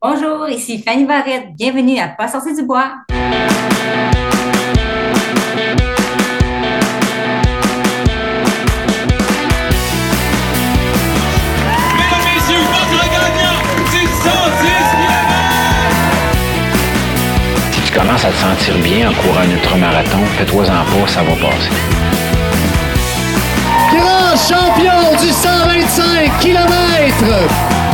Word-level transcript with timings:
Bonjour, 0.00 0.48
ici 0.48 0.78
Fanny 0.78 1.04
Barrette. 1.04 1.56
Bienvenue 1.56 1.98
à 1.98 2.06
Pas 2.06 2.28
sortir 2.28 2.54
du 2.54 2.62
bois. 2.62 2.92
Mesdames, 11.96 12.26
messieurs, 12.32 12.62
votre 12.62 13.02
gagnant, 13.10 13.58
610 13.90 14.22
Si 17.72 17.80
tu 17.80 17.92
commences 17.98 18.24
à 18.24 18.30
te 18.30 18.36
sentir 18.36 18.78
bien 18.78 19.10
en 19.10 19.14
courant 19.14 19.40
un 19.40 19.50
ultramarathon, 19.50 20.24
fais-toi-en 20.36 20.84
pas, 20.84 21.08
ça 21.08 21.22
va 21.22 21.34
passer. 21.44 21.70
Grand 23.90 24.36
champion 24.36 25.16
du 25.20 25.32
125 25.32 26.38
km. 26.38 27.87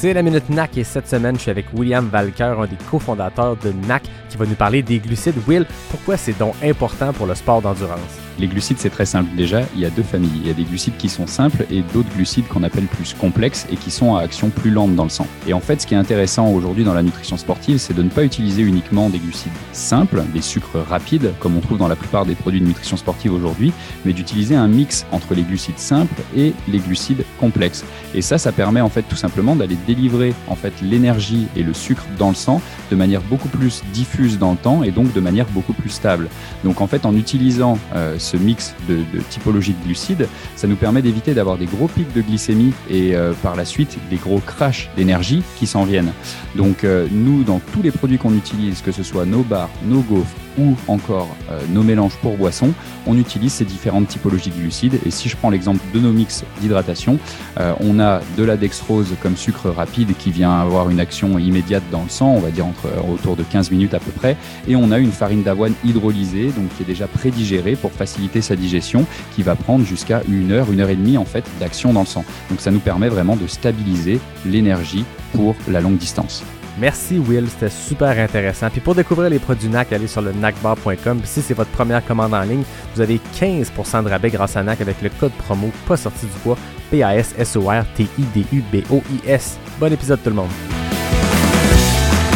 C'est 0.00 0.14
la 0.14 0.22
Minute 0.22 0.48
NAC 0.48 0.78
et 0.78 0.84
cette 0.84 1.06
semaine, 1.06 1.36
je 1.36 1.42
suis 1.42 1.50
avec 1.50 1.66
William 1.74 2.08
Valker, 2.08 2.54
un 2.58 2.66
des 2.66 2.78
cofondateurs 2.90 3.58
de 3.58 3.70
NAC, 3.86 4.04
qui 4.30 4.38
va 4.38 4.46
nous 4.46 4.54
parler 4.54 4.82
des 4.82 4.98
glucides. 4.98 5.34
Will, 5.46 5.66
pourquoi 5.90 6.16
c'est 6.16 6.38
donc 6.38 6.54
important 6.62 7.12
pour 7.12 7.26
le 7.26 7.34
sport 7.34 7.60
d'endurance? 7.60 8.00
Les 8.38 8.46
glucides, 8.46 8.78
c'est 8.78 8.88
très 8.88 9.04
simple. 9.04 9.28
Déjà, 9.36 9.60
il 9.74 9.82
y 9.82 9.84
a 9.84 9.90
deux 9.90 10.02
familles. 10.02 10.30
Il 10.36 10.46
y 10.46 10.50
a 10.50 10.54
des 10.54 10.64
glucides 10.64 10.96
qui 10.96 11.10
sont 11.10 11.26
simples 11.26 11.66
et 11.70 11.82
d'autres 11.92 12.08
glucides 12.16 12.48
qu'on 12.48 12.62
appelle 12.62 12.86
plus 12.86 13.12
complexes 13.12 13.66
et 13.70 13.76
qui 13.76 13.90
sont 13.90 14.16
à 14.16 14.22
action 14.22 14.48
plus 14.48 14.70
lente 14.70 14.94
dans 14.94 15.02
le 15.02 15.10
sang. 15.10 15.26
Et 15.46 15.52
en 15.52 15.60
fait, 15.60 15.82
ce 15.82 15.86
qui 15.86 15.92
est 15.92 15.98
intéressant 15.98 16.48
aujourd'hui 16.48 16.82
dans 16.82 16.94
la 16.94 17.02
nutrition 17.02 17.36
sportive, 17.36 17.76
c'est 17.76 17.92
de 17.92 18.02
ne 18.02 18.08
pas 18.08 18.24
utiliser 18.24 18.62
uniquement 18.62 19.10
des 19.10 19.18
glucides 19.18 19.52
simples, 19.72 20.22
des 20.32 20.40
sucres 20.40 20.78
rapides, 20.88 21.34
comme 21.38 21.54
on 21.58 21.60
trouve 21.60 21.76
dans 21.76 21.88
la 21.88 21.96
plupart 21.96 22.24
des 22.24 22.34
produits 22.34 22.62
de 22.62 22.66
nutrition 22.66 22.96
sportive 22.96 23.34
aujourd'hui, 23.34 23.74
mais 24.06 24.14
d'utiliser 24.14 24.54
un 24.54 24.68
mix 24.68 25.04
entre 25.12 25.34
les 25.34 25.42
glucides 25.42 25.78
simples 25.78 26.22
et 26.34 26.54
les 26.66 26.78
glucides 26.78 27.24
complexes. 27.38 27.84
Et 28.14 28.22
ça, 28.22 28.38
ça 28.38 28.52
permet 28.52 28.80
en 28.80 28.88
fait 28.88 29.02
tout 29.02 29.16
simplement 29.16 29.54
d'aller 29.54 29.76
délivrer 29.94 30.34
en 30.46 30.54
fait 30.54 30.72
l'énergie 30.82 31.48
et 31.56 31.64
le 31.64 31.74
sucre 31.74 32.04
dans 32.16 32.28
le 32.28 32.34
sang 32.36 32.60
de 32.90 32.96
manière 32.96 33.22
beaucoup 33.22 33.48
plus 33.48 33.82
diffuse 33.92 34.38
dans 34.38 34.52
le 34.52 34.56
temps 34.56 34.84
et 34.84 34.92
donc 34.92 35.12
de 35.12 35.20
manière 35.20 35.46
beaucoup 35.46 35.72
plus 35.72 35.90
stable. 35.90 36.28
Donc 36.64 36.80
en 36.80 36.86
fait, 36.86 37.06
en 37.06 37.16
utilisant 37.16 37.76
euh, 37.94 38.16
ce 38.18 38.36
mix 38.36 38.74
de, 38.88 38.98
typologie 39.30 39.74
de 39.74 39.84
glucides, 39.84 40.28
ça 40.54 40.68
nous 40.68 40.76
permet 40.76 41.02
d'éviter 41.02 41.34
d'avoir 41.34 41.58
des 41.58 41.66
gros 41.66 41.88
pics 41.88 42.12
de 42.14 42.20
glycémie 42.20 42.72
et 42.88 43.16
euh, 43.16 43.32
par 43.42 43.56
la 43.56 43.64
suite 43.64 43.98
des 44.10 44.16
gros 44.16 44.38
crashs 44.38 44.90
d'énergie 44.96 45.42
qui 45.58 45.66
s'en 45.66 45.84
viennent. 45.84 46.12
Donc 46.54 46.84
euh, 46.84 47.08
nous, 47.10 47.42
dans 47.42 47.60
tous 47.72 47.82
les 47.82 47.90
produits 47.90 48.18
qu'on 48.18 48.34
utilise, 48.34 48.82
que 48.82 48.92
ce 48.92 49.02
soit 49.02 49.26
nos 49.26 49.42
bars, 49.42 49.70
nos 49.84 50.00
gaufres 50.02 50.36
ou 50.60 50.76
encore 50.88 51.28
euh, 51.50 51.60
nos 51.70 51.82
mélanges 51.82 52.16
pour 52.16 52.36
boissons, 52.36 52.72
on 53.06 53.18
utilise 53.18 53.52
ces 53.52 53.64
différentes 53.64 54.08
typologies 54.08 54.50
de 54.50 54.56
glucides. 54.56 55.00
Et 55.06 55.10
si 55.10 55.28
je 55.28 55.36
prends 55.36 55.50
l'exemple 55.50 55.80
de 55.94 56.00
nos 56.00 56.12
mix 56.12 56.44
d'hydratation, 56.60 57.18
euh, 57.58 57.72
on 57.80 57.98
a 57.98 58.20
de 58.36 58.44
la 58.44 58.56
dextrose 58.56 59.14
comme 59.22 59.36
sucre 59.36 59.70
rapide 59.70 60.12
qui 60.18 60.30
vient 60.30 60.52
avoir 60.52 60.90
une 60.90 61.00
action 61.00 61.38
immédiate 61.38 61.82
dans 61.90 62.02
le 62.02 62.08
sang, 62.08 62.28
on 62.28 62.40
va 62.40 62.50
dire 62.50 62.66
entre 62.66 62.86
euh, 62.86 63.12
autour 63.14 63.36
de 63.36 63.42
15 63.42 63.70
minutes 63.70 63.94
à 63.94 64.00
peu 64.00 64.10
près, 64.10 64.36
et 64.68 64.76
on 64.76 64.90
a 64.92 64.98
une 64.98 65.12
farine 65.12 65.42
d'avoine 65.42 65.74
hydrolysée, 65.84 66.46
donc 66.46 66.68
qui 66.76 66.82
est 66.82 66.86
déjà 66.86 67.06
prédigérée 67.06 67.76
pour 67.76 67.92
faciliter 67.92 68.42
sa 68.42 68.56
digestion, 68.56 69.06
qui 69.34 69.42
va 69.42 69.54
prendre 69.54 69.84
jusqu'à 69.84 70.22
une 70.28 70.52
heure, 70.52 70.70
une 70.70 70.80
heure 70.80 70.90
et 70.90 70.96
demie 70.96 71.16
en 71.16 71.24
fait 71.24 71.44
d'action 71.58 71.92
dans 71.92 72.00
le 72.00 72.06
sang. 72.06 72.24
Donc 72.50 72.60
ça 72.60 72.70
nous 72.70 72.80
permet 72.80 73.08
vraiment 73.08 73.36
de 73.36 73.46
stabiliser 73.46 74.20
l'énergie 74.44 75.04
pour 75.32 75.54
la 75.68 75.80
longue 75.80 75.96
distance. 75.96 76.44
Merci 76.80 77.18
Will, 77.18 77.46
c'était 77.50 77.68
super 77.68 78.18
intéressant. 78.18 78.70
Puis 78.70 78.80
pour 78.80 78.94
découvrir 78.94 79.28
les 79.28 79.38
produits 79.38 79.68
NAC, 79.68 79.92
allez 79.92 80.06
sur 80.06 80.22
le 80.22 80.32
nacbar.com. 80.32 81.18
Puis 81.18 81.28
si 81.28 81.42
c'est 81.42 81.52
votre 81.52 81.68
première 81.72 82.02
commande 82.02 82.32
en 82.32 82.40
ligne, 82.40 82.62
vous 82.94 83.02
avez 83.02 83.20
15% 83.38 84.04
de 84.04 84.08
rabais 84.08 84.30
grâce 84.30 84.56
à 84.56 84.62
NAC 84.62 84.80
avec 84.80 85.02
le 85.02 85.10
code 85.10 85.32
promo 85.32 85.70
pas 85.86 85.98
sorti 85.98 86.24
du 86.24 86.32
bois 86.42 86.56
P-A-S-S-O-R-T-I-D-U-B-O-I-S. 86.90 89.58
Bon 89.78 89.92
épisode 89.92 90.22
tout 90.22 90.30
le 90.30 90.36
monde. 90.36 90.48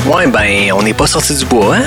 Ouais, 0.07 0.27
ben, 0.27 0.73
on 0.75 0.83
n'est 0.83 0.93
pas 0.93 1.07
sorti 1.07 1.35
du 1.35 1.47
bois, 1.47 1.77
hein? 1.77 1.85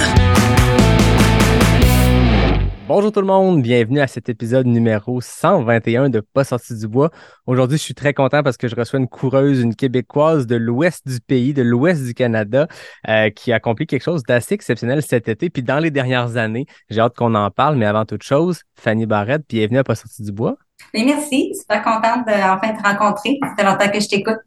Bonjour 2.87 3.11
tout 3.11 3.19
le 3.19 3.27
monde, 3.27 3.61
bienvenue 3.61 3.99
à 3.99 4.07
cet 4.07 4.29
épisode 4.29 4.65
numéro 4.65 5.19
121 5.19 6.09
de 6.09 6.21
Pas 6.21 6.45
sorti 6.45 6.73
du 6.73 6.87
bois. 6.87 7.11
Aujourd'hui, 7.45 7.77
je 7.77 7.83
suis 7.83 7.93
très 7.93 8.13
content 8.13 8.43
parce 8.43 8.55
que 8.55 8.69
je 8.69 8.75
reçois 8.77 8.97
une 8.97 9.09
coureuse, 9.09 9.59
une 9.59 9.75
québécoise 9.75 10.47
de 10.47 10.55
l'ouest 10.55 11.05
du 11.05 11.19
pays, 11.19 11.53
de 11.53 11.63
l'ouest 11.63 12.05
du 12.05 12.13
Canada, 12.13 12.69
euh, 13.09 13.29
qui 13.29 13.51
a 13.51 13.55
accompli 13.55 13.87
quelque 13.87 14.03
chose 14.03 14.23
d'assez 14.23 14.55
exceptionnel 14.55 15.01
cet 15.01 15.27
été, 15.27 15.49
puis 15.49 15.63
dans 15.63 15.79
les 15.79 15.91
dernières 15.91 16.37
années. 16.37 16.65
J'ai 16.89 17.01
hâte 17.01 17.17
qu'on 17.17 17.35
en 17.35 17.51
parle, 17.51 17.75
mais 17.75 17.85
avant 17.85 18.05
toute 18.05 18.23
chose, 18.23 18.61
Fanny 18.79 19.05
Barrette, 19.05 19.43
bienvenue 19.49 19.79
à 19.79 19.83
Pas 19.83 19.95
sorti 19.95 20.23
du 20.23 20.31
bois. 20.31 20.55
Merci, 20.93 21.53
super 21.59 21.83
contente 21.83 22.25
de 22.25 22.31
te 22.31 22.87
rencontrer. 22.87 23.37
Ça 23.43 23.53
fait 23.57 23.65
longtemps 23.65 23.91
que 23.91 23.99
je 23.99 24.07
t'écoute, 24.07 24.37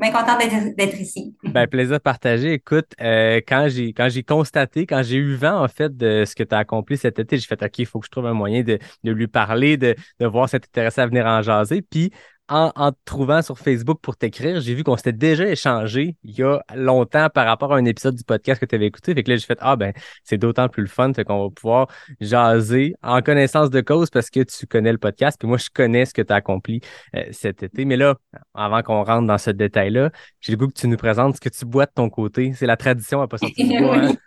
bien 0.00 0.12
contente 0.12 0.38
d'être 0.76 1.00
ici. 1.00 1.34
Ben, 1.44 1.66
plaisir 1.66 2.00
partagé. 2.00 2.52
Écoute, 2.54 2.86
euh, 3.00 3.40
quand 3.46 3.68
j'ai 3.68 3.92
quand 3.92 4.08
j'ai 4.08 4.22
constaté, 4.22 4.86
quand 4.86 5.02
j'ai 5.02 5.16
eu 5.16 5.34
vent 5.34 5.62
en 5.62 5.68
fait 5.68 5.96
de 5.96 6.24
ce 6.26 6.34
que 6.34 6.42
tu 6.42 6.54
as 6.54 6.58
accompli 6.58 6.96
cet 6.96 7.18
été, 7.18 7.36
j'ai 7.38 7.46
fait 7.46 7.62
OK, 7.62 7.78
il 7.78 7.86
faut 7.86 8.00
que 8.00 8.06
je 8.06 8.10
trouve 8.10 8.26
un 8.26 8.34
moyen 8.34 8.62
de, 8.62 8.78
de 9.04 9.12
lui 9.12 9.28
parler, 9.28 9.76
de, 9.76 9.94
de 10.20 10.26
voir 10.26 10.48
si 10.48 10.56
intéressé 10.56 11.00
à 11.00 11.06
venir 11.06 11.26
en 11.26 11.42
jaser. 11.42 11.82
Puis 11.82 12.10
en, 12.48 12.92
te 12.92 12.96
trouvant 13.04 13.42
sur 13.42 13.58
Facebook 13.58 13.98
pour 14.00 14.16
t'écrire, 14.16 14.60
j'ai 14.60 14.74
vu 14.74 14.84
qu'on 14.84 14.96
s'était 14.96 15.12
déjà 15.12 15.46
échangé 15.46 16.16
il 16.24 16.38
y 16.38 16.42
a 16.42 16.60
longtemps 16.74 17.28
par 17.32 17.46
rapport 17.46 17.72
à 17.72 17.76
un 17.76 17.84
épisode 17.84 18.14
du 18.14 18.24
podcast 18.24 18.60
que 18.60 18.66
tu 18.66 18.74
avais 18.74 18.86
écouté. 18.86 19.14
Fait 19.14 19.22
que 19.22 19.30
là, 19.30 19.36
j'ai 19.36 19.46
fait 19.46 19.58
Ah 19.60 19.76
ben, 19.76 19.92
c'est 20.24 20.38
d'autant 20.38 20.68
plus 20.68 20.82
le 20.82 20.88
fun. 20.88 21.12
Fait 21.12 21.24
qu'on 21.24 21.44
va 21.44 21.50
pouvoir 21.50 21.88
jaser 22.20 22.94
en 23.02 23.20
connaissance 23.22 23.70
de 23.70 23.80
cause 23.80 24.10
parce 24.10 24.30
que 24.30 24.40
tu 24.40 24.66
connais 24.66 24.92
le 24.92 24.98
podcast. 24.98 25.36
Puis 25.38 25.48
moi, 25.48 25.58
je 25.58 25.68
connais 25.72 26.06
ce 26.06 26.14
que 26.14 26.22
tu 26.22 26.32
as 26.32 26.36
accompli 26.36 26.80
euh, 27.14 27.24
cet 27.32 27.62
été. 27.62 27.84
Mais 27.84 27.96
là, 27.96 28.16
avant 28.54 28.82
qu'on 28.82 29.02
rentre 29.04 29.26
dans 29.26 29.38
ce 29.38 29.50
détail-là, 29.50 30.10
j'ai 30.40 30.52
le 30.52 30.58
goût 30.58 30.68
que 30.68 30.78
tu 30.78 30.88
nous 30.88 30.96
présentes 30.96 31.36
ce 31.36 31.40
que 31.40 31.48
tu 31.50 31.64
bois 31.66 31.86
de 31.86 31.92
ton 31.94 32.08
côté. 32.08 32.52
C'est 32.54 32.66
la 32.66 32.76
tradition 32.76 33.20
à 33.20 33.28
pas 33.28 33.38
sortir. 33.38 33.92
Hein? 33.92 34.12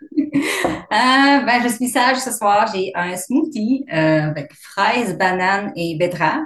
Euh, 0.92 1.40
ben, 1.46 1.62
je 1.62 1.68
suis 1.68 1.88
sage 1.88 2.18
ce 2.18 2.30
soir. 2.30 2.70
J'ai 2.74 2.92
un 2.94 3.16
smoothie 3.16 3.86
euh, 3.90 4.28
avec 4.28 4.52
fraises, 4.52 5.16
bananes 5.16 5.72
et 5.74 5.96
betteraves. 5.98 6.42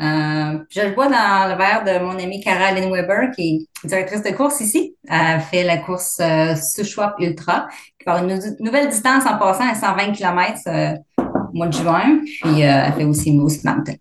Euh, 0.00 0.58
je 0.70 0.80
le 0.80 0.94
bois 0.94 1.08
dans 1.08 1.48
le 1.50 1.56
verre 1.58 1.84
de 1.84 2.02
mon 2.04 2.18
amie 2.18 2.40
Cara 2.40 2.72
Lynn 2.72 2.90
Weber, 2.90 3.30
qui 3.34 3.66
est 3.84 3.88
directrice 3.88 4.22
de 4.22 4.30
course 4.30 4.60
ici. 4.60 4.96
Elle 5.08 5.40
fait 5.40 5.62
la 5.64 5.78
course 5.78 6.18
euh, 6.20 6.54
Ultra, 7.18 7.66
qui 7.98 8.04
va 8.06 8.20
une 8.20 8.28
nou- 8.34 8.56
nouvelle 8.60 8.88
distance 8.88 9.24
en 9.26 9.36
passant 9.38 9.68
à 9.68 9.74
120 9.74 10.12
km 10.12 10.58
euh, 10.68 10.94
au 11.18 11.56
mois 11.56 11.66
de 11.66 11.74
juin. 11.74 12.20
Puis 12.24 12.62
euh, 12.64 12.82
elle 12.86 12.92
fait 12.94 13.04
aussi 13.04 13.32
Moose 13.32 13.62
Mountain. 13.64 13.94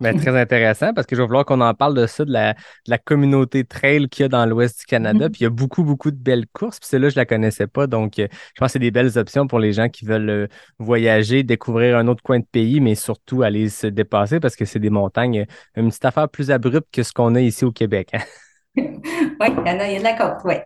Ben, 0.00 0.16
très 0.16 0.34
intéressant 0.38 0.94
parce 0.94 1.06
que 1.06 1.14
je 1.14 1.20
vais 1.20 1.26
vouloir 1.26 1.44
qu'on 1.44 1.60
en 1.60 1.74
parle 1.74 1.94
de 1.94 2.06
ça, 2.06 2.24
de 2.24 2.32
la, 2.32 2.54
de 2.54 2.58
la 2.88 2.96
communauté 2.98 3.64
trail 3.64 4.08
qu'il 4.08 4.22
y 4.22 4.24
a 4.24 4.28
dans 4.28 4.46
l'ouest 4.46 4.80
du 4.80 4.86
Canada. 4.86 5.26
Mhm. 5.26 5.32
Puis 5.32 5.40
il 5.40 5.44
y 5.44 5.46
a 5.46 5.50
beaucoup, 5.50 5.84
beaucoup 5.84 6.10
de 6.10 6.16
belles 6.16 6.46
courses. 6.52 6.80
Puis 6.80 6.88
celle-là, 6.88 7.10
je 7.10 7.16
la 7.16 7.26
connaissais 7.26 7.66
pas. 7.66 7.86
Donc, 7.86 8.18
euh, 8.18 8.26
je 8.30 8.60
pense 8.60 8.68
que 8.68 8.72
c'est 8.72 8.78
des 8.78 8.90
belles 8.90 9.18
options 9.18 9.46
pour 9.46 9.58
les 9.58 9.74
gens 9.74 9.90
qui 9.90 10.06
veulent 10.06 10.30
euh, 10.30 10.46
voyager, 10.78 11.42
découvrir 11.42 11.98
un 11.98 12.08
autre 12.08 12.22
coin 12.22 12.38
de 12.38 12.46
pays, 12.50 12.80
mais 12.80 12.94
surtout 12.94 13.42
aller 13.42 13.68
se 13.68 13.86
dépasser 13.86 14.40
parce 14.40 14.56
que 14.56 14.64
c'est 14.64 14.78
des 14.78 14.90
montagnes, 14.90 15.44
une 15.76 15.88
petite 15.88 16.04
affaire 16.06 16.28
plus 16.30 16.50
abrupte 16.50 16.88
que 16.92 17.02
ce 17.02 17.12
qu'on 17.12 17.34
a 17.34 17.40
ici 17.40 17.64
au 17.66 17.72
Québec. 17.72 18.10
hein. 18.14 18.20
Oui, 18.76 19.46
il 19.48 19.66
y 19.66 19.70
en 19.70 19.78
a, 19.80 19.88
il 19.88 19.92
y 19.94 19.96
a 19.96 19.98
de 19.98 20.04
la 20.04 20.12
côte, 20.14 20.38
oui. 20.44 20.56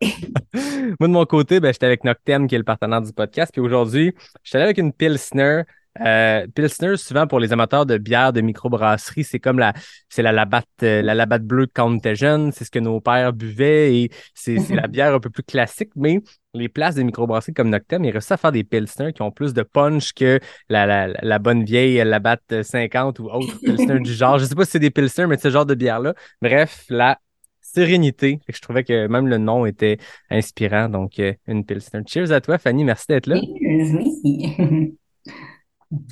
Moi, 1.00 1.08
de 1.08 1.12
mon 1.12 1.24
côté, 1.26 1.60
ben, 1.60 1.72
j'étais 1.72 1.86
avec 1.86 2.04
Noctem, 2.04 2.46
qui 2.48 2.54
est 2.54 2.58
le 2.58 2.64
partenaire 2.64 3.00
du 3.00 3.12
podcast. 3.12 3.52
Puis 3.52 3.60
aujourd'hui, 3.60 4.14
j'étais 4.42 4.56
allé 4.58 4.64
avec 4.64 4.78
une 4.78 4.92
Pilsner. 4.92 5.62
Euh, 6.00 6.46
Pilsner, 6.54 6.96
souvent 6.96 7.26
pour 7.26 7.38
les 7.40 7.52
amateurs 7.52 7.86
de 7.86 7.98
bière 7.98 8.32
de 8.32 8.40
microbrasserie, 8.40 9.24
c'est 9.24 9.38
comme 9.38 9.58
la, 9.58 9.72
c'est 10.08 10.22
la 10.22 10.32
Labatt, 10.32 10.66
euh, 10.82 11.02
la 11.02 11.14
Labatt 11.14 11.42
bleue 11.42 11.66
quand 11.72 11.90
on 11.90 11.96
était 11.96 12.16
jeune. 12.16 12.52
C'est 12.52 12.64
ce 12.64 12.70
que 12.70 12.78
nos 12.78 13.00
pères 13.00 13.32
buvaient 13.32 13.96
et 13.96 14.10
c'est, 14.34 14.58
c'est 14.58 14.74
la 14.74 14.86
bière 14.88 15.14
un 15.14 15.20
peu 15.20 15.30
plus 15.30 15.44
classique. 15.44 15.90
Mais 15.96 16.20
les 16.52 16.68
places 16.68 16.96
de 16.96 17.02
microbrasserie 17.02 17.54
comme 17.54 17.70
Noctem, 17.70 18.04
ils 18.04 18.10
réussissent 18.10 18.32
à 18.32 18.36
faire 18.36 18.52
des 18.52 18.64
Pilsner 18.64 19.12
qui 19.12 19.22
ont 19.22 19.30
plus 19.30 19.54
de 19.54 19.62
punch 19.62 20.12
que 20.12 20.40
la, 20.68 20.86
la, 20.86 21.08
la 21.08 21.38
bonne 21.38 21.64
vieille 21.64 22.02
Labatt 22.04 22.62
50 22.62 23.20
ou 23.20 23.26
autre 23.26 23.58
Pilsner 23.60 24.00
du 24.00 24.12
genre. 24.12 24.38
Je 24.38 24.44
sais 24.46 24.54
pas 24.54 24.64
si 24.64 24.72
c'est 24.72 24.78
des 24.80 24.90
Pilsner, 24.90 25.26
mais 25.26 25.36
ce 25.38 25.50
genre 25.50 25.66
de 25.66 25.74
bière-là. 25.74 26.14
Bref, 26.42 26.84
la 26.88 27.18
sérénité. 27.60 28.40
Je 28.48 28.60
trouvais 28.60 28.84
que 28.84 29.06
même 29.06 29.26
le 29.26 29.38
nom 29.38 29.66
était 29.66 29.98
inspirant. 30.30 30.88
Donc, 30.88 31.18
euh, 31.18 31.34
une 31.46 31.64
Pilsner. 31.64 32.00
Cheers 32.06 32.32
à 32.32 32.40
toi, 32.40 32.58
Fanny. 32.58 32.84
Merci 32.84 33.06
d'être 33.08 33.26
là. 33.26 33.36
Oui. 33.40 34.98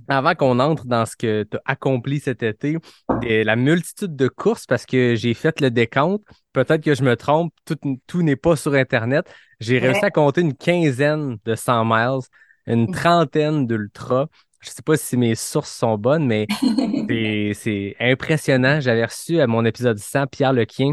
Avant 0.08 0.34
qu'on 0.34 0.58
entre 0.60 0.84
dans 0.86 1.06
ce 1.06 1.16
que 1.16 1.44
tu 1.44 1.56
as 1.56 1.60
accompli 1.64 2.20
cet 2.20 2.42
été, 2.42 2.76
la 3.22 3.56
multitude 3.56 4.14
de 4.16 4.28
courses, 4.28 4.66
parce 4.66 4.86
que 4.86 5.14
j'ai 5.14 5.34
fait 5.34 5.60
le 5.60 5.70
décompte, 5.70 6.24
peut-être 6.52 6.82
que 6.82 6.94
je 6.94 7.02
me 7.02 7.16
trompe, 7.16 7.52
tout, 7.64 7.78
tout 8.06 8.22
n'est 8.22 8.36
pas 8.36 8.56
sur 8.56 8.74
Internet. 8.74 9.26
J'ai 9.60 9.80
Ouais. 9.80 9.88
réussi 9.88 10.04
à 10.04 10.10
compter 10.10 10.40
une 10.40 10.54
quinzaine 10.54 11.38
de 11.44 11.54
100 11.54 11.84
miles, 11.84 12.20
une 12.66 12.90
trentaine 12.90 13.66
d'ultras. 13.66 14.26
Je 14.60 14.70
sais 14.70 14.82
pas 14.82 14.96
si 14.96 15.16
mes 15.16 15.34
sources 15.34 15.72
sont 15.72 15.96
bonnes, 15.98 16.26
mais 16.26 16.46
c'est- 17.08 17.52
c'est 17.54 17.96
impressionnant. 18.00 18.80
J'avais 18.80 19.04
reçu 19.04 19.40
à 19.40 19.46
mon 19.46 19.64
épisode 19.64 19.98
100 19.98 20.26
Pierre 20.26 20.52
Lequien, 20.52 20.92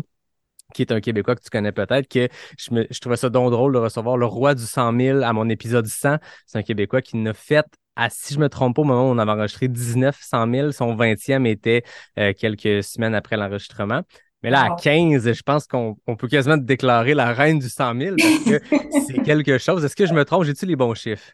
qui 0.74 0.84
est 0.84 0.92
un 0.92 1.02
Québécois 1.02 1.36
que 1.36 1.42
tu 1.42 1.50
connais 1.50 1.72
peut-être, 1.72 2.08
que 2.08 2.28
je, 2.60 2.74
me, 2.74 2.88
je 2.90 3.00
trouvais 3.00 3.18
ça 3.18 3.30
donc 3.30 3.52
drôle 3.52 3.74
de 3.74 3.80
recevoir 3.80 4.18
le 4.18 4.26
roi 4.26 4.56
du 4.56 4.64
100 4.64 4.94
000 4.94 5.24
à 5.24 5.34
mon 5.34 5.50
épisode 5.50 5.88
100. 5.88 6.18
C'est 6.46 6.60
un 6.60 6.64
Québécois 6.64 7.02
qui 7.02 7.18
n'a 7.18 7.34
fait, 7.34 7.66
à, 8.06 8.10
si 8.10 8.34
je 8.34 8.40
me 8.40 8.50
trompe 8.50 8.76
pas, 8.76 8.82
au 8.82 8.86
moment 8.86 9.10
où 9.10 9.14
on 9.14 9.18
avait 9.18 9.32
enregistré 9.32 9.68
19 9.68 10.18
100 10.22 10.48
000, 10.48 10.72
son 10.72 10.96
20e 10.96 11.46
était 11.46 11.84
euh, 12.18 12.34
quelques 12.38 12.84
semaines 12.84 13.16
après 13.16 13.38
l'enregistrement. 13.38 14.02
Mais 14.44 14.50
là, 14.50 14.64
à 14.66 14.70
Wow. 14.70 14.76
15, 14.76 15.34
je 15.34 15.42
pense 15.44 15.68
qu'on 15.68 15.98
on 16.08 16.16
peut 16.16 16.28
quasiment 16.28 16.58
te 16.58 16.64
déclarer 16.64 17.14
la 17.14 17.34
reine 17.34 17.60
du 17.60 17.70
100 17.70 17.96
000 17.96 18.20
parce 18.20 18.40
que 18.40 18.62
c'est 18.90 19.20
quelque 19.22 19.58
chose. 19.58 19.84
Est-ce 19.84 19.96
que 19.96 20.06
je 20.06 20.14
me 20.14 20.24
trompe? 20.26 20.46
J'ai-tu 20.46 20.66
les 20.66 20.76
bons 20.78 20.94
chiffres? 20.94 21.32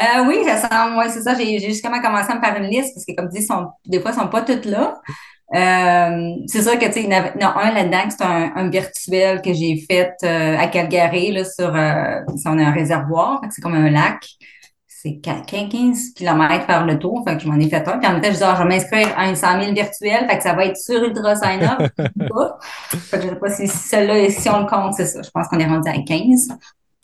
Euh, 0.00 0.26
oui, 0.28 0.44
ça 0.44 0.68
semble, 0.68 0.96
ouais, 0.98 1.08
c'est 1.08 1.22
ça. 1.22 1.34
J'ai 1.34 1.58
justement 1.58 2.00
commencé 2.02 2.30
à 2.30 2.36
me 2.36 2.40
faire 2.40 2.56
une 2.62 2.68
liste 2.68 2.94
parce 2.94 3.06
que, 3.06 3.14
comme 3.14 3.28
dit, 3.28 3.42
sont, 3.42 3.68
des 3.86 4.00
fois, 4.00 4.10
ils 4.12 4.20
sont 4.20 4.28
pas 4.28 4.42
toutes 4.42 4.66
là. 4.66 4.94
Euh, 5.54 6.34
c'est 6.48 6.62
sûr 6.62 6.78
que, 6.78 6.86
tu 6.86 6.92
sais, 6.92 7.02
il 7.04 7.10
y 7.10 7.14
en 7.44 7.50
a 7.50 7.62
un 7.62 7.72
là-dedans, 7.72 8.10
c'est 8.10 8.22
un, 8.22 8.52
un 8.56 8.68
virtuel 8.68 9.40
que 9.40 9.54
j'ai 9.54 9.84
fait 9.88 10.12
euh, 10.24 10.58
à 10.58 10.66
Calgary, 10.68 11.32
là, 11.32 11.44
sur, 11.44 11.72
si 12.36 12.48
on 12.48 12.58
a 12.58 12.64
un 12.64 12.72
réservoir, 12.72 13.40
c'est 13.50 13.62
comme 13.62 13.74
un 13.74 13.90
lac. 13.90 14.26
C'est 15.06 15.20
15 15.20 16.14
km 16.16 16.66
par 16.66 16.84
le 16.84 16.98
tour, 16.98 17.22
fait 17.24 17.36
que 17.36 17.42
je 17.44 17.48
m'en 17.48 17.58
ai 17.60 17.68
fait 17.68 17.86
un. 17.86 17.98
Puis 17.98 18.08
en 18.08 18.14
même 18.14 18.20
temps, 18.22 18.32
je 18.32 18.38
dis, 18.38 18.42
ah, 18.42 18.56
je 18.58 18.62
vais 18.64 18.68
m'inscrire 18.68 19.08
à 19.16 19.22
un 19.22 19.34
100 19.36 19.60
000 19.62 19.72
virtuel, 19.74 20.26
fait 20.28 20.36
que 20.36 20.42
ça 20.42 20.54
va 20.54 20.64
être 20.64 20.76
sur 20.76 21.00
Ultra 21.00 21.36
Sign 21.36 21.62
Up. 21.62 21.90
je 21.98 22.02
sais 22.02 22.28
pas. 22.28 22.58
Fait 22.90 23.18
que 23.18 23.22
je 23.22 23.28
sais 23.28 23.36
pas 23.36 23.50
si 23.50 23.68
celle-là, 23.68 24.30
si 24.30 24.48
on 24.48 24.60
le 24.60 24.66
compte, 24.66 24.94
c'est 24.94 25.06
ça. 25.06 25.22
Je 25.22 25.30
pense 25.30 25.46
qu'on 25.46 25.60
est 25.60 25.66
rendu 25.66 25.88
à 25.88 26.02
15. 26.02 26.48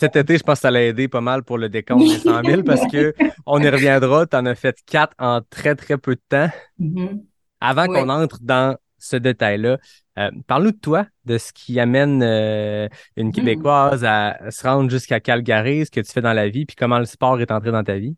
Cet 0.00 0.16
été, 0.16 0.36
je 0.36 0.42
pense 0.42 0.54
que 0.56 0.62
ça 0.62 0.70
l'a 0.72 0.82
aidé 0.82 1.06
pas 1.06 1.20
mal 1.20 1.44
pour 1.44 1.58
le 1.58 1.68
décompte 1.68 2.02
des 2.02 2.18
100 2.18 2.42
000 2.44 2.62
parce 2.64 2.84
que 2.90 3.14
on 3.46 3.60
y 3.60 3.68
reviendra. 3.68 4.26
Tu 4.26 4.36
en 4.36 4.46
as 4.46 4.56
fait 4.56 4.76
quatre 4.84 5.14
en 5.20 5.40
très, 5.48 5.76
très 5.76 5.96
peu 5.96 6.16
de 6.16 6.22
temps. 6.28 6.48
Mhm. 6.80 7.22
Avant 7.60 7.86
Oui. 7.86 8.00
qu'on 8.00 8.08
entre 8.08 8.38
dans 8.40 8.76
ce 8.98 9.14
détail-là, 9.16 9.78
euh, 10.18 10.30
parle-nous 10.46 10.72
de 10.72 10.76
toi, 10.76 11.06
de 11.24 11.38
ce 11.38 11.52
qui 11.52 11.80
amène 11.80 12.22
euh, 12.22 12.88
une 13.16 13.28
Mm. 13.28 13.32
Québécoise 13.32 14.04
à 14.04 14.50
se 14.50 14.66
rendre 14.66 14.90
jusqu'à 14.90 15.20
Calgary, 15.20 15.86
ce 15.86 15.90
que 15.90 16.00
tu 16.00 16.12
fais 16.12 16.20
dans 16.20 16.32
la 16.32 16.48
vie, 16.48 16.66
puis 16.66 16.76
comment 16.76 16.98
le 16.98 17.04
sport 17.04 17.40
est 17.40 17.50
entré 17.50 17.70
dans 17.72 17.82
ta 17.82 17.96
vie. 17.96 18.14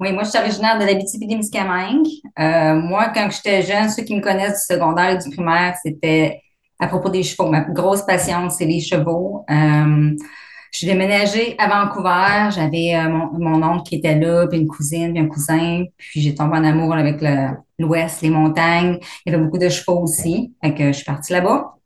Oui, 0.00 0.12
moi, 0.12 0.24
je 0.24 0.30
suis 0.30 0.38
originaire 0.38 0.78
de 0.78 0.84
l'Abitibi-Témiscamingue. 0.84 2.08
Euh, 2.38 2.74
moi, 2.74 3.12
quand 3.14 3.30
j'étais 3.30 3.62
jeune, 3.62 3.88
ceux 3.88 4.02
qui 4.02 4.16
me 4.16 4.20
connaissent 4.20 4.66
du 4.66 4.74
secondaire 4.74 5.10
et 5.10 5.18
du 5.18 5.30
primaire, 5.30 5.76
c'était 5.84 6.40
à 6.80 6.88
propos 6.88 7.10
des 7.10 7.22
chevaux. 7.22 7.48
Ma 7.48 7.60
grosse 7.60 8.02
passion, 8.02 8.50
c'est 8.50 8.66
les 8.66 8.80
chevaux. 8.80 9.44
Je 10.74 10.78
suis 10.78 10.86
déménagée 10.88 11.54
à 11.58 11.68
Vancouver. 11.68 12.50
J'avais 12.50 12.96
euh, 12.96 13.08
mon, 13.08 13.30
mon 13.38 13.62
oncle 13.62 13.84
qui 13.84 13.94
était 13.94 14.18
là, 14.18 14.48
puis 14.48 14.58
une 14.58 14.66
cousine, 14.66 15.12
puis 15.12 15.22
un 15.22 15.28
cousin. 15.28 15.84
Puis 15.96 16.20
j'ai 16.20 16.34
tombé 16.34 16.58
en 16.58 16.64
amour 16.64 16.94
avec 16.94 17.22
le- 17.22 17.50
l'Ouest, 17.78 18.22
les 18.22 18.30
montagnes. 18.30 18.98
Il 19.24 19.30
y 19.30 19.34
avait 19.36 19.44
beaucoup 19.44 19.58
de 19.58 19.68
chevaux 19.68 20.00
aussi. 20.00 20.52
Fait 20.60 20.74
que 20.74 20.88
je 20.88 20.92
suis 20.92 21.04
partie 21.04 21.32
là-bas. 21.32 21.76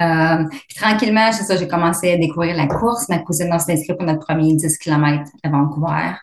Euh, 0.00 0.44
puis 0.48 0.78
tranquillement, 0.80 1.30
c'est 1.30 1.44
ça, 1.44 1.58
j'ai 1.58 1.68
commencé 1.68 2.10
à 2.10 2.16
découvrir 2.16 2.56
la 2.56 2.66
course. 2.66 3.06
Ma 3.10 3.18
cousine 3.18 3.48
m'a 3.50 3.56
inscrite 3.56 3.98
pour 3.98 4.06
notre 4.06 4.24
premier 4.26 4.54
10 4.54 4.78
km 4.78 5.30
à 5.42 5.50
Vancouver. 5.50 6.14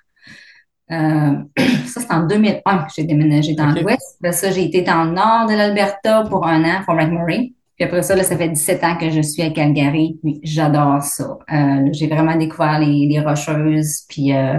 Euh, 0.92 1.44
ça, 1.86 2.02
c'est 2.02 2.12
en 2.12 2.26
2001 2.26 2.78
que 2.86 2.92
j'ai 2.96 3.04
déménagé 3.04 3.54
dans 3.54 3.68
l'Ouest. 3.70 4.18
Ça, 4.32 4.50
j'ai 4.50 4.64
été 4.64 4.82
dans 4.82 5.04
le 5.04 5.12
nord 5.12 5.46
de 5.48 5.54
l'Alberta 5.54 6.24
pour 6.28 6.48
un 6.48 6.64
an, 6.64 6.82
pour 6.86 6.96
McMurray. 6.96 7.54
Puis 7.76 7.86
après 7.86 8.04
ça, 8.04 8.16
là, 8.16 8.24
ça 8.24 8.38
fait 8.38 8.50
17 8.50 8.84
ans 8.84 8.98
que 8.98 9.10
je 9.10 9.22
suis 9.22 9.42
à 9.42 9.50
Calgary. 9.50 10.20
Puis 10.22 10.40
j'adore 10.44 11.02
ça. 11.02 11.38
Euh, 11.52 11.90
j'ai 11.92 12.08
vraiment 12.08 12.36
découvert 12.36 12.80
les, 12.80 13.08
les 13.08 13.20
rocheuses. 13.20 14.04
Puis 14.08 14.34
euh, 14.34 14.58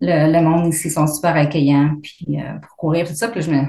le, 0.00 0.32
le 0.32 0.40
monde 0.42 0.72
ici 0.72 0.90
sont 0.90 1.06
super 1.06 1.36
accueillants. 1.36 1.96
Puis 2.02 2.38
euh, 2.38 2.58
pour 2.60 2.76
courir, 2.76 3.06
tout 3.06 3.14
ça. 3.14 3.28
Puis 3.28 3.42
je 3.42 3.50
me, 3.50 3.62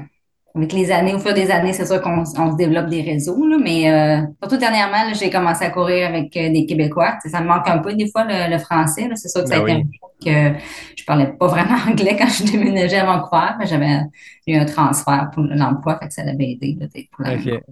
avec 0.55 0.73
les 0.73 0.91
années, 0.91 1.13
au 1.13 1.19
fur 1.19 1.33
des 1.33 1.51
années, 1.51 1.73
c'est 1.73 1.85
sûr 1.85 2.01
qu'on 2.01 2.21
on 2.21 2.51
se 2.51 2.57
développe 2.57 2.87
des 2.87 3.01
réseaux, 3.01 3.45
là, 3.45 3.57
mais 3.63 3.89
euh, 3.89 4.25
surtout 4.41 4.57
dernièrement, 4.57 5.03
là, 5.03 5.13
j'ai 5.13 5.29
commencé 5.29 5.63
à 5.63 5.69
courir 5.69 6.07
avec 6.07 6.35
euh, 6.35 6.51
des 6.51 6.65
Québécois. 6.65 7.17
Ça 7.25 7.41
me 7.41 7.47
manque 7.47 7.69
un 7.69 7.77
peu 7.77 7.93
des 7.93 8.09
fois 8.09 8.25
le, 8.25 8.51
le 8.51 8.57
français. 8.57 9.07
C'est 9.15 9.29
sûr 9.29 9.43
que 9.43 9.49
ça 9.49 9.57
a 9.57 9.61
Ben 9.61 9.77
été 9.77 9.81
un 9.81 10.53
que 10.53 10.59
je 10.97 11.05
parlais 11.05 11.27
pas 11.27 11.47
vraiment 11.47 11.77
anglais 11.87 12.17
quand 12.17 12.27
je 12.27 12.51
déménageais 12.51 12.97
à 12.97 13.05
Vancouver, 13.05 13.51
mais 13.57 13.67
j'avais 13.67 14.01
eu 14.47 14.55
un 14.57 14.65
transfert 14.65 15.29
pour 15.33 15.43
l'emploi, 15.43 15.97
fait 15.97 16.07
que 16.07 16.13
ça 16.13 16.25
l'avait 16.25 16.51
aidé 16.51 16.77
là, 16.77 16.87
pour 17.11 17.25
la 17.25 17.35
Ok. 17.35 17.63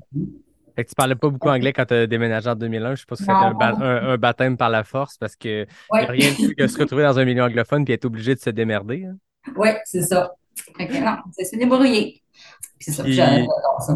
Fait 0.78 0.84
que 0.86 0.90
tu 0.90 0.96
parlais 0.96 1.16
pas 1.16 1.30
beaucoup 1.30 1.50
anglais 1.50 1.74
quand 1.74 1.86
tu 1.86 1.94
as 1.96 2.08
déménagé 2.08 2.48
en 2.50 2.56
2001. 2.56 2.92
Je 2.96 3.00
suppose 3.02 3.18
que 3.18 3.24
c'était 3.26 3.34
un, 3.36 3.54
ba- 3.54 3.76
un- 3.82 4.10
un 4.14 4.18
baptême 4.18 4.56
par 4.56 4.70
la 4.70 4.84
force 4.86 5.18
parce 5.18 5.36
que 5.36 5.66
Ouais. 5.92 6.06
rien 6.06 6.30
de 6.32 6.36
plus 6.36 6.56
que 6.56 6.68
se 6.68 6.78
retrouver 6.80 7.04
dans 7.04 7.18
un 7.20 7.26
milieu 7.26 7.44
anglophone 7.44 7.84
puis 7.84 7.94
être 7.96 8.06
obligé 8.06 8.36
de 8.36 8.40
se 8.40 8.52
démerder. 8.52 9.04
hein. 9.06 9.16
Oui, 9.58 9.70
c'est 9.86 10.04
ça. 10.04 10.32
Fait 10.78 10.88
que 10.88 10.94
non, 11.04 11.18
c'est 11.32 11.44
se 11.46 11.56
débrouiller. 11.58 12.22
Puis 12.32 12.42
c'est 12.80 12.92
ça, 12.92 13.04
Puis- 13.04 13.14
j'adore 13.14 13.82
ça. 13.86 13.96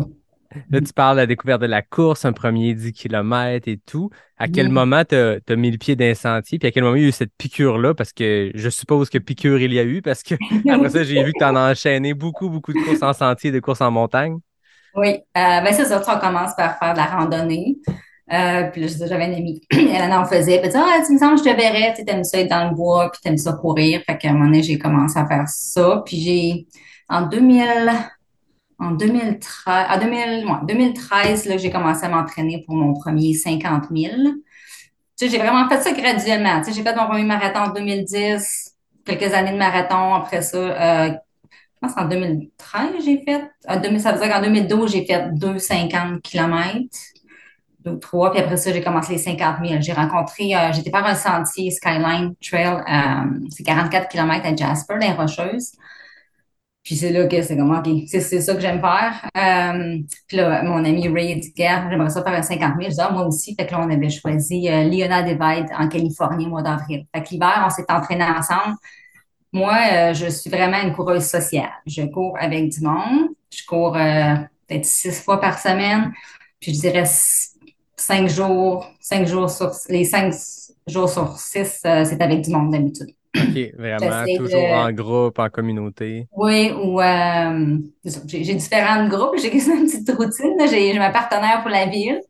Là, 0.70 0.82
tu 0.82 0.92
parles 0.92 1.16
de 1.16 1.22
la 1.22 1.28
découverte 1.28 1.62
de 1.62 1.66
la 1.66 1.82
course, 1.82 2.26
un 2.26 2.34
premier 2.34 2.74
10 2.74 2.92
km 2.92 3.70
et 3.70 3.78
tout. 3.78 4.10
À 4.38 4.50
quel 4.50 4.68
moment 4.68 5.06
tu 5.06 5.16
as, 5.16 5.56
mis 5.56 5.72
le 5.72 5.78
pied 5.78 5.96
dans 5.96 6.04
un 6.04 6.14
sentier? 6.14 6.60
Puis 6.60 6.68
à 6.68 6.72
quel 6.72 6.84
moment 6.84 6.98
il 6.98 7.04
y 7.04 7.06
a 7.06 7.08
eu 7.08 7.12
cette 7.14 7.32
piqûre-là? 7.38 7.94
Parce 7.94 8.12
que 8.12 8.52
je 8.54 8.70
suppose 8.70 9.10
que 9.10 9.18
piqûre 9.18 9.62
il 9.62 9.72
y 9.72 9.80
a 9.80 9.84
eu, 9.84 10.02
parce 10.02 10.24
que 10.24 10.36
après 10.70 10.90
ça, 10.90 11.04
j'ai 11.06 11.24
vu 11.24 11.32
que 11.32 11.38
tu 11.40 11.46
en 11.46 11.56
as 11.56 11.72
enchaîné 11.72 12.14
beaucoup, 12.14 12.50
beaucoup 12.50 12.74
de 12.74 12.80
courses 12.80 13.02
en 13.02 13.14
sentier, 13.14 13.52
de 13.54 13.62
courses 13.62 13.80
en 13.80 13.92
montagne. 13.92 14.40
Oui, 14.96 15.10
euh, 15.10 15.62
ben 15.62 15.74
c'est 15.74 15.86
ça, 15.86 16.00
tu 16.00 16.06
sais, 16.06 16.12
on 16.14 16.20
commence 16.20 16.54
par 16.56 16.78
faire 16.78 16.94
de 16.94 16.98
la 16.98 17.06
randonnée. 17.06 17.78
Euh, 18.32 18.64
puis 18.72 18.82
là, 18.82 18.88
j'avais 19.08 19.26
une 19.26 19.36
amie, 19.36 19.62
elle 19.72 20.12
en 20.14 20.26
faisait. 20.26 20.60
Puis 20.60 20.68
elle 20.68 20.72
dit, 20.72 20.78
ah, 20.78 21.02
tu 21.06 21.14
me 21.14 21.18
sembles, 21.18 21.38
je 21.38 21.44
te 21.44 21.50
verrais, 21.50 21.94
tu 21.96 22.06
t'aimes 22.06 22.24
ça 22.24 22.40
être 22.40 22.50
dans 22.50 22.70
le 22.70 22.76
bois, 22.76 23.12
puis 23.12 23.22
t'aimes 23.22 23.38
ça 23.38 23.54
courir. 23.54 24.02
Fait 24.06 24.18
qu'à 24.18 24.30
un 24.30 24.34
moment 24.34 24.46
donné, 24.46 24.64
j'ai 24.64 24.78
commencé 24.78 25.20
à 25.20 25.26
faire 25.26 25.48
ça. 25.48 26.02
Puis 26.06 26.18
j'ai, 26.22 26.68
en 27.10 27.24
2000, 27.24 27.92
en 28.80 28.92
2013, 28.92 29.88
en 29.90 30.00
2000, 30.00 30.46
ouais, 30.46 30.52
2013, 30.68 31.46
là, 31.46 31.58
j'ai 31.58 31.70
commencé 31.70 32.06
à 32.06 32.10
m'entraîner 32.10 32.64
pour 32.66 32.76
mon 32.76 32.94
premier 32.94 33.34
50 33.34 33.86
000. 33.94 34.14
Tu 34.16 34.32
sais, 35.16 35.30
j'ai 35.30 35.38
vraiment 35.38 35.68
fait 35.68 35.82
ça 35.82 35.92
graduellement. 35.92 36.60
Tu 36.62 36.72
sais, 36.72 36.74
j'ai 36.74 36.84
fait 36.84 36.96
mon 36.96 37.08
premier 37.08 37.24
marathon 37.24 37.60
en 37.60 37.74
2010, 37.74 38.76
quelques 39.06 39.34
années 39.34 39.52
de 39.52 39.58
marathon. 39.58 40.14
Après 40.14 40.42
ça, 40.42 40.58
euh, 40.58 41.12
pense 41.82 41.96
qu'en 41.96 42.08
2013, 42.08 43.04
j'ai 43.04 43.24
fait, 43.24 43.50
en 43.68 43.80
2000, 43.80 44.00
ça 44.00 44.12
veut 44.12 44.20
dire 44.20 44.34
qu'en 44.34 44.42
2012, 44.42 44.92
j'ai 44.92 45.06
fait 45.06 45.30
2,50 45.34 46.22
km, 46.22 46.88
deux, 47.84 48.00
trois, 48.00 48.32
puis 48.32 48.40
après 48.40 48.58
ça, 48.58 48.72
j'ai 48.72 48.82
commencé 48.82 49.14
les 49.14 49.18
50 49.18 49.58
000. 49.66 49.82
J'ai 49.82 49.94
rencontré, 49.94 50.56
euh, 50.56 50.72
j'étais 50.72 50.92
faire 50.92 51.06
un 51.06 51.16
sentier 51.16 51.72
Skyline 51.72 52.36
Trail, 52.42 52.84
euh, 52.88 53.48
c'est 53.50 53.64
44 53.64 54.10
km 54.10 54.46
à 54.46 54.56
Jasper, 54.56 54.96
les 55.00 55.12
Rocheuses. 55.12 55.72
Puis 56.84 56.96
c'est 56.96 57.12
là 57.12 57.28
que 57.28 57.42
c'est 57.44 57.56
comme, 57.56 57.76
OK, 57.76 57.88
c'est 58.08 58.42
ça 58.42 58.56
que 58.56 58.60
j'aime 58.60 58.82
faire. 58.82 59.30
Euh, 59.38 60.00
puis 60.28 60.38
là, 60.38 60.64
mon 60.64 60.84
ami 60.84 61.08
Ray 61.08 61.40
dit, 61.40 61.54
j'aimerais 61.56 62.10
ça 62.10 62.24
faire 62.24 62.34
un 62.34 62.42
50 62.42 62.74
000. 62.80 62.92
Je 62.92 62.96
ah, 63.00 63.12
moi 63.12 63.28
aussi. 63.28 63.56
Fait 63.56 63.68
que 63.68 63.72
là, 63.74 63.82
on 63.82 63.90
avait 63.92 64.10
choisi 64.10 64.68
euh, 64.68 64.90
Divide 64.90 65.68
en 65.78 65.88
Californie 65.88 66.48
au 66.48 66.50
mois 66.50 66.64
d'avril. 66.64 67.06
Fait 67.14 67.24
que 67.24 67.30
l'hiver, 67.30 67.64
on 67.66 67.70
s'est 67.70 67.86
entraînés 67.88 68.24
ensemble. 68.24 68.78
Moi, 69.54 69.74
euh, 69.92 70.14
je 70.14 70.28
suis 70.30 70.50
vraiment 70.50 70.82
une 70.82 70.94
coureuse 70.94 71.26
sociale. 71.26 71.72
Je 71.86 72.04
cours 72.04 72.38
avec 72.40 72.70
du 72.70 72.82
monde. 72.82 73.30
Je 73.54 73.66
cours 73.66 73.96
euh, 73.98 74.36
peut-être 74.68 74.86
six 74.86 75.22
fois 75.22 75.40
par 75.42 75.60
semaine. 75.60 76.14
Puis 76.60 76.74
je 76.74 76.80
dirais 76.80 77.06
cinq 77.98 78.30
jours, 78.30 78.88
cinq 79.00 79.28
jours 79.28 79.50
sur 79.50 79.72
les 79.90 80.06
cinq 80.06 80.34
jours 80.88 81.10
sur 81.10 81.38
six, 81.38 81.82
euh, 81.86 82.06
c'est 82.06 82.22
avec 82.22 82.42
du 82.42 82.52
monde 82.52 82.72
d'habitude. 82.72 83.12
OK, 83.36 83.74
vraiment, 83.78 84.26
toujours 84.38 84.62
de- 84.62 84.88
en 84.88 84.92
groupe, 84.92 85.40
en 85.40 85.50
communauté. 85.50 86.28
Oui, 86.36 86.72
ou 86.72 87.02
euh, 87.02 87.78
j'ai 88.26 88.56
différents 88.56 89.08
groupes, 89.08 89.38
j'ai 89.38 89.54
une 89.54 89.86
petite 89.86 90.10
routine. 90.18 90.56
J'ai 90.70 90.98
ma 90.98 91.10
partenaire 91.12 91.62
pour 91.62 91.70
la 91.72 91.86
ville. 91.88 92.22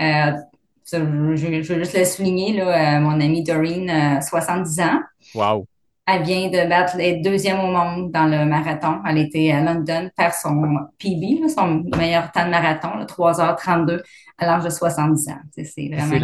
Euh, 0.00 0.32
je, 0.90 0.96
je- 1.36 1.46
veux 1.72 1.78
juste 1.78 1.96
le 1.96 2.04
souligner, 2.04 2.54
là, 2.54 3.00
mon 3.00 3.20
amie 3.20 3.42
Doreen, 3.44 3.90
euh, 3.90 4.20
70 4.20 4.80
ans. 4.80 5.00
Wow. 5.34 5.66
Elle 6.12 6.22
vient 6.24 6.48
de 6.48 6.68
battre 6.68 6.96
les 6.96 7.16
deuxième 7.20 7.60
au 7.60 7.66
monde 7.66 8.10
dans 8.12 8.26
le 8.26 8.44
marathon. 8.44 9.00
Elle 9.06 9.18
était 9.18 9.52
à 9.52 9.60
London 9.62 10.10
faire 10.16 10.34
son 10.34 10.62
PB, 10.98 11.48
son 11.48 11.84
meilleur 11.96 12.30
temps 12.32 12.44
de 12.46 12.50
marathon, 12.50 12.96
là, 12.96 13.04
3h32 13.04 14.02
à 14.38 14.46
l'âge 14.46 14.64
de 14.64 14.70
70 14.70 15.28
ans. 15.28 15.38
C'est 15.52 15.90
vraiment 15.92 16.16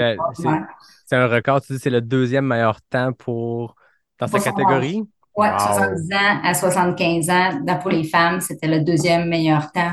C'est 1.06 1.16
un 1.16 1.26
record, 1.28 1.60
tu 1.60 1.74
dis, 1.74 1.78
c'est 1.78 1.90
le 1.90 2.00
deuxième 2.00 2.46
meilleur 2.46 2.80
temps 2.82 3.12
pour 3.12 3.76
dans 4.18 4.26
sa 4.26 4.32
Pour 4.32 4.40
son 4.40 4.50
catégorie? 4.52 5.02
Wow. 5.36 5.58
70 5.58 6.12
ans 6.14 6.40
à 6.42 6.54
75 6.54 7.30
ans. 7.30 7.60
Dans- 7.62 7.78
Pour 7.78 7.90
les 7.90 8.04
femmes, 8.04 8.40
c'était 8.40 8.66
le 8.68 8.80
deuxième 8.80 9.28
meilleur 9.28 9.70
temps. 9.72 9.92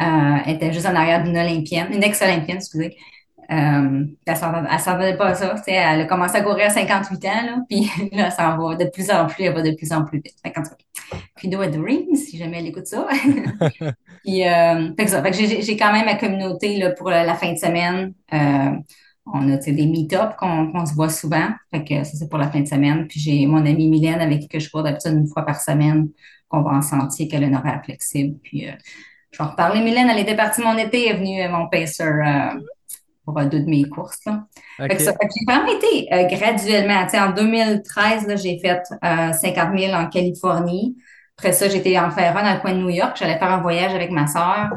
Euh, 0.00 0.36
elle 0.46 0.56
était 0.56 0.72
juste 0.72 0.86
en 0.86 0.94
arrière 0.96 1.22
d'une 1.22 1.36
Olympienne, 1.36 1.88
une 1.92 2.02
ex-Olympienne, 2.02 2.56
excusez. 2.56 2.96
Euh, 3.50 4.04
elle 4.24 4.36
s'en 4.36 4.64
elle 4.64 4.78
s'en 4.78 4.98
pas 5.16 5.26
à 5.26 5.34
ça. 5.34 5.54
Elle 5.66 6.00
a 6.02 6.04
commencé 6.04 6.36
à 6.36 6.42
courir 6.42 6.66
à 6.66 6.70
58 6.70 7.24
ans, 7.26 7.28
là, 7.44 7.56
puis 7.68 7.90
là, 8.12 8.30
ça 8.30 8.54
en 8.54 8.56
va 8.56 8.76
de 8.76 8.88
plus 8.90 9.10
en 9.10 9.26
plus, 9.26 9.44
elle 9.44 9.54
va 9.54 9.62
de 9.62 9.72
plus 9.72 9.92
en 9.92 10.04
plus 10.04 10.20
vite. 10.20 10.36
Fait 10.44 10.52
kudo 11.36 11.60
à 11.60 11.66
Doreen, 11.66 12.14
si 12.14 12.38
jamais 12.38 12.60
elle 12.60 12.68
écoute 12.68 12.86
ça. 12.86 13.06
puis, 14.24 14.46
euh, 14.46 14.94
fait 14.96 15.04
que 15.04 15.10
ça. 15.10 15.22
Fait 15.22 15.30
que 15.30 15.36
j'ai 15.36 15.76
quand 15.76 15.92
même 15.92 16.06
ma 16.06 16.14
communauté 16.14 16.78
là, 16.78 16.90
pour 16.90 17.10
la 17.10 17.34
fin 17.34 17.52
de 17.52 17.58
semaine. 17.58 18.14
Euh, 18.32 18.70
on 19.26 19.52
a 19.52 19.56
des 19.56 19.86
meet-ups 19.86 20.36
qu'on 20.36 20.86
se 20.86 20.94
voit 20.94 21.08
souvent. 21.08 21.48
Fait 21.70 21.84
que 21.84 22.04
ça, 22.04 22.16
c'est 22.16 22.28
pour 22.28 22.38
la 22.38 22.50
fin 22.50 22.60
de 22.60 22.66
semaine. 22.66 23.06
Puis 23.06 23.20
j'ai 23.20 23.46
mon 23.46 23.64
amie 23.64 23.88
Mylène 23.88 24.20
avec 24.20 24.48
qui 24.48 24.60
je 24.60 24.70
cours 24.70 24.82
d'habitude 24.82 25.12
une 25.12 25.28
fois 25.28 25.44
par 25.44 25.60
semaine, 25.60 26.08
qu'on 26.48 26.62
va 26.62 26.72
en 26.72 26.82
sentier, 26.82 27.28
qu'elle 27.28 27.44
a 27.44 27.46
un 27.46 27.54
horaire 27.54 27.82
flexible. 27.84 28.38
Puis 28.42 28.68
euh, 28.68 28.72
je 29.30 29.38
vais 29.38 29.44
en 29.44 29.50
reparler. 29.50 29.80
Mylène, 29.80 30.08
elle 30.10 30.18
était 30.18 30.36
partie 30.36 30.60
mon 30.60 30.76
été, 30.76 31.08
elle 31.08 31.16
est 31.16 31.18
venue 31.18 31.42
euh, 31.42 31.48
mon 31.48 31.68
pacer 31.68 32.02
euh, 32.02 32.60
pour 33.24 33.38
euh, 33.38 33.44
deux 33.46 33.60
de 33.60 33.68
mes 33.68 33.84
courses. 33.84 34.20
Là. 34.26 34.44
Fait 34.76 34.84
OK. 34.84 34.96
que 34.96 35.02
ça, 35.02 35.12
fait 35.12 35.26
que 35.26 35.32
j'ai 35.36 35.52
vraiment 35.52 35.72
été 35.72 36.12
euh, 36.12 36.24
graduellement. 36.24 37.06
En 37.14 37.32
2013, 37.32 38.26
là, 38.26 38.36
j'ai 38.36 38.58
fait 38.58 38.80
euh, 39.04 39.32
50 39.32 39.78
000 39.78 39.92
en 39.94 40.08
Californie. 40.08 40.96
Après 41.38 41.52
ça, 41.52 41.68
j'étais 41.68 41.98
en 41.98 42.10
faire 42.10 42.36
un 42.36 42.42
dans 42.42 42.54
le 42.54 42.60
coin 42.60 42.72
de 42.72 42.78
New 42.78 42.90
York. 42.90 43.16
J'allais 43.18 43.38
faire 43.38 43.52
un 43.52 43.60
voyage 43.60 43.94
avec 43.94 44.10
ma 44.10 44.26
sœur. 44.26 44.70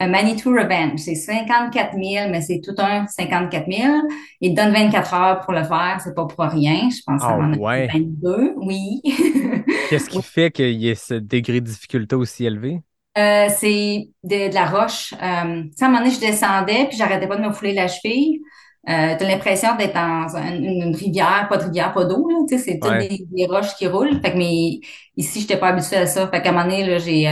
un 0.00 0.08
Manitou 0.08 0.50
Revenge. 0.50 0.98
C'est 0.98 1.14
54 1.14 1.92
000, 1.92 2.30
mais 2.30 2.40
c'est 2.40 2.60
tout 2.60 2.74
un 2.78 3.06
54 3.06 3.64
000. 3.70 3.92
Il 4.40 4.54
te 4.54 4.60
donne 4.60 4.72
24 4.72 5.14
heures 5.14 5.40
pour 5.40 5.52
le 5.52 5.62
faire, 5.62 5.98
c'est 6.02 6.14
pas 6.14 6.26
pour 6.26 6.44
rien. 6.44 6.88
Je 6.90 7.00
pense 7.06 7.22
a 7.22 7.36
ouais. 7.36 7.88
pris 7.88 8.00
22, 8.00 8.54
oui. 8.56 9.00
Qu'est-ce 9.88 10.10
qui 10.10 10.22
fait 10.22 10.50
qu'il 10.50 10.72
y 10.72 10.88
ait 10.88 10.94
ce 10.94 11.14
degré 11.14 11.60
de 11.60 11.66
difficulté 11.66 12.16
aussi 12.16 12.44
élevé? 12.44 12.80
Euh, 13.16 13.46
c'est 13.56 14.08
de, 14.24 14.48
de 14.50 14.54
la 14.54 14.66
roche. 14.66 15.12
Euh, 15.14 15.16
à 15.22 15.40
un 15.42 15.88
moment 15.88 15.98
donné, 15.98 16.10
je 16.10 16.20
descendais, 16.20 16.86
puis 16.88 16.96
j'arrêtais 16.96 17.28
pas 17.28 17.36
de 17.36 17.42
me 17.42 17.52
fouler 17.52 17.72
la 17.72 17.86
cheville. 17.88 18.40
Euh, 18.88 19.14
t'as 19.18 19.26
l'impression 19.26 19.76
d'être 19.76 19.94
dans 19.94 20.36
un- 20.36 20.56
une, 20.56 20.82
une 20.88 20.94
rivière, 20.96 21.46
pas 21.48 21.56
de 21.56 21.64
rivière, 21.64 21.92
pas 21.94 22.04
d'eau, 22.04 22.28
là. 22.28 22.58
C'est 22.58 22.78
toutes 22.80 22.90
Ouais. 22.90 23.08
des, 23.08 23.24
des 23.30 23.46
roches 23.46 23.74
qui 23.78 23.86
roulent. 23.86 24.20
Fait 24.20 24.32
que, 24.32 24.36
mais 24.36 24.80
ici, 25.16 25.40
j'étais 25.40 25.56
pas 25.56 25.68
habituée 25.68 25.96
à 25.96 26.06
ça. 26.06 26.28
Fait 26.28 26.42
qu'à 26.42 26.50
un 26.50 26.52
moment 26.52 26.64
donné, 26.64 26.84
là, 26.84 26.98
j'ai, 26.98 27.26
euh, 27.28 27.30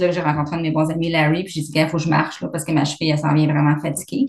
là, 0.00 0.10
j'ai 0.10 0.20
rencontré 0.20 0.56
un 0.56 0.58
de 0.58 0.62
mes 0.62 0.70
bons 0.72 0.90
amis, 0.90 1.10
Larry, 1.10 1.44
puis 1.44 1.52
j'ai 1.54 1.60
dit, 1.62 1.72
il 1.76 1.86
faut 1.88 1.98
que 1.98 2.02
je 2.02 2.08
marche, 2.08 2.40
là, 2.40 2.48
parce 2.48 2.64
que 2.64 2.72
ma 2.72 2.84
cheville, 2.84 3.10
elle 3.10 3.18
s'en 3.18 3.34
vient 3.34 3.46
vraiment 3.46 3.78
fatiguée. 3.80 4.26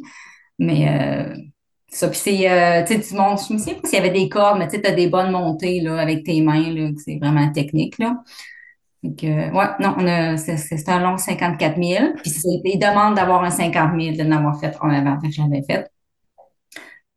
Mais, 0.60 0.88
euh, 0.90 1.36
ça, 1.90 2.08
puis 2.10 2.20
c'est, 2.20 2.50
euh, 2.50 2.84
tu 2.86 2.94
sais, 2.96 3.02
tu 3.02 3.16
montes, 3.16 3.42
je 3.48 3.54
me 3.54 3.58
souviens 3.60 3.76
pas 3.76 3.88
s'il 3.90 3.98
y 4.00 4.02
avait 4.02 4.12
des 4.12 4.30
cordes, 4.30 4.60
mais 4.60 4.68
tu 4.68 4.76
sais, 4.76 4.82
t'as 4.82 4.92
des 4.92 5.08
bonnes 5.08 5.32
montées, 5.32 5.82
là, 5.82 5.98
avec 6.00 6.24
tes 6.24 6.42
mains, 6.42 6.70
là, 6.74 6.90
c'est 7.04 7.18
vraiment 7.18 7.52
technique, 7.52 7.98
là. 8.00 8.18
Fait 9.02 9.16
que, 9.16 9.28
ouais, 9.28 9.66
non, 9.80 9.96
on 9.98 10.08
a, 10.08 10.38
c'est, 10.38 10.90
un 10.90 11.00
long 11.00 11.18
54 11.18 11.82
000. 11.82 12.14
Puis 12.22 12.32
ils 12.66 12.80
demandent 12.80 13.16
d'avoir 13.16 13.44
un 13.44 13.50
50 13.50 14.00
000, 14.00 14.16
de 14.16 14.24
n'avoir 14.24 14.60
fait 14.60 14.76
un 14.82 14.90
avant, 14.90 15.20
fait 15.20 15.30
que 15.30 15.34
je 15.34 15.42
l'avais 15.42 15.64
fait. 15.64 15.92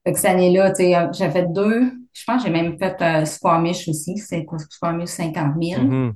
Fait 0.06 0.12
que 0.12 0.18
cette 0.18 0.30
année-là, 0.30 0.70
tu 0.70 0.76
sais, 0.76 0.96
euh, 0.96 1.08
j'ai 1.12 1.30
fait 1.30 1.46
deux. 1.52 1.92
Je 2.12 2.24
pense 2.26 2.42
que 2.42 2.48
j'ai 2.48 2.52
même 2.52 2.78
fait 2.78 2.96
euh, 3.02 3.24
Squamish 3.24 3.88
aussi. 3.88 4.18
C'est 4.18 4.44
quoi, 4.44 4.58
Squamish 4.58 5.08
50 5.08 5.54
000. 5.60 5.82
Mhm. 5.82 6.14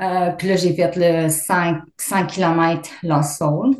Euh, 0.00 0.30
puis 0.32 0.48
là, 0.48 0.56
j'ai 0.56 0.74
fait 0.74 0.96
le 0.96 1.28
5, 1.28 1.82
100 1.98 2.26
km 2.26 2.90
Lost 3.02 3.38
Soul. 3.38 3.76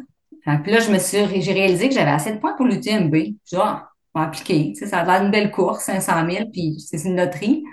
Euh, 0.46 0.56
puis 0.62 0.72
là, 0.72 0.80
je 0.80 0.90
me 0.90 0.98
suis, 0.98 1.42
j'ai 1.42 1.52
réalisé 1.52 1.88
que 1.88 1.94
j'avais 1.94 2.10
assez 2.10 2.32
de 2.32 2.38
points 2.38 2.54
pour 2.54 2.66
l'UTMB. 2.66 3.14
Je 3.14 3.20
dis, 3.20 3.56
ah, 3.56 3.88
on 4.14 4.20
va 4.20 4.26
appliquer. 4.26 4.72
Tu 4.72 4.80
sais, 4.80 4.86
ça 4.86 4.98
a 5.00 5.04
l'air 5.04 5.22
d'une 5.22 5.30
belle 5.30 5.50
course, 5.50 5.84
500 5.84 6.12
000, 6.30 6.50
puis 6.52 6.78
c'est 6.78 7.04
une 7.04 7.16
loterie. 7.16 7.64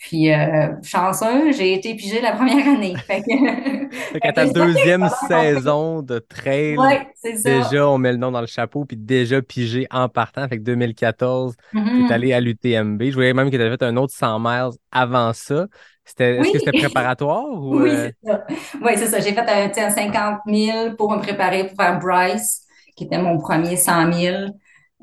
Puis, 0.00 0.32
euh, 0.32 0.68
chanceux, 0.84 1.50
j'ai 1.52 1.74
été 1.74 1.94
pigée 1.96 2.20
la 2.20 2.32
première 2.32 2.68
année. 2.68 2.94
Fait 3.06 3.20
que, 3.20 3.94
Fait 4.12 4.20
qu'à 4.20 4.32
ta 4.32 4.46
deuxième 4.46 5.08
saison 5.28 6.02
de 6.02 6.20
trail, 6.20 6.76
ouais, 6.78 7.08
ça. 7.16 7.30
déjà, 7.32 7.88
on 7.88 7.98
met 7.98 8.12
le 8.12 8.18
nom 8.18 8.30
dans 8.30 8.40
le 8.40 8.46
chapeau, 8.46 8.84
puis 8.84 8.96
déjà 8.96 9.42
pigé 9.42 9.86
en 9.90 10.08
partant. 10.08 10.46
Fait 10.48 10.58
que 10.58 10.62
2014, 10.62 11.54
Mhm. 11.72 12.06
t'es 12.06 12.14
allé 12.14 12.32
à 12.32 12.40
l'UTMB. 12.40 13.02
Je 13.10 13.14
voyais 13.14 13.34
même 13.34 13.50
que 13.50 13.56
t'avais 13.56 13.70
fait 13.70 13.82
un 13.82 13.96
autre 13.96 14.14
100 14.14 14.38
miles 14.38 14.70
avant 14.92 15.32
ça. 15.32 15.66
C'était, 16.04 16.36
est-ce 16.36 16.42
Oui. 16.46 16.52
que 16.52 16.58
c'était 16.60 16.78
préparatoire 16.78 17.44
ou 17.50 17.80
Oui, 17.82 17.90
euh, 17.90 18.10
c'est 18.22 18.30
ça. 18.30 18.46
Oui, 18.80 18.92
c'est 18.96 19.06
ça. 19.08 19.20
J'ai 19.20 19.34
fait 19.34 19.72
tu 19.74 19.80
un 19.80 19.90
50 19.90 20.38
000 20.46 20.94
pour 20.96 21.10
me 21.12 21.18
préparer 21.18 21.66
pour 21.66 21.76
faire 21.76 21.98
Bryce, 21.98 22.62
qui 22.96 23.04
était 23.04 23.18
mon 23.18 23.36
premier 23.38 23.76
100 23.76 24.12
000. 24.12 24.46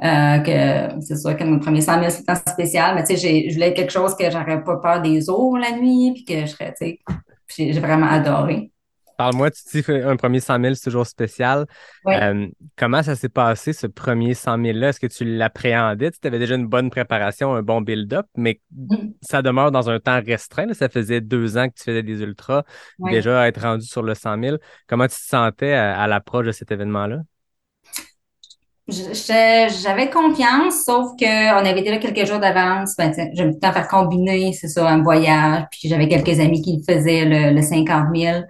Euh, 0.04 0.40
que 0.40 1.02
c'est 1.02 1.16
sûr 1.16 1.38
que 1.38 1.44
mon 1.46 1.60
premier 1.60 1.80
100 1.82 2.00
000, 2.00 2.10
c'était 2.10 2.32
un 2.32 2.36
spécial, 2.36 2.96
mais 2.96 3.04
tu 3.06 3.16
sais, 3.16 3.48
je 3.50 3.54
voulais 3.54 3.74
quelque 3.74 3.92
chose 3.94 4.14
que 4.16 4.30
j'aurais 4.30 4.62
pas 4.64 4.78
peur 4.78 5.02
des 5.02 5.30
eaux 5.30 5.56
la 5.56 5.72
nuit, 5.72 6.12
puis 6.14 6.26
que 6.26 6.42
je 6.42 6.48
serais, 6.48 6.74
tu 6.78 7.00
sais, 7.48 7.72
j'ai 7.72 7.80
vraiment 7.80 8.08
adoré. 8.08 8.72
Parle-moi, 9.18 9.50
tu 9.52 9.82
dis 9.82 9.92
un 10.04 10.18
premier 10.18 10.42
100 10.42 10.60
000, 10.62 10.74
c'est 10.74 10.84
toujours 10.84 11.08
spécial. 11.08 11.66
Ouais. 12.04 12.22
Euh, 12.22 12.48
comment 12.78 13.02
ça 13.02 13.16
s'est 13.16 13.30
passé, 13.30 13.72
ce 13.72 13.88
premier 13.88 14.34
100 14.34 14.58
000-là? 14.58 14.90
Est-ce 14.90 15.00
que 15.00 15.08
tu 15.08 15.24
l'appréhendais? 15.24 16.12
Tu 16.12 16.28
avais 16.28 16.40
déjà 16.40 16.56
une 16.56 16.68
bonne 16.68 16.90
préparation, 16.90 17.54
un 17.54 17.62
bon 17.62 17.80
build-up, 17.80 18.26
mais 18.36 18.60
Mhm. 18.76 19.14
ça 19.22 19.42
demeure 19.42 19.72
dans 19.72 19.90
un 19.90 20.02
temps 20.02 20.20
restreint. 20.22 20.66
là. 20.66 20.74
Ça 20.74 20.90
faisait 20.90 21.22
deux 21.22 21.58
ans 21.58 21.70
que 21.70 21.76
tu 21.76 21.84
faisais 21.84 22.04
des 22.04 22.20
ultras, 22.22 22.64
Ouais. 23.00 23.12
déjà 23.12 23.44
à 23.44 23.48
être 23.48 23.62
rendu 23.62 23.86
sur 23.86 24.04
le 24.04 24.16
100 24.16 24.38
000. 24.38 24.58
Comment 24.90 25.06
tu 25.08 25.16
te 25.16 25.22
sentais 25.26 25.72
à, 25.72 25.98
à 25.98 26.08
l'approche 26.08 26.48
de 26.48 26.52
cet 26.52 26.74
événement-là? 26.74 27.20
J'avais 28.88 30.12
confiance, 30.12 30.84
sauf 30.86 31.12
que 31.20 31.54
on 31.56 31.66
avait 31.66 31.82
déjà 31.82 31.98
quelques 31.98 32.26
jours 32.28 32.40
d'avance. 32.40 32.96
Ben, 32.98 33.12
j'aime 33.34 33.50
tout 33.50 33.56
le 33.56 33.60
temps 33.60 33.72
faire 33.74 33.88
combiner, 33.88 34.54
c'est 34.54 34.68
ça, 34.68 34.88
un 34.88 35.02
voyage. 35.02 35.64
Puis 35.72 35.90
j'avais 35.90 36.08
quelques 36.08 36.40
amis 36.40 36.62
qui 36.62 36.84
faisaient, 36.88 37.26
le, 37.26 37.56
le 37.56 37.62
50 37.64 38.16
000. 38.16 38.44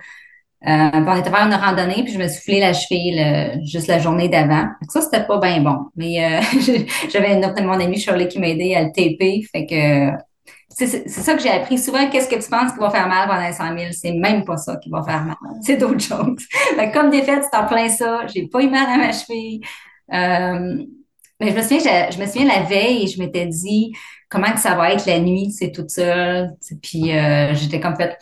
Euh, 0.68 0.90
on 0.94 1.16
était 1.16 1.30
faire 1.30 1.46
une 1.48 1.54
randonnée, 1.54 2.04
puis 2.04 2.12
je 2.14 2.18
me 2.20 2.28
foulé 2.28 2.60
la 2.60 2.74
cheville 2.74 3.16
le- 3.18 3.66
juste 3.66 3.88
la 3.88 4.00
journée 4.00 4.28
d'avant. 4.30 4.68
Ça, 4.90 5.02
c'était 5.02 5.24
pas 5.26 5.40
bien 5.40 5.62
bon. 5.62 5.78
Mais 5.96 6.24
euh, 6.26 6.42
j'avais 7.14 7.34
une 7.34 7.46
autre 7.46 7.56
de 7.62 7.66
mon 7.68 7.80
amie 7.80 8.00
Shirley 8.00 8.28
qui 8.28 8.40
m'a 8.40 8.50
aidé 8.50 8.76
à 8.76 8.82
le 8.84 8.88
taper. 8.92 9.42
Fait 9.54 9.66
que 9.66 10.12
c'est 10.70 11.08
ça 11.08 11.36
que 11.36 11.42
j'ai 11.42 11.50
appris. 11.52 11.78
Souvent, 11.78 12.10
qu'est-ce 12.10 12.28
que 12.28 12.36
tu 12.44 12.50
penses 12.50 12.74
qui 12.74 12.80
va 12.80 12.90
faire 12.90 13.08
mal 13.08 13.30
pendant 13.30 13.46
les 13.48 13.54
100 13.54 13.78
000? 13.78 13.92
C'est 13.94 14.12
même 14.14 14.44
pas 14.44 14.58
ça 14.58 14.76
qui 14.78 14.90
va 14.90 15.02
faire 15.04 15.24
mal. 15.24 15.36
C'est 15.62 15.78
d'autres 15.78 16.00
choses. 16.04 16.46
Comme 16.94 17.10
défaite, 17.12 17.44
c'est 17.50 17.58
en 17.58 17.66
plein 17.68 17.88
ça. 17.90 18.26
J'ai 18.28 18.48
pas 18.48 18.62
eu 18.62 18.70
mal 18.70 18.86
à 18.90 18.98
ma 18.98 19.12
cheville. 19.14 19.62
Euh, 20.14 20.86
mais 21.40 21.52
je 21.52 21.56
me 21.56 21.62
souviens, 21.62 21.80
je, 21.80 22.16
je 22.16 22.22
me 22.22 22.26
souviens 22.26 22.46
la 22.46 22.64
veille, 22.64 23.08
je 23.08 23.20
m'étais 23.20 23.46
dit 23.46 23.94
comment 24.30 24.52
que 24.52 24.60
ça 24.60 24.76
va 24.76 24.92
être 24.94 25.06
la 25.06 25.20
nuit, 25.20 25.52
c'est 25.52 25.72
toute 25.72 25.90
seule. 25.90 26.56
Puis 26.82 27.12
euh, 27.16 27.54
j'étais 27.54 27.80
comme 27.80 27.96
fait, 27.96 28.18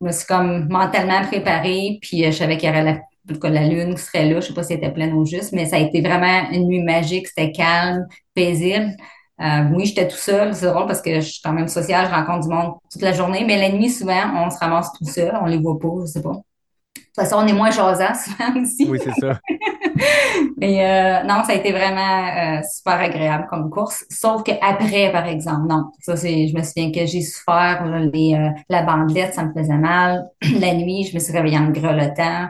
je 0.00 0.06
me 0.06 0.12
suis 0.12 0.26
comme 0.26 0.68
mentalement 0.68 1.22
préparée, 1.26 1.98
puis 2.00 2.24
euh, 2.24 2.30
je 2.30 2.36
savais 2.36 2.56
qu'il 2.56 2.68
y 2.68 2.72
aurait 2.72 2.84
la, 2.84 3.36
que 3.36 3.46
la 3.46 3.66
lune 3.66 3.94
qui 3.94 4.02
serait 4.02 4.28
là. 4.28 4.40
Je 4.40 4.48
sais 4.48 4.54
pas 4.54 4.62
si 4.62 4.72
elle 4.72 4.78
était 4.78 4.92
pleine 4.92 5.12
ou 5.14 5.24
juste, 5.24 5.52
mais 5.52 5.66
ça 5.66 5.76
a 5.76 5.78
été 5.80 6.00
vraiment 6.00 6.50
une 6.50 6.66
nuit 6.66 6.82
magique. 6.82 7.28
C'était 7.28 7.52
calme, 7.52 8.06
paisible. 8.34 8.96
Euh, 9.40 9.64
oui, 9.72 9.86
j'étais 9.86 10.08
tout 10.08 10.16
seul. 10.16 10.54
C'est 10.54 10.66
drôle 10.66 10.86
parce 10.86 11.02
que 11.02 11.14
je 11.16 11.20
suis 11.20 11.40
quand 11.42 11.52
même 11.52 11.68
sociale, 11.68 12.06
je 12.08 12.14
rencontre 12.14 12.48
du 12.48 12.54
monde 12.54 12.74
toute 12.90 13.02
la 13.02 13.12
journée, 13.12 13.44
mais 13.46 13.58
la 13.58 13.70
nuit, 13.70 13.90
souvent, 13.90 14.46
on 14.46 14.50
se 14.50 14.58
ramasse 14.58 14.92
tout 14.92 15.04
seul, 15.04 15.36
on 15.40 15.46
les 15.46 15.58
voit 15.58 15.78
pas, 15.78 15.88
je 16.02 16.06
sais 16.06 16.22
pas. 16.22 16.32
De 16.32 17.00
toute 17.02 17.14
façon, 17.16 17.36
on 17.38 17.46
est 17.46 17.52
moins 17.52 17.70
jasant 17.70 18.14
souvent 18.24 18.60
aussi. 18.62 18.86
Oui, 18.88 18.98
c'est 19.02 19.20
ça. 19.20 19.40
Mais 20.56 20.84
euh, 20.84 21.22
non, 21.24 21.44
ça 21.44 21.52
a 21.52 21.54
été 21.54 21.72
vraiment 21.72 22.58
euh, 22.58 22.60
super 22.62 22.94
agréable 22.94 23.46
comme 23.48 23.70
course. 23.70 24.04
Sauf 24.10 24.42
qu'après, 24.42 25.12
par 25.12 25.26
exemple, 25.26 25.68
non. 25.68 25.90
Ça, 26.00 26.16
c'est, 26.16 26.48
je 26.48 26.56
me 26.56 26.62
souviens 26.62 26.90
que 26.90 27.06
j'ai 27.06 27.22
souffert 27.22 27.84
là, 27.86 28.00
les, 28.00 28.34
euh, 28.34 28.50
la 28.68 28.82
bandelette, 28.82 29.34
ça 29.34 29.44
me 29.44 29.52
faisait 29.52 29.76
mal. 29.76 30.24
La 30.60 30.74
nuit, 30.74 31.04
je 31.06 31.14
me 31.14 31.20
suis 31.20 31.32
réveillée 31.32 31.58
en 31.58 31.70
grelottant. 31.70 32.48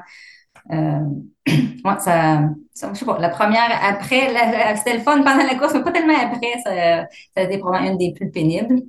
Euh, 0.73 1.01
ouais, 1.47 1.99
ça, 1.99 2.41
je 2.75 2.99
sais 2.99 3.05
pas, 3.05 3.19
la 3.19 3.29
première, 3.29 3.71
après, 3.83 4.29
c'était 4.77 4.95
le 4.95 5.01
fun 5.03 5.23
pendant 5.23 5.45
la 5.45 5.55
course, 5.57 5.75
mais 5.75 5.83
pas 5.83 5.93
tellement 5.93 6.19
après. 6.19 6.55
Ça, 6.65 7.07
ça 7.35 7.41
a 7.41 7.43
été 7.43 7.59
probablement 7.59 7.93
une 7.93 7.99
des 7.99 8.13
plus 8.15 8.31
pénibles. 8.31 8.81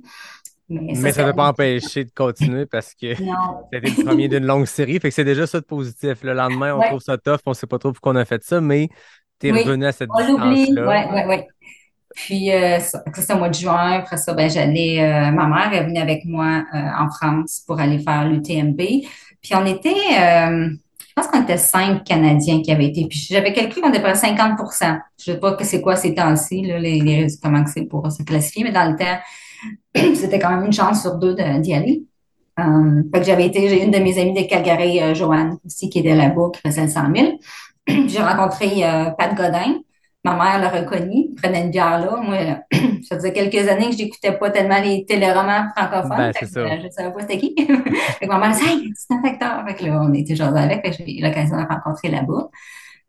Mais 0.68 0.92
Mais 0.92 1.12
ça 1.12 1.24
ne 1.24 1.28
t'a 1.28 1.34
pas 1.34 1.48
empêché 1.48 2.04
de 2.04 2.10
continuer 2.12 2.66
parce 2.66 2.94
que 2.94 3.14
c'était 3.72 3.80
le 3.88 3.94
premier 3.94 4.28
d'une 4.28 4.46
longue 4.46 4.66
série. 4.66 4.98
Fait 5.00 5.08
que 5.10 5.14
c'est 5.14 5.24
déjà 5.24 5.46
ça 5.46 5.60
de 5.60 5.64
positif. 5.66 6.22
Le 6.22 6.32
lendemain, 6.34 6.74
on 6.74 6.78
Ouais. 6.80 6.86
trouve 6.88 7.00
ça 7.00 7.18
tough, 7.18 7.38
on 7.46 7.54
sait 7.54 7.66
pas 7.66 7.78
trop 7.78 7.92
pourquoi 7.92 8.12
on 8.12 8.16
a 8.16 8.24
fait 8.24 8.42
ça, 8.44 8.60
mais 8.60 8.88
t'es 9.38 9.52
Oui. 9.52 9.62
revenu 9.62 9.86
à 9.86 9.92
cette 9.92 10.14
On 10.14 10.26
l'oublie, 10.26 10.66
distance-là. 10.66 10.82
ouais, 10.88 11.06
ouais, 11.12 11.26
ouais. 11.26 11.48
Puis 12.14 12.52
euh, 12.52 12.80
ça, 12.80 13.02
c'était 13.14 13.34
au 13.34 13.38
mois 13.38 13.48
de 13.50 13.54
juin. 13.54 13.92
Après 14.00 14.16
ça, 14.18 14.34
ben 14.34 14.50
j'allais. 14.50 15.00
euh, 15.02 15.30
ma 15.32 15.46
mère 15.48 15.72
est 15.74 15.84
venue 15.84 16.00
avec 16.00 16.24
moi 16.24 16.64
euh, 16.74 16.78
en 16.98 17.10
France 17.10 17.62
pour 17.66 17.80
aller 17.80 17.98
faire 17.98 18.26
l'UTMB. 18.28 18.78
Puis 19.42 19.54
on 19.54 19.66
était, 19.66 19.90
je 19.94 21.12
pense 21.14 21.28
qu'on 21.28 21.42
était 21.42 21.58
cinq 21.58 22.04
Canadiens 22.04 22.62
qui 22.62 22.72
avaient 22.72 22.86
été. 22.86 23.06
Puis 23.08 23.26
j'avais 23.30 23.52
calculé 23.52 23.80
qu'on 23.82 23.90
était 23.92 24.04
à 24.04 24.14
50% 24.14 24.98
Je 25.18 25.32
sais 25.32 25.38
pas 25.40 25.52
que 25.54 25.64
c'est 25.64 25.80
quoi 25.82 25.96
ces 25.96 26.14
temps-ci, 26.14 26.62
là, 26.62 26.78
les, 26.78 27.00
les 27.00 27.26
comment 27.42 27.64
c'est 27.66 27.84
pour 27.84 28.10
se 28.10 28.22
classifier, 28.22 28.64
mais 28.64 28.72
dans 28.72 28.90
le 28.90 28.96
temps, 28.96 29.18
c'était 30.14 30.38
quand 30.38 30.50
même 30.50 30.64
une 30.64 30.72
chance 30.72 31.02
sur 31.02 31.16
deux 31.16 31.34
de- 31.34 31.58
d'y 31.60 31.74
aller. 31.74 32.04
Euh, 32.58 33.02
fait 33.12 33.20
que 33.20 33.26
j'avais 33.26 33.46
été, 33.46 33.68
j'ai 33.68 33.82
une 33.84 33.90
de 33.90 33.98
mes 33.98 34.18
amies 34.18 34.32
de 34.32 34.48
Calgary, 34.48 35.02
euh, 35.02 35.14
Joanne, 35.14 35.58
aussi, 35.64 35.90
qui 35.90 35.98
était 35.98 36.14
là-bas, 36.14 36.50
qui 36.54 36.60
faisait 36.66 36.82
le 36.82 36.88
100 36.88 37.14
000. 37.14 37.28
J'ai 38.08 38.22
rencontré 38.22 38.84
euh, 38.84 39.10
Pat 39.10 39.34
Godin. 39.34 39.80
Ma 40.24 40.32
mère 40.34 40.58
l'a 40.58 40.68
reconnu, 40.70 41.28
prenait 41.40 41.62
une 41.62 41.70
bière 41.70 42.00
là. 42.00 42.16
Moi, 42.20 42.36
ça 43.08 43.14
faisait 43.16 43.32
quelques 43.32 43.68
années 43.68 43.90
que 43.90 43.96
j'écoutais 43.96 44.32
pas 44.32 44.50
tellement 44.50 44.80
les 44.80 45.04
téléromans 45.04 45.66
francophones. 45.76 46.16
Ben, 46.16 46.32
Fait 46.32 46.46
que, 46.46 46.50
ça. 46.50 46.76
je 46.80 46.88
savais 46.90 47.12
pas 47.12 47.20
c'était 47.20 47.38
qui. 47.38 47.54
fait 48.18 48.26
que 48.26 48.28
ma 48.28 48.38
mère 48.38 48.56
hey, 48.60 48.90
c'est 48.96 49.14
un 49.14 49.22
acteur. 49.22 49.62
Fait 49.68 49.74
que 49.74 49.84
là, 49.84 50.00
on 50.02 50.12
était 50.14 50.34
genre 50.34 50.56
avec. 50.56 50.84
J'ai 50.98 51.18
eu 51.18 51.22
l'occasion 51.22 51.56
de 51.56 51.62
le 51.62 51.68
rencontrer 51.68 52.08
là-bas. 52.08 52.48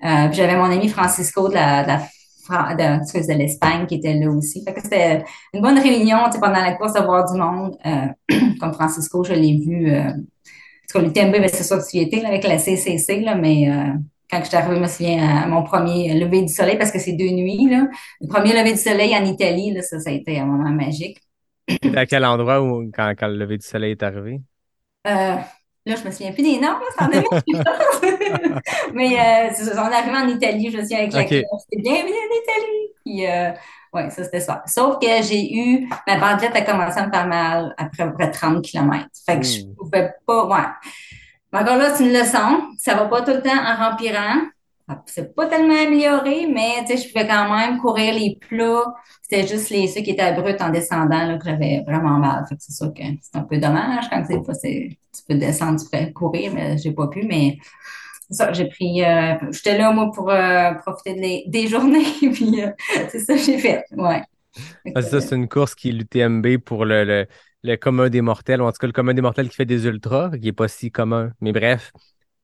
Euh, 0.05 0.27
puis 0.27 0.37
j'avais 0.37 0.55
mon 0.57 0.65
ami 0.65 0.89
Francisco 0.89 1.49
de 1.49 1.55
la, 1.55 1.81
de 1.83 1.87
la 1.87 2.01
de, 2.49 3.33
de 3.33 3.37
l'Espagne 3.37 3.85
qui 3.85 3.95
était 3.95 4.13
là 4.13 4.29
aussi. 4.29 4.63
Fait 4.63 4.73
que 4.73 4.81
c'était 4.81 5.23
une 5.53 5.61
bonne 5.61 5.79
réunion, 5.79 6.17
pendant 6.39 6.61
la 6.61 6.73
course, 6.73 6.93
de 6.93 7.01
voir 7.01 7.31
du 7.31 7.39
monde. 7.39 7.75
Euh, 7.85 8.35
comme 8.59 8.73
Francisco, 8.73 9.23
je 9.23 9.33
l'ai 9.33 9.57
vu, 9.57 9.91
euh, 9.91 10.11
parce 10.13 10.93
que 10.93 10.99
l'UTMB, 10.99 11.33
ben, 11.33 11.49
c'est 11.51 11.63
sûr 11.63 11.77
que 11.77 11.89
tu 11.89 11.97
y 11.97 12.01
étais, 12.01 12.21
là, 12.21 12.29
avec 12.29 12.43
la 12.43 12.57
CCC, 12.57 13.21
là, 13.21 13.35
mais, 13.35 13.69
euh, 13.69 13.93
quand 14.29 14.39
je 14.39 14.45
suis 14.45 14.57
arrivée, 14.57 14.75
je 14.75 14.81
me 14.81 14.87
souviens 14.87 15.43
à 15.43 15.47
mon 15.47 15.63
premier 15.63 16.13
lever 16.19 16.41
du 16.41 16.53
soleil, 16.53 16.77
parce 16.77 16.91
que 16.91 16.99
c'est 16.99 17.13
deux 17.13 17.29
nuits, 17.29 17.69
là. 17.69 17.87
Le 18.21 18.27
premier 18.27 18.53
lever 18.53 18.73
du 18.73 18.79
soleil 18.79 19.15
en 19.15 19.23
Italie, 19.25 19.73
là, 19.73 19.81
ça, 19.81 19.99
ça 19.99 20.09
a 20.09 20.13
été 20.13 20.39
un 20.39 20.45
moment 20.45 20.69
magique. 20.69 21.19
À 21.95 22.05
quel 22.05 22.25
endroit 22.25 22.61
où, 22.61 22.89
quand, 22.93 23.13
quand 23.17 23.27
le 23.27 23.37
lever 23.37 23.57
du 23.57 23.65
soleil 23.65 23.91
est 23.91 24.03
arrivé? 24.03 24.41
Euh, 25.07 25.35
là, 25.87 25.95
je 25.95 26.03
me 26.07 26.11
souviens 26.11 26.31
plus 26.31 26.43
des 26.43 26.59
noms, 26.59 26.67
là, 26.67 26.85
ça 26.97 27.05
en 27.05 27.07
avait 27.07 27.23
Mais 28.93 29.19
euh, 29.19 29.53
c'est 29.53 29.77
on 29.77 29.89
est 29.89 29.95
arrivé 29.95 30.17
en 30.17 30.27
Italie, 30.27 30.71
je 30.71 30.77
me 30.77 30.81
souviens 30.83 30.99
avec 30.99 31.13
la 31.13 31.21
Ok. 31.21 31.27
cloche. 31.27 31.61
C'était 31.69 31.81
bienvenue 31.81 32.11
en 32.11 32.41
Italie. 32.43 32.93
Puis, 33.05 33.25
euh, 33.25 33.51
ouais, 33.93 34.09
ça, 34.09 34.23
c'était 34.23 34.39
ça. 34.39 34.63
Sauf 34.65 34.99
que 34.99 35.07
j'ai 35.23 35.53
eu, 35.55 35.87
ma 36.07 36.17
bandelette 36.17 36.55
a 36.55 36.61
commencé 36.61 36.99
à 36.99 37.07
me 37.07 37.11
faire 37.11 37.27
mal 37.27 37.73
après 37.77 38.03
à 38.03 38.07
peu 38.07 38.13
près 38.13 38.31
30 38.31 38.63
km. 38.63 39.07
Fait 39.25 39.39
que 39.39 39.45
je 39.45 39.61
pouvais 39.77 40.13
pas, 40.25 40.45
ouais. 40.45 40.65
Encore 41.53 41.77
là, 41.77 41.95
c'est 41.95 42.03
une 42.05 42.13
leçon. 42.13 42.67
Ça 42.77 42.93
va 42.95 43.05
pas 43.05 43.21
tout 43.21 43.31
le 43.31 43.41
temps 43.41 43.49
en 43.57 43.89
remplirant. 43.89 44.41
Ah, 44.89 45.03
C'est 45.05 45.35
pas 45.35 45.47
tellement 45.47 45.75
amélioré, 45.75 46.47
mais 46.47 46.85
tu 46.87 46.95
sais, 46.95 46.97
je 47.07 47.11
pouvais 47.13 47.27
quand 47.27 47.53
même 47.53 47.77
courir 47.79 48.13
les 48.13 48.37
plats. 48.39 48.85
C'était 49.21 49.45
juste 49.45 49.69
les 49.69 49.87
ceux 49.87 49.99
qui 50.01 50.11
étaient 50.11 50.33
bruts 50.33 50.55
en 50.61 50.69
descendant 50.69 51.25
là, 51.27 51.37
que 51.37 51.43
j'avais 51.45 51.83
vraiment 51.85 52.17
mal. 52.19 52.45
Fait 52.47 52.55
que 52.55 52.61
c'est 52.63 52.71
sûr 52.73 52.93
que 52.93 53.01
c'est 53.21 53.37
un 53.37 53.43
peu 53.43 53.57
dommage 53.57 54.09
quand 54.09 54.23
c'est 54.25 54.41
pas, 54.45 54.53
c'est, 54.53 54.97
tu 55.13 55.23
peux 55.27 55.35
descendre, 55.35 55.81
tu 55.81 55.89
peux 55.89 56.11
courir, 56.13 56.53
mais 56.53 56.77
j'ai 56.77 56.93
pas 56.93 57.07
pu. 57.09 57.23
Mais 57.27 57.57
c'est 58.29 58.35
ça, 58.35 58.53
j'ai 58.53 58.67
pris. 58.69 59.03
euh, 59.03 59.35
j'étais 59.51 59.77
là 59.77 59.91
moi 59.93 60.11
pour 60.13 60.29
euh, 60.31 60.73
profiter 60.75 61.15
de 61.15 61.21
les- 61.21 61.43
des 61.47 61.67
journées, 61.69 62.05
puis 62.33 62.63
euh, 62.63 62.71
c'est 63.09 63.19
ça 63.19 63.35
que 63.35 63.41
j'ai 63.41 63.57
fait. 63.59 63.83
Ouais. 63.97 64.23
Ah, 64.93 65.01
ça, 65.01 65.21
c'est 65.21 65.35
une 65.35 65.47
course 65.47 65.75
qui 65.75 65.89
est 65.89 65.91
l'UTMB 65.91 66.57
pour 66.57 66.85
le, 66.85 67.03
le, 67.03 67.27
le 67.63 67.75
commun 67.77 68.09
des 68.09 68.21
mortels, 68.21 68.61
ou 68.61 68.65
en 68.65 68.71
tout 68.71 68.79
cas 68.79 68.87
le 68.87 68.93
commun 68.93 69.13
des 69.13 69.21
mortels 69.21 69.49
qui 69.49 69.55
fait 69.55 69.65
des 69.65 69.85
ultras, 69.85 70.31
qui 70.37 70.47
est 70.47 70.53
pas 70.53 70.67
si 70.67 70.91
commun. 70.91 71.31
Mais 71.41 71.51
bref, 71.51 71.91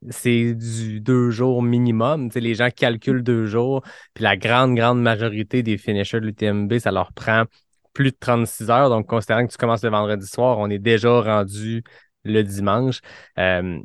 c'est 0.10 0.54
du 0.54 1.02
deux 1.02 1.30
jours 1.30 1.64
minimum. 1.64 2.30
Les 2.36 2.56
gens 2.56 2.70
calculent 2.70 3.24
deux 3.24 3.46
jours, 3.46 3.84
puis 4.14 4.24
la 4.24 4.38
grande, 4.38 4.76
grande 4.76 5.02
majorité 5.02 5.64
des 5.64 5.78
finishers 5.78 6.20
de 6.20 6.26
l'UTMB, 6.28 6.78
ça 6.80 6.92
leur 6.92 7.14
prend 7.14 7.46
plus 7.94 8.12
de 8.12 8.18
36 8.20 8.70
heures. 8.70 8.90
Donc, 8.90 9.08
considérant 9.08 9.46
que 9.46 9.52
tu 9.52 9.58
commences 9.58 9.84
le 9.84 9.90
vendredi 9.90 10.28
soir, 10.28 10.58
on 10.60 10.70
est 10.70 10.80
déjà 10.80 11.22
rendu 11.22 11.84
le 12.24 12.42
dimanche. 12.42 13.00
Euh, 13.38 13.80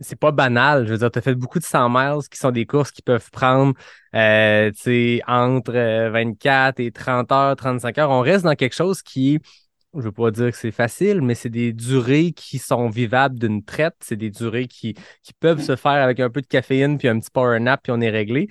c'est 0.00 0.18
pas 0.18 0.32
banal. 0.32 0.86
Je 0.86 0.92
veux 0.92 0.98
dire, 0.98 1.10
tu 1.10 1.18
as 1.18 1.22
fait 1.22 1.34
beaucoup 1.34 1.58
de 1.58 1.64
100 1.64 1.88
miles 1.88 2.28
qui 2.30 2.38
sont 2.38 2.50
des 2.50 2.66
courses 2.66 2.90
qui 2.90 3.02
peuvent 3.02 3.30
prendre 3.30 3.74
euh, 4.14 4.70
entre 5.26 5.72
euh, 5.74 6.10
24 6.10 6.80
et 6.80 6.92
30 6.92 7.32
heures, 7.32 7.56
35 7.56 7.98
heures. 7.98 8.10
On 8.10 8.20
reste 8.20 8.44
dans 8.44 8.54
quelque 8.54 8.74
chose 8.74 9.02
qui, 9.02 9.38
je 9.94 10.00
veux 10.02 10.12
pas 10.12 10.30
dire 10.30 10.50
que 10.50 10.56
c'est 10.56 10.70
facile, 10.70 11.20
mais 11.20 11.34
c'est 11.34 11.48
des 11.48 11.72
durées 11.72 12.32
qui 12.32 12.58
sont 12.58 12.88
vivables 12.88 13.38
d'une 13.38 13.64
traite. 13.64 13.96
C'est 14.00 14.16
des 14.16 14.30
durées 14.30 14.68
qui, 14.68 14.94
peuvent 15.40 15.62
se 15.62 15.76
faire 15.76 15.92
avec 15.92 16.20
un 16.20 16.30
peu 16.30 16.40
de 16.42 16.46
caféine 16.46 16.98
puis 16.98 17.08
un 17.08 17.18
petit 17.18 17.30
power 17.30 17.58
nap 17.60 17.80
puis 17.82 17.92
on 17.92 18.00
est 18.00 18.10
réglé. 18.10 18.48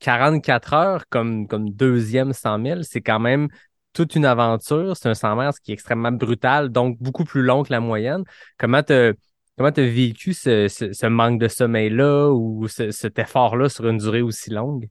44 0.00 0.74
heures 0.74 1.04
comme, 1.08 1.46
deuxième 1.70 2.32
100 2.32 2.62
000, 2.64 2.82
c'est 2.82 3.00
quand 3.00 3.20
même 3.20 3.48
toute 3.92 4.16
une 4.16 4.24
aventure. 4.24 4.96
C'est 4.96 5.08
un 5.08 5.14
100 5.14 5.36
miles 5.36 5.50
qui 5.62 5.70
est 5.70 5.74
extrêmement 5.74 6.12
brutal, 6.12 6.70
donc 6.70 6.98
beaucoup 7.00 7.24
plus 7.24 7.42
long 7.42 7.62
que 7.62 7.72
la 7.72 7.80
moyenne. 7.80 8.24
Comment 8.58 8.82
tu 8.82 9.14
Comment 9.56 9.70
tu 9.70 9.82
as 9.82 9.86
vécu 9.86 10.32
ce, 10.32 10.66
ce- 10.68 11.06
manque 11.06 11.38
de 11.38 11.46
sommeil-là 11.46 12.30
ou 12.30 12.66
ce- 12.68 12.90
cet 12.90 13.18
effort-là 13.18 13.68
sur 13.68 13.86
une 13.86 13.98
durée 13.98 14.22
aussi 14.22 14.50
longue? 14.50 14.88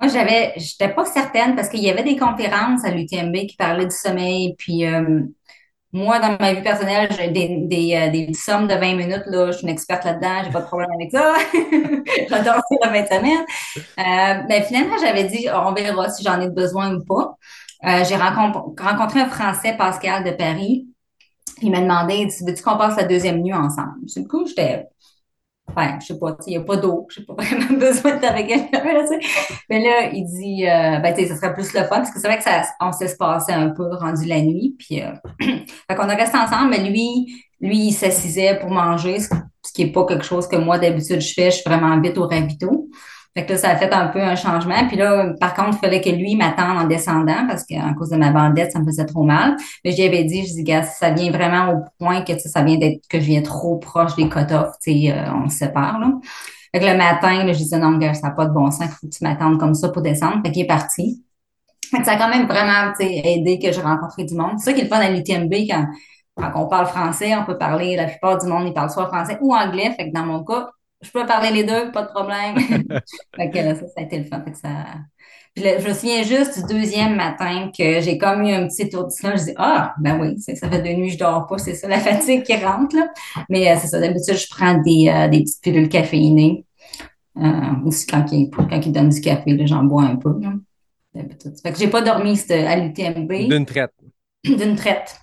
Moi, 0.00 0.10
j'avais, 0.10 0.52
j'étais 0.56 0.88
pas 0.94 1.04
certaine 1.04 1.54
parce 1.56 1.68
qu'il 1.68 1.80
y 1.80 1.90
avait 1.90 2.02
des 2.02 2.16
conférences 2.16 2.84
à 2.84 2.90
l'UTMB 2.90 3.34
qui 3.46 3.56
parlaient 3.56 3.86
du 3.86 3.94
sommeil. 3.94 4.54
Puis 4.58 4.86
euh, 4.86 5.20
moi, 5.92 6.20
dans 6.20 6.36
ma 6.38 6.54
vie 6.54 6.62
personnelle, 6.62 7.08
j'ai 7.16 7.28
des, 7.30 7.56
des, 7.66 7.94
euh, 7.96 8.10
des 8.10 8.32
sommes 8.32 8.68
de 8.68 8.74
20 8.74 8.94
minutes. 8.94 9.24
Là, 9.26 9.48
je 9.50 9.58
suis 9.58 9.64
une 9.66 9.72
experte 9.72 10.04
là-dedans, 10.04 10.42
j'ai 10.44 10.50
pas 10.50 10.60
de 10.60 10.66
problème 10.66 10.90
avec 10.94 11.10
ça. 11.10 11.34
J'adore 12.30 12.54
ça 12.54 12.76
la 12.82 12.88
fin 12.92 13.02
de 13.02 13.08
semaine. 13.08 13.44
Euh, 13.98 14.46
ben, 14.48 14.62
finalement, 14.62 14.96
j'avais 15.00 15.24
dit, 15.24 15.48
on 15.52 15.72
verra 15.72 16.08
si 16.10 16.22
j'en 16.22 16.40
ai 16.40 16.48
besoin 16.48 16.94
ou 16.94 17.04
pas. 17.04 17.36
Euh, 17.86 18.04
j'ai 18.08 18.16
rencontré, 18.16 19.20
un 19.20 19.28
Français, 19.28 19.74
Pascal 19.76 20.24
de 20.24 20.30
Paris. 20.30 20.86
Il 21.62 21.72
m'a 21.72 21.80
demandé, 21.80 22.28
veux-tu 22.46 22.62
qu'on 22.62 22.78
passe 22.78 22.96
la 22.96 23.04
deuxième 23.04 23.42
nuit 23.42 23.52
ensemble? 23.52 24.04
Du 24.04 24.26
coup, 24.26 24.46
j'étais 24.46 24.86
Enfin, 25.74 25.98
je 26.00 26.06
sais 26.06 26.18
pas, 26.18 26.36
il 26.46 26.50
n'y 26.50 26.56
a 26.56 26.60
pas 26.62 26.76
d'eau. 26.76 27.06
Je 27.10 27.20
n'ai 27.20 27.26
pas 27.26 27.34
vraiment 27.38 27.78
besoin 27.78 28.16
d'être 28.16 28.30
avec 28.30 28.48
quelqu'un. 28.48 28.82
Mais 29.68 29.82
là, 29.82 30.10
il 30.12 30.24
dit, 30.24 30.66
euh, 30.66 30.98
ben, 30.98 31.14
tu 31.14 31.22
sais, 31.22 31.28
ça 31.28 31.36
serait 31.36 31.54
plus 31.54 31.72
le 31.72 31.80
fun, 31.80 31.96
parce 31.96 32.10
que 32.10 32.20
c'est 32.20 32.26
vrai 32.26 32.38
que 32.38 32.44
ça, 32.44 32.62
on 32.80 32.92
s'espaçait 32.92 33.52
un 33.52 33.70
peu 33.70 33.94
rendu 33.94 34.26
la 34.26 34.40
nuit, 34.40 34.76
puis, 34.78 35.02
euh, 35.02 35.12
fait 35.40 35.96
qu'on 35.96 36.08
a 36.08 36.14
resté 36.14 36.38
ensemble, 36.38 36.70
mais 36.70 36.88
lui, 36.88 37.44
lui, 37.60 37.78
il 37.88 37.92
s'assisait 37.92 38.58
pour 38.58 38.70
manger, 38.70 39.18
ce 39.20 39.72
qui 39.72 39.82
est 39.82 39.92
pas 39.92 40.06
quelque 40.06 40.24
chose 40.24 40.48
que 40.48 40.56
moi, 40.56 40.78
d'habitude, 40.78 41.20
je 41.20 41.32
fais. 41.34 41.50
Je 41.50 41.56
suis 41.56 41.68
vraiment 41.68 42.00
vite 42.00 42.16
au 42.18 42.26
ravito. 42.26 42.88
Fait 43.34 43.46
que 43.46 43.52
là, 43.52 43.58
ça 43.58 43.70
a 43.70 43.76
fait 43.76 43.92
un 43.92 44.08
peu 44.08 44.20
un 44.20 44.34
changement. 44.34 44.88
Puis 44.88 44.96
là, 44.96 45.32
par 45.38 45.54
contre, 45.54 45.76
il 45.76 45.78
fallait 45.78 46.00
que 46.00 46.10
lui 46.10 46.34
m'attende 46.34 46.78
en 46.78 46.86
descendant 46.86 47.46
parce 47.46 47.64
qu'à 47.64 47.94
cause 47.96 48.10
de 48.10 48.16
ma 48.16 48.30
bandette, 48.30 48.72
ça 48.72 48.80
me 48.80 48.84
faisait 48.84 49.06
trop 49.06 49.22
mal. 49.22 49.56
Mais 49.84 49.92
j'y 49.92 50.02
avais 50.02 50.24
dit, 50.24 50.46
je 50.46 50.54
dis, 50.54 50.64
gars, 50.64 50.82
ça 50.82 51.10
vient 51.10 51.30
vraiment 51.30 51.72
au 51.72 51.84
point 51.98 52.22
que 52.22 52.36
ça 52.38 52.62
vient 52.62 52.76
d'être 52.76 53.06
que 53.08 53.20
je 53.20 53.26
viens 53.26 53.42
trop 53.42 53.78
proche 53.78 54.16
des 54.16 54.28
cut-offs, 54.28 54.74
tu 54.82 54.92
sais, 54.92 55.12
euh, 55.12 55.32
on 55.32 55.48
se 55.48 55.58
sépare, 55.58 56.00
là. 56.00 56.12
Fait 56.72 56.80
que 56.80 56.86
le 56.86 56.96
matin, 56.96 57.44
là, 57.44 57.52
je 57.52 57.58
disais, 57.58 57.78
non, 57.78 57.98
gars, 57.98 58.14
ça 58.14 58.28
n'a 58.28 58.34
pas 58.34 58.46
de 58.46 58.52
bon 58.52 58.70
sens, 58.70 58.90
faut 58.90 59.06
que 59.08 59.12
tu 59.12 59.24
m'attendes 59.24 59.58
comme 59.58 59.74
ça 59.74 59.88
pour 59.88 60.02
descendre. 60.02 60.40
Fait 60.44 60.52
qu'il 60.52 60.62
est 60.62 60.68
parti. 60.68 61.24
Fait 61.90 61.98
que 61.98 62.04
ça 62.04 62.12
a 62.12 62.16
quand 62.16 62.28
même 62.28 62.46
vraiment, 62.46 62.92
aidé 63.00 63.58
que 63.58 63.72
j'ai 63.72 63.80
rencontré 63.80 64.24
du 64.24 64.34
monde. 64.34 64.52
C'est 64.58 64.66
ça 64.66 64.72
qui 64.72 64.80
est 64.80 64.84
le 64.84 64.88
fun 64.88 65.00
à 65.00 65.10
l'UTMB 65.10 65.52
quand, 65.68 65.86
quand 66.36 66.52
on 66.54 66.68
parle 66.68 66.86
français, 66.86 67.34
on 67.36 67.44
peut 67.44 67.58
parler, 67.58 67.96
la 67.96 68.06
plupart 68.06 68.38
du 68.38 68.46
monde, 68.46 68.68
ils 68.68 68.72
parlent 68.72 68.90
soit 68.90 69.08
français 69.08 69.38
ou 69.40 69.54
anglais. 69.54 69.92
Fait 69.96 70.08
que 70.08 70.14
dans 70.14 70.24
mon 70.24 70.44
cas, 70.44 70.68
je 71.02 71.10
peux 71.10 71.26
parler 71.26 71.50
les 71.50 71.64
deux, 71.64 71.90
pas 71.92 72.02
de 72.02 72.08
problème. 72.08 72.58
fait 73.36 73.50
que 73.50 73.58
ça, 73.58 73.74
ça 73.74 73.92
a 73.98 74.02
été 74.02 74.18
le 74.18 74.24
fun. 74.24 74.42
Fait 74.44 74.52
que 74.52 74.58
ça... 74.58 74.68
Puis 75.54 75.64
là, 75.64 75.78
je 75.80 75.88
me 75.88 75.94
souviens 75.94 76.22
juste 76.22 76.60
du 76.60 76.74
deuxième 76.74 77.16
matin 77.16 77.70
que 77.76 78.00
j'ai 78.00 78.18
comme 78.18 78.42
eu 78.42 78.52
un 78.52 78.68
petit 78.68 78.82
étourdissement. 78.82 79.36
Je 79.36 79.44
dis, 79.44 79.54
ah, 79.56 79.94
ben 80.00 80.20
oui, 80.20 80.38
ça 80.40 80.68
fait 80.68 80.82
deux 80.82 80.92
nuits 80.92 81.08
que 81.08 81.14
je 81.14 81.18
dors 81.18 81.46
pas, 81.46 81.58
c'est 81.58 81.74
ça, 81.74 81.88
la 81.88 81.98
fatigue 82.00 82.44
qui 82.44 82.54
rentre, 82.54 82.96
là. 82.96 83.08
Mais 83.48 83.70
euh, 83.70 83.76
c'est 83.80 83.88
ça, 83.88 83.98
d'habitude, 83.98 84.36
je 84.36 84.48
prends 84.48 84.74
des, 84.78 85.08
euh, 85.08 85.28
des 85.28 85.40
petites 85.40 85.60
pilules 85.62 85.88
caféinées. 85.88 86.64
Euh, 87.36 87.84
aussi, 87.84 88.06
quand 88.06 88.26
il, 88.30 88.50
quand 88.50 88.68
il 88.84 88.92
donne 88.92 89.08
du 89.08 89.20
café, 89.20 89.66
j'en 89.66 89.84
bois 89.84 90.04
un 90.04 90.16
peu, 90.16 90.38
là. 90.40 90.52
D'habitude. 91.14 91.54
Fait 91.60 91.72
que 91.72 91.78
j'ai 91.78 91.88
pas 91.88 92.02
dormi 92.02 92.40
à 92.50 92.76
l'UTMB 92.76 93.32
D'une 93.48 93.66
traite. 93.66 93.92
d'une 94.44 94.76
traite. 94.76 95.16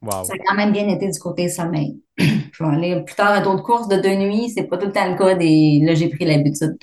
Wow. 0.00 0.24
Ça 0.24 0.32
a 0.32 0.38
quand 0.38 0.54
même 0.54 0.72
bien 0.72 0.88
été 0.88 1.10
du 1.10 1.18
côté 1.18 1.50
sommeil. 1.50 2.00
Je 2.18 2.64
vais 2.64 2.70
aller 2.74 3.02
plus 3.02 3.14
tard 3.14 3.32
à 3.32 3.40
d'autres 3.40 3.62
courses 3.62 3.88
de 3.88 3.96
deux 3.96 4.14
nuits. 4.14 4.50
C'est 4.50 4.64
pas 4.64 4.78
tout 4.78 4.86
le 4.86 4.92
temps 4.92 5.10
le 5.10 5.16
cas 5.16 5.34
des. 5.34 5.80
Là, 5.84 5.94
j'ai 5.94 6.08
pris 6.08 6.24
l'habitude 6.24 6.76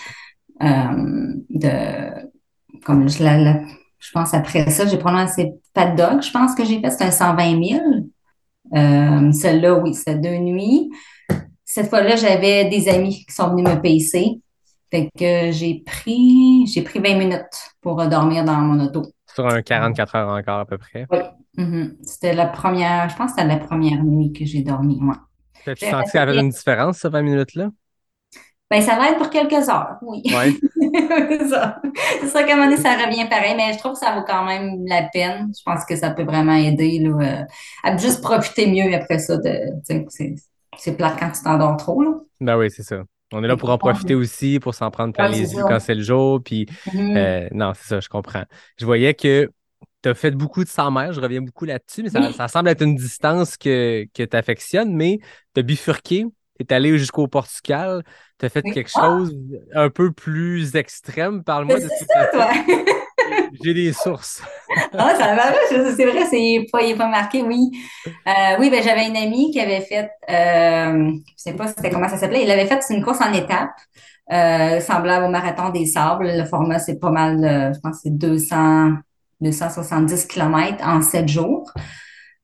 euh, 0.61 1.33
de. 1.49 2.29
Comme 2.85 3.09
je, 3.09 3.23
la, 3.23 3.37
la- 3.37 3.61
je 3.99 4.11
pense 4.11 4.33
après 4.33 4.69
ça, 4.69 4.85
j'ai 4.85 4.97
probablement 4.97 5.31
c'est 5.33 5.53
Pat 5.73 5.95
Dog, 5.95 6.21
je 6.21 6.31
pense 6.31 6.53
que 6.55 6.65
j'ai 6.65 6.81
fait, 6.81 6.89
c'est 6.91 7.05
un 7.05 7.11
120 7.11 7.63
000. 7.63 7.81
Euh, 8.75 9.31
celle-là, 9.31 9.75
oui, 9.75 9.93
c'est 9.93 10.19
deux 10.19 10.37
nuits. 10.37 10.89
Cette 11.65 11.89
fois-là, 11.89 12.15
j'avais 12.15 12.65
des 12.65 12.89
amis 12.89 13.25
qui 13.25 13.33
sont 13.33 13.49
venus 13.51 13.65
me 13.67 13.81
pacer. 13.81 14.39
Fait 14.91 15.09
que 15.17 15.51
j'ai 15.51 15.81
pris, 15.85 16.67
j'ai 16.67 16.81
pris 16.83 16.99
20 16.99 17.17
minutes 17.17 17.71
pour 17.81 17.95
dormir 18.07 18.43
dans 18.43 18.55
mon 18.57 18.83
auto. 18.83 19.03
Sur 19.33 19.47
un 19.47 19.61
44 19.61 20.15
heures 20.15 20.29
encore 20.29 20.59
à 20.59 20.65
peu 20.65 20.77
près. 20.77 21.05
Mhm. 21.57 21.97
C'était 22.03 22.33
la 22.33 22.47
première, 22.47 23.09
je 23.09 23.15
pense 23.15 23.33
que 23.33 23.41
c'était 23.41 23.53
la 23.53 23.59
première 23.59 24.03
nuit 24.03 24.33
que 24.33 24.45
j'ai 24.45 24.61
dormi, 24.63 24.99
ouais. 25.01 25.75
Tu 25.75 25.85
sens 25.85 26.03
que 26.05 26.09
ça 26.11 26.23
avait 26.23 26.39
une 26.39 26.49
différence, 26.49 26.97
ça, 26.97 27.09
20 27.09 27.21
minutes-là? 27.21 27.69
Ben, 28.71 28.81
ça 28.81 28.95
va 28.95 29.11
être 29.11 29.17
pour 29.19 29.29
quelques 29.29 29.69
heures, 29.69 29.97
oui. 30.01 30.23
Ouais. 30.25 30.51
c'est 31.37 31.47
ça. 31.47 31.79
C'est 32.21 32.27
ça 32.27 32.43
qu'à 32.43 32.53
un 32.53 32.55
moment 32.55 32.69
donné, 32.71 32.81
ça 32.81 32.93
revient 32.95 33.27
pareil, 33.29 33.53
mais 33.55 33.71
je 33.73 33.77
trouve 33.77 33.93
que 33.93 33.99
ça 33.99 34.15
vaut 34.15 34.23
quand 34.25 34.45
même 34.45 34.83
la 34.87 35.03
peine. 35.13 35.51
Je 35.55 35.61
pense 35.63 35.85
que 35.85 35.95
ça 35.95 36.09
peut 36.09 36.23
vraiment 36.23 36.55
aider, 36.55 36.99
là, 36.99 37.41
euh, 37.41 37.43
à 37.83 37.95
juste 37.97 38.21
profiter 38.21 38.65
mieux 38.67 38.93
après 38.95 39.19
ça 39.19 39.37
de, 39.37 39.59
c'est, 39.83 40.35
c'est 40.77 40.97
plate 40.97 41.19
quand 41.19 41.31
tu 41.31 41.43
t'endors 41.43 41.77
trop, 41.77 42.01
là. 42.01 42.11
Ben 42.41 42.57
oui, 42.57 42.71
c'est 42.71 42.83
ça. 42.83 43.03
On 43.31 43.43
est 43.43 43.47
là 43.47 43.57
pour 43.57 43.69
en 43.69 43.77
profiter 43.77 44.15
aussi, 44.15 44.59
pour 44.59 44.73
s'en 44.75 44.89
prendre 44.91 45.13
plein 45.13 45.29
Ouais, 45.29 45.37
les 45.37 45.53
yeux 45.53 45.63
quand 45.67 45.79
c'est 45.79 45.95
le 45.95 46.01
jour. 46.03 46.41
Puis, 46.43 46.65
Mhm. 46.93 47.17
euh, 47.17 47.47
non, 47.51 47.73
c'est 47.75 47.87
ça, 47.87 47.99
je 47.99 48.09
comprends. 48.09 48.43
Je 48.79 48.85
voyais 48.85 49.13
que 49.13 49.49
tu 50.03 50.09
as 50.09 50.13
fait 50.15 50.31
beaucoup 50.31 50.63
de 50.63 50.69
100 50.69 50.91
mètres, 50.91 51.13
je 51.13 51.21
reviens 51.21 51.41
beaucoup 51.41 51.65
là-dessus, 51.65 52.03
mais 52.03 52.09
ça, 52.09 52.21
Oui. 52.21 52.33
ça 52.33 52.47
semble 52.49 52.69
être 52.69 52.83
une 52.83 52.95
distance 52.95 53.57
que, 53.57 54.05
que 54.13 54.23
tu 54.23 54.37
affectionnes, 54.37 54.95
mais 54.95 55.19
tu 55.55 55.61
as 55.61 55.63
bifurqué, 55.63 56.25
tu 56.59 56.65
es 56.67 56.73
allé 56.73 56.97
jusqu'au 56.99 57.27
Portugal, 57.27 58.03
tu 58.39 58.45
as 58.45 58.49
fait 58.49 58.65
Oui. 58.65 58.71
quelque 58.71 58.91
Ah! 58.95 59.01
chose 59.01 59.35
un 59.73 59.89
peu 59.89 60.11
plus 60.11 60.75
extrême. 60.75 61.43
Parle-moi 61.43 61.79
de 61.79 61.89
ce 61.89 61.95
que 61.95 62.05
ça, 62.05 62.27
tu 62.27 62.37
toi. 62.37 62.49
J'ai 63.63 63.73
des 63.73 63.93
sources. 63.93 64.41
Ah, 64.97 65.15
ça 65.15 65.35
va, 65.35 65.53
c'est 65.69 66.05
vrai, 66.05 66.25
c'est 66.29 66.65
pas, 66.71 66.81
il 66.81 66.91
est 66.91 66.95
pas 66.97 67.07
marqué, 67.07 67.41
oui. 67.43 67.71
Euh, 68.27 68.31
oui, 68.59 68.69
ben, 68.69 68.81
j'avais 68.83 69.07
une 69.07 69.17
amie 69.17 69.51
qui 69.51 69.59
avait 69.59 69.81
fait, 69.81 70.09
euh, 70.29 71.11
je 71.13 71.33
sais 71.37 71.53
pas 71.53 71.67
c'était 71.67 71.89
comment 71.91 72.09
ça 72.09 72.17
s'appelait, 72.17 72.43
il 72.43 72.51
avait 72.51 72.65
fait 72.67 72.79
une 72.89 73.03
course 73.03 73.21
en 73.21 73.31
étapes, 73.33 73.71
euh, 74.31 74.79
semblable 74.79 75.25
au 75.25 75.29
marathon 75.29 75.69
des 75.69 75.85
sables. 75.85 76.27
Le 76.27 76.45
format, 76.45 76.79
c'est 76.79 76.99
pas 76.99 77.11
mal, 77.11 77.43
euh, 77.43 77.73
je 77.73 77.79
pense 77.79 77.97
que 77.97 78.01
c'est 78.03 78.17
200, 78.17 78.93
270 79.43 80.25
kilomètres 80.27 80.85
en 80.85 81.01
7 81.01 81.27
jours. 81.27 81.71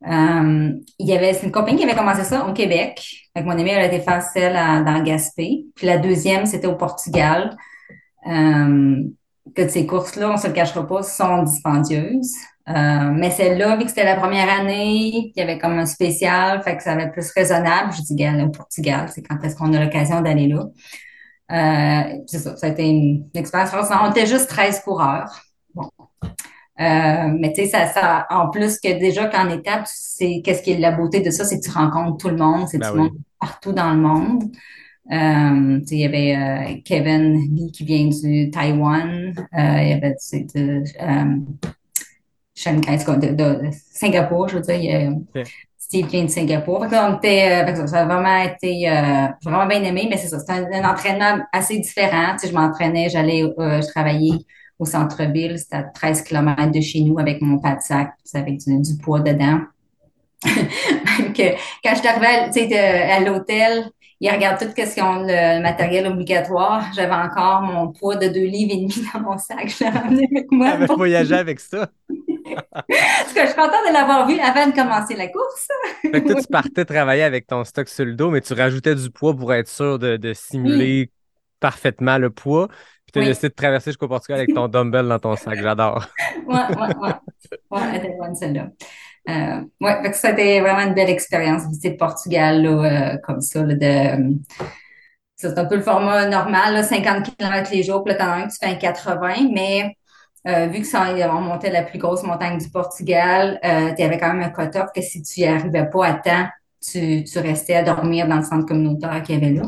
Euh, 0.07 0.71
il 0.97 1.07
y 1.07 1.13
avait, 1.13 1.33
c'est 1.33 1.45
une 1.45 1.51
compagnie 1.51 1.77
qui 1.77 1.83
avait 1.83 1.97
commencé 1.97 2.23
ça 2.23 2.47
au 2.47 2.53
Québec. 2.53 3.01
Fait 3.33 3.43
que 3.43 3.45
mon 3.45 3.51
amie, 3.51 3.69
elle 3.69 3.83
a 3.83 3.85
été 3.85 3.99
faire 3.99 4.21
celle 4.21 4.53
dans 4.53 5.03
Gaspé. 5.03 5.65
Puis 5.75 5.87
la 5.87 5.97
deuxième, 5.97 6.45
c'était 6.45 6.67
au 6.67 6.75
Portugal. 6.75 7.55
Euh, 8.27 9.03
que 9.55 9.67
ces 9.67 9.85
courses-là, 9.85 10.31
on 10.31 10.37
se 10.37 10.47
le 10.47 10.53
cachera 10.53 10.85
pas, 10.85 11.03
sont 11.03 11.43
dispendieuses. 11.43 12.33
Euh, 12.69 13.11
mais 13.13 13.31
celle-là, 13.31 13.77
vu 13.77 13.83
que 13.83 13.89
c'était 13.89 14.05
la 14.05 14.15
première 14.15 14.49
année, 14.49 15.09
il 15.09 15.33
y 15.35 15.41
avait 15.41 15.57
comme 15.57 15.79
un 15.79 15.87
spécial, 15.87 16.61
fait 16.61 16.77
que 16.77 16.83
ça 16.83 16.95
va 16.95 17.03
être 17.03 17.13
plus 17.13 17.31
raisonnable. 17.31 17.91
Je 17.93 18.01
dis, 18.03 18.15
gars, 18.15 18.33
au 18.45 18.49
Portugal, 18.49 19.09
c'est 19.13 19.23
quand 19.23 19.43
est-ce 19.43 19.55
qu'on 19.55 19.73
a 19.73 19.83
l'occasion 19.83 20.21
d'aller 20.21 20.47
là? 20.47 20.65
Euh, 21.51 22.17
c'est 22.27 22.37
ça, 22.37 22.55
ça 22.55 22.67
a 22.67 22.69
été 22.69 22.87
une, 22.87 23.27
une 23.33 23.39
expérience. 23.39 23.71
On 23.73 24.11
était 24.11 24.27
juste 24.27 24.49
13 24.49 24.81
coureurs. 24.81 25.41
Bon. 25.73 25.89
Euh, 26.79 27.27
mais 27.39 27.51
tu 27.53 27.63
sais, 27.63 27.67
ça, 27.67 27.87
ça, 27.87 28.25
en 28.29 28.49
plus 28.49 28.79
que 28.79 28.97
déjà 28.99 29.27
qu'en 29.27 29.49
étape, 29.49 29.83
c'est 29.85 30.41
qu'est-ce 30.43 30.61
qui 30.63 30.71
est 30.71 30.77
la 30.79 30.91
beauté 30.91 31.19
de 31.21 31.29
ça, 31.29 31.43
c'est 31.43 31.59
que 31.59 31.65
tu 31.65 31.71
rencontres 31.71 32.17
tout 32.17 32.29
le 32.29 32.37
monde, 32.37 32.67
c'est 32.69 32.77
Ben 32.77 32.89
tout 32.89 32.95
le 32.95 33.01
oui. 33.03 33.09
monde 33.09 33.17
partout 33.39 33.73
dans 33.73 33.91
le 33.93 33.99
monde. 33.99 34.43
Euh, 35.11 35.79
tu 35.81 35.87
sais, 35.87 35.95
il 35.95 35.99
y 36.01 36.05
avait 36.05 36.35
euh, 36.37 36.81
Kevin 36.85 37.33
Lee 37.55 37.71
qui 37.71 37.83
vient 37.83 38.07
du 38.07 38.51
Taïwan. 38.51 39.33
Euh, 39.37 39.81
il 39.81 39.89
y 39.89 39.93
avait 39.93 40.15
de, 40.55 40.83
euh, 41.01 41.35
de, 42.67 43.33
de 43.35 43.69
Singapour, 43.91 44.47
je 44.49 44.55
veux 44.57 44.61
dire. 44.61 44.75
il 44.75 44.83
y 44.85 44.93
a- 44.93 45.09
Ok. 45.11 45.47
Steve 45.77 46.07
vient 46.07 46.23
de 46.25 46.29
Singapour. 46.29 46.85
Était, 46.85 47.63
euh, 47.67 47.87
ça, 47.87 48.01
a 48.01 48.05
vraiment 48.05 48.43
été, 48.43 48.87
euh, 48.87 49.27
vraiment 49.43 49.65
bien 49.65 49.81
aimé, 49.83 50.07
mais 50.09 50.17
c'est 50.17 50.27
ça, 50.27 50.37
c'était 50.39 50.51
un, 50.53 50.83
un 50.83 50.89
entraînement 50.91 51.43
assez 51.51 51.79
différent. 51.79 52.33
Tu 52.33 52.39
sais, 52.45 52.47
je 52.49 52.53
m'entraînais, 52.53 53.09
j'allais, 53.09 53.43
euh, 53.43 53.81
je 53.81 53.87
travaillais 53.87 54.37
au 54.79 54.85
centre-ville, 54.85 55.59
c'était 55.59 55.75
à 55.75 55.83
13 55.83 56.23
km 56.23 56.71
de 56.71 56.81
chez 56.81 57.01
nous 57.01 57.19
avec 57.19 57.41
mon 57.41 57.59
pas 57.59 57.75
de 57.75 57.81
sac, 57.81 58.13
tu 58.29 58.37
avec 58.37 58.57
du, 58.57 58.79
du 58.81 58.97
poids 58.97 59.19
dedans. 59.19 59.59
Même 60.45 61.33
que 61.33 61.51
quand 61.83 61.93
je 61.93 61.99
suis 61.99 62.07
arrivée 62.07 62.27
à, 62.27 62.49
tu 62.49 62.73
à 62.73 63.19
l'hôtel, 63.19 63.91
ils 64.21 64.29
regardent 64.29 64.59
tout 64.59 64.67
ce 64.69 64.93
qu'ils 64.93 65.03
ont 65.03 65.23
le 65.23 65.61
matériel 65.61 66.07
obligatoire. 66.07 66.85
J'avais 66.93 67.13
encore 67.13 67.61
mon 67.61 67.91
poids 67.91 68.17
de 68.17 68.27
deux 68.27 68.45
livres 68.45 68.73
et 68.73 68.77
demi 68.77 69.05
dans 69.13 69.21
mon 69.21 69.37
sac. 69.37 69.69
Je 69.69 69.83
l'ai 69.83 69.89
ramené 69.89 70.27
avec 70.31 70.51
moi. 70.51 70.71
T'avais 70.71 70.85
voyagé 70.87 71.35
avec 71.35 71.59
ça. 71.59 71.89
Parce 72.87 73.33
que 73.33 73.41
je 73.41 73.45
suis 73.45 73.55
contente 73.55 73.87
de 73.87 73.93
l'avoir 73.93 74.27
vu 74.27 74.39
avant 74.39 74.67
de 74.67 74.73
commencer 74.73 75.15
la 75.15 75.27
course. 75.27 75.67
Fait 76.01 76.21
que 76.21 76.31
toi, 76.31 76.41
tu 76.41 76.47
partais 76.47 76.83
travailler 76.83 77.23
avec 77.23 77.47
ton 77.47 77.63
stock 77.63 77.87
sur 77.87 78.05
le 78.05 78.15
dos, 78.15 78.29
mais 78.31 78.41
tu 78.41 78.53
rajoutais 78.53 78.95
du 78.95 79.09
poids 79.09 79.35
pour 79.35 79.53
être 79.53 79.69
sûr 79.69 79.99
de, 79.99 80.17
de 80.17 80.33
simuler 80.33 81.11
parfaitement 81.59 82.17
le 82.17 82.29
poids. 82.29 82.67
Puis 83.11 83.13
tu 83.13 83.19
as 83.19 83.21
Oui. 83.23 83.27
décidé 83.29 83.49
de 83.49 83.53
traverser 83.55 83.89
jusqu'au 83.91 84.07
Portugal 84.07 84.39
avec 84.39 84.53
ton 84.53 84.67
dumbbell 84.67 85.07
dans 85.07 85.19
ton 85.19 85.35
sac. 85.35 85.59
J'adore. 85.61 86.05
Ouais, 86.45 86.55
ouais, 86.55 86.95
ouais. 87.01 87.13
Ouais, 87.71 87.81
elle 87.91 87.95
était 87.97 88.15
bonne 88.19 88.35
celle-là. 88.35 88.67
Euh, 89.29 89.61
ouais, 89.81 90.01
fait 90.03 90.11
que 90.11 90.15
ça 90.17 90.29
a 90.29 90.31
été 90.31 90.59
vraiment 90.61 90.81
une 90.81 90.93
belle 90.93 91.09
expérience, 91.09 91.63
visiter 91.67 91.89
le 91.91 91.97
Portugal, 91.97 92.61
là, 92.63 92.69
euh, 93.13 93.17
comme 93.23 93.41
ça, 93.41 93.63
là, 93.63 93.75
de, 93.75 94.35
c'est 95.35 95.57
un 95.57 95.65
peu 95.65 95.75
le 95.75 95.81
format 95.81 96.27
normal, 96.27 96.73
là, 96.73 96.83
50 96.83 97.35
km 97.37 97.69
les 97.71 97.83
jours, 97.83 98.03
puis 98.03 98.13
là, 98.13 98.19
t'en 98.19 98.31
as 98.31 98.35
un 98.37 98.47
que 98.47 98.51
tu 98.51 98.57
fais 98.59 98.71
un 98.71 98.75
80, 98.75 99.49
mais 99.53 99.95
euh, 100.47 100.67
vu 100.67 100.81
que 100.81 100.87
ça, 100.87 101.13
on 101.31 101.41
montait 101.41 101.69
la 101.69 101.83
plus 101.83 101.99
grosse 101.99 102.23
montagne 102.23 102.57
du 102.57 102.69
Portugal, 102.69 103.59
euh, 103.63 103.93
tu 103.95 104.01
avais 104.03 104.17
quand 104.17 104.33
même 104.33 104.41
un 104.43 104.49
cut-off 104.49 104.89
que 104.95 105.01
si 105.01 105.21
tu 105.21 105.41
y 105.41 105.45
arrivais 105.45 105.87
pas 105.89 106.05
à 106.07 106.13
temps, 106.13 106.47
tu, 106.81 107.23
tu 107.23 107.39
restais 107.39 107.75
à 107.75 107.83
dormir 107.83 108.27
dans 108.27 108.37
le 108.37 108.43
centre 108.43 108.65
communautaire 108.65 109.21
qu'il 109.23 109.35
y 109.35 109.45
avait 109.45 109.53
là. 109.53 109.63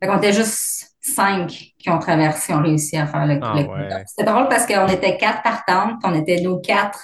Fait 0.00 0.08
qu'on 0.08 0.18
était 0.18 0.32
juste 0.32 0.94
cinq 1.00 1.73
qui 1.84 1.90
ont 1.90 1.98
traversé, 1.98 2.54
ont 2.54 2.62
réussi 2.62 2.96
à 2.96 3.06
faire 3.06 3.26
le, 3.26 3.38
Ah 3.42 3.52
le 3.56 3.66
ouais. 3.68 4.04
C'était 4.06 4.24
drôle 4.30 4.48
parce 4.48 4.64
qu'on 4.66 4.88
était 4.88 5.18
quatre 5.18 5.42
par 5.42 5.66
tente, 5.66 6.00
puis 6.02 6.10
on 6.10 6.18
était 6.18 6.40
nos 6.40 6.58
quatre 6.58 6.98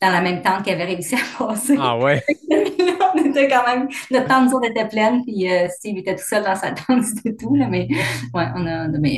dans 0.00 0.10
la 0.10 0.20
même 0.20 0.40
tente 0.40 0.62
qui 0.62 0.70
avaient 0.70 0.84
réussi 0.84 1.16
à 1.16 1.18
passer. 1.46 1.74
Ah 1.80 1.98
ouais. 1.98 2.22
on 2.50 3.24
était 3.24 3.48
quand 3.48 3.66
même, 3.66 3.88
notre 4.12 4.28
tente 4.28 4.52
nous 4.52 4.60
était 4.62 4.86
pleine, 4.86 5.22
puis 5.24 5.50
euh, 5.50 5.66
Steve 5.68 5.98
était 5.98 6.14
tout 6.14 6.22
seul 6.24 6.44
dans 6.44 6.54
sa 6.54 6.70
tente, 6.70 7.02
c'était 7.16 7.34
tout, 7.34 7.56
là, 7.56 7.66
mais 7.68 7.88
ouais, 8.34 8.46
on 8.54 8.64
a, 8.66 8.86
bien- 8.86 9.10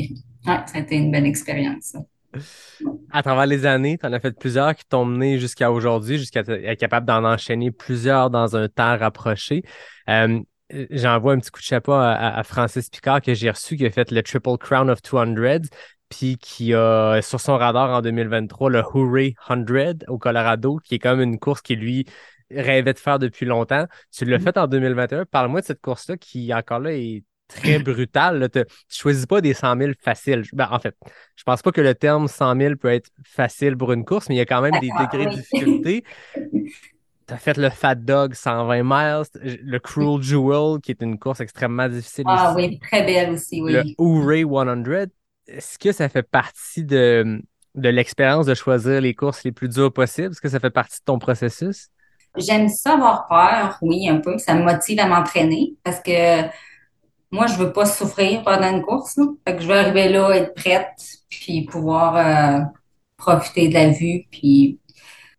ouais, 0.46 0.60
ça 0.64 0.76
a 0.76 0.78
été 0.78 0.96
une 0.96 1.10
belle 1.12 1.26
expérience. 1.26 1.92
ça. 1.92 1.98
À 3.12 3.22
travers 3.22 3.46
les 3.46 3.66
années, 3.66 3.98
tu 3.98 4.06
en 4.06 4.12
as 4.14 4.20
fait 4.20 4.32
plusieurs 4.38 4.74
qui 4.74 4.84
t'ont 4.86 5.04
mené 5.04 5.38
jusqu'à 5.38 5.70
aujourd'hui, 5.70 6.16
jusqu'à 6.18 6.40
être 6.40 6.78
capable 6.80 7.06
d'en 7.06 7.22
enchaîner 7.24 7.70
plusieurs 7.70 8.30
dans 8.30 8.56
un 8.56 8.68
temps 8.68 8.96
rapproché. 8.98 9.62
Euh, 10.08 10.40
J'envoie 10.70 11.32
un 11.32 11.38
petit 11.38 11.50
coup 11.50 11.60
de 11.60 11.64
chapeau 11.64 11.92
à, 11.92 12.42
Francis 12.42 12.90
Picard 12.90 13.20
que 13.20 13.34
j'ai 13.34 13.50
reçu, 13.50 13.76
qui 13.76 13.86
a 13.86 13.90
fait 13.90 14.10
le 14.10 14.22
Triple 14.22 14.58
Crown 14.58 14.90
of 14.90 15.00
200, 15.02 15.68
puis 16.08 16.38
qui 16.38 16.74
a 16.74 17.20
sur 17.22 17.40
son 17.40 17.56
radar 17.56 17.90
en 17.90 18.02
2023 18.02 18.70
le 18.70 18.82
Hooray 18.92 19.34
100 19.46 19.64
au 20.08 20.18
Colorado, 20.18 20.78
qui 20.82 20.96
est 20.96 20.98
comme 20.98 21.20
une 21.20 21.38
course 21.38 21.62
qui 21.62 21.76
lui 21.76 22.06
rêvait 22.50 22.94
de 22.94 22.98
faire 22.98 23.18
depuis 23.18 23.46
longtemps. 23.46 23.86
Tu 24.10 24.24
l'as 24.24 24.38
fait 24.38 24.56
en 24.56 24.66
2021. 24.66 25.24
Parle-moi 25.26 25.60
de 25.60 25.66
cette 25.66 25.80
course-là 25.80 26.16
qui, 26.16 26.52
encore 26.52 26.80
là, 26.80 26.92
est 26.92 27.24
très 27.48 27.78
brutale. 27.78 28.48
Tu 28.52 28.64
choisis 28.88 29.26
pas 29.26 29.40
des 29.40 29.54
100 29.54 29.78
000 29.78 29.92
faciles. 30.00 30.42
Ben, 30.52 30.68
en 30.70 30.78
fait, 30.78 30.96
je 31.36 31.44
pense 31.44 31.62
pas 31.62 31.72
que 31.72 31.80
le 31.80 31.94
terme 31.94 32.28
100 32.28 32.56
000 32.56 32.76
peut 32.76 32.88
être 32.88 33.10
facile 33.24 33.76
pour 33.76 33.92
une 33.92 34.04
course, 34.04 34.28
mais 34.28 34.36
il 34.36 34.38
y 34.38 34.42
a 34.42 34.46
quand 34.46 34.62
même 34.62 34.74
des 34.80 34.90
degrés 34.90 35.26
de 35.26 35.40
difficulté. 35.40 36.04
Tu 37.26 37.34
as 37.34 37.38
fait 37.38 37.56
le 37.56 37.70
Fat 37.70 37.96
Dog 37.96 38.34
120 38.34 38.82
miles, 38.84 39.24
le 39.42 39.78
Cruel 39.78 40.22
Jewel, 40.22 40.80
qui 40.80 40.92
est 40.92 41.02
une 41.02 41.18
course 41.18 41.40
extrêmement 41.40 41.88
difficile 41.88 42.24
Ah 42.28 42.52
aussi. 42.54 42.68
oui, 42.68 42.78
très 42.78 43.04
belle 43.04 43.32
aussi, 43.32 43.60
oui. 43.60 43.72
Le 43.72 43.84
Hooray 43.98 44.42
100. 44.44 45.06
Est-ce 45.48 45.78
que 45.78 45.92
ça 45.92 46.08
fait 46.08 46.22
partie 46.22 46.84
de, 46.84 47.40
de 47.74 47.88
l'expérience 47.88 48.46
de 48.46 48.54
choisir 48.54 49.00
les 49.00 49.14
courses 49.14 49.42
les 49.44 49.52
plus 49.52 49.68
dures 49.68 49.92
possibles? 49.92 50.30
Est-ce 50.30 50.40
que 50.40 50.48
ça 50.48 50.60
fait 50.60 50.70
partie 50.70 50.98
de 51.00 51.04
ton 51.04 51.18
processus? 51.18 51.88
J'aime 52.36 52.68
ça 52.68 52.94
avoir 52.94 53.26
peur, 53.26 53.78
oui, 53.82 54.08
un 54.08 54.18
peu. 54.18 54.38
Ça 54.38 54.54
me 54.54 54.62
motive 54.62 55.00
à 55.00 55.06
m'entraîner 55.06 55.74
parce 55.82 56.00
que 56.00 56.42
moi, 57.32 57.46
je 57.46 57.54
veux 57.56 57.72
pas 57.72 57.86
souffrir 57.86 58.42
pendant 58.44 58.70
une 58.70 58.82
course. 58.82 59.16
Là. 59.16 59.24
Fait 59.46 59.56
que 59.56 59.62
je 59.62 59.66
veux 59.66 59.74
arriver 59.76 60.08
là, 60.08 60.30
être 60.30 60.54
prête, 60.54 60.94
puis 61.28 61.64
pouvoir 61.64 62.16
euh, 62.16 62.60
profiter 63.16 63.68
de 63.68 63.74
la 63.74 63.90
vue. 63.90 64.24
Puis 64.30 64.78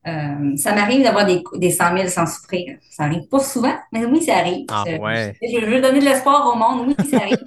euh, 0.08 0.56
ça 0.56 0.74
m'arrive 0.74 1.04
d'avoir 1.04 1.26
des, 1.26 1.44
des 1.56 1.70
100 1.70 1.98
000 1.98 2.08
sans 2.08 2.26
souffrir. 2.26 2.78
Ça 2.90 3.04
arrive 3.04 3.28
pas 3.28 3.40
souvent, 3.40 3.76
mais 3.92 4.06
oui, 4.06 4.22
ça 4.22 4.38
arrive. 4.38 4.66
Ah 4.70 4.84
je, 4.88 4.96
ouais. 4.96 5.34
je, 5.42 5.60
je 5.60 5.66
veux 5.66 5.82
donner 5.82 6.00
de 6.00 6.06
l'espoir 6.06 6.48
au 6.48 6.56
monde. 6.58 6.88
Oui, 6.88 7.10
ça 7.10 7.18
arrive. 7.18 7.38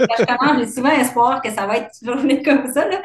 J'ai 0.58 0.66
souvent 0.66 0.90
espoir 0.90 1.40
que 1.40 1.50
ça 1.50 1.66
va 1.66 1.78
être 1.78 1.90
une 2.02 2.08
journée 2.08 2.42
comme 2.44 2.70
ça. 2.72 2.86
là. 2.86 3.00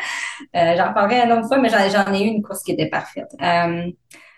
Euh, 0.55 0.75
j'en 0.77 0.93
parlerai 0.93 1.21
une 1.21 1.31
autre 1.31 1.47
fois, 1.47 1.57
mais 1.57 1.69
j'en 1.69 2.13
ai 2.13 2.23
eu 2.23 2.27
une 2.27 2.43
course 2.43 2.63
qui 2.63 2.71
était 2.71 2.89
parfaite. 2.89 3.29
Euh, 3.41 3.91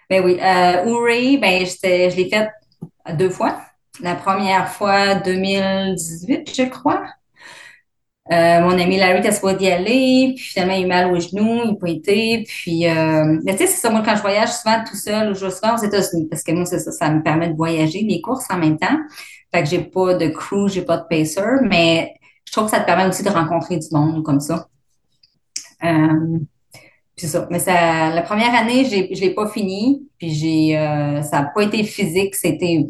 ben 0.09 0.23
oui, 0.23 0.37
euh, 0.41 0.85
Ouray, 0.85 1.37
ben 1.37 1.65
je 1.65 2.15
l'ai 2.15 2.29
faite 2.29 2.51
deux 3.15 3.29
fois. 3.29 3.59
La 4.01 4.15
première 4.15 4.69
fois, 4.69 5.15
2018, 5.15 6.55
je 6.55 6.63
crois. 6.63 7.03
Euh, 8.31 8.59
mon 8.61 8.77
ami 8.77 8.97
Larry 8.97 9.19
était 9.19 9.31
supposé 9.31 9.65
y 9.65 9.71
aller, 9.71 10.33
puis 10.35 10.45
finalement, 10.45 10.73
il 10.73 10.83
a 10.83 10.85
eu 10.85 10.87
mal 10.87 11.11
au 11.13 11.19
genou, 11.19 11.61
il 11.63 11.69
n'a 11.69 11.75
pas 11.75 11.89
été. 11.89 12.43
Puis, 12.45 12.85
euh, 12.87 13.39
mais 13.43 13.53
tu 13.53 13.59
sais, 13.59 13.67
c'est 13.67 13.79
ça, 13.79 13.89
moi, 13.89 14.03
quand 14.05 14.15
je 14.15 14.21
voyage 14.21 14.49
souvent 14.49 14.83
tout 14.85 14.97
seul, 14.97 15.31
ou 15.31 15.33
je 15.33 15.45
vais 15.45 15.51
souvent 15.51 15.75
aux 15.75 15.83
États-Unis, 15.83 16.27
parce 16.29 16.43
que 16.43 16.51
moi, 16.51 16.65
c'est 16.65 16.79
ça, 16.79 16.91
ça 16.91 17.09
me 17.09 17.23
permet 17.23 17.49
de 17.49 17.55
voyager, 17.55 18.01
les 18.01 18.19
courses 18.19 18.45
en 18.49 18.57
même 18.57 18.77
temps. 18.77 18.97
Fait 19.53 19.63
que 19.63 19.69
j'ai 19.69 19.79
pas 19.79 20.15
de 20.15 20.27
crew, 20.27 20.67
j'ai 20.67 20.81
pas 20.81 20.97
de 20.97 21.05
pacer, 21.09 21.41
mais 21.63 22.13
je 22.43 22.51
trouve 22.51 22.65
que 22.65 22.71
ça 22.71 22.81
te 22.81 22.85
permet 22.85 23.07
aussi 23.07 23.23
de 23.23 23.29
rencontrer 23.29 23.77
du 23.77 23.87
monde 23.91 24.23
comme 24.23 24.41
ça. 24.41 24.67
Euh, 25.83 26.39
puis 27.15 27.27
ça. 27.27 27.47
Mais 27.49 27.59
ça, 27.59 28.09
la 28.09 28.21
première 28.21 28.53
année, 28.53 28.85
j'ai, 28.85 29.13
je 29.13 29.21
l'ai 29.21 29.33
pas 29.33 29.47
fini, 29.47 30.07
puis 30.17 30.31
j'ai, 30.31 30.77
euh, 30.77 31.21
ça 31.23 31.41
n'a 31.41 31.45
pas 31.53 31.63
été 31.63 31.83
physique, 31.83 32.35
c'était 32.35 32.87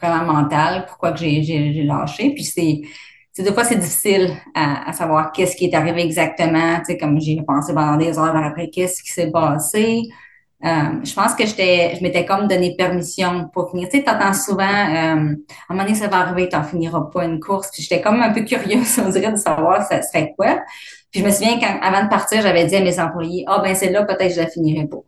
vraiment 0.00 0.32
mental. 0.32 0.84
Pourquoi 0.86 1.12
que 1.12 1.18
j'ai, 1.20 1.42
j'ai, 1.42 1.72
j'ai 1.72 1.82
lâché? 1.84 2.30
Puis 2.34 2.44
c'est 2.44 2.82
des 3.42 3.52
fois 3.52 3.64
c'est 3.64 3.76
difficile 3.78 4.30
à, 4.54 4.88
à 4.88 4.92
savoir 4.92 5.32
qu'est-ce 5.32 5.56
qui 5.56 5.66
est 5.66 5.74
arrivé 5.74 6.02
exactement. 6.02 6.78
Tu 6.78 6.86
sais, 6.86 6.98
comme 6.98 7.20
j'ai 7.20 7.40
pensé 7.46 7.74
pendant 7.74 7.96
des 7.96 8.18
heures 8.18 8.36
après, 8.36 8.70
qu'est-ce 8.70 9.02
qui 9.02 9.10
s'est 9.10 9.30
passé? 9.30 10.02
Euh, 10.64 11.04
je 11.04 11.12
pense 11.14 11.34
que 11.34 11.44
j'étais, 11.44 11.94
je 11.96 12.02
m'étais 12.02 12.24
comme 12.24 12.48
donné 12.48 12.74
permission 12.76 13.48
pour 13.52 13.70
finir. 13.70 13.88
Tu 13.90 13.98
sais, 13.98 14.04
t'entends 14.04 14.32
souvent, 14.32 14.64
euh, 14.64 14.66
à 14.68 15.12
un 15.12 15.26
moment 15.68 15.82
donné, 15.84 15.94
ça 15.94 16.08
va 16.08 16.18
arriver, 16.20 16.48
t'en 16.48 16.62
finiras 16.64 17.02
pas 17.12 17.24
une 17.26 17.38
course. 17.38 17.70
Puis 17.70 17.82
j'étais 17.82 18.00
comme 18.00 18.22
un 18.22 18.32
peu 18.32 18.42
curieuse, 18.44 18.98
on 19.04 19.10
dirait, 19.10 19.32
de 19.32 19.36
savoir 19.36 19.86
ça 19.86 20.00
serait 20.02 20.32
quoi. 20.38 20.62
Puis 21.10 21.20
je 21.20 21.26
me 21.26 21.30
souviens 21.30 21.58
quand, 21.60 21.80
avant 21.82 22.04
de 22.04 22.08
partir, 22.08 22.40
j'avais 22.40 22.64
dit 22.66 22.76
à 22.76 22.80
mes 22.82 22.98
employés, 22.98 23.44
ah 23.46 23.60
ben 23.62 23.74
celle-là, 23.74 24.04
peut-être 24.04 24.28
que 24.28 24.34
je 24.34 24.40
la 24.40 24.46
finirai 24.48 24.86
pas. 24.86 24.98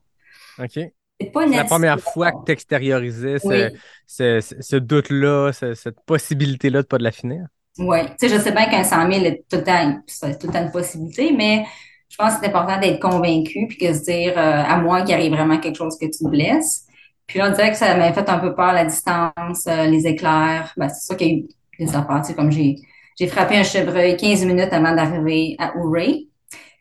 OK. 0.58 0.78
C'est 1.20 1.30
pas 1.32 1.46
la 1.46 1.64
première 1.64 2.00
fois 2.00 2.32
que 2.32 2.44
tu 2.44 2.52
extériorisais 2.52 3.38
ce, 3.38 3.46
Oui. 3.48 3.80
ce, 4.06 4.40
ce- 4.40 4.60
ce 4.60 4.76
doute-là, 4.76 5.52
ce- 5.52 5.74
cette 5.74 6.00
possibilité-là 6.04 6.82
de 6.82 6.86
pas 6.86 6.98
de 6.98 7.04
la 7.04 7.12
finir? 7.12 7.46
Oui, 7.78 7.98
tu 8.18 8.28
sais, 8.28 8.28
je 8.34 8.40
sais 8.40 8.52
bien 8.52 8.66
qu'un 8.70 8.84
100 8.84 9.12
000 9.12 9.24
est 9.26 9.44
tout 9.50 9.62
c'est 10.06 10.38
tout 10.38 10.46
le 10.50 10.56
une 10.56 10.70
possibilité, 10.70 11.32
mais 11.32 11.66
je 12.08 12.16
pense 12.16 12.34
que 12.34 12.40
c'est 12.40 12.46
important 12.48 12.80
d'être 12.80 13.00
convaincu 13.00 13.66
puis 13.68 13.76
que 13.76 13.92
se 13.92 14.04
dire, 14.04 14.32
euh, 14.38 14.62
à 14.66 14.78
moins 14.78 15.04
qu'il 15.04 15.14
arrive 15.14 15.32
vraiment 15.32 15.58
quelque 15.58 15.76
chose 15.76 15.98
que 15.98 16.06
tu 16.06 16.24
te 16.24 16.28
blesses. 16.28 16.86
Puis 17.26 17.38
là, 17.38 17.48
on 17.50 17.52
dirait 17.52 17.70
que 17.72 17.76
ça 17.76 17.94
m'a 17.96 18.12
fait 18.12 18.28
un 18.28 18.38
peu 18.38 18.54
peur, 18.54 18.72
la 18.72 18.84
distance, 18.84 19.66
euh, 19.66 19.86
les 19.86 20.06
éclairs. 20.06 20.72
Ben, 20.76 20.88
c'est 20.88 21.04
sûr 21.06 21.16
qu'il 21.16 21.28
y 21.28 21.30
a 21.32 21.34
eu 21.34 21.48
des 21.86 21.94
affaires, 21.96 22.22
tu 22.22 22.28
sais, 22.28 22.34
comme 22.34 22.50
j'ai, 22.50 22.76
j'ai 23.18 23.26
frappé 23.26 23.56
un 23.56 23.62
chevreuil 23.64 24.16
15 24.16 24.44
minutes 24.46 24.72
avant 24.72 24.94
d'arriver 24.94 25.56
à 25.58 25.76
Ouray. 25.76 26.28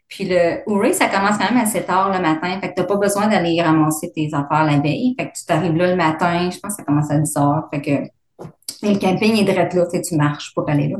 Puis 0.08 0.26
le 0.26 0.62
Ouray, 0.68 0.94
ça 0.94 1.08
commence 1.10 1.38
quand 1.38 1.52
même 1.54 1.64
assez 1.64 1.84
tard 1.84 2.12
le 2.14 2.22
matin, 2.22 2.60
fait 2.62 2.70
que 2.70 2.76
t'as 2.76 2.84
pas 2.86 2.98
besoin 2.98 3.28
d'aller 3.28 3.62
ramasser 3.62 4.12
tes 4.14 4.30
affaires 4.34 4.64
la 4.66 4.80
veille. 4.80 5.16
Fait 5.20 5.28
que 5.30 5.34
tu 5.38 5.46
t'arrives 5.46 5.76
là 5.76 5.90
le 5.90 5.96
matin, 5.96 6.50
je 6.52 6.60
pense 6.60 6.76
que 6.76 6.78
ça 6.78 6.84
commence 6.84 7.12
à 7.12 7.18
10 7.18 7.38
heures, 7.38 7.68
fait 7.74 7.82
que 7.82 8.10
et 8.84 8.94
le 8.94 9.00
camping 9.00 9.38
est 9.40 9.44
direct 9.44 9.74
là, 9.74 9.86
tu 9.92 10.16
marches 10.16 10.54
pour 10.54 10.70
aller 10.70 10.88
là. 10.90 10.98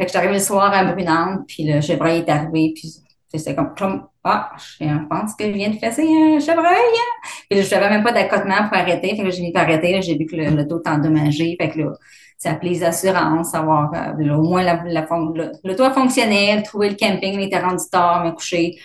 Fait 0.00 0.06
que 0.06 0.16
arrivée 0.16 0.34
le 0.34 0.40
soir 0.40 0.72
à 0.72 0.84
Brunante, 0.84 1.40
puis 1.46 1.64
le 1.64 1.80
chevreuil 1.80 2.18
est 2.18 2.28
arrivé, 2.30 2.72
puis 2.74 2.88
c'était 3.30 3.54
comme, 3.54 3.74
comme, 3.78 4.06
ah, 4.24 4.50
je 4.80 4.84
pense 5.08 5.34
que 5.34 5.44
je 5.44 5.50
viens 5.52 5.70
de 5.70 5.76
fesser 5.76 6.02
un 6.02 6.40
chevreuil. 6.40 6.64
hein. 6.66 7.28
Puis 7.50 7.62
je 7.62 7.74
n'avais 7.74 7.90
même 7.90 8.02
pas 8.02 8.12
d'accotement 8.12 8.68
pour 8.68 8.76
arrêter, 8.78 9.14
fait 9.16 9.22
que 9.22 9.30
j'ai 9.30 9.42
mis 9.42 9.52
pour 9.52 9.60
arrêter, 9.62 10.00
j'ai 10.02 10.16
vu 10.16 10.26
que 10.26 10.36
le, 10.36 10.50
le 10.50 10.62
est 10.62 10.88
endommagé, 10.88 11.56
fait 11.60 11.68
que 11.70 11.78
là, 11.80 11.92
ça 12.38 12.52
appelé 12.52 12.70
les 12.70 12.84
assurances, 12.84 13.50
savoir, 13.50 13.90
euh, 13.94 14.34
au 14.36 14.42
moins 14.42 14.62
la, 14.62 14.82
la, 14.84 15.06
fon- 15.06 15.32
le, 15.34 15.50
le 15.64 15.76
toit 15.76 15.90
fonctionnait, 15.90 16.62
trouver 16.62 16.90
le 16.90 16.94
camping, 16.96 17.34
il 17.34 17.42
était 17.42 17.58
rendu 17.58 17.82
tard, 17.90 18.24
me 18.24 18.30
coucher. 18.30 18.76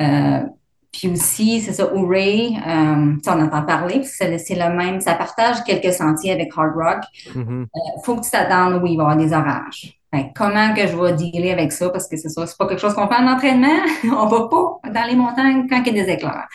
Euh, 0.00 0.40
Puis 0.96 1.08
aussi, 1.10 1.60
c'est 1.60 1.72
ça, 1.72 1.92
Ouray, 1.92 2.52
euh, 2.66 3.16
on 3.26 3.40
entend 3.42 3.62
parler, 3.62 4.00
puis 4.00 4.08
c'est 4.08 4.54
le 4.54 4.76
même, 4.76 5.00
ça 5.00 5.14
partage 5.14 5.64
quelques 5.64 5.92
sentiers 5.92 6.30
avec 6.32 6.52
Hard 6.56 6.72
Rock. 6.76 7.02
Mhm. 7.34 7.66
faut 8.04 8.14
que 8.16 8.24
tu 8.24 8.30
t'attendes 8.30 8.80
où 8.80 8.86
il 8.86 8.96
va 8.96 9.02
y 9.02 9.06
avoir 9.06 9.16
des 9.16 9.32
orages. 9.32 9.98
Fait 10.14 10.30
comment 10.36 10.72
que 10.72 10.86
je 10.86 10.96
vais 10.96 11.12
dealer 11.14 11.50
avec 11.50 11.72
ça? 11.72 11.88
Parce 11.90 12.06
que 12.06 12.16
c'est 12.16 12.28
ça, 12.28 12.46
c'est 12.46 12.56
pas 12.56 12.68
quelque 12.68 12.80
chose 12.80 12.94
qu'on 12.94 13.08
fait 13.08 13.16
en 13.16 13.26
entraînement. 13.26 13.80
on 14.04 14.26
va 14.26 14.48
pas 14.48 14.90
dans 14.90 15.06
les 15.08 15.16
montagnes 15.16 15.66
quand 15.68 15.82
il 15.84 15.96
y 15.96 16.00
a 16.00 16.04
des 16.04 16.12
éclairs. 16.12 16.46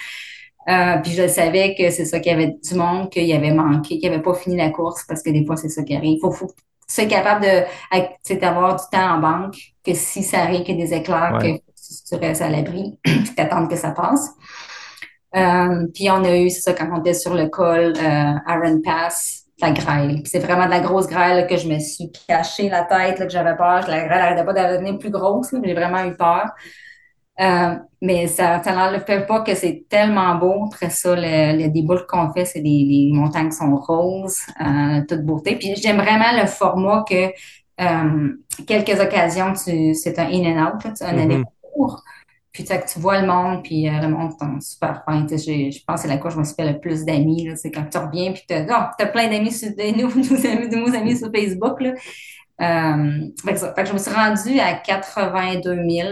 Euh, 0.70 0.98
puis 1.04 1.12
je 1.12 1.28
savais 1.28 1.76
que 1.78 1.90
c'est 1.90 2.06
ça 2.06 2.20
qu'il 2.20 2.32
y 2.32 2.36
avait 2.36 2.56
du 2.64 2.76
monde, 2.76 3.10
qu'il 3.10 3.26
y 3.26 3.34
avait 3.34 3.52
manqué, 3.52 3.98
qu'il 4.00 4.08
avait 4.08 4.22
pas 4.22 4.34
fini 4.36 4.56
la 4.56 4.70
course, 4.70 5.04
parce 5.08 5.22
que 5.22 5.32
des 5.32 5.46
fois, 5.46 5.58
c'est 5.58 5.70
ça 5.70 5.84
qui 5.84 5.96
arrive. 5.96 6.20
Faut, 6.22 6.32
faut 6.32 6.48
que 6.48 6.54
tu 6.54 6.62
sois 6.88 7.06
capable 7.06 7.44
de, 7.46 8.36
d'avoir 8.36 8.76
du 8.76 8.84
temps 8.92 9.16
en 9.16 9.20
banque, 9.20 9.58
que 9.86 9.94
si 9.94 10.24
ça 10.24 10.40
arrive 10.40 10.64
qu'il 10.64 10.80
y 10.80 10.84
a 10.84 10.86
des 10.86 10.94
éclairs, 10.94 11.38
Ouais. 11.42 11.58
que 11.58 11.62
tu 12.10 12.16
restes 12.16 12.42
à 12.42 12.50
l'abri, 12.50 13.00
puis 13.04 13.36
t'attends 13.36 13.68
que 13.68 13.76
ça 13.76 13.92
passe. 13.92 14.30
Euh, 15.36 15.86
puis 15.94 16.10
on 16.10 16.24
a 16.24 16.38
eu, 16.38 16.50
c'est 16.50 16.62
ça, 16.62 16.74
quand 16.74 16.90
on 16.92 17.00
était 17.00 17.14
sur 17.14 17.36
le 17.36 17.48
col 17.48 17.94
euh, 17.98 18.34
Iron 18.48 18.82
Pass, 18.84 19.46
la 19.62 19.72
grêle. 19.72 20.22
Puis 20.22 20.32
c'est 20.32 20.40
vraiment 20.40 20.66
de 20.66 20.72
la 20.72 20.80
grosse 20.80 21.08
grêle 21.08 21.38
là, 21.38 21.44
que 21.44 21.58
je 21.58 21.68
me 21.68 21.80
suis 21.80 22.12
caché 22.28 22.70
la 22.70 22.84
tête, 22.84 23.20
là, 23.20 23.26
que 23.26 23.32
j'avais 23.32 23.56
peur. 23.56 23.88
La 23.88 24.06
grêle 24.06 24.20
n'arrêtait 24.20 24.46
pas 24.46 24.54
de 24.54 24.74
devenir 24.76 24.98
plus 24.98 25.12
grosse, 25.12 25.54
j'ai 25.64 25.74
vraiment 25.74 26.04
eu 26.06 26.16
peur. 26.16 26.50
Euh, 27.40 27.76
mais 28.02 28.28
ça, 28.28 28.62
ça 28.62 28.74
n'enlève 28.74 29.06
pas 29.26 29.42
que 29.42 29.56
c'est 29.56 29.86
tellement 29.90 30.36
beau. 30.36 30.66
Après 30.66 30.90
ça, 30.90 31.16
le, 31.16 31.58
le 31.58 31.70
déboule 31.70 32.06
qu'on 32.06 32.32
fait, 32.34 32.46
c'est 32.46 32.62
des 32.62 33.10
montagnes 33.14 33.50
qui 33.50 33.56
sont 33.56 33.76
roses, 33.78 34.42
euh, 34.60 35.02
toute 35.08 35.22
beauté. 35.22 35.56
Puis 35.56 35.76
j'aime 35.78 35.98
vraiment 35.98 36.34
le 36.34 36.48
format 36.48 37.06
que 37.08 37.32
euh, 37.82 38.34
quelques 38.68 39.00
occasions, 39.00 39.54
tu, 39.54 39.94
c'est 39.94 40.20
un 40.20 40.28
in 40.28 40.58
and 40.58 40.68
out, 40.68 40.84
là, 40.84 40.92
tu 40.98 41.04
un 41.04 41.14
Mhm. 41.14 41.46
Puis 42.52 42.64
tu 42.64 43.00
vois 43.00 43.22
le 43.22 43.28
monde, 43.28 43.64
puis 43.64 43.88
euh, 43.88 44.00
le 44.02 44.08
monde 44.10 44.32
est 44.32 44.62
super 44.62 45.04
fin. 45.06 45.26
Je 45.30 45.84
pense 45.86 46.02
que 46.02 46.02
c'est 46.02 46.08
la 46.08 46.18
course 46.18 46.34
où 46.34 46.38
je 46.38 46.40
me 46.40 46.46
suis 46.46 46.56
fait 46.56 46.72
le 46.72 46.80
plus 46.80 47.06
d'amis. 47.06 47.50
C'est 47.56 47.72
quand 47.72 47.86
tu 47.90 47.98
reviens, 47.98 48.34
puis 48.34 48.44
tu 48.48 48.54
as, 48.54 49.06
plein 49.08 49.30
d'amis, 49.30 49.52
sur, 49.52 49.70
de 49.70 49.96
nouveaux 50.76 50.90
amis, 50.90 50.96
amis 50.98 51.18
sur 51.18 51.32
Facebook. 51.34 51.80
Là. 51.80 51.94
Euh, 52.62 53.28
je 53.46 53.94
me 53.94 53.98
suis 53.98 54.14
rendue 54.14 54.60
à 54.60 54.74
82 54.74 55.76
000. 55.88 56.10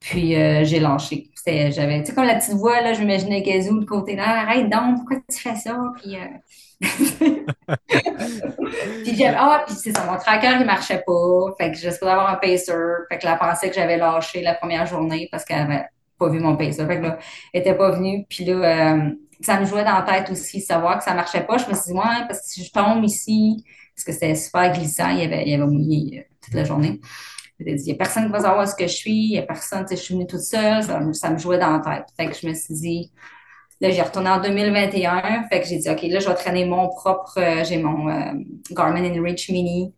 Puis 0.00 0.36
euh, 0.36 0.64
j'ai 0.64 0.80
lâché. 0.80 1.30
J'avais, 1.46 2.00
tu 2.00 2.06
sais, 2.06 2.14
comme 2.14 2.24
la 2.24 2.34
petite 2.34 2.54
voix, 2.54 2.80
là, 2.80 2.92
je 2.92 3.00
m'imaginais 3.00 3.40
Gazou 3.40 3.78
de 3.78 3.84
côté 3.84 4.16
là, 4.16 4.40
arrête 4.40 4.68
donc, 4.68 4.96
pourquoi 4.96 5.18
tu 5.30 5.38
fais 5.38 5.54
ça? 5.54 5.78
Puis, 6.02 6.16
euh... 6.16 6.26
puis 9.04 9.16
j'avais, 9.16 9.36
ah, 9.38 9.62
puis 9.64 9.76
c'est 9.76 9.92
ça, 9.92 10.04
mon 10.10 10.18
tracker, 10.18 10.56
il 10.58 10.66
marchait 10.66 11.04
pas. 11.06 11.54
Fait 11.56 11.70
que 11.70 11.78
j'espérais 11.78 12.12
avoir 12.12 12.30
un 12.30 12.36
pacer. 12.36 12.72
Fait 13.08 13.18
que 13.18 13.26
elle 13.26 13.38
pensait 13.38 13.68
que 13.68 13.76
j'avais 13.76 13.96
lâché 13.96 14.42
la 14.42 14.54
première 14.54 14.86
journée 14.86 15.28
parce 15.30 15.44
qu'elle 15.44 15.60
avait 15.60 15.84
pas 16.18 16.28
vu 16.28 16.40
mon 16.40 16.56
pacer. 16.56 16.84
Fait 16.84 16.98
que 16.98 17.02
là, 17.02 17.18
elle 17.52 17.60
était 17.60 17.74
pas 17.74 17.92
venue. 17.92 18.26
Puis 18.28 18.44
là, 18.44 18.54
euh, 18.94 19.10
ça 19.40 19.60
me 19.60 19.66
jouait 19.66 19.84
dans 19.84 19.94
la 19.94 20.02
tête 20.02 20.30
aussi, 20.30 20.60
savoir 20.60 20.98
que 20.98 21.04
ça 21.04 21.14
marchait 21.14 21.44
pas. 21.44 21.58
Je 21.58 21.68
me 21.68 21.74
suis 21.74 21.92
dit, 21.92 21.98
ouais, 21.98 22.26
parce 22.26 22.40
que 22.40 22.46
si 22.48 22.64
je 22.64 22.72
tombe 22.72 23.04
ici, 23.04 23.64
parce 23.94 24.04
que 24.04 24.12
c'était 24.12 24.34
super 24.34 24.72
glissant, 24.72 25.10
il 25.10 25.20
y 25.20 25.22
avait, 25.22 25.42
il 25.44 25.50
y 25.50 25.54
avait 25.54 25.66
mouillé 25.66 26.18
euh, 26.18 26.22
toute 26.44 26.54
la 26.54 26.64
journée. 26.64 27.00
Il 27.60 27.74
n'y 27.74 27.92
a 27.92 27.94
personne 27.94 28.26
qui 28.26 28.32
va 28.32 28.40
savoir 28.40 28.68
ce 28.68 28.74
que 28.74 28.86
je 28.86 28.92
suis, 28.94 29.12
il 29.12 29.30
n'y 29.32 29.38
a 29.38 29.42
personne, 29.42 29.86
je 29.90 29.96
suis 29.96 30.14
venue 30.14 30.26
toute 30.26 30.40
seule, 30.40 30.82
ça, 30.82 31.00
me- 31.00 31.12
ça 31.14 31.30
me 31.30 31.38
jouait 31.38 31.58
dans 31.58 31.70
la 31.70 31.78
tête. 31.80 32.06
Fait 32.16 32.26
que 32.28 32.34
je 32.36 32.46
me 32.46 32.54
suis 32.54 32.74
dit, 32.74 33.12
là, 33.80 33.90
j'ai 33.90 34.02
retourné 34.02 34.30
en 34.30 34.40
2021, 34.40 35.44
fait 35.50 35.60
que 35.60 35.66
j'ai 35.66 35.78
dit, 35.78 35.90
OK, 35.90 36.02
là, 36.02 36.20
je 36.20 36.28
vais 36.28 36.34
traîner 36.34 36.64
mon 36.66 36.88
propre, 36.88 37.38
euh, 37.38 37.64
j'ai 37.64 37.78
mon 37.78 38.08
euh, 38.10 38.32
Garmin 38.72 39.04
InReach 39.04 39.50
Mini. 39.50 39.94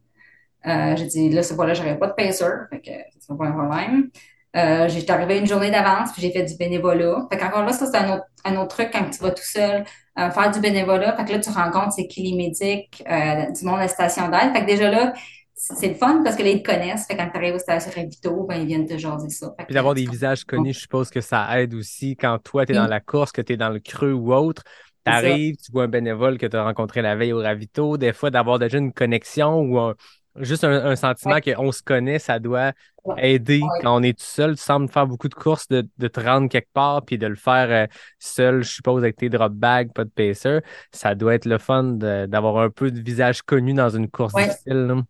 Euh, 0.66 0.96
j'ai 0.96 1.06
dit, 1.06 1.30
là, 1.30 1.42
ce 1.42 1.54
fois-là, 1.54 1.74
j'aurais 1.74 1.98
pas 1.98 2.08
de 2.08 2.12
pacer, 2.14 2.44
fait 2.70 2.80
que 2.80 2.90
c'est 3.20 3.36
pas 3.36 3.46
un 3.46 3.52
problème. 3.52 4.10
Euh, 4.56 4.88
j'étais 4.88 5.12
arrivée 5.12 5.38
une 5.38 5.46
journée 5.46 5.70
d'avance, 5.70 6.12
puis 6.12 6.22
j'ai 6.22 6.32
fait 6.32 6.42
du 6.44 6.56
bénévolat. 6.56 7.26
Fait 7.30 7.38
qu'encore 7.38 7.64
là, 7.64 7.72
ça, 7.72 7.86
c'est 7.86 7.96
un 7.96 8.14
autre, 8.16 8.24
un 8.44 8.56
autre 8.56 8.68
truc 8.76 8.90
quand 8.92 9.08
tu 9.10 9.20
vas 9.22 9.30
tout 9.30 9.42
seul 9.44 9.84
euh, 10.18 10.30
faire 10.30 10.50
du 10.50 10.60
bénévolat. 10.60 11.16
Fait 11.16 11.24
que 11.26 11.32
là, 11.32 11.38
tu 11.38 11.50
rencontres 11.50 11.94
les 11.98 12.32
médics, 12.34 13.02
euh, 13.10 13.50
du 13.52 13.64
monde 13.64 13.76
à 13.78 13.82
la 13.82 13.88
station 13.88 14.28
d'aide. 14.28 14.52
Fait 14.54 14.62
que 14.62 14.66
déjà 14.66 14.90
là, 14.90 15.12
c'est 15.58 15.88
le 15.88 15.94
fun 15.94 16.22
parce 16.22 16.36
que 16.36 16.42
là, 16.42 16.50
ils 16.50 16.62
te 16.62 16.70
connaissent. 16.70 17.06
Fait 17.06 17.16
quand 17.16 17.28
tu 17.30 17.36
arrives 17.36 17.54
au 17.54 17.58
station 17.58 17.90
Ravito, 17.94 18.44
ben, 18.46 18.56
ils 18.56 18.66
viennent 18.66 18.86
te 18.86 18.96
jaser 18.96 19.28
ça. 19.28 19.52
Fait 19.58 19.64
Puis 19.66 19.74
d'avoir 19.74 19.94
des 19.94 20.06
visages 20.06 20.44
connus, 20.44 20.72
je 20.74 20.80
suppose 20.80 21.10
que 21.10 21.20
ça 21.20 21.60
aide 21.60 21.74
aussi 21.74 22.16
quand 22.16 22.38
toi, 22.42 22.64
tu 22.64 22.72
es 22.72 22.76
Oui. 22.76 22.82
dans 22.82 22.88
la 22.88 23.00
course, 23.00 23.32
que 23.32 23.42
tu 23.42 23.54
es 23.54 23.56
dans 23.56 23.70
le 23.70 23.80
creux 23.80 24.12
ou 24.12 24.32
autre. 24.32 24.62
Tu 25.04 25.12
arrives, 25.12 25.56
tu 25.56 25.72
vois 25.72 25.84
un 25.84 25.88
bénévole 25.88 26.38
que 26.38 26.46
tu 26.46 26.56
as 26.56 26.62
rencontré 26.62 27.02
la 27.02 27.16
veille 27.16 27.32
au 27.32 27.38
ravito. 27.40 27.96
Des 27.96 28.12
fois, 28.12 28.30
d'avoir 28.30 28.58
déjà 28.58 28.78
une 28.78 28.92
connexion 28.92 29.60
ou 29.60 29.78
un- 29.78 29.94
juste 30.36 30.62
un, 30.64 30.70
un 30.84 30.96
sentiment 30.96 31.34
Ouais. 31.34 31.54
qu'on 31.54 31.72
se 31.72 31.82
connaît, 31.82 32.18
ça 32.18 32.38
doit 32.38 32.72
Ouais. 33.04 33.32
aider 33.34 33.60
Ouais. 33.62 33.68
quand 33.82 33.96
on 33.98 34.02
est 34.02 34.16
tout 34.18 34.24
seul. 34.24 34.54
Tu 34.56 34.62
sembles 34.62 34.88
faire 34.88 35.06
beaucoup 35.06 35.28
de 35.28 35.34
courses, 35.34 35.66
de, 35.68 35.88
de 35.96 36.08
te 36.08 36.20
rendre 36.20 36.48
quelque 36.50 36.68
part, 36.74 37.02
puis 37.04 37.16
de 37.16 37.26
le 37.26 37.36
faire 37.36 37.68
euh, 37.70 37.86
seul, 38.18 38.62
je 38.62 38.70
suppose, 38.70 39.02
avec 39.02 39.16
tes 39.16 39.30
drop 39.30 39.52
bags, 39.54 39.92
pas 39.94 40.04
de 40.04 40.10
pacer. 40.10 40.60
Ça 40.92 41.14
doit 41.14 41.34
être 41.34 41.46
le 41.46 41.56
fun 41.58 41.84
d'avoir 41.84 42.58
un 42.58 42.68
peu 42.70 42.90
de 42.90 43.00
visage 43.00 43.40
connu 43.42 43.72
dans 43.72 43.88
une 43.88 44.08
course 44.10 44.34
Ouais. 44.34 44.44
difficile. 44.48 44.72
là. 44.86 45.02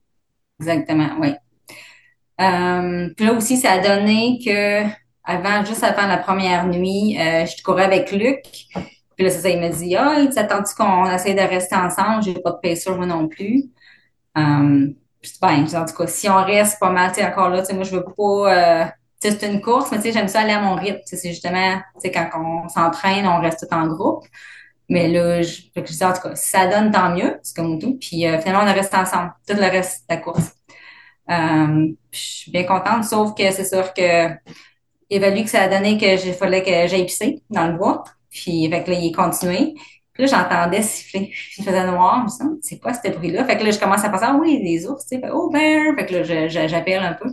Exactement, 0.61 1.11
oui. 1.21 1.35
Euh, 2.41 3.11
là 3.19 3.33
aussi, 3.33 3.57
ça 3.57 3.73
a 3.73 3.79
donné 3.79 4.39
que 4.45 4.85
avant, 5.25 5.65
juste 5.65 5.85
avant 5.85 6.07
la 6.07 6.19
première 6.19 6.67
nuit, 6.67 7.19
euh, 7.19 7.45
je 7.47 7.63
courais 7.63 7.85
avec 7.85 8.13
Luc. 8.13 8.43
Puis 9.17 9.25
là, 9.27 9.31
c'est 9.31 9.41
ça, 9.41 9.49
il 9.51 9.61
m'a 9.61 9.69
dit, 9.69 9.97
ah, 9.97 10.25
tu 10.33 10.39
attends-tu 10.39 10.75
qu'on 10.75 11.05
essaie 11.11 11.35
de 11.35 11.41
rester 11.41 11.77
ensemble? 11.77 12.23
J'ai 12.23 12.35
pas 12.35 12.53
de 12.53 12.59
pacer, 12.63 12.91
moi 12.93 13.07
non 13.07 13.29
plus. 13.29 13.65
Euh, 14.39 14.89
puis 15.21 15.33
ben, 15.43 15.67
en 15.75 15.85
tout 15.87 15.95
cas, 15.95 16.07
si 16.07 16.29
on 16.29 16.45
reste 16.45 16.79
pas 16.81 16.91
mal, 16.91 17.13
tu 17.13 17.23
encore 17.25 17.51
là, 17.51 17.61
tu 17.61 17.67
sais, 17.69 17.75
moi, 17.75 17.85
je 17.85 17.97
veux 17.97 18.05
pas, 18.05 18.85
euh, 18.85 18.85
tu 19.21 19.31
sais, 19.31 19.39
c'est 19.39 19.53
une 19.53 19.61
course, 19.61 19.91
mais 19.91 19.99
tu 19.99 20.05
sais, 20.05 20.13
j'aime 20.13 20.29
ça 20.29 20.41
aller 20.41 20.53
à 20.53 20.61
mon 20.61 20.77
rythme. 20.77 21.01
C'est 21.05 21.29
justement, 21.31 21.77
tu 21.95 22.03
sais, 22.03 22.13
quand 22.13 22.29
on 22.37 22.69
s'entraîne, 22.69 23.27
on 23.27 23.41
reste 23.41 23.67
tout 23.69 23.75
en 23.75 23.87
groupe. 23.89 24.25
Mais 24.89 25.09
là, 25.09 25.43
je, 25.43 25.63
fait 25.75 25.83
que 25.83 25.89
je 25.89 25.95
dis, 25.95 26.05
en 26.05 26.13
tout 26.13 26.23
cas, 26.23 26.35
si 26.35 26.49
ça 26.51 26.67
donne, 26.67 26.91
tant 26.91 27.11
mieux, 27.15 27.39
c'est 27.43 27.55
comme 27.57 27.79
tout. 27.79 27.99
Puis 28.01 28.27
euh, 28.27 28.41
finalement, 28.41 28.65
on 28.65 28.67
a 28.69 28.73
resté 28.73 28.97
ensemble, 28.97 29.33
tout 29.47 29.55
le 29.57 29.63
reste 29.63 30.09
de 30.09 30.15
la 30.15 30.21
course. 30.21 30.53
Euh, 31.31 31.89
je 32.11 32.19
suis 32.19 32.51
bien 32.51 32.65
contente, 32.65 33.05
sauf 33.05 33.35
que 33.35 33.51
c'est 33.53 33.65
sûr 33.67 33.93
que 33.95 34.29
fallu 35.21 35.45
que 35.45 35.51
ça 35.51 35.63
a 35.63 35.69
donné 35.69 35.99
que 35.99 36.27
il 36.27 36.35
fallait 36.35 36.63
que 36.63 36.89
j'aille 36.89 37.07
pisser 37.07 37.43
dans 37.51 37.67
le 37.69 37.77
bois. 37.79 38.05
Puis 38.31 38.69
fait 38.71 38.85
que 38.85 38.91
là, 38.91 38.99
il 38.99 39.09
est 39.09 39.13
continué. 39.13 39.75
Puis 40.13 40.25
là, 40.25 40.27
j'entendais 40.27 40.83
siffler. 40.83 41.33
Il 41.59 41.65
faisait 41.65 41.87
noir. 41.87 42.27
Je 42.29 42.45
me 42.45 42.59
c'est 42.63 42.79
quoi 42.81 42.93
ce 42.93 43.09
bruit-là? 43.09 43.45
Fait 43.45 43.57
que 43.57 43.65
là, 43.65 43.71
je 43.71 43.79
commence 43.79 44.05
à 44.05 44.11
penser, 44.11 44.25
ah 44.27 44.37
oui, 44.41 44.61
des 44.63 44.87
ours, 44.89 45.07
tu 45.07 45.17
sais. 45.17 45.23
Oh, 45.33 45.49
bear! 45.51 45.95
Fait 45.97 46.07
que 46.07 46.15
là, 46.17 46.49
j'appelle 46.67 47.03
un 47.05 47.13
peu. 47.15 47.33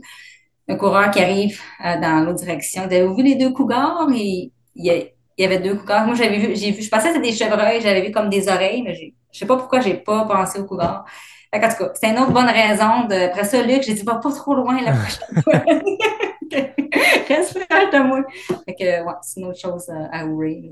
Un 0.68 0.76
coureur 0.78 1.12
qui 1.12 1.20
arrive 1.20 1.60
euh, 1.86 2.00
dans 2.00 2.24
l'autre 2.26 2.40
direction. 2.40 2.84
Avez-vous 2.84 3.16
vu 3.16 3.24
les 3.24 3.36
deux 3.36 3.52
cougars? 3.52 4.08
Et 4.16 4.52
il 4.76 4.86
y, 4.86 4.92
a- 4.92 5.04
il 5.38 5.44
y 5.44 5.46
avait 5.46 5.60
deux 5.60 5.76
cougars. 5.76 6.06
Moi, 6.06 6.16
j'avais 6.16 6.38
vu, 6.38 6.56
j'ai 6.56 6.72
vu, 6.72 6.82
je 6.82 6.90
pensais 6.90 7.10
que 7.10 7.16
c'était 7.16 7.28
des 7.32 7.36
chevreuils, 7.36 7.82
j'avais 7.82 8.02
vu 8.06 8.12
comme 8.12 8.30
des 8.30 8.48
oreilles, 8.48 8.82
mais 8.84 8.96
j'ai- 8.96 9.14
je 9.32 9.40
sais 9.40 9.46
pas 9.46 9.58
pourquoi 9.58 9.80
j'ai 9.82 9.96
pas 9.96 10.26
pensé 10.26 10.60
aux 10.60 10.66
cougars. 10.66 11.06
Fait 11.54 11.60
qu'en 11.60 11.70
tout 11.70 11.76
cas, 11.78 11.92
c'était 11.94 12.10
une 12.12 12.20
autre 12.20 12.32
bonne 12.32 12.46
raison. 12.48 13.06
De, 13.08 13.26
après 13.28 13.44
ça, 13.46 13.62
Luc, 13.62 13.84
j'ai 13.84 13.94
dit, 13.94 14.04
va 14.04 14.16
pas 14.16 14.32
trop 14.32 14.56
loin 14.56 14.82
la 14.82 14.94
prochaine 14.94 15.42
fois. 15.44 15.54
Reste 17.28 17.54
proche 17.68 17.90
de 17.92 18.04
moi. 18.08 18.22
Fait 18.66 18.76
que, 18.76 19.04
ouais, 19.06 19.14
c'est 19.22 19.40
une 19.40 19.48
autre 19.48 19.60
chose 19.60 19.90
euh, 19.90 20.06
à 20.12 20.26
ouvrir 20.26 20.72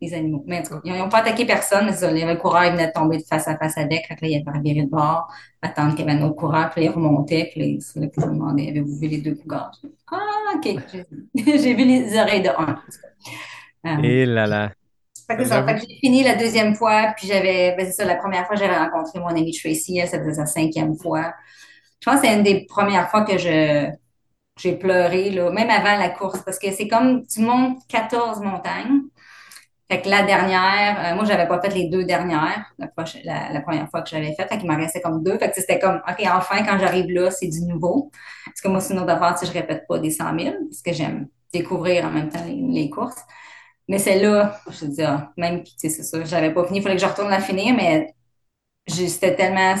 des 0.00 0.14
animaux. 0.14 0.42
Mais 0.46 0.60
en 0.60 0.62
tout 0.62 0.74
cas, 0.74 0.80
ils 0.84 0.92
n'ont 0.92 1.08
pas 1.08 1.18
attaqué 1.18 1.44
personne, 1.44 1.86
mais 1.86 1.92
ça, 1.92 2.10
le 2.10 2.34
coureur, 2.36 2.64
il 2.64 2.72
venait 2.72 2.88
de 2.88 2.92
tomber 2.92 3.18
de 3.18 3.22
face 3.22 3.46
à 3.48 3.56
face 3.56 3.76
avec. 3.76 4.06
Fait 4.06 4.16
que 4.16 4.24
là, 4.24 4.28
il 4.28 4.42
avait 4.46 4.58
reviré 4.58 4.82
de 4.82 4.90
bord, 4.90 5.28
attendre 5.62 5.94
qu'il 5.94 6.06
y 6.06 6.10
avait 6.10 6.18
un 6.20 6.26
autre 6.26 6.36
coureur, 6.36 6.70
puis 6.70 6.84
il 6.84 6.90
remontait, 6.90 7.50
puis 7.52 7.78
c'est 7.80 8.00
là 8.00 8.06
qu'ils 8.08 8.24
ont 8.24 8.32
demandé, 8.32 8.68
avez-vous 8.68 8.98
vu 8.98 9.08
les 9.08 9.18
deux 9.18 9.34
cougars? 9.34 9.72
Ah, 10.10 10.54
OK. 10.56 10.76
J'ai 11.34 11.74
vu 11.74 11.84
les 11.84 12.18
oreilles 12.18 12.42
de 12.42 12.48
un. 12.48 12.74
cas. 12.74 12.80
Euh, 13.86 14.02
Et 14.02 14.26
là 14.26 14.46
là. 14.46 14.72
fait 15.26 15.36
que, 15.36 15.44
c'est 15.44 15.50
ça. 15.50 15.64
Fait 15.64 15.74
que 15.74 15.80
j'ai 15.80 15.96
fini 16.00 16.22
la 16.22 16.34
deuxième 16.34 16.74
fois, 16.74 17.14
puis 17.16 17.26
j'avais, 17.28 17.74
ben 17.76 17.86
c'est 17.86 17.92
ça, 17.92 18.04
la 18.04 18.16
première 18.16 18.46
fois, 18.46 18.56
j'avais 18.56 18.76
rencontré 18.76 19.18
mon 19.20 19.28
amie 19.28 19.56
Tracy, 19.56 19.98
elle, 19.98 20.08
ça 20.08 20.18
faisait 20.18 20.34
sa 20.34 20.46
cinquième 20.46 20.96
fois. 20.96 21.34
Je 22.00 22.10
pense 22.10 22.20
que 22.20 22.26
c'est 22.26 22.34
une 22.34 22.42
des 22.42 22.66
premières 22.66 23.10
fois 23.10 23.24
que 23.24 23.38
je, 23.38 23.90
j'ai 24.58 24.76
pleuré, 24.76 25.30
là, 25.30 25.50
même 25.50 25.70
avant 25.70 25.96
la 25.98 26.10
course, 26.10 26.40
parce 26.44 26.58
que 26.58 26.70
c'est 26.72 26.88
comme, 26.88 27.26
tu 27.26 27.40
montes 27.40 27.78
14 27.88 28.40
montagnes. 28.40 29.02
Fait 29.90 30.00
que 30.02 30.08
la 30.08 30.22
dernière, 30.22 31.12
euh, 31.12 31.16
moi, 31.16 31.24
j'avais 31.24 31.48
pas 31.48 31.60
fait 31.60 31.70
les 31.70 31.88
deux 31.88 32.04
dernières, 32.04 32.72
la, 32.78 33.52
la, 33.52 33.60
première 33.60 33.90
fois 33.90 34.02
que 34.02 34.08
j'avais 34.08 34.32
fait, 34.36 34.46
fait 34.46 34.58
qu'il 34.58 34.70
m'en 34.70 34.76
restait 34.76 35.00
comme 35.00 35.24
deux. 35.24 35.36
Fait 35.36 35.50
que 35.50 35.56
c'était 35.56 35.80
comme, 35.80 36.00
OK, 36.08 36.24
enfin, 36.32 36.62
quand 36.64 36.78
j'arrive 36.78 37.10
là, 37.10 37.32
c'est 37.32 37.48
du 37.48 37.62
nouveau. 37.62 38.08
Parce 38.44 38.60
que 38.60 38.68
moi, 38.68 38.80
c'est 38.80 38.94
une 38.94 39.00
autre 39.00 39.10
affaire, 39.10 39.34
tu 39.34 39.46
sais, 39.46 39.52
je 39.52 39.58
répète 39.58 39.88
pas 39.88 39.98
des 39.98 40.12
100 40.12 40.38
000, 40.38 40.54
parce 40.70 40.82
que 40.82 40.92
j'aime 40.92 41.26
découvrir 41.52 42.04
en 42.04 42.10
même 42.10 42.28
temps 42.28 42.44
les, 42.46 42.88
courses. 42.88 43.20
Mais 43.88 43.98
celle-là, 43.98 44.60
je 44.70 44.86
dis, 44.86 45.02
ah, 45.02 45.32
même, 45.36 45.64
tu 45.64 45.72
sais, 45.76 45.88
c'est 45.88 46.04
ça, 46.04 46.22
j'avais 46.24 46.54
pas 46.54 46.64
fini, 46.66 46.78
il 46.78 46.82
fallait 46.82 46.94
que 46.94 47.02
je 47.02 47.06
retourne 47.06 47.30
la 47.30 47.40
finir, 47.40 47.74
mais 47.74 48.14
c'était 48.86 49.34
tellement, 49.34 49.74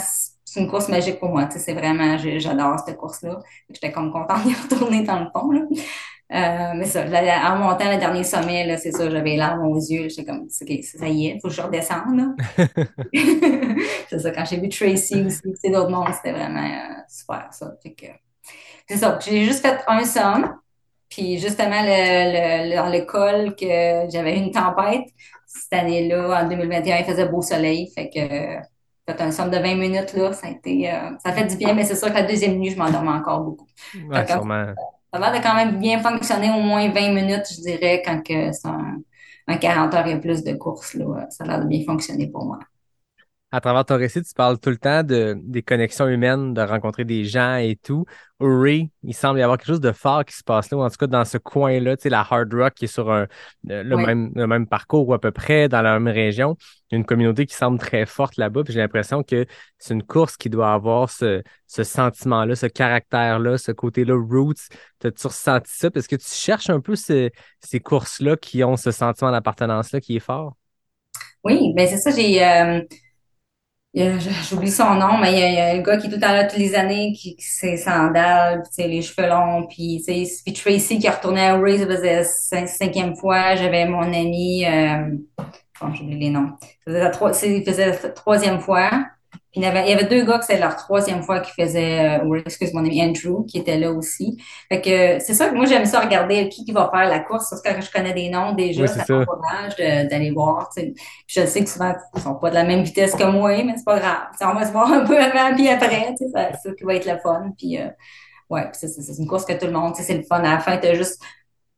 c'est 0.44 0.60
une 0.60 0.68
course 0.68 0.88
magique 0.88 1.20
pour 1.20 1.28
moi, 1.28 1.44
tu 1.46 1.52
sais, 1.52 1.58
c'est 1.60 1.74
vraiment, 1.74 2.18
j'adore 2.18 2.80
cette 2.84 2.96
course-là. 2.96 3.38
J'étais 3.70 3.92
comme 3.92 4.10
contente 4.10 4.42
d'y 4.44 4.54
retourner 4.54 5.04
dans 5.04 5.20
le 5.20 5.26
fond, 5.32 5.52
là. 5.52 5.60
Euh, 6.32 6.72
mais 6.76 6.84
ça, 6.84 7.04
là, 7.04 7.52
en 7.52 7.58
montant 7.58 7.90
le 7.90 7.98
dernier 7.98 8.22
sommet, 8.22 8.76
c'est 8.78 8.92
ça, 8.92 9.10
j'avais 9.10 9.36
larmes 9.36 9.66
aux 9.66 9.76
yeux, 9.76 10.08
j'étais 10.08 10.24
comme, 10.24 10.42
OK, 10.42 10.84
ça 10.84 11.08
y 11.08 11.26
est, 11.26 11.40
faut 11.40 11.48
que 11.48 11.54
je 11.54 11.60
redescende, 11.60 12.36
c'est 14.08 14.18
ça, 14.20 14.30
quand 14.30 14.44
j'ai 14.44 14.60
vu 14.60 14.68
Tracy 14.68 15.22
aussi, 15.22 15.40
sais, 15.60 15.70
d'autres 15.70 15.90
mondes, 15.90 16.14
c'était 16.14 16.32
vraiment 16.32 16.64
euh, 16.64 17.00
super, 17.08 17.48
ça. 17.50 17.74
C'est 18.86 18.96
ça, 18.96 19.18
j'ai 19.24 19.44
juste 19.44 19.60
fait 19.60 19.80
un 19.88 20.04
somme, 20.04 20.54
Puis 21.08 21.38
justement, 21.38 21.82
le, 21.82 22.68
le, 22.70 22.76
dans 22.76 22.88
le 22.88 23.00
col, 23.04 23.56
que 23.56 24.08
j'avais 24.12 24.36
eu 24.36 24.42
une 24.42 24.52
tempête. 24.52 25.08
Cette 25.46 25.72
année-là, 25.72 26.44
en 26.44 26.48
2021, 26.48 26.98
il 26.98 27.04
faisait 27.04 27.26
beau 27.26 27.42
soleil. 27.42 27.90
Fait 27.92 28.08
que 28.08 28.20
fait 29.10 29.20
un 29.20 29.32
somme 29.32 29.50
de 29.50 29.58
20 29.58 29.74
minutes, 29.74 30.12
là, 30.14 30.32
ça 30.32 30.46
a 30.46 30.50
été, 30.50 30.92
euh, 30.92 31.10
ça 31.24 31.32
fait 31.32 31.44
du 31.44 31.56
bien, 31.56 31.74
mais 31.74 31.84
c'est 31.84 31.96
sûr 31.96 32.08
que 32.08 32.14
la 32.14 32.22
deuxième 32.22 32.58
nuit, 32.58 32.70
je 32.70 32.78
m'endormais 32.78 33.10
encore 33.10 33.40
beaucoup. 33.40 33.66
Ouais, 34.08 34.26
sûrement. 34.26 34.72
Ça 35.12 35.18
a 35.18 35.30
l'air 35.32 35.40
de 35.40 35.44
quand 35.44 35.54
même 35.54 35.78
bien 35.80 36.00
fonctionner 36.02 36.50
au 36.50 36.60
moins 36.60 36.88
20 36.90 37.12
minutes, 37.12 37.46
je 37.50 37.60
dirais, 37.62 38.02
quand 38.04 38.22
que 38.22 38.52
c'est 38.52 38.68
un, 38.68 38.98
un 39.48 39.56
40 39.56 39.94
heures 39.94 40.06
et 40.06 40.20
plus 40.20 40.44
de 40.44 40.54
course, 40.54 40.94
là. 40.94 41.26
Ça 41.30 41.44
a 41.44 41.46
l'air 41.48 41.60
de 41.62 41.66
bien 41.68 41.84
fonctionner 41.84 42.28
pour 42.30 42.44
moi. 42.46 42.58
À 43.52 43.60
travers 43.60 43.84
ton 43.84 43.96
récit, 43.96 44.22
tu 44.22 44.32
parles 44.32 44.60
tout 44.60 44.70
le 44.70 44.76
temps 44.76 45.02
de, 45.02 45.36
des 45.42 45.62
connexions 45.62 46.06
humaines, 46.06 46.54
de 46.54 46.60
rencontrer 46.60 47.04
des 47.04 47.24
gens 47.24 47.56
et 47.56 47.74
tout. 47.74 48.04
Uri, 48.40 48.92
il 49.02 49.12
semble 49.12 49.40
y 49.40 49.42
avoir 49.42 49.58
quelque 49.58 49.66
chose 49.66 49.80
de 49.80 49.90
fort 49.90 50.24
qui 50.24 50.36
se 50.36 50.44
passe 50.44 50.70
là, 50.70 50.78
ou 50.78 50.82
en 50.82 50.88
tout 50.88 50.96
cas 50.96 51.08
dans 51.08 51.24
ce 51.24 51.36
coin-là, 51.36 51.96
tu 51.96 52.04
sais, 52.04 52.08
la 52.10 52.20
hard 52.20 52.54
rock 52.54 52.74
qui 52.74 52.84
est 52.84 52.88
sur 52.88 53.10
un, 53.10 53.26
le, 53.64 53.82
le 53.82 53.96
même, 53.96 54.30
le 54.36 54.46
même 54.46 54.68
parcours 54.68 55.08
ou 55.08 55.14
à 55.14 55.20
peu 55.20 55.32
près 55.32 55.68
dans 55.68 55.82
la 55.82 55.98
même 55.98 56.14
région. 56.14 56.56
Il 56.60 56.94
y 56.94 56.96
a 56.96 56.98
une 56.98 57.04
communauté 57.04 57.44
qui 57.44 57.54
semble 57.54 57.78
très 57.78 58.06
forte 58.06 58.36
là-bas, 58.36 58.62
puis 58.62 58.72
j'ai 58.72 58.78
l'impression 58.78 59.24
que 59.24 59.44
c'est 59.78 59.94
une 59.94 60.04
course 60.04 60.36
qui 60.36 60.48
doit 60.48 60.72
avoir 60.72 61.10
ce, 61.10 61.42
ce 61.66 61.82
sentiment-là, 61.82 62.54
ce 62.54 62.66
caractère-là, 62.66 63.58
ce 63.58 63.72
côté-là 63.72 64.14
roots. 64.14 64.68
T'as-tu 65.00 65.26
ressenti 65.26 65.72
ça? 65.74 65.90
Parce 65.90 66.06
que 66.06 66.16
tu 66.16 66.28
cherches 66.28 66.70
un 66.70 66.80
peu 66.80 66.94
ces, 66.94 67.32
ces 67.58 67.80
courses-là 67.80 68.36
qui 68.36 68.62
ont 68.62 68.76
ce 68.76 68.92
sentiment 68.92 69.32
d'appartenance-là 69.32 70.00
qui 70.00 70.16
est 70.16 70.20
fort? 70.20 70.54
Oui, 71.42 71.72
ben 71.74 71.88
c'est 71.88 71.96
ça, 71.96 72.10
j'ai 72.10 72.44
euh, 72.44 72.80
j'oublie 74.48 74.70
son 74.70 74.94
nom, 74.94 75.18
mais 75.18 75.32
il 75.32 75.38
y, 75.38 75.42
a, 75.42 75.48
il 75.48 75.54
y 75.54 75.60
a 75.60 75.80
un 75.80 75.82
gars 75.82 75.96
qui 75.96 76.06
est 76.06 76.10
tout 76.10 76.16
le 76.16 76.20
temps 76.22 76.32
là 76.32 76.44
toutes 76.44 76.58
les 76.58 76.74
années, 76.76 77.12
qui, 77.12 77.34
qui 77.36 77.44
ses 77.44 77.76
sandales, 77.76 78.62
sais, 78.70 78.86
les 78.88 79.02
cheveux 79.02 79.28
longs, 79.28 79.66
puis 79.66 80.02
puis 80.44 80.52
Tracy 80.54 80.98
qui 81.00 81.08
retournait 81.08 81.46
à 81.48 81.58
Ray, 81.58 81.78
ça 81.80 81.86
faisait 81.86 82.22
cin- 82.22 82.66
cinquième 82.68 83.16
fois. 83.16 83.56
J'avais 83.56 83.86
mon 83.86 84.02
ami, 84.02 84.64
euh, 84.66 85.16
bon, 85.80 85.94
j'oublie 85.94 86.18
les 86.18 86.30
noms. 86.30 86.56
Ça 86.86 87.12
faisait 87.66 87.86
la 87.86 88.10
troisième 88.10 88.60
fois. 88.60 88.90
Il 89.54 89.62
y 89.62 89.66
avait, 89.66 89.82
il 89.82 89.90
y 89.90 89.92
avait 89.92 90.04
deux 90.04 90.24
gars 90.24 90.38
que 90.38 90.44
c'était 90.44 90.60
leur 90.60 90.76
troisième 90.76 91.24
fois 91.24 91.40
qui 91.40 91.50
faisaient, 91.60 92.20
euh, 92.20 92.28
Ray, 92.30 92.42
excuse 92.46 92.72
mon 92.72 92.80
ami 92.84 93.02
Andrew, 93.02 93.44
qui 93.46 93.58
était 93.58 93.78
là 93.78 93.90
aussi. 93.90 94.36
Fait 94.68 94.80
que 94.80 95.18
c'est 95.24 95.34
ça 95.34 95.48
que 95.48 95.56
moi 95.56 95.66
j'aime 95.66 95.86
ça 95.86 95.98
regarder 96.00 96.48
qui 96.48 96.64
qui 96.64 96.70
va 96.70 96.88
faire 96.94 97.08
la 97.08 97.18
course, 97.18 97.50
parce 97.50 97.60
que 97.60 97.68
quand 97.68 97.80
je 97.80 97.90
connais 97.90 98.12
des 98.14 98.30
noms 98.30 98.52
déjà, 98.52 98.82
Oui, 98.82 98.88
c'est 98.88 99.00
ça 99.00 99.04
m'encourage 99.18 99.74
de- 99.76 100.08
d'aller 100.08 100.30
voir, 100.30 100.70
tu 100.74 100.82
sais. 100.82 100.94
Je 101.26 101.46
sais 101.46 101.64
que 101.64 101.68
souvent, 101.70 101.92
ils 102.14 102.20
sont 102.22 102.36
pas 102.36 102.50
de 102.50 102.54
la 102.54 102.62
même 102.64 102.82
vitesse 102.84 103.14
que 103.16 103.24
moi, 103.24 103.50
mais 103.64 103.74
c'est 103.76 103.84
pas 103.84 103.98
grave. 103.98 104.28
Tu 104.32 104.38
sais, 104.38 104.44
on 104.44 104.54
va 104.54 104.64
se 104.66 104.70
voir 104.72 104.92
un 104.92 105.04
peu 105.04 105.18
avant 105.18 105.52
puis 105.56 105.68
après. 105.68 106.14
tu 106.16 106.26
sais, 106.26 106.30
ça- 106.32 106.50
C'est 106.62 106.68
ça 106.68 106.74
qui 106.76 106.84
va 106.84 106.94
être 106.94 107.06
le 107.10 107.18
fun. 107.18 107.52
Puis, 107.58 107.76
euh, 107.80 107.88
ouais, 108.50 108.68
c'est 108.72 108.88
c'est- 108.88 109.02
c'est 109.02 109.20
une 109.22 109.28
course 109.28 109.44
que 109.44 109.52
tout 109.54 109.66
le 109.66 109.72
monde, 109.72 109.94
tu 109.94 110.02
sais, 110.02 110.06
c'est 110.08 110.18
le 110.18 110.22
fun. 110.24 110.38
À 110.40 110.42
la 110.54 110.58
fin, 110.60 110.76
t'as 110.78 110.94
juste, 110.94 111.20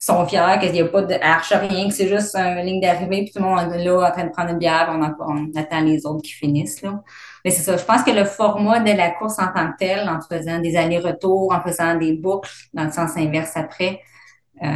ils 0.03 0.05
sont 0.07 0.27
fiers 0.27 0.59
qu'il 0.61 0.73
n'y 0.73 0.81
a 0.83 0.87
pas 0.87 1.03
de 1.03 1.15
arche, 1.23 1.53
rien, 1.53 1.89
que 1.89 1.95
c'est 1.95 2.09
juste 2.09 2.35
une 2.37 2.67
ligne 2.67 2.81
d'arrivée, 2.81 3.23
puis 3.25 3.33
tout 3.33 3.39
le 3.43 3.47
monde 3.49 3.73
est 3.73 3.85
là 3.85 4.09
en 4.09 4.13
train 4.13 4.25
de 4.25 4.31
prendre 4.31 4.51
une 4.51 4.59
bière, 4.59 4.89
on, 4.93 5.03
on 5.33 5.51
attend 5.59 5.81
les 5.81 6.05
autres 6.07 6.23
qui 6.23 6.33
finissent, 6.33 6.83
là. 6.83 7.03
Mais 7.45 7.51
c'est 7.51 7.63
ça. 7.63 7.77
Je 7.77 7.85
pense 7.85 8.03
que 8.05 8.11
le 8.11 8.25
format 8.25 8.81
de 8.81 8.93
la 8.93 9.11
course 9.11 9.39
en 9.39 9.49
tant 9.53 9.73
que 9.73 9.77
tel, 9.79 10.09
en 10.09 10.21
faisant 10.21 10.61
des 10.61 10.77
allers-retours, 10.77 11.53
en 11.53 11.61
faisant 11.63 11.97
des 11.97 12.13
boucles 12.15 12.51
dans 12.75 12.85
le 12.85 12.93
sens 12.93 13.17
inverse 13.17 13.53
après, 13.57 14.01
euh, 14.63 14.69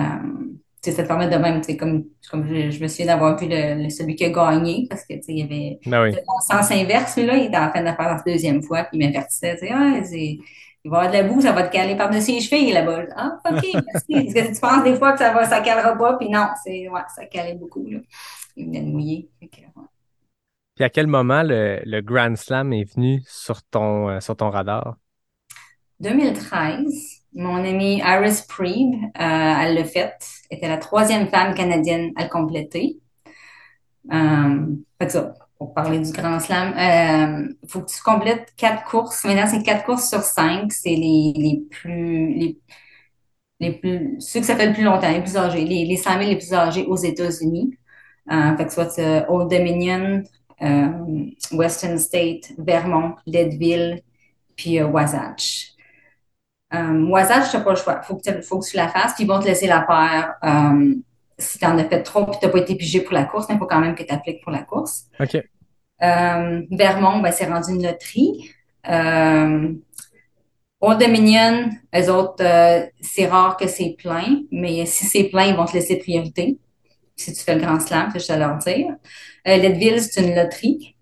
tu 0.83 0.91
sais, 0.91 0.97
ça 0.97 1.03
te 1.03 1.09
permet 1.09 1.29
de 1.29 1.37
même, 1.37 1.61
comme, 1.79 2.05
comme 2.31 2.47
je, 2.49 2.71
je 2.71 2.83
me 2.83 2.89
souviens 2.89 3.07
d'avoir 3.07 3.39
vu 3.39 3.49
le, 3.49 3.83
le- 3.85 3.91
celui 3.91 4.15
qui 4.15 4.25
a 4.25 4.31
gagné, 4.31 4.87
parce 4.89 5.03
que, 5.05 5.15
tu 5.15 5.23
sais, 5.23 5.33
il 5.33 5.39
y 5.39 5.43
avait 5.43 5.81
Ben 5.87 6.03
oui. 6.03 6.13
le 6.13 6.19
sens 6.49 6.71
inverse, 6.71 7.17
lui, 7.17 7.27
là, 7.27 7.37
il 7.37 7.47
était 7.47 7.57
en 7.59 7.71
train 7.71 7.83
de 7.83 7.87
faire 7.97 8.17
la 8.17 8.23
deuxième 8.27 8.63
fois, 8.63 8.85
puis 8.85 8.99
il 8.99 9.07
m'avertissait, 9.07 9.59
ah, 9.73 10.01
c'est, 10.05 10.39
il 10.85 10.91
va 10.91 11.05
y 11.05 11.07
avoir 11.07 11.11
de 11.13 11.17
la 11.29 11.35
boue, 11.35 11.41
ça 11.41 11.53
va 11.53 11.65
te 11.65 11.73
caler 11.73 11.97
par-dessus 11.97 12.33
les 12.33 12.41
chevilles, 12.41 12.73
là-bas. 12.73 13.05
Ah, 13.17 13.39
OK, 13.51 13.67
merci. 13.93 14.33
Parce 14.35 14.49
que 14.49 14.55
tu 14.55 14.61
penses 14.61 14.85
des 14.85 14.97
fois 14.97 15.13
que 15.13 15.19
ça 15.19 15.33
va, 15.33 15.45
ça 15.49 15.61
calera 15.61 15.97
pas, 15.97 16.17
puis 16.19 16.29
non, 16.31 16.47
c'est, 16.65 16.89
ouais, 16.89 17.01
ça 17.15 17.27
calait 17.27 17.55
beaucoup, 17.55 17.87
là. 17.89 17.99
Il 18.57 18.67
venait 18.67 18.81
de 18.83 18.87
mouiller. 18.87 19.29
Puis 20.77 20.85
à 20.85 20.91
quel 20.91 21.07
moment 21.09 21.43
le, 21.43 21.81
le 21.85 22.01
Grand 22.03 22.37
Slam 22.37 22.73
est 22.73 22.85
venu 22.95 23.23
sur 23.27 23.63
ton, 23.65 24.09
euh, 24.11 24.21
sur 24.21 24.37
ton 24.37 24.51
radar? 24.51 24.97
2013, 26.01 27.23
mon 27.35 27.57
amie 27.65 27.99
Iris 27.99 28.43
Preeb, 28.43 28.95
euh, 28.95 29.09
elle 29.19 29.75
l'a 29.75 29.85
fait. 29.85 30.15
Était 30.51 30.69
la 30.69 30.79
troisième 30.79 31.29
femme 31.29 31.55
canadienne 31.55 32.13
à 32.17 32.25
le 32.25 32.29
compléter. 32.31 32.99
Euh, 34.13 34.67
fait 35.01 35.11
ça, 35.11 35.35
pour 35.59 35.75
parler 35.75 35.99
du 36.01 36.13
Grand 36.13 36.39
Slam, 36.39 36.75
euh, 36.79 37.55
faut 37.69 37.81
que 37.83 37.91
tu 37.91 38.01
complètes 38.03 38.53
quatre 38.57 38.85
courses. 38.85 39.25
Maintenant, 39.25 39.47
c'est 39.47 39.63
quatre 39.63 39.85
courses 39.85 40.09
sur 40.09 40.21
cinq. 40.21 40.73
C'est 40.73 40.91
les, 40.91 41.33
les 41.37 41.63
plus, 41.71 42.35
les, 42.35 42.59
les 43.61 43.73
plus, 43.73 44.17
ceux 44.21 44.41
que 44.41 44.47
ça 44.47 44.57
fait 44.57 44.67
le 44.67 44.75
plus 44.75 44.85
longtemps, 44.85 45.11
les 45.11 45.23
plus 45.23 45.37
âgés, 45.37 45.65
les, 45.65 45.85
les 45.87 45.97
100 45.97 46.19
000 46.19 46.31
les 46.31 46.37
plus 46.37 46.53
âgés 46.55 46.85
aux 46.87 46.97
États-Unis. 46.97 47.71
Euh, 48.31 48.57
fait 48.57 48.67
que 48.67 48.73
soit 48.73 48.99
euh, 48.99 49.25
Old 49.29 49.51
Dominion, 49.51 50.23
Western 51.53 51.99
State, 51.99 52.53
Vermont, 52.59 53.15
Leadville, 53.27 54.03
puis 54.57 54.81
euh, 54.81 54.87
Wasatch. 54.87 55.73
Euh, 56.75 57.07
Wasatch, 57.09 57.51
tu 57.51 57.57
n'as 57.57 57.63
pas 57.63 57.71
le 57.71 57.77
choix. 57.77 58.03
Faut 58.03 58.17
que, 58.17 58.23
tu- 58.31 58.43
faut 58.43 58.59
que 58.59 58.67
tu 58.67 58.77
la 58.77 58.89
fasses, 58.89 59.15
puis 59.15 59.25
ils 59.25 59.29
vont 59.29 59.39
te 59.41 59.47
laisser 59.47 59.67
la 59.67 59.85
faire. 59.87 60.35
Euh, 60.45 60.95
si 61.39 61.59
tu 61.59 61.67
en 61.67 61.77
as 61.79 61.85
fait 61.85 62.03
trop, 62.03 62.25
puis 62.27 62.37
tu 62.41 62.47
n'as 62.47 62.53
pas 62.53 62.59
été 62.59 62.75
pigé 62.75 63.01
pour 63.03 63.13
la 63.15 63.25
course, 63.25 63.47
mais 63.49 63.57
il 63.57 63.59
faut 63.59 63.67
quand 63.67 63.81
même 63.81 63.95
que 63.95 64.03
tu 64.03 64.13
appliques 64.13 64.43
pour 64.43 64.53
la 64.53 64.63
course. 64.63 65.05
OK. 65.21 65.35
Euh, 66.03 66.63
Vermont, 66.71 67.21
ben, 67.21 67.31
c'est 67.33 67.47
rendu 67.47 67.73
une 67.73 67.83
loterie. 67.87 68.51
Euh, 68.89 69.73
Old 70.81 70.99
Dominion, 71.01 71.71
eux 71.95 72.11
autres, 72.11 72.45
euh, 72.45 72.87
c'est 73.01 73.27
rare 73.27 73.57
que 73.57 73.67
c'est 73.67 73.97
plein, 73.99 74.43
mais 74.51 74.85
si 74.87 75.07
c'est 75.07 75.25
plein, 75.25 75.45
ils 75.47 75.57
vont 75.57 75.65
te 75.65 75.73
laisser 75.73 75.97
priorité. 75.97 76.59
Si 77.17 77.33
tu 77.33 77.43
fais 77.43 77.55
le 77.55 77.61
Grand 77.63 77.81
Slam, 77.81 78.09
c'est 78.13 78.19
juste 78.19 78.31
à 78.31 78.39
leur 78.39 78.59
dire. 78.59 78.89
Euh, 79.49 79.57
Leadville, 79.57 80.01
c'est 80.01 80.23
une 80.23 80.35
loterie. 80.35 80.97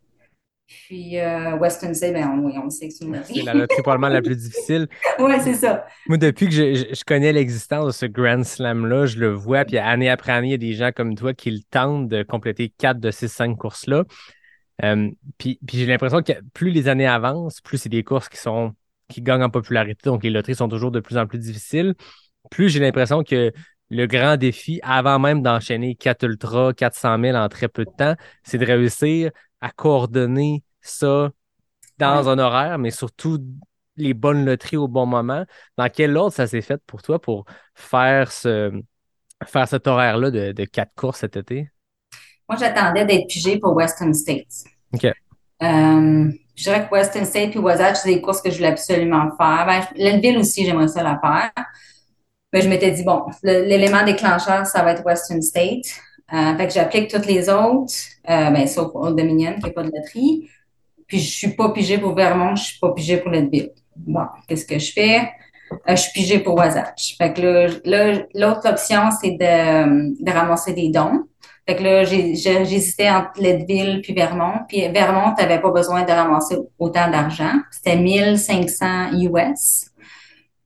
Puis 0.67 1.19
euh, 1.21 1.57
Western 1.57 1.95
State, 1.95 2.15
ben, 2.15 2.29
on, 2.29 2.47
oui, 2.47 2.55
on 2.63 2.71
sait 2.71 2.89
que 2.89 2.95
c'est 2.95 3.05
une 3.05 3.13
C'est 3.33 3.43
loterie. 3.43 3.43
la 3.43 3.55
loterie 3.55 3.83
probablement 3.83 4.13
la 4.13 4.23
plus 4.23 4.37
difficile. 4.37 4.89
ouais, 5.19 5.41
c'est 5.41 5.55
ça. 5.55 5.87
Moi, 6.07 6.19
depuis 6.19 6.47
que 6.47 6.53
je, 6.53 6.75
je- 6.75 6.95
je 6.95 7.05
connais 7.05 7.33
l'existence 7.33 7.87
de 7.87 7.91
ce 7.93 8.07
Grand 8.07 8.45
Slam-là, 8.45 9.07
je 9.07 9.19
le 9.19 9.33
vois, 9.33 9.65
puis 9.65 9.79
année 9.79 10.09
après 10.11 10.33
année, 10.33 10.49
il 10.49 10.51
y 10.53 10.55
a 10.55 10.59
des 10.59 10.73
gens 10.75 10.91
comme 10.95 11.15
toi 11.17 11.35
qui 11.35 11.51
le 11.51 11.61
tentent 11.71 12.09
de 12.09 12.23
compléter 12.23 12.69
quatre 12.77 13.01
de 13.01 13.11
ces 13.11 13.29
cinq 13.29 13.57
courses-là. 13.57 14.05
Euh, 14.85 15.11
puis 15.39 15.59
puis 15.67 15.79
j'ai 15.79 15.87
l'impression 15.87 16.23
que 16.23 16.33
plus 16.55 16.71
les 16.71 16.89
années 16.89 17.07
avancent, 17.07 17.61
plus 17.61 17.79
c'est 17.79 17.89
des 17.89 18.05
courses 18.05 18.29
qui 18.29 18.39
sont 18.39 18.75
qui 19.09 19.23
gagnent 19.23 19.45
en 19.45 19.51
popularité, 19.51 20.01
donc 20.11 20.25
les 20.25 20.31
loteries 20.31 20.57
sont 20.57 20.69
toujours 20.69 20.91
de 20.91 21.01
plus 21.01 21.19
en 21.19 21.27
plus 21.27 21.39
difficiles. 21.39 21.95
Plus 22.51 22.69
j'ai 22.71 22.81
l'impression 22.81 23.23
que 23.25 23.53
le 23.95 24.07
grand 24.07 24.37
défi, 24.37 24.81
avant 24.83 25.19
même 25.19 25.41
d'enchaîner 25.41 25.95
4 25.95 26.25
ultras, 26.25 26.73
400 26.73 27.21
000 27.21 27.37
en 27.37 27.49
très 27.49 27.69
peu 27.69 27.85
de 27.85 27.91
temps, 27.97 28.15
c'est 28.43 28.59
de 28.59 28.67
réussir 28.67 29.31
à 29.61 29.71
coordonner 29.71 30.65
ça 30.81 31.31
dans 31.99 32.29
un 32.29 32.39
horaire, 32.39 32.79
mais 32.79 32.91
surtout 32.91 33.39
les 33.97 34.13
bonnes 34.13 34.45
loteries 34.45 34.77
au 34.77 34.89
bon 34.89 35.07
moment. 35.07 35.45
Dans 35.79 35.89
quel 35.89 36.17
ordre 36.17 36.33
ça 36.33 36.49
s'est 36.49 36.61
fait 36.61 36.83
pour 36.87 37.03
toi 37.03 37.21
pour 37.21 37.45
faire 37.75 38.33
ce 38.33 38.73
faire 39.47 39.69
cet 39.69 39.87
horaire-là 39.87 40.31
de, 40.31 40.53
de 40.53 40.65
quatre 40.65 40.93
courses 40.97 41.21
cet 41.21 41.37
été? 41.37 41.71
Moi, 42.49 42.59
j'attendais 42.59 43.05
d'être 43.05 43.29
pigée 43.29 43.59
pour 43.59 43.75
Western 43.75 44.13
States. 44.13 44.65
OK. 44.93 45.05
Euh, 45.05 46.31
je 46.57 46.63
dirais 46.63 46.87
que 46.87 46.93
Western 46.93 47.25
State 47.25 47.51
puis 47.51 47.61
Wasatch, 47.61 47.99
c'est 48.03 48.15
des 48.15 48.21
courses 48.21 48.43
que 48.43 48.51
je 48.51 48.57
voulais 48.57 48.69
absolument 48.69 49.31
faire. 49.37 49.67
Ben, 49.67 49.83
Leadville 49.95 50.39
aussi, 50.39 50.65
j'aimerais 50.65 50.89
ça 50.89 51.03
la 51.03 51.19
faire. 51.21 51.53
Ben, 52.55 52.63
je 52.63 52.69
m'étais 52.69 52.93
dit, 52.93 53.03
bon, 53.03 53.25
l'élément 53.43 54.05
déclencheur, 54.05 54.65
ça 54.65 54.85
va 54.85 54.93
être 54.93 55.05
Western 55.05 55.43
State. 55.43 55.87
Euh, 56.33 56.57
fait 56.57 56.69
que 56.69 56.73
j'applique 56.73 57.11
toutes 57.11 57.27
les 57.27 57.49
autres, 57.49 57.93
euh, 58.31 58.51
ben, 58.51 58.65
sauf 58.69 58.93
Old 58.95 59.19
Dominion, 59.19 59.55
qui 59.57 59.65
n'est 59.65 59.73
pas 59.73 59.83
de 59.83 59.91
loterie. 59.91 60.49
Puis 61.09 61.19
je 61.19 61.33
suis 61.33 61.49
pas 61.49 61.71
pigée 61.71 61.99
pour 61.99 62.15
Vermont, 62.15 62.55
je 62.55 62.63
suis 62.63 62.79
pas 62.79 62.93
pigée 62.93 63.17
pour 63.17 63.33
Leadville. 63.33 63.73
Bon, 63.97 64.27
qu'est-ce 64.47 64.67
que 64.67 64.79
je 64.79 64.93
fais? 64.93 65.33
Euh, 65.73 65.97
je 65.97 66.03
suis 66.03 66.13
pigée 66.13 66.39
pour 66.39 66.55
Wasatch. 66.55 67.17
Fait 67.19 67.33
que 67.33 67.41
là, 67.85 68.23
l'autre 68.35 68.69
option, 68.71 69.09
c'est 69.21 69.33
de, 69.33 70.23
de 70.25 70.31
ramasser 70.31 70.75
des 70.75 70.91
dons. 70.91 71.25
Fait 71.67 71.75
que 71.75 71.83
là, 71.83 72.05
j'hésitais 72.05 73.11
entre 73.11 73.41
Leadville 73.41 74.01
puis 74.01 74.15
Vermont. 74.15 74.61
Puis 74.69 74.87
Vermont, 74.91 75.35
t'avais 75.37 75.61
pas 75.61 75.73
besoin 75.73 76.05
de 76.05 76.13
ramasser 76.13 76.57
autant 76.79 77.11
d'argent. 77.11 77.55
C'était 77.73 77.97
1500 77.97 79.19
US. 79.23 79.91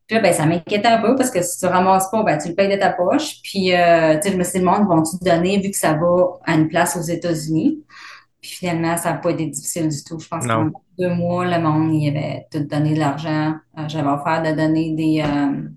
Puis 0.08 0.16
là, 0.16 0.22
ben, 0.22 0.32
ça 0.32 0.46
m'inquiétait 0.46 0.88
un 0.88 1.02
peu 1.02 1.14
parce 1.14 1.30
que 1.30 1.42
si 1.42 1.60
tu 1.60 1.66
ramasses 1.66 2.10
pas, 2.10 2.22
ben, 2.22 2.38
tu 2.38 2.48
le 2.48 2.54
payes 2.54 2.74
de 2.74 2.80
ta 2.80 2.90
poche. 2.90 3.42
Puis, 3.42 3.74
euh, 3.74 4.16
tu 4.16 4.22
sais, 4.22 4.32
je 4.32 4.38
me 4.38 4.42
suis 4.42 4.58
monde 4.60 4.88
vont-tu 4.88 5.18
te 5.18 5.24
donner 5.24 5.58
vu 5.58 5.70
que 5.70 5.76
ça 5.76 5.92
va 5.92 6.38
à 6.46 6.54
une 6.54 6.66
place 6.66 6.96
aux 6.96 7.02
États-Unis? 7.02 7.84
Puis 8.40 8.52
finalement, 8.52 8.96
ça 8.96 9.12
n'a 9.12 9.18
pas 9.18 9.30
été 9.30 9.46
difficile 9.46 9.88
du 9.88 10.02
tout. 10.02 10.18
Je 10.18 10.26
pense 10.26 10.46
qu'en 10.46 10.70
deux 10.98 11.14
mois, 11.14 11.44
le 11.44 11.60
monde, 11.60 11.92
il 11.92 12.08
avait 12.08 12.46
tout 12.50 12.60
donné 12.60 12.94
de 12.94 12.98
l'argent. 13.00 13.54
Euh, 13.78 13.82
J'avais 13.86 14.08
offert 14.08 14.42
de 14.42 14.56
donner 14.56 14.94
des... 14.94 15.22
euh, 15.22 15.68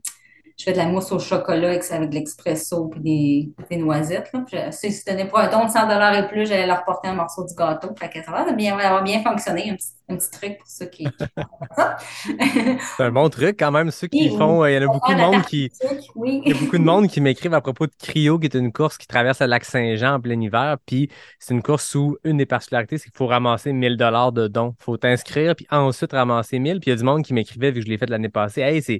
je 0.61 0.65
fais 0.65 0.73
de 0.73 0.77
la 0.77 0.85
mousse 0.85 1.11
au 1.11 1.17
chocolat 1.17 1.69
avec, 1.69 1.83
avec 1.89 2.09
de 2.11 2.15
l'expresso 2.15 2.87
puis 2.89 2.99
des, 3.01 3.49
des 3.69 3.77
noisettes. 3.77 4.29
Là. 4.31 4.45
Je- 4.51 4.71
si 4.71 4.91
c'était 4.91 5.25
pour 5.25 5.39
un 5.39 5.49
don 5.49 5.65
de 5.65 5.71
100 5.71 5.89
et 6.13 6.27
plus, 6.27 6.47
j'allais 6.47 6.67
leur 6.67 6.83
porter 6.85 7.07
un 7.07 7.15
morceau 7.15 7.43
du 7.45 7.55
gâteau. 7.55 7.89
Fait 7.99 8.09
que 8.09 8.23
ça 8.23 8.31
va 8.31 8.51
bien, 8.53 8.77
avoir 8.77 9.01
bien 9.03 9.23
fonctionné. 9.23 9.71
Un 9.71 9.75
petit, 9.75 9.87
un 10.09 10.15
petit 10.17 10.29
truc 10.29 10.57
pour 10.59 10.67
ceux 10.67 10.85
qui, 10.85 11.15
qui 11.15 11.25
font 11.35 11.67
ça. 11.75 11.97
C'est 12.97 13.03
un 13.03 13.11
bon 13.11 13.27
truc 13.29 13.55
quand 13.59 13.71
même. 13.71 13.89
Ceux 13.89 14.07
qui 14.07 14.29
Oui, 14.29 14.37
font, 14.37 14.63
euh, 14.63 14.69
il 14.71 14.75
y 14.75 14.77
en 14.77 14.83
a 14.83 14.93
beaucoup 14.93 15.13
de 15.15 15.19
Ah, 15.19 15.31
monde 15.31 15.41
qui, 15.45 15.71
oui. 16.15 16.41
Il 16.45 16.53
y 16.53 16.55
a 16.55 16.59
beaucoup 16.59 16.77
de 16.77 16.83
monde 16.83 17.07
qui 17.07 17.21
m'écrivent 17.21 17.53
à 17.55 17.61
propos 17.61 17.87
de 17.87 17.93
Cryo, 17.97 18.37
qui 18.37 18.45
est 18.45 18.55
une 18.55 18.71
course 18.71 18.97
qui 18.97 19.07
traverse 19.07 19.39
le 19.41 19.47
lac 19.47 19.65
Saint-Jean 19.65 20.15
en 20.15 20.19
plein 20.21 20.39
hiver. 20.39 20.77
Puis 20.85 21.09
c'est 21.39 21.53
une 21.53 21.63
course 21.63 21.95
où 21.95 22.17
une 22.23 22.37
des 22.37 22.45
particularités, 22.45 22.97
c'est 22.99 23.05
qu'il 23.09 23.17
faut 23.17 23.27
ramasser 23.27 23.73
1000 23.73 23.97
dollars 23.97 24.31
de 24.31 24.47
dons. 24.47 24.75
Il 24.79 24.83
faut 24.83 24.97
t'inscrire, 24.97 25.55
puis 25.55 25.65
ensuite 25.71 26.11
ramasser 26.11 26.59
1000. 26.59 26.79
Puis 26.79 26.89
il 26.89 26.93
y 26.93 26.93
a 26.93 26.97
du 26.97 27.03
monde 27.03 27.23
qui 27.23 27.33
m'écrivait, 27.33 27.71
vu 27.71 27.79
que 27.79 27.85
je 27.85 27.91
l'ai 27.91 27.97
fait 27.97 28.09
l'année 28.09 28.29
passée, 28.29 28.61
hey, 28.61 28.81
c'est, 28.81 28.99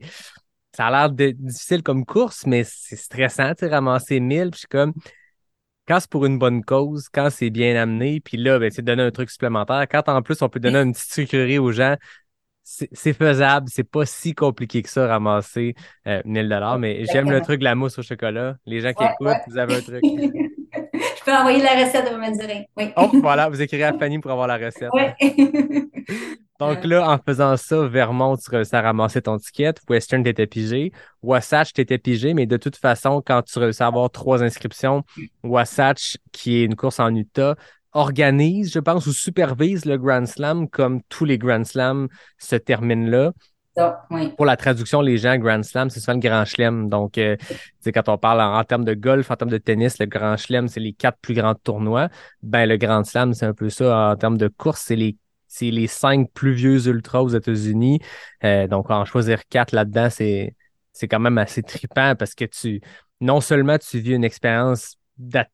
ça 0.75 0.87
a 0.87 0.91
l'air 0.91 1.09
difficile 1.11 1.83
comme 1.83 2.05
course, 2.05 2.45
mais 2.45 2.63
c'est 2.63 2.95
stressant, 2.95 3.53
tu 3.55 3.65
sais, 3.65 3.67
ramasser 3.67 4.19
1000. 4.19 4.51
Puis 4.51 4.53
je 4.53 4.57
suis 4.59 4.67
comme, 4.67 4.93
quand 5.87 5.99
c'est 5.99 6.09
pour 6.09 6.25
une 6.25 6.39
bonne 6.39 6.63
cause, 6.63 7.09
quand 7.13 7.29
c'est 7.29 7.49
bien 7.49 7.75
amené, 7.75 8.19
puis 8.21 8.37
là, 8.37 8.59
ben, 8.59 8.71
c'est 8.71 8.81
de 8.81 8.87
donner 8.87 9.03
un 9.03 9.11
truc 9.11 9.29
supplémentaire. 9.29 9.85
Quand 9.89 10.07
en 10.09 10.21
plus, 10.21 10.41
on 10.41 10.49
peut 10.49 10.59
donner 10.59 10.79
une 10.79 10.93
petite 10.93 11.11
sucrerie 11.13 11.59
aux 11.59 11.71
gens, 11.71 11.95
c'est 12.63 13.13
faisable, 13.13 13.67
c'est 13.69 13.83
pas 13.83 14.05
si 14.05 14.33
compliqué 14.33 14.81
que 14.81 14.89
ça, 14.89 15.07
ramasser 15.07 15.75
euh, 16.07 16.21
1000 16.25 16.47
dollars, 16.47 16.79
mais 16.79 17.03
j'aime 17.05 17.29
le 17.29 17.41
truc 17.41 17.59
de 17.59 17.63
la 17.65 17.75
mousse 17.75 17.97
au 17.99 18.03
chocolat. 18.03 18.55
Les 18.65 18.79
gens 18.79 18.93
qui 18.93 19.03
Ouais, 19.03 19.09
écoutent, 19.13 19.27
ouais. 19.27 19.41
vous 19.47 19.57
avez 19.57 19.75
un 19.75 19.81
truc. 19.81 20.01
je 20.03 21.23
peux 21.25 21.33
envoyer 21.33 21.61
la 21.61 21.83
recette, 21.83 22.09
vous 22.09 22.17
me 22.19 22.31
direz. 22.37 22.67
Oui. 22.77 22.91
Oh, 22.95 23.09
voilà, 23.21 23.49
vous 23.49 23.61
écrirez 23.61 23.83
à 23.83 23.93
Fanny 23.97 24.19
pour 24.19 24.31
avoir 24.31 24.47
la 24.47 24.57
recette. 24.57 24.89
Oui. 24.93 25.03
Donc 26.61 26.85
là, 26.85 27.09
en 27.09 27.17
faisant 27.17 27.57
ça, 27.57 27.87
Vermont, 27.87 28.37
tu 28.37 28.47
réussis 28.51 28.75
à 28.75 28.83
ramasser 28.83 29.23
ton 29.23 29.39
ticket. 29.39 29.73
Western, 29.89 30.23
t'étais 30.23 30.45
pigé. 30.45 30.91
Wasatch, 31.23 31.73
t'étais 31.73 31.97
pigé, 31.97 32.35
mais 32.35 32.45
de 32.45 32.55
toute 32.55 32.75
façon, 32.75 33.23
quand 33.25 33.41
tu 33.41 33.57
réussis 33.57 33.81
à 33.81 33.87
avoir 33.87 34.11
trois 34.11 34.43
inscriptions, 34.43 35.03
Wasatch, 35.43 36.17
qui 36.31 36.57
est 36.57 36.65
une 36.65 36.75
course 36.75 36.99
en 36.99 37.15
Utah, 37.15 37.55
organise, 37.93 38.71
je 38.71 38.77
pense, 38.77 39.07
ou 39.07 39.11
supervise 39.11 39.85
le 39.85 39.97
Grand 39.97 40.27
Slam 40.27 40.69
comme 40.69 41.01
tous 41.09 41.25
les 41.25 41.39
Grand 41.39 41.65
Slams 41.65 42.07
se 42.37 42.57
terminent 42.57 43.09
là. 43.09 43.31
Ça, 43.75 44.05
oui. 44.11 44.31
Pour 44.35 44.45
la 44.45 44.55
traduction, 44.55 45.01
les 45.01 45.17
gens, 45.17 45.37
Grand 45.37 45.63
Slam, 45.63 45.89
c'est 45.89 45.99
souvent 45.99 46.13
le 46.13 46.19
Grand 46.19 46.45
Chelem. 46.45 46.89
Donc, 46.89 47.17
euh, 47.17 47.37
tu 47.37 47.55
sais, 47.79 47.91
quand 47.91 48.07
on 48.07 48.19
parle 48.19 48.39
en, 48.39 48.59
en 48.59 48.63
termes 48.65 48.85
de 48.85 48.93
golf, 48.93 49.31
en 49.31 49.35
termes 49.35 49.49
de 49.49 49.57
tennis, 49.57 49.97
le 49.97 50.05
Grand 50.05 50.37
Chelem, 50.37 50.67
c'est 50.67 50.79
les 50.79 50.93
quatre 50.93 51.17
plus 51.21 51.33
grands 51.33 51.55
tournois. 51.55 52.09
Ben, 52.43 52.67
le 52.67 52.77
Grand 52.77 53.03
Slam, 53.03 53.33
c'est 53.33 53.47
un 53.47 53.53
peu 53.53 53.69
ça. 53.69 54.11
En 54.11 54.15
termes 54.15 54.37
de 54.37 54.47
course, 54.47 54.83
c'est 54.85 54.95
les 54.95 55.17
c'est 55.51 55.69
les 55.69 55.87
cinq 55.87 56.31
plus 56.33 56.53
vieux 56.53 56.87
ultras 56.87 57.19
aux 57.21 57.29
États-Unis. 57.29 57.99
Euh, 58.45 58.67
donc, 58.67 58.89
en 58.89 59.03
choisir 59.03 59.45
quatre 59.49 59.73
là-dedans, 59.73 60.09
c'est 60.09 60.55
c'est 60.93 61.07
quand 61.09 61.19
même 61.19 61.37
assez 61.37 61.61
trippant 61.61 62.15
parce 62.15 62.35
que 62.35 62.45
tu 62.45 62.81
non 63.19 63.41
seulement 63.41 63.77
tu 63.77 63.99
vis 63.99 64.13
une 64.13 64.23
expérience 64.23 64.97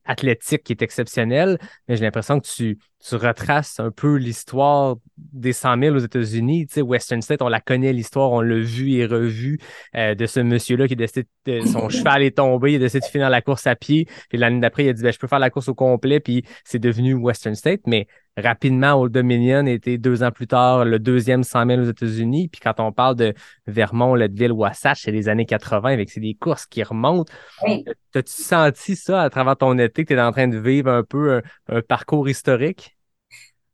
athlétique 0.05 0.63
qui 0.63 0.73
est 0.73 0.81
exceptionnelle, 0.81 1.57
mais 1.87 1.97
j'ai 1.97 2.05
l'impression 2.05 2.39
que 2.39 2.47
tu, 2.47 2.77
tu 2.99 3.15
retraces 3.15 3.79
un 3.79 3.91
peu 3.91 4.15
l'histoire 4.15 4.95
des 5.17 5.53
100 5.53 5.79
000 5.79 5.95
aux 5.95 5.99
États-Unis. 5.99 6.67
Tu 6.67 6.75
sais, 6.75 6.81
Western 6.81 7.21
State, 7.21 7.41
on 7.41 7.47
la 7.47 7.61
connaît, 7.61 7.93
l'histoire, 7.93 8.31
on 8.31 8.41
l'a 8.41 8.57
vu 8.57 8.93
et 8.93 9.05
revu 9.05 9.59
euh, 9.95 10.15
de 10.15 10.25
ce 10.25 10.39
monsieur-là 10.39 10.87
qui 10.87 10.93
a 10.93 10.95
décidé, 10.95 11.27
de, 11.45 11.61
son 11.61 11.89
cheval 11.89 12.23
est 12.23 12.37
tombé, 12.37 12.73
il 12.73 12.75
a 12.77 12.79
décidé 12.79 13.05
de 13.05 13.11
finir 13.11 13.29
la 13.29 13.41
course 13.41 13.67
à 13.67 13.75
pied, 13.75 14.07
puis 14.29 14.37
l'année 14.37 14.59
d'après, 14.59 14.85
il 14.85 14.89
a 14.89 14.93
dit, 14.93 15.03
ben, 15.03 15.13
je 15.13 15.19
peux 15.19 15.27
faire 15.27 15.39
la 15.39 15.49
course 15.49 15.69
au 15.69 15.75
complet, 15.75 16.19
puis 16.19 16.43
c'est 16.63 16.79
devenu 16.79 17.13
Western 17.13 17.55
State, 17.55 17.81
mais 17.85 18.07
rapidement, 18.35 18.93
Old 18.93 19.11
Dominion 19.11 19.65
était 19.65 19.97
deux 19.97 20.23
ans 20.23 20.31
plus 20.31 20.47
tard 20.47 20.85
le 20.85 20.99
deuxième 20.99 21.43
100 21.43 21.67
000 21.67 21.81
aux 21.81 21.89
États-Unis, 21.89 22.49
puis 22.49 22.61
quand 22.61 22.79
on 22.79 22.91
parle 22.91 23.15
de 23.15 23.33
Vermont, 23.67 24.15
Leadville, 24.15 24.51
Wasatch, 24.51 25.03
c'est 25.03 25.11
les 25.11 25.29
années 25.29 25.45
80, 25.45 25.91
avec 25.91 26.09
c'est 26.09 26.19
des 26.19 26.33
courses 26.33 26.65
qui 26.65 26.83
remontent. 26.83 27.31
Oui. 27.65 27.85
T'as-tu 28.11 28.33
senti 28.41 28.95
ça 28.95 29.21
à 29.21 29.29
travers 29.29 29.55
ton 29.55 29.77
été 29.77 30.03
que 30.03 30.13
tu 30.13 30.19
es 30.19 30.21
en 30.21 30.31
train 30.31 30.47
de 30.47 30.57
vivre 30.57 30.89
un 30.89 31.03
peu 31.03 31.37
un, 31.37 31.41
un 31.69 31.81
parcours 31.81 32.27
historique? 32.27 32.96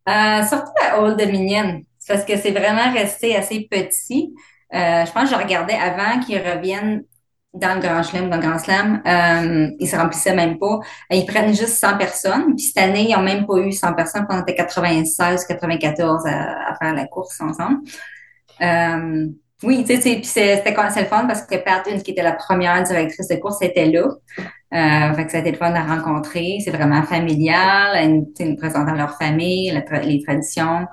Euh, 0.09 0.43
surtout 0.43 0.71
à 0.81 1.01
Old 1.01 1.17
Dominion, 1.17 1.81
parce 2.07 2.25
que 2.25 2.37
c'est 2.37 2.51
vraiment 2.51 2.91
resté 2.93 3.35
assez 3.35 3.67
petit. 3.69 4.33
Euh, 4.73 5.05
je 5.05 5.11
pense 5.11 5.29
que 5.29 5.35
je 5.35 5.41
regardais 5.41 5.75
avant 5.75 6.19
qu'ils 6.19 6.39
reviennent 6.39 7.03
dans 7.53 7.75
le 7.75 7.81
Grand 7.81 8.01
Chelem, 8.01 8.29
dans 8.29 8.37
le 8.37 8.41
Grand 8.41 8.57
Slam, 8.57 9.01
euh, 9.05 9.69
ils 9.79 9.87
se 9.87 9.95
remplissaient 9.95 10.35
même 10.35 10.57
pas. 10.57 10.79
Ils 11.11 11.25
prennent 11.25 11.53
juste 11.53 11.77
100 11.79 11.97
personnes. 11.97 12.55
Puis 12.55 12.65
cette 12.65 12.83
année, 12.83 13.07
ils 13.09 13.15
n'ont 13.15 13.21
même 13.21 13.45
pas 13.45 13.57
eu 13.57 13.71
100 13.71 13.93
personnes. 13.93 14.25
Puis 14.27 14.37
on 14.37 14.41
était 14.41 14.55
96, 14.55 15.45
94 15.45 16.25
à, 16.25 16.71
à 16.71 16.75
faire 16.75 16.95
la 16.95 17.05
course 17.05 17.39
ensemble. 17.41 17.81
Euh, 18.61 19.27
oui, 19.63 19.83
tu 19.87 19.95
sais, 19.99 20.15
puis 20.15 20.25
c'était 20.25 20.71
le 20.71 21.05
fun 21.05 21.25
parce 21.25 21.43
que 21.43 21.55
Pat, 21.55 21.85
une 21.89 22.01
qui 22.01 22.11
était 22.11 22.23
la 22.23 22.33
première 22.33 22.81
directrice 22.83 23.27
de 23.27 23.35
course, 23.35 23.61
était 23.61 23.85
là. 23.85 24.07
Euh, 24.73 25.13
fait 25.13 25.25
que 25.25 25.31
ça 25.31 25.37
a 25.37 25.41
été 25.41 25.51
le 25.51 25.57
fun 25.57 25.73
à 25.73 25.95
rencontrer. 25.95 26.57
C'est 26.63 26.71
vraiment 26.71 27.03
familial. 27.03 27.95
Elle 27.95 28.25
nous, 28.47 28.55
présentant 28.55 28.93
leur 28.93 29.17
famille, 29.17 29.71
les 30.03 30.23
traditions. 30.23 30.85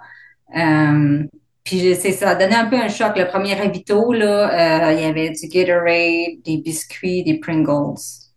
Euh, 0.56 1.24
puis 1.64 1.94
c'est 1.94 2.12
ça 2.12 2.30
a 2.30 2.34
donné 2.34 2.54
un 2.54 2.66
peu 2.66 2.76
un 2.76 2.88
choc. 2.88 3.16
Le 3.16 3.26
premier 3.26 3.54
ravito, 3.54 4.12
là, 4.12 4.88
euh, 4.88 4.92
il 4.92 5.00
y 5.00 5.04
avait 5.04 5.30
du 5.30 5.48
Gatorade, 5.48 6.42
des 6.44 6.58
biscuits, 6.58 7.22
des 7.24 7.38
Pringles. 7.38 8.29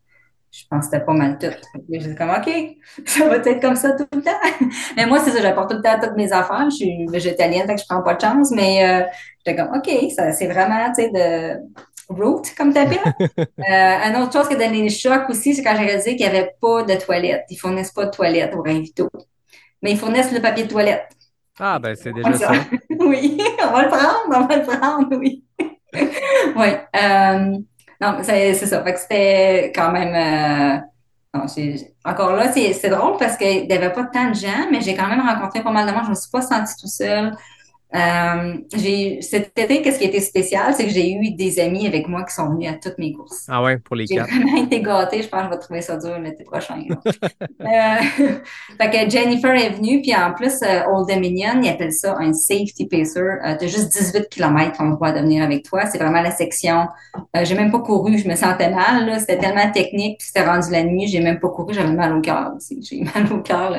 Je 0.73 0.77
pense 0.79 0.87
que 0.87 0.95
c'était 0.95 1.05
pas 1.05 1.13
mal 1.13 1.37
tout. 1.37 1.47
Que 1.47 1.99
J'étais 1.99 2.15
comme, 2.15 2.31
OK, 2.31 2.49
ça 3.05 3.27
va 3.29 3.35
être 3.35 3.61
comme 3.61 3.75
ça 3.75 3.91
tout 3.91 4.07
le 4.11 4.23
temps. 4.23 4.31
Mais 4.97 5.05
moi, 5.05 5.19
c'est 5.19 5.29
ça, 5.29 5.39
j'apporte 5.39 5.69
tout 5.69 5.77
le 5.77 5.83
temps 5.83 5.99
toutes 6.01 6.15
mes 6.15 6.31
affaires. 6.31 6.67
Je 6.71 6.75
suis 6.77 7.05
végétalienne, 7.07 7.67
que 7.67 7.77
je 7.77 7.85
prends 7.87 8.01
pas 8.01 8.15
de 8.15 8.21
chance. 8.21 8.49
Mais 8.49 8.83
euh, 8.83 9.05
j'étais 9.45 9.61
comme, 9.61 9.75
OK, 9.75 10.11
ça, 10.15 10.31
c'est 10.31 10.47
vraiment, 10.47 10.91
tu 10.95 11.03
sais, 11.03 11.09
de 11.11 11.59
root, 12.09 12.41
comme 12.57 12.73
tu 12.73 12.79
appelles. 12.79 12.97
euh, 13.19 13.45
une 13.59 14.15
autre 14.23 14.33
chose 14.33 14.47
qui 14.47 14.55
a 14.55 14.57
donné 14.57 14.81
le 14.81 14.89
choc 14.89 15.29
aussi, 15.29 15.53
c'est 15.53 15.61
quand 15.61 15.75
j'ai 15.77 15.85
réalisé 15.85 16.15
qu'il 16.15 16.27
n'y 16.27 16.35
avait 16.35 16.55
pas 16.59 16.81
de 16.81 16.95
toilettes. 16.95 17.45
Ils 17.51 17.57
fournissent 17.57 17.91
pas 17.91 18.05
de 18.05 18.11
toilettes 18.11 18.55
au 18.55 18.63
Ravito. 18.63 19.09
Mais 19.83 19.91
ils 19.91 19.97
fournissent 19.97 20.31
le 20.31 20.41
papier 20.41 20.63
de 20.63 20.69
toilette. 20.69 21.07
Ah, 21.59 21.77
ben 21.77 21.95
c'est 21.95 22.13
déjà 22.13 22.33
ça. 22.33 22.51
oui, 22.99 23.37
on 23.63 23.71
va 23.71 23.83
le 23.83 23.89
prendre, 23.89 24.23
on 24.27 24.47
va 24.47 24.55
le 24.55 24.63
prendre, 24.63 25.17
oui. 25.17 25.43
oui. 25.93 26.69
Euh, 26.95 27.59
non, 28.01 28.17
c'est 28.23 28.53
ça. 28.55 28.83
Fait 28.83 28.93
que 28.93 28.99
c'était 28.99 29.71
quand 29.75 29.91
même. 29.91 30.13
euh, 30.15 30.79
non, 31.33 31.45
encore 32.05 32.33
là, 32.35 32.51
c'est 32.51 32.89
drôle 32.89 33.17
parce 33.17 33.37
qu'il 33.37 33.67
n'y 33.67 33.73
avait 33.73 33.91
pas 33.91 34.03
tant 34.05 34.29
de 34.29 34.35
gens, 34.35 34.67
mais 34.71 34.81
j'ai 34.81 34.95
quand 34.95 35.07
même 35.07 35.21
rencontré 35.21 35.63
pas 35.63 35.71
mal 35.71 35.87
de 35.87 35.91
monde. 35.91 36.01
Je 36.03 36.09
ne 36.09 36.15
me 36.15 36.19
suis 36.19 36.29
pas 36.29 36.41
sentie 36.41 36.75
tout 36.79 36.87
seul. 36.87 37.35
Euh, 37.95 38.55
j'ai 38.75 39.21
cet 39.21 39.57
été, 39.57 39.81
qu'est-ce 39.81 39.99
qui 39.99 40.05
a 40.05 40.07
été 40.07 40.19
spécial, 40.19 40.73
c'est 40.73 40.85
que 40.85 40.89
j'ai 40.91 41.11
eu 41.13 41.31
des 41.31 41.59
amis 41.59 41.85
avec 41.85 42.07
moi 42.07 42.23
qui 42.23 42.33
sont 42.33 42.49
venus 42.49 42.69
à 42.71 42.73
toutes 42.73 42.97
mes 42.97 43.13
courses. 43.13 43.45
Ah 43.47 43.61
ouais, 43.61 43.77
pour 43.77 43.95
les 43.95 44.07
J'ai 44.07 44.15
quatre. 44.15 44.29
vraiment 44.29 44.63
été 44.63 44.81
gâtée. 44.81 45.21
Je 45.21 45.27
pense 45.27 45.41
que 45.41 45.45
je 45.47 45.51
vais 45.51 45.59
trouver 45.59 45.81
ça 45.81 45.97
dur 45.97 46.17
l'été 46.19 46.43
prochain. 46.43 46.79
Euh, 47.61 48.27
fait 48.79 48.89
que 48.89 49.09
Jennifer 49.09 49.51
est 49.55 49.69
venue, 49.69 50.01
puis 50.01 50.13
en 50.15 50.33
plus, 50.33 50.61
euh, 50.63 50.81
Old 50.91 51.07
Dominion, 51.07 51.61
ils 51.61 51.69
appellent 51.69 51.93
ça 51.93 52.17
un 52.19 52.33
safety 52.33 52.87
pacer. 52.87 53.19
Euh, 53.19 53.55
tu 53.57 53.65
as 53.65 53.67
juste 53.67 53.91
18 53.93 54.27
km 54.29 54.77
qu'on 54.77 54.89
droit 54.89 55.11
de 55.13 55.19
venir 55.19 55.43
avec 55.43 55.63
toi. 55.63 55.85
C'est 55.85 55.97
vraiment 55.97 56.21
la 56.21 56.31
section. 56.31 56.87
Euh, 57.35 57.45
j'ai 57.45 57.55
même 57.55 57.71
pas 57.71 57.79
couru, 57.79 58.17
je 58.17 58.27
me 58.27 58.35
sentais 58.35 58.69
mal. 58.69 59.05
là. 59.05 59.19
C'était 59.19 59.37
tellement 59.37 59.71
technique, 59.71 60.17
puis 60.19 60.27
c'était 60.27 60.45
rendu 60.45 60.71
la 60.71 60.83
nuit, 60.83 61.07
j'ai 61.07 61.21
même 61.21 61.39
pas 61.39 61.49
couru, 61.49 61.73
j'avais 61.73 61.93
mal 61.93 62.17
au 62.17 62.21
cœur 62.21 62.51
aussi. 62.57 62.79
J'ai 62.81 62.99
eu 62.99 63.03
mal 63.15 63.31
au 63.31 63.39
cœur. 63.41 63.71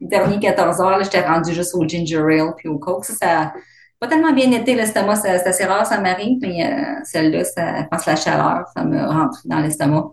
Les 0.00 0.06
derniers 0.08 0.38
14 0.38 0.80
heures, 0.80 0.98
là, 0.98 1.02
j'étais 1.02 1.22
rendue 1.22 1.54
juste 1.54 1.74
au 1.74 1.86
ginger 1.86 2.18
ale 2.18 2.52
puis 2.56 2.68
au 2.68 2.78
coke. 2.78 3.04
Ça, 3.04 3.14
ça 3.14 3.51
pas 4.00 4.08
tellement 4.08 4.32
bien 4.32 4.50
été 4.52 4.74
l'estomac. 4.74 5.16
C'est 5.16 5.28
assez 5.46 5.64
rare, 5.64 5.86
ça 5.86 6.00
m'arrive, 6.00 6.38
mais 6.40 6.66
euh, 6.66 7.00
celle-là, 7.04 7.44
ça, 7.44 7.82
je 7.82 7.86
pense 7.88 8.06
la 8.06 8.16
chaleur, 8.16 8.64
ça 8.76 8.84
me 8.84 8.98
rentre 9.04 9.38
dans 9.44 9.60
l'estomac. 9.60 10.10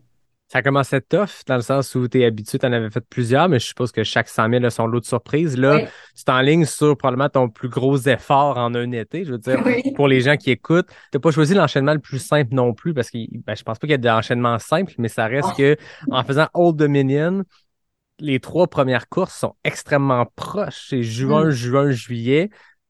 Ça 0.51 0.63
commençait 0.63 1.01
tough 1.01 1.29
dans 1.45 1.57
le 1.57 1.61
sens 1.61 1.93
où 1.93 2.07
tu 2.07 2.21
es 2.21 2.25
habitué, 2.25 2.57
tu 2.57 2.65
en 2.65 2.73
avais 2.73 2.89
fait 2.89 3.03
plusieurs, 3.07 3.47
mais 3.49 3.59
je 3.59 3.67
suppose 3.67 3.91
que 3.91 4.03
chaque 4.03 4.27
100 4.27 4.49
000 4.49 4.65
a 4.65 4.71
son 4.71 4.87
lot 4.87 4.99
de 4.99 5.05
surprises. 5.05 5.55
Là, 5.55 5.75
Oui. 5.75 5.83
tu 6.17 6.23
t'enlignes 6.23 6.65
sur 6.65 6.97
probablement 6.97 7.29
ton 7.29 7.49
plus 7.49 7.69
gros 7.69 7.97
effort 7.99 8.57
en 8.57 8.73
un 8.73 8.91
été. 8.93 9.25
Je 9.25 9.31
veux 9.33 9.37
dire, 9.37 9.61
Oui. 9.65 9.93
pour 9.95 10.07
les 10.07 10.21
gens 10.21 10.37
qui 10.37 10.49
écoutent, 10.49 10.87
tu 10.87 10.95
n'as 11.13 11.19
pas 11.19 11.29
choisi 11.29 11.53
l'enchaînement 11.53 11.93
le 11.93 11.99
plus 11.99 12.17
simple 12.17 12.55
non 12.55 12.73
plus 12.73 12.95
parce 12.95 13.11
que 13.11 13.19
ben, 13.45 13.55
je 13.55 13.61
pense 13.61 13.77
pas 13.77 13.85
qu'il 13.85 13.91
y 13.91 13.93
a 13.93 13.97
d'enchaînement 13.97 14.57
simple, 14.57 14.91
mais 14.97 15.07
ça 15.07 15.27
reste 15.27 15.49
Ah. 15.51 15.55
que 15.55 15.77
en 16.09 16.23
faisant 16.23 16.47
Old 16.55 16.77
Dominion, 16.77 17.43
les 18.19 18.39
trois 18.39 18.65
premières 18.67 19.07
courses 19.07 19.35
sont 19.37 19.53
extrêmement 19.63 20.25
proches. 20.35 20.87
C'est 20.89 21.03
juin, 21.03 21.45
Mm. 21.45 21.51
juin, 21.51 21.91
juillet. 21.91 22.49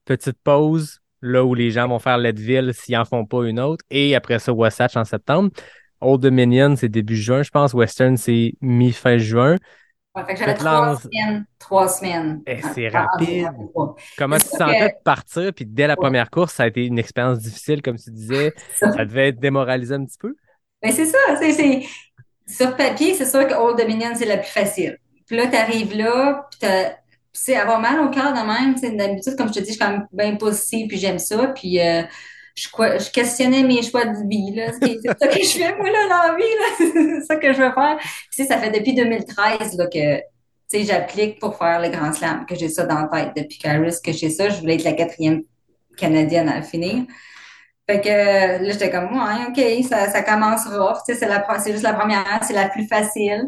Petite 0.10 0.39
pause, 0.43 1.01
là 1.22 1.43
où 1.45 1.53
les 1.53 1.70
gens 1.70 1.88
vont 1.88 1.99
faire 1.99 2.18
Leadville 2.18 2.74
s'ils 2.74 2.97
en 2.97 3.05
font 3.05 3.26
pas 3.28 3.43
une 3.45 3.60
autre. 3.60 3.86
Et 3.91 4.16
après 4.16 4.39
ça, 4.39 4.51
Wasatch 4.51 4.97
en 4.97 5.05
septembre. 5.05 5.51
Old 6.01 6.20
Dominion, 6.22 6.76
c'est 6.76 6.89
début 6.89 7.16
juin, 7.16 7.43
je 7.43 7.51
pense. 7.51 7.76
Western, 7.76 8.18
c'est 8.18 8.53
mi-fin 8.60 9.20
juin. 9.20 9.57
Ouais, 10.16 10.26
fait 10.26 10.34
que 10.34 10.39
j'avais 10.39 10.55
trois 10.55 10.95
semaines, 10.99 11.45
trois 11.60 11.88
semaines. 11.88 12.41
Eh, 12.47 12.60
c'est 12.74 12.88
rapide. 12.88 13.49
ah, 13.78 13.93
Comment 14.18 14.38
tu 14.38 14.47
sentais 14.47 14.80
que- 14.80 14.86
de 14.97 15.03
partir? 15.03 15.53
Puis 15.53 15.66
dès 15.68 15.86
la 15.86 15.93
Ouais. 15.93 15.97
première 15.97 16.32
course, 16.32 16.53
ça 16.55 16.64
a 16.64 16.68
été 16.68 16.88
une 16.88 16.97
expérience 16.97 17.38
difficile, 17.38 17.84
comme 17.84 17.97
tu 17.97 18.10
disais. 18.10 18.51
ça. 18.80 18.91
Ça 18.91 19.05
devait 19.05 19.28
être 19.28 19.39
démoralisé 19.39 19.93
un 19.93 20.05
petit 20.05 20.18
peu. 20.18 20.36
Ben, 20.82 20.91
c'est 20.91 21.05
ça, 21.05 21.20
c'est, 21.39 21.51
c'est- 21.51 21.84
sur 22.47 22.76
papier, 22.76 23.14
c'est 23.14 23.26
sûr 23.28 23.47
que 23.47 23.53
Old 23.53 23.78
Dominion, 23.78 24.16
c'est 24.16 24.26
la 24.26 24.38
plus 24.38 24.49
facile. 24.49 24.97
Puis 25.28 25.38
là, 25.38 25.45
tu 25.45 25.55
arrives 25.55 25.95
là, 25.95 26.47
puis 26.49 26.68
c'est 27.42 27.56
avoir 27.56 27.80
mal 27.80 28.02
au 28.02 28.10
cœur 28.10 28.34
de 28.34 28.46
même, 28.46 28.76
c'est 28.76 28.92
d'habitude, 28.92 29.36
comme 29.38 29.48
je 29.48 29.54
te 29.54 29.60
dis, 29.60 29.68
je 29.68 29.72
suis 29.72 29.80
quand 29.80 29.92
même 29.92 30.08
bien 30.12 30.36
positive, 30.36 30.88
puis 30.88 30.98
j'aime 30.98 31.20
ça, 31.20 31.48
puis 31.48 31.80
euh, 31.80 32.04
je, 32.54 32.68
je 32.68 33.12
questionnais 33.12 33.64
mes 33.64 33.82
choix 33.82 34.04
de 34.04 34.28
vie. 34.28 34.62
C'est 34.82 35.18
ça 35.18 35.28
que 35.28 35.42
je 35.42 35.58
fais, 35.58 35.76
moi, 35.78 35.90
là, 35.90 36.08
dans 36.10 36.34
la 36.34 36.36
vie. 36.36 36.44
C'est 36.78 37.26
ça 37.26 37.36
que 37.38 37.54
je 37.54 37.62
veux 37.62 37.72
faire. 37.72 37.98
Puis, 37.98 38.10
sais, 38.32 38.46
ça 38.46 38.58
fait 38.58 38.72
depuis 38.72 38.94
2013, 38.94 39.78
là, 39.78 39.88
que, 39.88 40.18
tu 40.18 40.24
sais, 40.68 40.84
j'applique 40.84 41.40
pour 41.40 41.58
faire 41.58 41.80
le 41.80 41.88
Grand 41.88 42.12
Slam, 42.12 42.46
que 42.46 42.56
j'ai 42.56 42.68
ça 42.68 42.86
dans 42.86 43.04
la 43.04 43.08
tête. 43.08 43.32
Depuis 43.38 43.58
qu'Aris, 43.58 44.02
que 44.04 44.12
j'ai 44.12 44.30
ça, 44.30 44.50
je 44.50 44.60
voulais 44.60 44.76
être 44.76 44.84
la 44.84 44.94
quatrième 44.94 45.44
Canadienne 45.96 46.50
à 46.50 46.62
finir. 46.62 47.06
Fait 47.90 48.02
que 48.02 48.64
là, 48.64 48.72
j'étais 48.72 48.92
comme, 48.92 49.14
ouais, 49.14 49.46
OK, 49.48 49.86
ça, 49.88 50.22
commence 50.24 50.66
rough. 50.68 50.98
Tu 51.08 51.16
sais, 51.16 51.20
c'est 51.20 51.62
c'est 51.64 51.72
juste 51.72 51.84
la 51.84 51.94
première, 51.94 52.42
c'est 52.44 52.54
la 52.54 52.68
plus 52.68 52.86
facile. 52.86 53.48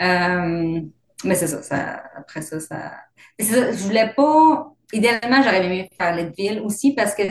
Euh, 0.00 0.80
mais 1.24 1.34
c'est 1.34 1.48
ça, 1.48 1.62
ça, 1.62 2.02
après 2.16 2.42
ça, 2.42 2.60
ça. 2.60 2.92
ça, 3.40 3.72
je 3.72 3.82
voulais 3.84 4.12
pas. 4.16 4.72
Idéalement, 4.92 5.42
j'aurais 5.42 5.64
aimé 5.66 5.90
faire 6.00 6.16
Leadville 6.16 6.60
aussi 6.60 6.94
parce 6.94 7.14
que 7.14 7.22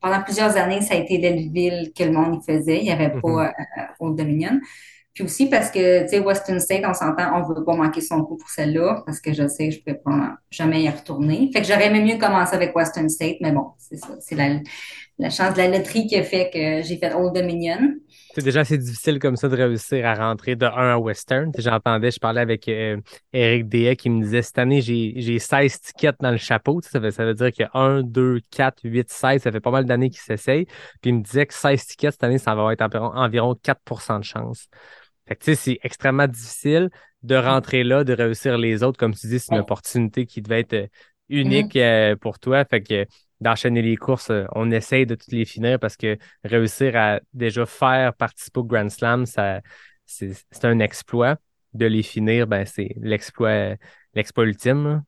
pendant 0.00 0.22
plusieurs 0.22 0.56
années, 0.56 0.82
ça 0.82 0.94
a 0.94 0.98
été 0.98 1.16
Leadville 1.16 1.92
que 1.96 2.04
le 2.04 2.12
monde 2.12 2.42
y 2.42 2.52
faisait. 2.52 2.78
Il 2.78 2.84
n'y 2.84 2.90
avait 2.90 3.12
pas 3.20 3.46
euh, 3.46 3.50
Old 4.00 4.16
Dominion. 4.16 4.60
Puis 5.14 5.24
aussi 5.24 5.46
parce 5.48 5.70
que, 5.70 6.02
tu 6.04 6.08
sais, 6.08 6.18
Western 6.20 6.58
State, 6.58 6.84
on 6.86 6.94
s'entend, 6.94 7.38
on 7.38 7.42
veut 7.42 7.64
pas 7.64 7.76
manquer 7.76 8.00
son 8.00 8.24
coup 8.24 8.36
pour 8.36 8.48
celle-là 8.48 9.02
parce 9.04 9.20
que 9.20 9.32
je 9.32 9.46
sais 9.46 9.68
que 9.68 9.74
je 9.74 9.80
peux 9.82 9.96
pas 9.96 10.36
jamais 10.50 10.82
y 10.82 10.88
retourner. 10.88 11.50
Fait 11.52 11.60
que 11.60 11.66
j'aurais 11.66 11.88
aimé 11.88 12.00
mieux 12.00 12.18
commencer 12.18 12.54
avec 12.54 12.74
Western 12.74 13.08
State, 13.10 13.36
mais 13.40 13.52
bon, 13.52 13.72
c'est 13.78 13.98
ça. 13.98 14.16
C'est 14.20 14.34
la, 14.34 14.58
la 15.18 15.30
chance 15.30 15.52
de 15.52 15.58
la 15.58 15.68
loterie 15.68 16.06
qui 16.06 16.16
a 16.16 16.22
fait 16.22 16.50
que 16.52 16.86
j'ai 16.86 16.96
fait 16.96 17.14
Old 17.14 17.34
Dominion. 17.34 17.94
C'est 18.34 18.42
déjà 18.42 18.60
assez 18.60 18.78
difficile 18.78 19.18
comme 19.18 19.36
ça 19.36 19.48
de 19.50 19.56
réussir 19.56 20.06
à 20.06 20.14
rentrer 20.14 20.56
de 20.56 20.64
1 20.64 20.70
à 20.70 20.98
Western. 20.98 21.52
J'entendais, 21.58 22.10
je 22.10 22.18
parlais 22.18 22.40
avec 22.40 22.66
euh, 22.66 22.98
Eric 23.34 23.68
Dehay 23.68 23.94
qui 23.94 24.08
me 24.08 24.22
disait 24.22 24.40
cette 24.40 24.58
année, 24.58 24.80
j'ai 24.80 25.12
j'ai 25.16 25.38
16 25.38 25.80
tickets 25.80 26.16
dans 26.20 26.30
le 26.30 26.38
chapeau. 26.38 26.80
Ça 26.82 26.98
veut, 26.98 27.10
ça 27.10 27.26
veut 27.26 27.34
dire 27.34 27.52
que 27.52 27.64
1, 27.74 28.02
2, 28.02 28.40
4, 28.50 28.80
8, 28.84 29.10
16, 29.10 29.42
ça 29.42 29.52
fait 29.52 29.60
pas 29.60 29.70
mal 29.70 29.84
d'années 29.84 30.08
qu'ils 30.08 30.20
s'essayent. 30.20 30.64
Puis 30.64 31.10
il 31.10 31.16
me 31.16 31.22
disait 31.22 31.44
que 31.44 31.52
16 31.52 31.86
tickets 31.86 32.12
cette 32.12 32.24
année, 32.24 32.38
ça 32.38 32.54
va 32.54 32.72
être 32.72 32.80
environ, 32.80 33.12
environ 33.14 33.54
4% 33.54 34.20
de 34.20 34.24
chance. 34.24 34.66
Fait 35.28 35.36
que 35.36 35.44
tu 35.44 35.54
sais, 35.54 35.54
c'est 35.54 35.78
extrêmement 35.82 36.26
difficile 36.26 36.88
de 37.22 37.36
rentrer 37.36 37.84
là, 37.84 38.02
de 38.02 38.14
réussir 38.14 38.56
les 38.56 38.82
autres. 38.82 38.98
Comme 38.98 39.14
tu 39.14 39.26
dis, 39.26 39.40
c'est 39.40 39.54
une 39.54 39.60
opportunité 39.60 40.24
qui 40.24 40.40
devait 40.40 40.60
être 40.60 40.72
euh, 40.72 40.86
unique 41.28 41.76
euh, 41.76 42.16
pour 42.16 42.38
toi. 42.38 42.64
Fait 42.64 42.82
que 42.82 43.06
d'enchaîner 43.42 43.82
les 43.82 43.96
courses, 43.96 44.30
euh, 44.30 44.44
on 44.54 44.70
essaye 44.70 45.06
de 45.06 45.14
toutes 45.14 45.32
les 45.32 45.44
finir 45.44 45.78
parce 45.78 45.96
que 45.96 46.16
réussir 46.44 46.96
à 46.96 47.20
déjà 47.34 47.66
faire 47.66 48.14
participer 48.14 48.60
au 48.60 48.64
Grand 48.64 48.88
Slam, 48.90 49.26
c'est 49.26 50.64
un 50.64 50.78
exploit. 50.80 51.36
De 51.74 51.86
les 51.86 52.02
finir, 52.02 52.46
ben, 52.46 52.66
c'est 52.66 52.94
l'exploit, 53.00 53.76
ultime. 54.38 55.02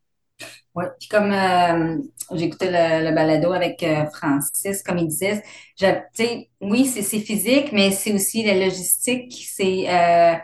Ouais. 0.74 0.86
Puis 0.98 1.08
comme 1.08 1.30
euh, 1.30 1.98
j'écoutais 2.32 2.70
le, 2.70 3.14
balado 3.14 3.52
avec 3.52 3.82
euh, 3.82 4.06
Francis, 4.06 4.82
comme 4.82 4.96
il 4.96 5.08
disait, 5.08 5.42
je- 5.78 6.44
oui, 6.62 6.86
c'est 6.86 7.20
physique, 7.20 7.70
mais 7.72 7.90
c'est 7.90 8.14
aussi 8.14 8.42
la 8.44 8.54
logistique, 8.54 9.46
c'est 9.46 9.84
euh, 9.88 10.36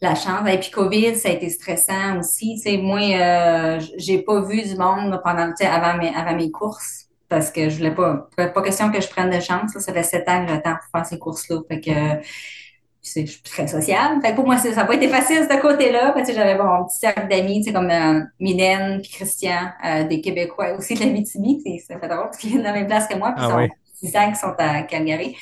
la 0.00 0.14
chance. 0.14 0.48
Et 0.48 0.58
puis 0.58 0.70
COVID, 0.70 1.16
ça 1.16 1.28
a 1.28 1.32
été 1.32 1.50
stressant 1.50 2.18
aussi. 2.18 2.54
Tu 2.56 2.62
sais, 2.62 2.78
moi, 2.78 3.78
j'ai 3.98 4.22
pas 4.22 4.40
vu 4.40 4.62
du 4.62 4.74
monde 4.76 5.20
pendant, 5.22 5.52
avant 5.60 5.98
mes, 5.98 6.14
avant 6.14 6.34
mes 6.34 6.50
courses 6.50 7.08
parce 7.32 7.50
que 7.50 7.70
je 7.70 7.78
voulais 7.78 7.94
pas, 7.94 8.28
pas 8.36 8.48
pas 8.48 8.62
question 8.62 8.92
que 8.92 9.00
je 9.00 9.08
prenne 9.08 9.30
de 9.30 9.40
chance. 9.40 9.74
là. 9.74 9.80
Ça 9.80 9.90
fait 9.92 10.02
sept 10.02 10.28
ans 10.28 10.44
que 10.44 10.52
j'attends 10.52 10.74
pour 10.74 10.90
faire 10.98 11.06
ces 11.06 11.18
courses-là. 11.18 11.60
Fait 11.66 11.80
que 11.80 11.90
je 11.90 13.26
suis 13.26 13.42
très 13.42 13.66
sociable. 13.66 14.20
Fait 14.20 14.32
que 14.32 14.36
pour 14.36 14.44
moi, 14.44 14.58
ça 14.58 14.70
n'a 14.70 14.84
pas 14.84 14.94
été 14.94 15.08
facile 15.08 15.48
de 15.48 15.52
ce 15.52 15.58
côté-là. 15.58 16.12
Parce 16.12 16.28
que 16.28 16.34
j'avais 16.34 16.56
bon, 16.56 16.64
mon 16.64 16.84
petit 16.84 16.98
cercle 16.98 17.26
d'amis, 17.28 17.64
comme 17.72 17.90
euh, 17.90 18.20
Mylène 18.38 19.00
puis 19.00 19.10
Christian, 19.12 19.70
euh, 19.82 20.04
des 20.04 20.20
Québécois 20.20 20.74
aussi 20.76 20.94
de 20.94 21.00
la 21.00 21.06
BTB. 21.06 21.80
Ça 21.80 21.98
fait 21.98 22.08
drôle 22.08 22.24
parce 22.24 22.36
qu'ils 22.36 22.50
viennent 22.50 22.60
de 22.60 22.66
la 22.66 22.74
même 22.74 22.86
place 22.86 23.08
que 23.08 23.16
moi. 23.16 23.32
Puis 23.32 23.42
Ah 23.44 23.48
ils 23.48 23.50
sont 24.02 24.12
oui. 24.12 24.16
ans 24.18 24.32
qui 24.32 24.38
sont 24.38 24.54
à 24.58 24.82
Calgary. 24.82 25.34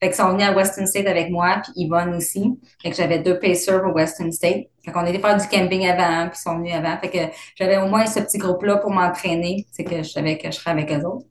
Fait 0.00 0.08
qu'ils 0.08 0.16
sont 0.16 0.28
venus 0.30 0.46
à 0.46 0.52
Western 0.52 0.86
State 0.86 1.06
avec 1.06 1.30
moi, 1.30 1.62
puis 1.62 1.72
Yvonne 1.76 2.14
aussi. 2.14 2.58
Fait 2.82 2.90
que 2.90 2.96
j'avais 2.96 3.20
deux 3.20 3.38
pacers 3.38 3.82
pour 3.82 3.94
Western 3.94 4.30
State. 4.30 4.66
Fait 4.84 4.92
qu'on 4.92 5.06
était 5.06 5.18
faire 5.20 5.38
du 5.38 5.46
camping 5.48 5.86
avant, 5.88 6.28
puis 6.28 6.38
ils 6.38 6.42
sont 6.42 6.58
venus 6.58 6.74
avant. 6.74 6.98
Fait 6.98 7.08
que 7.08 7.18
j'avais 7.54 7.78
au 7.78 7.86
moins 7.86 8.04
ce 8.04 8.20
petit 8.20 8.36
groupe-là 8.36 8.76
pour 8.76 8.90
m'entraîner. 8.90 9.66
C'est 9.72 9.84
que 9.84 9.98
je 9.98 10.10
savais 10.10 10.36
que 10.36 10.48
je 10.50 10.56
serais 10.56 10.72
avec 10.72 10.92
eux 10.92 11.02
autres. 11.02 11.24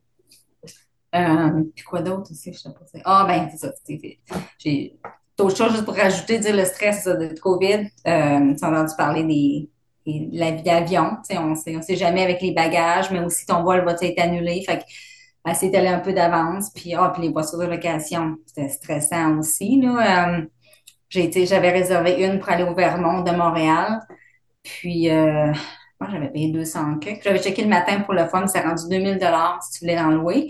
Euh, 1.15 1.63
puis 1.75 1.85
quoi 1.85 2.01
d'autre 2.01 2.31
aussi, 2.31 2.51
je 2.53 2.59
sais 2.59 2.69
pas. 2.69 2.99
Ah, 3.05 3.25
ben, 3.27 3.49
c'est 3.51 3.57
ça. 3.67 3.71
J'ai 4.59 4.97
d'autres 5.37 5.55
choses 5.57 5.71
juste 5.71 5.85
pour 5.85 5.95
rajouter, 5.95 6.39
dire 6.39 6.55
le 6.55 6.65
stress 6.65 7.05
de 7.05 7.33
COVID. 7.39 7.87
Euh, 8.07 8.55
tu 8.55 8.65
as 8.65 8.69
entendu 8.69 8.93
parler 8.97 9.23
des, 9.23 9.69
des- 10.05 10.27
de 10.27 10.37
la 10.39 10.51
vie 10.51 10.63
d'avion. 10.63 11.17
On 11.31 11.55
sait, 11.55 11.75
on 11.77 11.81
sait 11.81 11.95
jamais 11.95 12.23
avec 12.23 12.41
les 12.41 12.51
bagages, 12.53 13.11
mais 13.11 13.19
aussi 13.21 13.45
ton 13.45 13.63
vol 13.63 13.85
va 13.85 13.93
être 14.01 14.19
annulé. 14.19 14.61
Fait 14.65 14.79
que, 14.79 14.83
ben, 15.45 15.53
d'aller 15.71 15.87
un 15.87 15.99
peu 15.99 16.13
d'avance. 16.13 16.71
Puis, 16.73 16.93
ah, 16.95 17.11
puis 17.13 17.23
les 17.23 17.29
voitures 17.31 17.59
de 17.59 17.65
location, 17.65 18.35
c'était 18.45 18.69
stressant 18.69 19.37
aussi, 19.39 19.79
là. 19.81 20.37
Euh, 20.39 20.45
j'ai 21.09 21.25
été, 21.25 21.45
j'avais 21.45 21.71
réservé 21.71 22.25
une 22.25 22.39
pour 22.39 22.49
aller 22.49 22.63
au 22.63 22.73
Vermont 22.75 23.21
de 23.23 23.31
Montréal. 23.31 24.01
Puis, 24.63 25.09
euh, 25.09 25.51
moi, 25.99 26.09
j'avais 26.11 26.29
payé 26.31 26.49
200 26.51 26.97
quelques. 26.99 27.23
J'avais 27.23 27.41
checké 27.41 27.63
le 27.63 27.69
matin 27.69 28.01
pour 28.01 28.13
le 28.13 28.27
fun, 28.27 28.47
c'est 28.47 28.61
rendu 28.61 28.83
2000 28.89 29.17
dollars 29.19 29.61
si 29.63 29.79
tu 29.79 29.85
voulais 29.85 29.95
l'en 29.95 30.09
louer. 30.09 30.49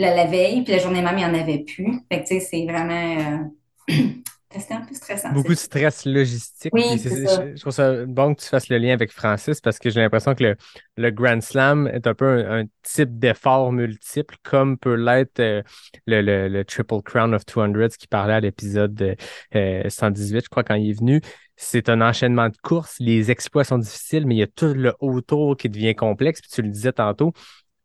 La, 0.00 0.14
la 0.14 0.24
veille, 0.26 0.62
puis 0.62 0.72
la 0.72 0.78
journée 0.78 1.02
même, 1.02 1.18
il 1.18 1.24
n'y 1.24 1.24
en 1.24 1.34
avait 1.34 1.58
plus. 1.60 2.00
Fait 2.10 2.22
que, 2.22 2.28
tu 2.28 2.34
sais, 2.34 2.40
c'est 2.40 2.64
vraiment... 2.64 3.48
euh, 3.88 3.94
c'était 4.58 4.74
un 4.74 4.80
peu 4.80 4.94
stressant. 4.94 5.32
Beaucoup 5.32 5.50
de 5.50 5.54
stress 5.54 6.04
logistique. 6.06 6.72
Oui, 6.74 6.98
ça. 6.98 7.08
Je, 7.10 7.56
je 7.56 7.60
trouve 7.60 7.72
ça 7.72 8.04
bon 8.06 8.34
que 8.34 8.40
tu 8.42 8.48
fasses 8.48 8.68
le 8.68 8.78
lien 8.78 8.92
avec 8.92 9.12
Francis 9.12 9.60
parce 9.60 9.78
que 9.78 9.90
j'ai 9.90 10.00
l'impression 10.00 10.34
que 10.34 10.42
le, 10.42 10.56
le 10.96 11.10
Grand 11.10 11.40
Slam 11.40 11.86
est 11.86 12.06
un 12.06 12.14
peu 12.14 12.26
un, 12.26 12.60
un 12.62 12.64
type 12.82 13.18
d'effort 13.18 13.72
multiple, 13.72 14.36
comme 14.42 14.76
peut 14.78 14.94
l'être 14.94 15.38
euh, 15.40 15.62
le, 16.06 16.20
le, 16.22 16.48
le 16.48 16.64
Triple 16.64 17.02
Crown 17.04 17.34
of 17.34 17.44
200 17.46 17.96
qui 17.98 18.06
parlait 18.08 18.34
à 18.34 18.40
l'épisode 18.40 19.16
euh, 19.54 19.88
118, 19.88 20.44
je 20.44 20.48
crois, 20.48 20.64
quand 20.64 20.74
il 20.74 20.90
est 20.90 20.98
venu. 20.98 21.20
C'est 21.62 21.90
un 21.90 22.00
enchaînement 22.00 22.48
de 22.48 22.56
courses. 22.62 22.96
Les 23.00 23.30
exploits 23.30 23.64
sont 23.64 23.76
difficiles, 23.78 24.26
mais 24.26 24.34
il 24.34 24.38
y 24.38 24.42
a 24.42 24.46
tout 24.46 24.72
le 24.72 24.94
autour 25.00 25.56
qui 25.58 25.68
devient 25.68 25.94
complexe. 25.94 26.40
Puis 26.40 26.50
tu 26.50 26.62
le 26.62 26.68
disais 26.70 26.92
tantôt, 26.92 27.34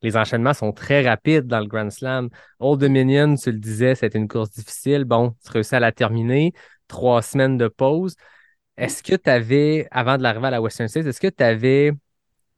les 0.02 0.18
enchaînements 0.18 0.54
sont 0.54 0.72
très 0.72 1.08
rapides 1.08 1.48
dans 1.48 1.60
le 1.60 1.68
Grand 1.68 1.90
Slam. 1.90 2.30
Old 2.60 2.80
Dominion, 2.80 3.36
tu 3.36 3.52
le 3.52 3.60
disais, 3.60 3.96
c'était 3.96 4.18
une 4.18 4.28
course 4.28 4.52
difficile. 4.52 5.04
Bon, 5.06 5.36
tu 5.46 5.52
réussis 5.52 5.76
à 5.76 5.80
la 5.80 5.92
terminer. 5.92 6.54
Trois 6.88 7.22
semaines 7.22 7.58
de 7.58 7.68
pause. 7.68 8.16
Est-ce 8.78 9.02
que 9.02 9.16
tu 9.16 9.30
avais, 9.30 9.88
avant 9.92 10.18
de 10.18 10.24
l'arrivée 10.24 10.48
à 10.48 10.52
la 10.52 10.62
Western 10.62 10.88
States, 10.90 11.06
est-ce 11.08 11.22
que 11.22 11.28
tu 11.28 11.44
avais 11.44 11.94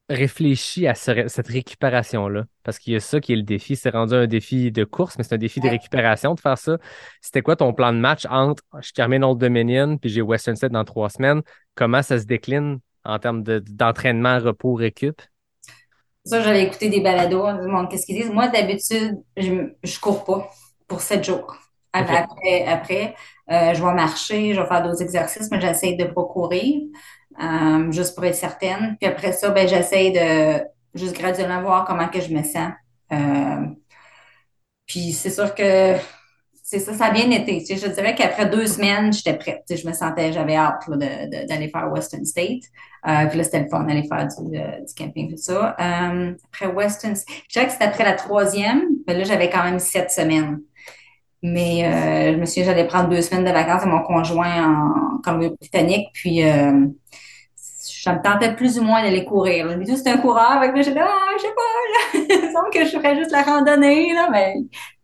réfléchi 0.10 0.88
à 0.88 0.96
ce- 0.96 1.28
cette 1.28 1.48
récupération-là? 1.48 2.46
Parce 2.64 2.80
qu'il 2.80 2.94
y 2.94 2.96
a 2.96 3.00
ça 3.00 3.20
qui 3.20 3.34
est 3.34 3.36
le 3.36 3.44
défi. 3.44 3.76
C'est 3.76 3.90
rendu 3.90 4.14
un 4.14 4.28
défi 4.28 4.72
de 4.72 4.84
course, 4.84 5.18
mais 5.18 5.24
c'est 5.24 5.36
un 5.36 5.38
défi 5.38 5.60
de 5.60 5.68
récupération 5.70 6.34
de 6.34 6.40
faire 6.40 6.58
ça. 6.58 6.78
C'était 7.22 7.42
quoi 7.42 7.56
ton 7.56 7.74
plan 7.74 7.94
de 7.94 7.98
match 8.00 8.26
entre 8.30 8.64
je 8.82 8.92
termine 8.92 9.24
Old 9.24 9.40
Dominion 9.40 9.98
puis 9.98 10.10
j'ai 10.10 10.22
Western 10.22 10.56
State 10.56 10.72
dans 10.72 10.86
trois 10.86 11.10
semaines? 11.10 11.42
Comment 11.76 12.02
ça 12.02 12.20
se 12.20 12.26
décline 12.26 12.80
en 13.04 13.20
termes 13.20 13.44
de- 13.44 13.60
d'entraînement, 13.60 14.40
repos, 14.40 14.74
récup? 14.74 15.22
Ça, 16.28 16.42
j'avais 16.42 16.64
écouté 16.64 16.90
des 16.90 17.00
balados, 17.00 17.54
du 17.62 17.68
monde, 17.68 17.90
qu'est-ce 17.90 18.06
qu'ils 18.06 18.18
disent? 18.18 18.32
Moi, 18.32 18.50
d'habitude, 18.50 19.18
je, 19.38 19.70
je 19.84 20.00
cours 20.00 20.26
pas 20.26 20.50
pour 20.88 21.02
sept 21.02 21.24
jours. 21.24 21.56
Après, 21.94 22.26
après 22.68 23.16
euh, 23.50 23.74
je 23.74 23.84
vais 23.84 23.94
marcher, 23.94 24.54
je 24.54 24.62
vais 24.62 24.68
faire 24.68 24.84
d'autres 24.84 25.02
exercices, 25.02 25.50
mais 25.50 25.62
j'essaie 25.62 25.94
de 25.94 26.04
pas 26.06 26.24
courir, 26.26 26.82
euh, 27.42 27.92
juste 27.92 28.14
pour 28.16 28.26
être 28.26 28.36
certaine. 28.36 28.98
Puis 29.00 29.10
après 29.10 29.32
ça, 29.32 29.50
ben, 29.52 29.68
j'essaie 29.68 30.12
de 30.12 30.66
juste 30.94 31.18
graduellement 31.18 31.62
voir 31.62 31.86
comment 31.86 32.10
que 32.10 32.20
je 32.20 32.30
me 32.34 32.44
sens. 32.44 32.72
Euh, 33.14 33.66
puis 34.86 35.12
c'est 35.14 35.30
sûr 35.30 35.54
que 35.56 35.96
c'est 36.70 36.80
ça, 36.80 36.94
ça 36.94 37.06
a 37.06 37.12
bien 37.12 37.32
été. 37.32 37.64
Je 37.66 37.88
dirais 37.88 38.14
qu'après 38.14 38.46
deux 38.46 38.68
semaines, 38.68 39.14
j'étais 39.14 39.38
prête. 39.38 39.64
Je 39.70 39.88
me 39.88 39.94
sentais, 39.94 40.34
j'avais 40.34 40.58
hâte 40.58 40.84
d'aller 40.90 41.70
faire 41.70 41.90
Western 41.90 42.26
State. 42.26 42.64
Euh, 43.08 43.26
puis 43.28 43.38
là, 43.38 43.44
c'était 43.46 43.62
le 43.62 43.70
fun 43.70 43.86
d'aller 43.86 44.04
faire 44.06 44.28
du, 44.28 44.58
euh, 44.58 44.84
camping, 44.98 45.30
tout 45.30 45.38
ça. 45.38 45.78
Euh, 45.80 46.34
après 46.52 46.68
Western, 46.68 47.16
je 47.16 47.54
dirais 47.54 47.68
que 47.68 47.72
c'était 47.72 47.86
après 47.86 48.04
la 48.04 48.16
troisième. 48.16 48.84
Mais 49.08 49.18
là, 49.18 49.24
j'avais 49.24 49.50
quand 49.50 49.64
même 49.64 49.80
sept 49.80 50.12
semaines. 50.12 50.60
Mais 51.42 52.34
je 52.34 52.38
me 52.38 52.46
suis 52.46 52.66
j'allais 52.66 52.86
prendre 52.86 53.08
deux 53.08 53.22
semaines 53.22 53.46
de 53.46 53.52
vacances 53.52 53.84
à 53.84 53.86
mon 53.86 54.02
conjoint 54.02 54.68
en 54.68 55.20
Colombie-Britannique. 55.20 56.10
Puis 56.12 56.42
ça 58.08 58.14
me 58.14 58.22
tentait 58.22 58.56
plus 58.56 58.80
ou 58.80 58.84
moins 58.84 59.02
d'aller 59.04 59.26
courir. 59.26 59.70
Je 59.70 59.76
me 59.76 59.84
c'est 59.84 60.10
un 60.10 60.18
coureur. 60.18 60.62
Là, 60.62 60.72
j'ai 60.76 60.94
dit, 60.94 60.98
ah, 61.00 61.28
je 61.38 61.42
sais 61.42 61.48
pas, 61.54 62.30
là. 62.30 62.38
Il 62.48 62.52
semble 62.54 62.70
que 62.72 62.86
je 62.86 62.98
ferais 62.98 63.18
juste 63.18 63.32
la 63.32 63.42
randonnée, 63.42 64.14
là. 64.14 64.30
Mais 64.32 64.56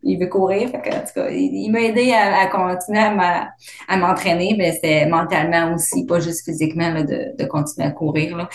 il 0.03 0.17
veut 0.17 0.27
courir. 0.27 0.69
Fait 0.69 0.81
que, 0.81 0.89
en 0.89 0.99
tout 1.01 1.13
cas, 1.15 1.29
il, 1.29 1.51
il 1.53 1.69
m'a 1.69 1.81
aidé 1.81 2.13
à, 2.13 2.39
à 2.43 2.47
continuer 2.47 2.99
à 2.99 3.97
m'entraîner. 3.97 4.55
Mais 4.57 4.71
c'était 4.71 5.05
mentalement 5.05 5.73
aussi, 5.73 6.05
pas 6.05 6.21
juste 6.21 6.45
physiquement, 6.45 6.91
là, 6.91 7.03
de, 7.03 7.35
de 7.37 7.45
continuer 7.45 7.87
à 7.87 7.91
courir, 7.91 8.37
là. 8.37 8.47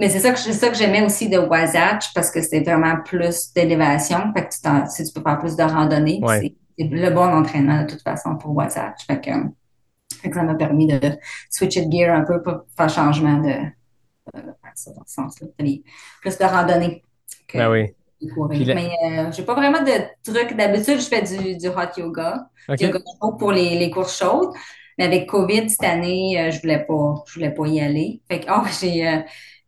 Mais 0.00 0.08
c'est 0.08 0.18
ça 0.18 0.32
que 0.32 0.38
c'est 0.38 0.54
ça 0.54 0.68
que 0.68 0.74
j'aimais 0.74 1.04
aussi 1.04 1.28
de 1.28 1.38
Wasatch 1.38 2.12
parce 2.14 2.32
que 2.32 2.40
c'était 2.40 2.62
vraiment 2.62 2.96
plus 3.04 3.52
d'élévation. 3.52 4.32
Fait 4.34 4.46
que 4.46 4.52
tu, 4.54 4.60
t'en- 4.60 4.84
tu 4.88 5.04
peux 5.14 5.22
faire 5.22 5.38
plus 5.38 5.54
de 5.54 5.62
randonnée. 5.62 6.18
Ouais. 6.22 6.40
C'est 6.40 6.54
c'est 6.78 6.88
le 6.90 7.10
bon 7.10 7.28
entraînement 7.28 7.82
de 7.82 7.86
toute 7.86 8.02
façon 8.02 8.36
pour 8.36 8.56
Wasatch. 8.56 9.06
Fait 9.06 9.20
que, 9.20 9.30
fait 10.22 10.30
que 10.30 10.36
ça 10.36 10.42
m'a 10.42 10.54
permis 10.54 10.86
de 10.86 11.00
switcher 11.50 11.86
de 11.86 11.92
gear 11.92 12.14
un 12.16 12.22
peu 12.24 12.42
pour 12.42 12.62
faire 12.76 12.88
changement 12.88 13.38
de, 13.38 13.52
faire 14.32 14.72
ça 14.74 14.90
dans 14.92 15.04
ce 15.06 15.14
sens-là. 15.14 15.48
Plus 16.20 16.38
de 16.38 16.44
randonnée. 16.44 17.02
que 17.48 17.58
Ben 17.58 17.70
oui. 17.70 17.94
courir. 18.34 18.56
Puis 18.56 18.64
la- 18.64 18.74
Mais 18.74 18.90
euh, 19.04 19.32
j'ai 19.32 19.42
pas 19.44 19.54
vraiment 19.54 19.82
de 19.82 19.92
trucs. 20.22 20.56
D'habitude, 20.56 21.00
je 21.00 21.08
fais 21.08 21.22
du, 21.22 21.56
du 21.56 21.68
hot 21.68 21.92
yoga. 21.96 22.46
OK. 22.68 22.80
Yoga 22.80 22.98
chaud 23.20 23.32
pour 23.32 23.52
les, 23.52 23.78
les 23.78 23.90
courses 23.90 24.18
chaudes. 24.18 24.54
Mais 24.98 25.04
avec 25.06 25.26
COVID 25.28 25.70
cette 25.70 25.84
année, 25.84 26.38
euh, 26.40 26.50
je 26.50 26.60
voulais 26.60 26.84
pas, 26.84 27.14
je 27.26 27.34
voulais 27.34 27.50
pas 27.50 27.66
y 27.66 27.80
aller. 27.80 28.20
Fait 28.30 28.40
que, 28.40 28.46
oh, 28.50 28.62
j'ai, 28.80 29.08
euh, 29.08 29.18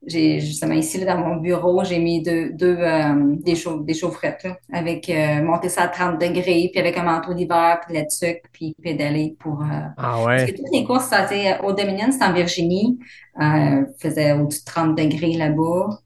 j'ai 0.06 0.40
justement 0.40 0.74
ici 0.74 0.98
là, 0.98 1.14
dans 1.14 1.20
mon 1.20 1.36
bureau, 1.36 1.84
j'ai 1.84 1.98
mis 1.98 2.22
deux, 2.22 2.50
deux 2.52 2.76
euh, 2.78 3.36
des, 3.42 3.54
chauff- 3.54 3.84
des 3.84 3.94
chaufferettes 3.94 4.42
là, 4.44 4.58
avec 4.72 5.08
euh, 5.10 5.42
monter 5.42 5.68
ça 5.68 5.82
à 5.82 5.88
30 5.88 6.20
degrés, 6.20 6.68
puis 6.72 6.80
avec 6.80 6.96
un 6.98 7.04
manteau 7.04 7.34
d'hiver, 7.34 7.80
puis 7.84 7.94
de 7.94 8.00
la 8.00 8.06
tuque, 8.06 8.42
puis 8.52 8.74
pédaler 8.82 9.36
pour. 9.38 9.62
euh, 9.62 9.66
Ah 9.96 10.22
parce 10.34 10.44
ouais. 10.44 10.50
que 10.50 10.56
toutes 10.56 10.70
les 10.72 10.84
courses, 10.84 11.06
ça, 11.06 11.22
tu 11.22 11.34
sais, 11.34 11.58
au 11.60 11.72
Dominion, 11.72 12.10
c'était 12.12 12.24
en 12.24 12.32
Virginie, 12.32 12.98
euh, 13.40 13.84
faisait 14.00 14.32
au-dessus 14.32 14.60
de 14.60 14.64
30 14.64 14.96
degrés 14.96 15.34
là-bas. 15.34 16.00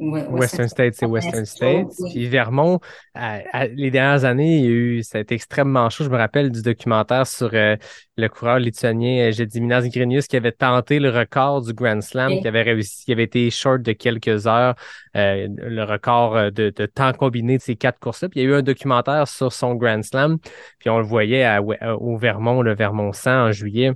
Euh, 0.00 0.26
Western 0.30 0.68
States, 0.68 0.94
c'est 0.94 1.06
Western 1.06 1.44
States. 1.44 1.88
oui. 1.98 2.10
Puis 2.12 2.26
Vermont, 2.28 2.78
à- 3.14 3.40
à- 3.52 3.66
les 3.66 3.90
dernières 3.90 4.24
années, 4.24 4.58
il 4.58 4.64
y 4.64 4.66
a 4.66 4.70
eu, 4.70 5.02
ça 5.02 5.18
a 5.18 5.20
été 5.20 5.34
extrêmement 5.34 5.90
chaud. 5.90 6.04
Je 6.04 6.08
me 6.10 6.16
rappelle 6.16 6.52
du 6.52 6.62
documentaire 6.62 7.26
sur 7.26 7.50
euh, 7.52 7.76
le 8.16 8.28
coureur 8.28 8.60
lituanien 8.60 9.28
euh, 9.28 9.32
Gediminas 9.32 9.82
Grinius 9.88 10.28
qui 10.28 10.36
avait 10.36 10.52
tenté 10.52 11.00
le 11.00 11.10
record 11.10 11.62
du 11.62 11.72
Grand 11.72 12.00
Slam, 12.00 12.30
Oui. 12.30 12.40
qui 12.40 12.46
avait 12.48 12.62
réussi, 12.62 13.04
qui 13.06 13.12
avait 13.12 13.24
été 13.24 13.50
short 13.50 13.82
de 13.82 13.92
quelques 13.92 14.46
heures, 14.46 14.76
euh, 15.16 15.48
le 15.56 15.82
record 15.82 16.36
euh, 16.36 16.50
de, 16.50 16.70
de 16.70 16.86
temps 16.86 17.12
combiné 17.12 17.56
de 17.58 17.62
ces 17.62 17.74
quatre 17.74 17.98
courses-là. 17.98 18.28
Puis 18.28 18.40
il 18.40 18.44
y 18.44 18.46
a 18.46 18.50
eu 18.50 18.54
un 18.54 18.62
documentaire 18.62 19.26
sur 19.26 19.52
son 19.52 19.74
Grand 19.74 20.02
Slam, 20.04 20.38
puis 20.78 20.90
on 20.90 20.98
le 20.98 21.04
voyait 21.04 21.44
à- 21.44 21.60
au 21.62 22.16
Vermont, 22.16 22.62
le 22.62 22.74
Vermont 22.74 23.12
100 23.12 23.48
en 23.48 23.52
juillet. 23.52 23.92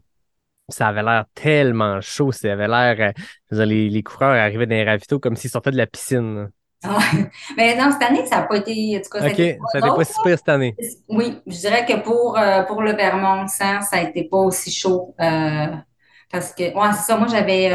Ça 0.68 0.88
avait 0.88 1.02
l'air 1.02 1.26
tellement 1.34 2.00
chaud, 2.00 2.32
ça 2.32 2.52
avait 2.52 2.68
l'air, 2.68 3.14
euh, 3.50 3.64
les, 3.64 3.90
les 3.90 4.02
coureurs 4.02 4.30
arrivaient 4.34 4.66
dans 4.66 4.74
les 4.76 4.84
ravitaux 4.84 5.18
comme 5.18 5.36
s'ils 5.36 5.50
sortaient 5.50 5.70
de 5.72 5.76
la 5.76 5.86
piscine. 5.86 6.50
Ah, 6.84 6.98
Mais 7.56 7.76
non, 7.76 7.90
cette 7.92 8.08
année, 8.08 8.26
ça 8.26 8.38
n'a 8.38 8.42
pas 8.42 8.56
été. 8.56 8.96
En 8.96 9.00
tout 9.00 9.10
cas, 9.10 9.20
ça 9.20 9.28
n'était 9.28 9.58
pas 9.80 10.04
si 10.04 10.14
pire 10.24 10.38
cette 10.38 10.48
année. 10.48 10.74
Oui, 11.08 11.38
je 11.46 11.56
dirais 11.58 11.84
que 11.86 12.00
pour, 12.00 12.38
euh, 12.38 12.62
pour 12.62 12.82
le 12.82 12.92
Vermont 12.92 13.46
100, 13.46 13.82
ça 13.82 13.96
a 13.98 14.02
été 14.02 14.24
pas 14.24 14.38
aussi 14.38 14.70
chaud. 14.72 15.14
euh, 15.20 15.66
parce 16.30 16.52
que, 16.54 16.62
ouais, 16.62 16.92
c'est 16.94 17.12
ça. 17.12 17.16
Moi, 17.18 17.28
j'avais 17.28 17.70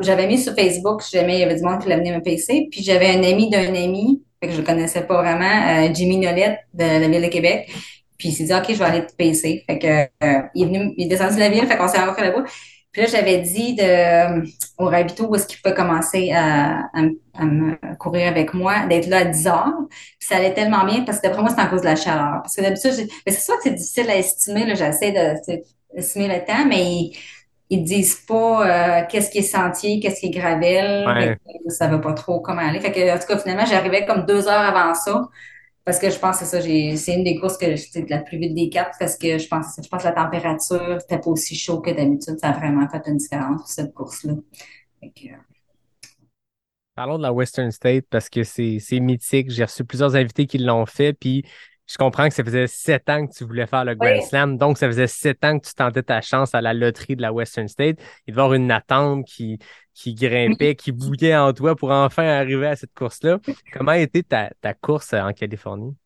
j'avais 0.00 0.26
mis 0.26 0.38
sur 0.38 0.54
Facebook, 0.54 1.02
jamais 1.12 1.36
il 1.36 1.40
y 1.40 1.44
avait 1.44 1.56
du 1.56 1.62
monde 1.62 1.80
qui 1.80 1.88
venir 1.88 2.16
me 2.16 2.22
pacer. 2.22 2.68
Puis 2.70 2.82
j'avais 2.82 3.10
un 3.10 3.22
ami 3.22 3.50
d'un 3.50 3.74
ami, 3.74 4.22
que 4.40 4.50
je 4.50 4.56
le 4.58 4.62
connaissais 4.66 5.02
pas 5.06 5.20
vraiment, 5.20 5.92
Jimmy 5.92 6.16
Nolette 6.18 6.60
de 6.74 6.84
la 6.84 7.08
ville 7.08 7.22
de 7.22 7.28
Québec. 7.28 7.68
Puis 8.18 8.28
il 8.30 8.32
s'est 8.32 8.44
dit, 8.44 8.54
OK, 8.54 8.66
je 8.68 8.74
vais 8.78 8.84
aller 8.84 9.06
te 9.06 9.12
pacer. 9.14 9.64
Fait 9.66 9.78
que, 9.78 9.86
euh, 10.26 10.42
il 10.54 10.64
est 10.64 10.66
venu, 10.66 10.94
il 10.96 11.06
est 11.06 11.08
descendu 11.08 11.34
de 11.36 11.40
la 11.40 11.48
ville, 11.50 11.66
fait 11.66 11.76
qu'on 11.76 11.88
s'est 11.88 11.98
rencontrés 11.98 12.22
là-bas. 12.22 12.44
Puis 12.92 13.02
là, 13.02 13.08
j'avais 13.08 13.38
dit 13.38 13.74
de, 13.74 14.42
au 14.78 14.86
Ravito 14.86 15.26
où 15.28 15.34
est-ce 15.36 15.46
qu'il 15.46 15.60
pouvait 15.60 15.74
commencer 15.74 16.32
à, 16.32 16.86
à, 16.94 17.02
me- 17.02 17.20
à 17.34 17.44
me 17.44 17.96
courir 17.96 18.28
avec 18.28 18.54
moi, 18.54 18.86
d'être 18.86 19.06
là 19.08 19.18
à 19.18 19.24
10 19.26 19.46
heures. 19.46 19.72
Puis 19.90 20.26
ça 20.28 20.36
allait 20.36 20.54
tellement 20.54 20.84
bien 20.84 21.02
parce 21.04 21.18
que 21.18 21.24
d'après 21.26 21.42
moi, 21.42 21.50
c'est 21.54 21.60
à 21.60 21.66
cause 21.66 21.82
de 21.82 21.86
la 21.86 21.96
chaleur. 21.96 22.40
Parce 22.42 22.56
que 22.56 22.62
d'habitude, 22.62 23.08
mais 23.26 23.32
c'est 23.32 23.40
sûr 23.44 23.56
que 23.56 23.62
c'est 23.64 23.74
difficile 23.74 24.10
à 24.10 24.16
estimer, 24.16 24.66
là, 24.66 24.74
j'essaie 24.74 25.12
de, 25.12 25.52
de- 25.52 25.62
estimer 25.94 26.28
le 26.28 26.44
temps, 26.44 26.66
mais 26.66 26.82
ils, 26.82 27.16
ils 27.70 27.84
disent 27.84 28.16
pas 28.26 29.00
euh, 29.02 29.06
qu'est-ce 29.08 29.30
qui 29.30 29.38
est 29.38 29.42
sentier, 29.42 30.00
qu'est-ce 30.00 30.20
qui 30.20 30.26
est 30.26 30.30
gravel. 30.30 31.06
Ouais. 31.06 31.36
Ça 31.68 31.86
va 31.88 31.98
pas 31.98 32.14
trop 32.14 32.40
comment 32.40 32.62
aller. 32.66 32.80
Fait 32.80 32.92
que, 32.92 33.14
en 33.14 33.18
tout 33.18 33.26
cas, 33.26 33.38
finalement, 33.38 33.66
j'arrivais 33.66 34.06
comme 34.06 34.24
deux 34.26 34.48
heures 34.48 34.60
avant 34.74 34.94
ça. 34.94 35.28
Parce 35.88 36.00
que 36.00 36.10
je 36.10 36.18
pense 36.18 36.38
que 36.38 36.44
c'est 36.44 36.50
ça, 36.50 36.60
j'ai, 36.60 36.98
c'est 36.98 37.14
une 37.14 37.24
des 37.24 37.40
courses 37.40 37.56
que 37.56 37.74
c'est 37.76 38.06
la 38.10 38.18
plus 38.18 38.36
vite 38.36 38.54
des 38.54 38.68
quatre 38.68 38.98
parce 38.98 39.16
que 39.16 39.38
je 39.38 39.48
pense, 39.48 39.80
je 39.82 39.88
pense 39.88 40.02
que 40.02 40.08
la 40.08 40.12
température 40.12 40.98
c'était 41.00 41.18
pas 41.18 41.30
aussi 41.30 41.56
chaud 41.56 41.80
que 41.80 41.88
d'habitude. 41.88 42.36
Ça 42.38 42.50
a 42.50 42.52
vraiment 42.52 42.86
fait 42.90 43.00
une 43.06 43.16
différence 43.16 43.62
pour 43.62 43.70
cette 43.70 43.94
course-là. 43.94 44.34
Que, 45.00 45.28
euh, 45.28 45.36
Parlons 46.94 47.16
de 47.16 47.22
la 47.22 47.32
Western 47.32 47.70
State 47.70 48.04
parce 48.10 48.28
que 48.28 48.44
c'est 48.44 48.76
c'est 48.80 49.00
mythique. 49.00 49.50
J'ai 49.50 49.64
reçu 49.64 49.82
plusieurs 49.82 50.14
invités 50.14 50.44
qui 50.44 50.58
l'ont 50.58 50.84
fait, 50.84 51.14
puis 51.14 51.42
je 51.86 51.96
comprends 51.96 52.28
que 52.28 52.34
ça 52.34 52.44
faisait 52.44 52.66
sept 52.66 53.08
ans 53.08 53.26
que 53.26 53.32
tu 53.32 53.44
voulais 53.44 53.66
faire 53.66 53.86
le 53.86 53.94
Grand 53.94 54.10
Oui. 54.10 54.22
Slam, 54.24 54.58
donc 54.58 54.76
ça 54.76 54.88
faisait 54.88 55.06
sept 55.06 55.42
ans 55.42 55.58
que 55.58 55.66
tu 55.66 55.72
tentais 55.72 56.02
ta 56.02 56.20
chance 56.20 56.54
à 56.54 56.60
la 56.60 56.74
loterie 56.74 57.16
de 57.16 57.22
la 57.22 57.32
Western 57.32 57.66
State. 57.66 57.96
Il 58.26 58.32
devait 58.32 58.42
y 58.42 58.44
avoir 58.44 58.52
une 58.52 58.70
attente 58.70 59.24
qui, 59.24 59.58
qui 59.98 60.14
grimpait, 60.14 60.76
qui 60.76 60.92
bouillait 60.92 61.36
en 61.36 61.52
toi 61.52 61.74
pour 61.74 61.90
enfin 61.90 62.22
arriver 62.24 62.68
à 62.68 62.76
cette 62.76 62.94
course-là. 62.94 63.38
Comment 63.72 63.90
a 63.92 63.98
été 63.98 64.22
ta, 64.22 64.50
ta 64.60 64.72
course 64.72 65.12
en 65.12 65.32
Californie? 65.32 65.96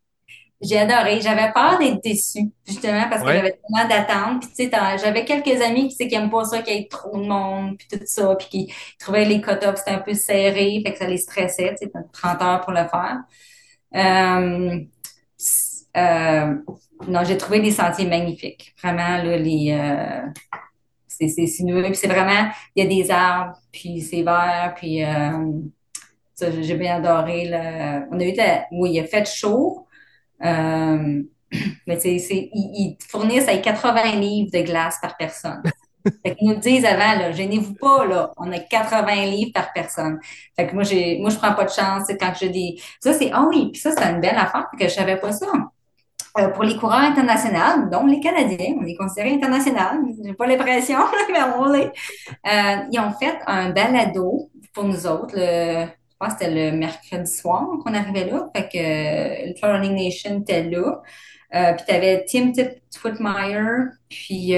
J'ai 0.62 0.78
adoré. 0.78 1.20
J'avais 1.20 1.52
peur 1.52 1.78
d'être 1.78 2.02
déçue, 2.02 2.52
justement, 2.66 3.08
parce 3.10 3.22
que 3.22 3.26
Ouais. 3.26 3.36
j'avais 3.36 3.52
tellement 3.60 3.88
d'attentes. 3.88 4.42
Puis, 4.42 4.70
tu 4.70 4.70
sais, 4.70 4.98
j'avais 4.98 5.24
quelques 5.26 5.60
amis 5.60 5.88
qui, 5.88 6.08
qui 6.08 6.14
aiment 6.14 6.30
pas 6.30 6.44
ça, 6.44 6.62
qu'il 6.62 6.74
y 6.74 6.78
ait 6.78 6.88
trop 6.88 7.18
de 7.18 7.26
monde, 7.26 7.76
puis 7.76 7.86
tout 7.90 7.98
ça, 8.06 8.34
puis 8.36 8.48
qui 8.48 8.74
trouvaient 8.98 9.24
les 9.26 9.40
cut-offs, 9.42 9.76
c'était 9.78 9.90
un 9.90 9.98
peu 9.98 10.14
serré, 10.14 10.80
fait 10.86 10.92
que 10.92 10.98
ça 10.98 11.06
les 11.08 11.18
stressait, 11.18 11.74
tu 11.78 11.84
sais, 11.86 11.90
t'as 11.92 12.02
30 12.12 12.42
heures 12.42 12.60
pour 12.62 12.72
le 12.72 12.86
faire. 12.88 13.18
Euh, 13.94 14.80
euh, 15.96 16.54
non, 17.08 17.24
j'ai 17.24 17.36
trouvé 17.36 17.60
des 17.60 17.72
sentiers 17.72 18.06
magnifiques. 18.06 18.74
Vraiment, 18.82 19.18
là, 19.22 19.36
les, 19.36 19.72
euh, 19.72 20.28
c'est, 21.18 21.46
sinueux, 21.46 21.82
puis 21.84 21.96
c'est 21.96 22.08
vraiment, 22.08 22.50
il 22.74 22.84
y 22.84 22.86
a 22.86 22.88
des 22.88 23.10
arbres, 23.10 23.56
puis 23.72 24.00
c'est 24.00 24.22
vert, 24.22 24.74
puis 24.76 25.04
euh, 25.04 25.52
ça, 26.34 26.50
j'ai 26.50 26.74
bien 26.76 26.96
adoré. 26.96 27.46
Là. 27.48 28.04
On 28.10 28.18
a 28.20 28.24
eu, 28.24 28.32
de 28.32 28.36
la- 28.38 28.66
oui, 28.72 28.92
il 28.94 29.00
a 29.00 29.04
fait 29.04 29.26
chaud, 29.28 29.86
euh, 30.44 31.22
mais 31.86 31.98
c'est, 31.98 32.18
c'est, 32.18 32.50
ils, 32.52 32.70
ils 32.74 32.98
fournissent 33.08 33.48
avec 33.48 33.62
80 33.62 34.16
livres 34.16 34.50
de 34.52 34.62
glace 34.62 34.98
par 35.00 35.16
personne. 35.16 35.62
Fait 36.24 36.34
qu'ils 36.34 36.48
nous 36.48 36.54
le 36.54 36.60
disent 36.60 36.84
avant, 36.84 37.18
là, 37.18 37.30
gênez-vous 37.32 37.74
pas, 37.74 38.04
là, 38.06 38.32
on 38.36 38.50
a 38.50 38.58
80 38.58 39.26
livres 39.26 39.52
par 39.54 39.72
personne. 39.72 40.18
Fait 40.56 40.66
que 40.66 40.74
moi, 40.74 40.82
j'ai, 40.82 41.18
moi, 41.20 41.30
je 41.30 41.36
prends 41.36 41.54
pas 41.54 41.64
de 41.64 41.70
chance, 41.70 42.04
c'est 42.08 42.18
quand 42.18 42.32
j'ai 42.38 42.48
des, 42.48 42.76
ça, 43.00 43.12
c'est, 43.12 43.30
ah 43.32 43.46
oui, 43.48 43.70
puis 43.72 43.80
ça, 43.80 43.92
c'est 43.92 44.02
une 44.10 44.20
belle 44.20 44.36
affaire, 44.36 44.66
que 44.78 44.84
je 44.88 44.92
savais 44.94 45.16
pas 45.16 45.32
ça. 45.32 45.46
Euh, 46.38 46.48
pour 46.48 46.64
les 46.64 46.76
coureurs 46.76 47.00
internationaux, 47.00 47.90
dont 47.90 48.06
les 48.06 48.18
Canadiens, 48.20 48.74
on 48.80 48.86
est 48.86 48.94
considéré 48.96 49.32
international, 49.34 49.98
j'ai 50.24 50.32
pas 50.32 50.46
l'impression, 50.46 50.98
mais 51.32 51.40
on 51.58 51.70
l'est. 51.70 51.92
Euh, 52.46 52.76
ils 52.90 52.98
ont 53.00 53.12
fait 53.12 53.38
un 53.46 53.70
balado 53.70 54.50
pour 54.72 54.84
nous 54.84 55.06
autres, 55.06 55.34
je 55.36 55.86
pense 56.18 56.34
que 56.34 56.38
c'était 56.44 56.70
le 56.70 56.76
mercredi 56.76 57.30
soir 57.30 57.66
qu'on 57.84 57.92
arrivait 57.92 58.30
là, 58.30 58.48
fait 58.56 58.68
que 58.68 58.78
euh, 58.78 59.52
le 59.62 59.72
Running 59.72 59.94
Nation 60.04 60.40
était 60.40 60.62
là. 60.64 61.02
Puis 61.76 61.84
t'avais 61.86 62.24
Tim 62.26 62.50
Tip- 62.52 62.80
Twitmeyer, 62.90 63.90
puis 64.08 64.54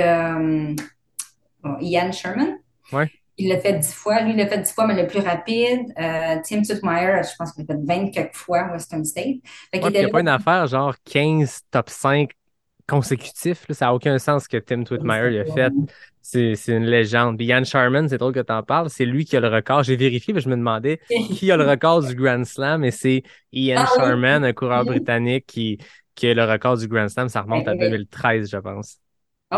Ian 1.80 2.12
Sherman. 2.12 2.58
Ouais. 2.92 3.10
Il 3.36 3.48
l'a 3.48 3.58
fait 3.58 3.78
dix 3.78 3.92
fois. 3.92 4.20
Lui, 4.22 4.32
il 4.32 4.36
l'a 4.36 4.46
fait 4.46 4.58
dix 4.58 4.72
fois, 4.72 4.86
mais 4.86 5.00
le 5.00 5.06
plus 5.08 5.18
rapide. 5.20 5.92
Euh, 5.98 6.36
Tim 6.48 6.62
Twitmeyer, 6.62 7.22
je 7.22 7.34
pense 7.36 7.52
qu'il 7.52 7.64
l'a 7.68 7.74
fait 7.74 7.80
20 7.84 8.10
quelques 8.10 8.34
fois 8.36 8.68
Western 8.72 9.04
State. 9.04 9.36
Fait 9.72 9.82
Ouais, 9.82 9.90
il 9.90 9.90
n'y 9.90 9.98
a 9.98 10.02
là 10.02 10.08
pas 10.08 10.20
une 10.20 10.28
affaire 10.28 10.66
genre 10.66 10.94
15 11.04 11.60
top 11.70 11.90
5 11.90 12.30
consécutifs. 12.86 13.66
là. 13.68 13.74
Ça 13.74 13.86
n'a 13.86 13.94
aucun 13.94 14.18
sens 14.18 14.46
que 14.46 14.56
Tim 14.58 14.84
Twitmeyer 14.84 15.30
il 15.32 15.40
a 15.40 15.44
fait. 15.46 15.72
C'est 16.22 16.54
une 16.68 16.86
légende. 16.86 17.36
Puis 17.36 17.46
Ian 17.46 17.64
Sharman, 17.64 18.08
c'est 18.08 18.18
drôle 18.18 18.32
que 18.32 18.40
tu 18.40 18.52
en 18.52 18.62
parles, 18.62 18.88
c'est 18.88 19.04
lui 19.04 19.24
qui 19.24 19.36
a 19.36 19.40
le 19.40 19.48
record. 19.48 19.82
J'ai 19.82 19.96
vérifié, 19.96 20.32
mais 20.32 20.40
je 20.40 20.48
me 20.48 20.56
demandais 20.56 21.00
qui 21.08 21.50
a 21.50 21.56
le 21.56 21.68
record 21.68 22.02
du 22.02 22.14
Grand 22.14 22.44
Slam, 22.44 22.84
et 22.84 22.90
c'est 22.90 23.22
Ian 23.52 23.84
Ah 23.84 23.90
oui. 23.92 23.96
Sharman, 23.96 24.44
un 24.44 24.52
coureur 24.52 24.84
britannique 24.84 25.44
qui, 25.46 25.78
qui 26.14 26.28
a 26.28 26.34
le 26.34 26.44
record 26.44 26.78
du 26.78 26.88
Grand 26.88 27.08
Slam. 27.08 27.28
Ça 27.28 27.42
remonte 27.42 27.68
à 27.68 27.72
Oui, 27.72 27.78
oui. 27.80 27.90
2013, 27.90 28.50
je 28.50 28.56
pense. 28.58 28.98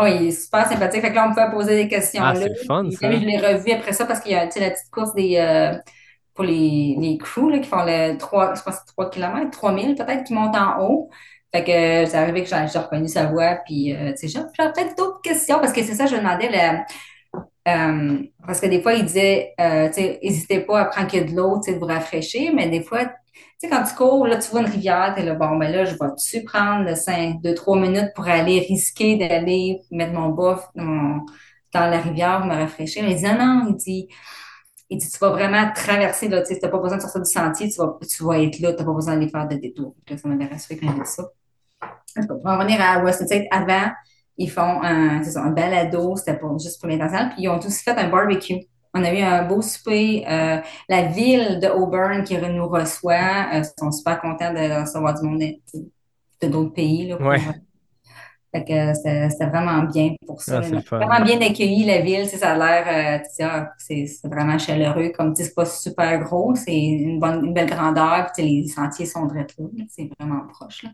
Oui, 0.03 0.15
il 0.21 0.27
est 0.27 0.31
super 0.31 0.67
sympathique. 0.67 1.01
Fait 1.01 1.09
que 1.09 1.15
là, 1.15 1.27
on 1.27 1.33
pouvait 1.33 1.51
poser 1.51 1.75
des 1.75 1.87
questions 1.87 2.21
Ah, 2.23 2.33
là. 2.33 2.39
c'est 2.41 2.65
fun, 2.65 2.89
ça. 2.91 3.11
Je 3.11 3.17
l'ai 3.17 3.37
revu 3.37 3.71
après 3.71 3.93
ça 3.93 4.05
parce 4.05 4.19
qu'il 4.19 4.31
y 4.31 4.35
a 4.35 4.45
tu 4.47 4.53
sais, 4.53 4.59
la 4.59 4.71
petite 4.71 4.89
course 4.91 5.13
des 5.13 5.37
euh, 5.37 5.77
pour 6.33 6.45
les, 6.45 6.95
les 6.99 7.17
crews 7.17 7.49
là, 7.49 7.59
qui 7.59 7.67
font 7.67 7.83
le 7.83 8.17
3, 8.17 8.55
je 8.55 8.61
pense 8.61 8.75
que 8.75 8.81
c'est 8.85 8.93
3 8.93 9.09
km, 9.09 9.51
3000 9.51 9.95
peut-être, 9.95 10.23
qui 10.23 10.33
montent 10.33 10.55
en 10.55 10.81
haut. 10.81 11.09
Fait 11.53 11.63
que 11.63 11.71
euh, 11.71 12.05
c'est 12.05 12.17
arrivé 12.17 12.43
que 12.43 12.49
j'ai 12.49 12.79
reconnu 12.79 13.07
sa 13.07 13.27
voix, 13.27 13.57
puis 13.65 13.95
euh, 13.95 14.13
tu 14.19 14.27
sais, 14.29 14.39
peut-être 14.57 14.97
d'autres 14.97 15.21
questions 15.21 15.59
parce 15.59 15.73
que 15.73 15.81
c'est 15.83 15.95
ça, 15.95 16.05
je 16.05 16.15
demandais 16.15 16.49
le, 16.49 16.83
euh, 17.67 18.19
parce 18.45 18.61
que 18.61 18.67
des 18.67 18.81
fois, 18.81 18.93
il 18.93 19.05
disait, 19.05 19.53
euh, 19.59 19.87
tu 19.87 19.95
sais, 19.95 20.19
n'hésitez 20.23 20.61
pas 20.61 20.81
à 20.81 20.85
prendre 20.85 21.11
que 21.11 21.17
de 21.17 21.35
l'eau, 21.35 21.59
tu 21.59 21.69
sais, 21.69 21.75
de 21.75 21.79
vous 21.79 21.85
rafraîchir, 21.85 22.53
mais 22.55 22.69
des 22.69 22.81
fois, 22.81 23.05
tu 23.05 23.11
sais, 23.57 23.69
quand 23.69 23.83
tu 23.83 23.93
cours, 23.93 24.25
là, 24.25 24.37
tu 24.37 24.49
vois 24.51 24.61
une 24.61 24.67
rivière, 24.67 25.13
t'es 25.15 25.23
là, 25.23 25.33
bon, 25.35 25.57
ben 25.57 25.69
là, 25.69 25.83
je 25.83 25.95
vais-tu 25.95 26.43
prendre 26.45 26.85
le 26.85 26.95
5, 26.95 27.41
2, 27.41 27.53
3 27.53 27.79
minutes 27.79 28.13
pour 28.15 28.27
aller 28.27 28.59
risquer 28.59 29.17
d'aller 29.17 29.81
mettre 29.91 30.13
mon 30.13 30.29
bof 30.29 30.65
dans, 30.75 31.25
la 31.73 31.99
rivière, 31.99 32.45
me 32.45 32.55
rafraîchir? 32.55 33.05
Il 33.07 33.15
dit, 33.15 33.23
non, 33.23 33.65
il 33.69 33.75
dit, 33.75 34.07
il 34.89 34.97
dit, 34.99 35.09
tu 35.09 35.17
vas 35.19 35.31
vraiment 35.31 35.69
traverser, 35.75 36.29
là, 36.29 36.41
tu 36.43 36.55
sais, 36.55 36.61
pas 36.61 36.77
besoin 36.77 36.97
de 36.97 37.01
sortir 37.01 37.21
du 37.21 37.29
sentier, 37.29 37.69
tu 37.69 37.77
vas, 37.79 37.97
tu 38.09 38.23
vas 38.23 38.39
être 38.39 38.59
là, 38.59 38.73
t'as 38.73 38.85
pas 38.85 38.93
besoin 38.93 39.15
d'aller 39.15 39.29
faire 39.29 39.47
de 39.47 39.55
détour. 39.57 39.93
Ça 40.07 40.29
m'avait 40.29 40.45
rassuré 40.45 40.77
quand 40.77 40.87
il 40.87 41.03
dit 41.03 41.09
ça. 41.09 41.23
Pour 42.27 42.45
en 42.45 42.57
revenir 42.57 42.81
à 42.81 43.11
State, 43.11 43.45
avant, 43.51 43.91
ils 44.37 44.49
font 44.49 44.81
un, 44.83 45.23
ça, 45.23 45.41
un 45.43 45.51
balado, 45.51 46.15
c'était 46.15 46.37
pour, 46.37 46.57
juste 46.59 46.79
pour 46.79 46.89
l'international, 46.89 47.29
puis 47.33 47.43
ils 47.43 47.49
ont 47.49 47.57
aussi 47.59 47.83
fait 47.83 47.91
un 47.97 48.09
barbecue. 48.09 48.55
On 48.93 49.03
a 49.03 49.13
eu 49.13 49.21
un 49.21 49.43
beau 49.45 49.61
souper. 49.61 50.25
euh, 50.27 50.57
la 50.89 51.03
ville 51.03 51.59
de 51.61 51.67
Auburn 51.67 52.23
qui 52.23 52.37
nous 52.37 52.67
reçoit, 52.67 53.47
euh, 53.53 53.63
sont 53.77 53.91
super 53.91 54.19
contents 54.21 54.53
de 54.53 54.81
recevoir 54.81 55.19
du 55.19 55.27
monde 55.27 55.39
de 56.41 56.47
d'autres 56.47 56.73
pays. 56.73 57.07
Là, 57.07 57.17
pour, 57.17 57.27
Ouais. 57.27 57.37
euh, 57.37 57.51
Fait 58.53 58.63
que 58.63 58.93
c'était 58.95 59.45
vraiment 59.47 59.83
bien 59.83 60.15
pour 60.25 60.41
ça. 60.41 60.61
Ah. 60.91 60.95
Vraiment 60.97 61.23
bien 61.25 61.41
accueilli, 61.41 61.83
la 61.85 62.01
ville. 62.01 62.27
Ça 62.27 62.53
a 62.53 62.57
l'air, 62.57 63.21
euh, 63.21 63.43
ah, 63.43 63.69
c'est 63.77 64.07
c'est 64.07 64.27
vraiment 64.27 64.57
chaleureux. 64.57 65.11
Comme 65.17 65.33
tu 65.35 65.43
c'est 65.43 65.53
pas 65.53 65.65
super 65.65 66.19
gros, 66.23 66.55
c'est 66.55 66.75
une 66.75 67.19
bonne, 67.19 67.45
une 67.45 67.53
belle 67.53 67.69
grandeur. 67.69 68.31
Puis 68.33 68.43
les 68.63 68.67
sentiers 68.69 69.05
sont 69.05 69.25
droits 69.25 69.41
là. 69.41 69.83
C'est 69.89 70.09
vraiment 70.19 70.47
proche, 70.47 70.83
là. 70.83 70.89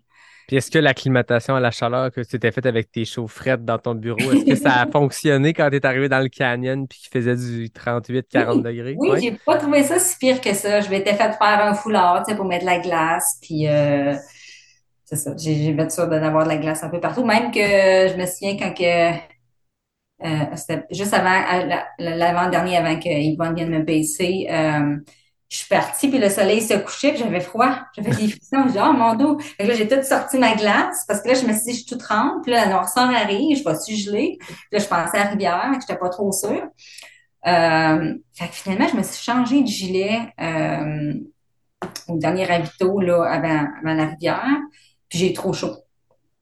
Puis 0.53 0.59
est-ce 0.59 0.69
que 0.69 0.77
l'acclimatation 0.77 1.55
à 1.55 1.59
la 1.59 1.71
chaleur 1.71 2.11
que 2.11 2.21
tu 2.21 2.37
t'es 2.37 2.51
faite 2.51 2.67
avec 2.67 2.91
tes 2.91 3.05
chaufferettes 3.05 3.65
dans 3.65 3.79
ton 3.79 3.95
bureau, 3.95 4.19
est-ce 4.19 4.45
que 4.45 4.53
ça 4.53 4.81
a 4.81 4.85
fonctionné 4.91 5.51
quand 5.51 5.67
tu 5.71 5.77
es 5.77 5.83
arrivé 5.83 6.07
dans 6.09 6.19
le 6.19 6.29
canyon 6.29 6.87
puis 6.87 6.99
qu'il 6.99 7.09
faisait 7.09 7.35
du 7.35 7.69
38-40 7.69 8.61
degrés? 8.61 8.93
Oui, 8.99 9.09
Ouais. 9.09 9.19
j'ai 9.19 9.31
pas 9.31 9.57
trouvé 9.57 9.81
ça 9.81 9.97
si 9.97 10.15
pire 10.19 10.39
que 10.39 10.53
ça. 10.53 10.79
Je 10.81 10.91
m'étais 10.91 11.15
fait 11.15 11.31
faire 11.33 11.65
un 11.65 11.73
foulard, 11.73 12.23
pour 12.35 12.45
mettre 12.45 12.65
de 12.65 12.69
la 12.69 12.77
glace, 12.77 13.39
puis 13.41 13.67
euh, 13.67 14.13
c'est 15.05 15.15
ça. 15.15 15.33
J'ai 15.39 15.75
fait 15.75 16.07
d'avoir 16.07 16.43
de 16.43 16.49
la 16.49 16.57
glace 16.57 16.83
un 16.83 16.89
peu 16.89 16.99
partout. 16.99 17.25
Même 17.25 17.49
que 17.49 17.57
je 17.57 18.15
me 18.15 18.27
souviens 18.27 18.55
quand 18.55 18.75
que 18.75 19.11
euh, 20.23 20.55
c'était 20.55 20.83
juste 20.91 21.15
avant 21.15 21.81
l'avant-dernier, 21.97 22.77
avant 22.77 22.99
que 22.99 23.09
Yvonne 23.09 23.55
vienne 23.55 23.71
me 23.71 23.81
baisser, 23.81 24.45
euh, 24.51 24.97
je 25.53 25.59
suis 25.59 25.67
partie, 25.67 26.07
puis 26.07 26.17
le 26.17 26.29
soleil 26.29 26.63
se 26.63 26.73
couchait, 26.73 27.09
puis 27.09 27.19
j'avais 27.19 27.39
froid. 27.39 27.75
J'avais 27.95 28.09
des 28.09 28.27
frissons. 28.27 28.63
Je 28.65 28.71
dis, 28.71 28.79
oh 28.81 28.91
mon 28.91 29.13
dos. 29.13 29.37
Fait 29.37 29.65
que 29.65 29.67
là, 29.67 29.75
j'ai 29.75 29.87
tout 29.87 30.01
sorti 30.01 30.39
ma 30.39 30.55
glace, 30.55 31.05
parce 31.07 31.21
que 31.21 31.27
là, 31.27 31.35
je 31.35 31.45
me 31.45 31.53
suis 31.53 31.65
dit, 31.65 31.71
je 31.73 31.77
suis 31.77 31.85
toute 31.85 31.99
trempe, 31.99 32.41
puis 32.41 32.51
là, 32.51 32.65
la 32.65 32.71
noirceur 32.71 33.07
arrive, 33.07 33.55
je 33.55 33.63
vais-tu 33.63 33.93
geler? 33.95 34.39
Puis 34.39 34.57
là, 34.71 34.79
je 34.79 34.87
pensais 34.87 35.15
à 35.15 35.25
la 35.25 35.29
rivière, 35.29 35.69
que 35.73 35.81
j'étais 35.81 35.99
pas 35.99 36.09
trop 36.09 36.31
sûre. 36.31 36.67
Euh, 37.45 38.15
fait 38.33 38.47
que 38.47 38.55
finalement, 38.55 38.87
je 38.87 38.97
me 38.97 39.03
suis 39.03 39.23
changé 39.23 39.61
de 39.61 39.67
gilet 39.67 40.21
euh, 40.41 41.13
au 42.07 42.17
dernier 42.17 42.45
ravito 42.45 42.99
là, 42.99 43.23
avant, 43.23 43.67
avant 43.79 43.93
la 43.93 44.05
rivière. 44.07 44.57
Puis 45.07 45.19
j'ai 45.19 45.33
trop 45.33 45.53
chaud. 45.53 45.75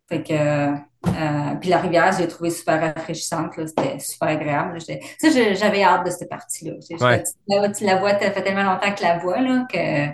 Fait 0.07 0.23
que 0.23 0.71
euh, 1.07 1.55
puis 1.59 1.69
la 1.69 1.77
rivière, 1.79 2.11
j'ai 2.17 2.27
trouvé 2.27 2.49
super 2.51 2.79
rafraîchissante. 2.79 3.53
C'était 3.55 3.97
super 3.99 4.29
agréable. 4.29 4.77
là. 4.77 4.95
Ça, 5.19 5.29
je- 5.29 5.55
j'avais 5.55 5.83
hâte 5.83 6.05
de 6.05 6.11
cette 6.11 6.29
partie-là. 6.29 6.73
Ouais. 7.01 7.23
tu 7.71 7.85
la 7.85 7.95
vois, 7.97 8.11
ça 8.19 8.31
fait 8.31 8.43
tellement 8.43 8.63
longtemps 8.63 8.93
que 8.93 9.01
la 9.01 9.17
vois 9.17 9.41
là, 9.41 9.65
que 9.71 10.07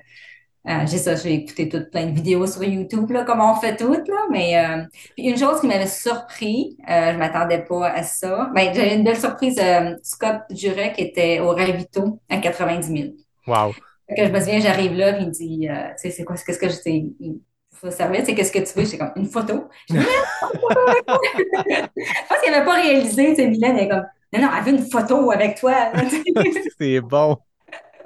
euh, 0.69 0.85
j'ai 0.85 0.97
ça, 0.97 1.15
j'ai 1.15 1.33
écouté 1.33 1.69
toutes 1.69 1.91
plein 1.91 2.07
de 2.07 2.11
vidéos 2.11 2.45
sur 2.47 2.63
YouTube, 2.63 3.09
là, 3.11 3.23
comme 3.23 3.39
on 3.41 3.55
fait 3.55 3.75
toutes, 3.77 4.07
là. 4.07 4.25
Mais 4.31 4.57
euh, 4.57 4.83
puis 5.15 5.27
une 5.27 5.37
chose 5.37 5.61
qui 5.61 5.67
m'avait 5.67 5.87
surpris, 5.87 6.77
euh, 6.89 7.13
je 7.13 7.17
m'attendais 7.17 7.63
pas 7.63 7.87
à 7.89 8.03
ça. 8.03 8.49
Ben, 8.55 8.73
j'avais 8.73 8.95
une 8.95 9.03
belle 9.03 9.17
surprise. 9.19 9.59
Scott 10.03 10.41
Jurek 10.49 10.99
était 10.99 11.39
au 11.39 11.49
Ravito 11.49 12.19
à 12.29 12.37
90 12.37 12.87
000. 12.87 13.09
Wow. 13.45 13.73
Fait 14.09 14.15
que 14.15 14.25
je 14.27 14.31
me 14.31 14.39
souviens, 14.39 14.59
j'arrive 14.61 14.93
là, 14.93 15.13
puis 15.13 15.23
il 15.23 15.27
me 15.27 15.31
dit, 15.33 15.67
tu 15.69 15.93
sais, 15.97 16.11
c'est 16.11 16.23
quoi, 16.23 16.35
qu'est-ce 16.37 16.59
que 16.59 16.69
je 16.69 16.75
il 16.85 17.41
faut 17.79 17.91
savoir, 17.91 18.21
c'est 18.25 18.35
qu'est-ce 18.35 18.51
que 18.51 18.59
tu 18.59 18.77
veux? 18.77 18.85
J'étais 18.85 18.97
comme, 18.97 19.11
une 19.15 19.29
photo. 19.29 19.67
Je 19.89 19.95
pense 22.29 22.39
qu'il 22.43 22.51
n'avait 22.51 22.65
pas 22.65 22.75
réalisé, 22.75 23.29
tu 23.29 23.35
sais, 23.35 23.47
Mylène, 23.47 23.77
elle 23.77 23.85
est 23.85 23.89
comme, 23.89 24.05
non, 24.33 24.41
non, 24.41 24.49
elle 24.57 24.63
veut 24.63 24.79
une 24.79 24.89
photo 24.89 25.31
avec 25.31 25.59
toi. 25.59 25.91
C'est 26.79 27.01
bon. 27.01 27.37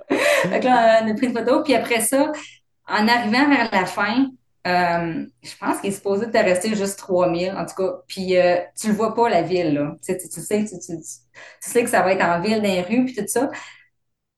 Que 0.09 0.65
là, 0.65 1.01
on 1.03 1.11
a 1.11 1.13
pris 1.13 1.27
une 1.27 1.33
photo, 1.33 1.63
puis 1.63 1.73
après 1.73 2.01
ça, 2.01 2.31
en 2.87 3.07
arrivant 3.07 3.49
vers 3.49 3.69
la 3.71 3.85
fin, 3.85 4.27
euh, 4.67 5.25
je 5.41 5.57
pense 5.59 5.79
qu'il 5.79 5.89
est 5.89 5.93
supposé 5.93 6.29
te 6.29 6.37
rester 6.37 6.75
juste 6.75 6.99
3000, 6.99 7.53
en 7.57 7.65
tout 7.65 7.75
cas. 7.75 7.93
Puis 8.07 8.37
euh, 8.37 8.57
tu 8.79 8.87
le 8.87 8.93
vois 8.93 9.15
pas, 9.15 9.29
la 9.29 9.41
ville, 9.41 9.73
là. 9.73 9.95
Tu 10.05 10.13
sais, 10.13 10.17
tu, 10.17 10.29
tu 10.29 10.41
sais, 10.41 10.63
tu, 10.65 10.77
tu- 10.79 11.01
tu 11.01 11.05
sais 11.61 11.83
que 11.83 11.89
ça 11.89 12.01
va 12.01 12.13
être 12.13 12.23
en 12.23 12.41
ville, 12.41 12.57
dans 12.57 12.63
les 12.67 12.81
rues, 12.81 13.05
puis 13.05 13.15
tout 13.15 13.23
ça. 13.27 13.49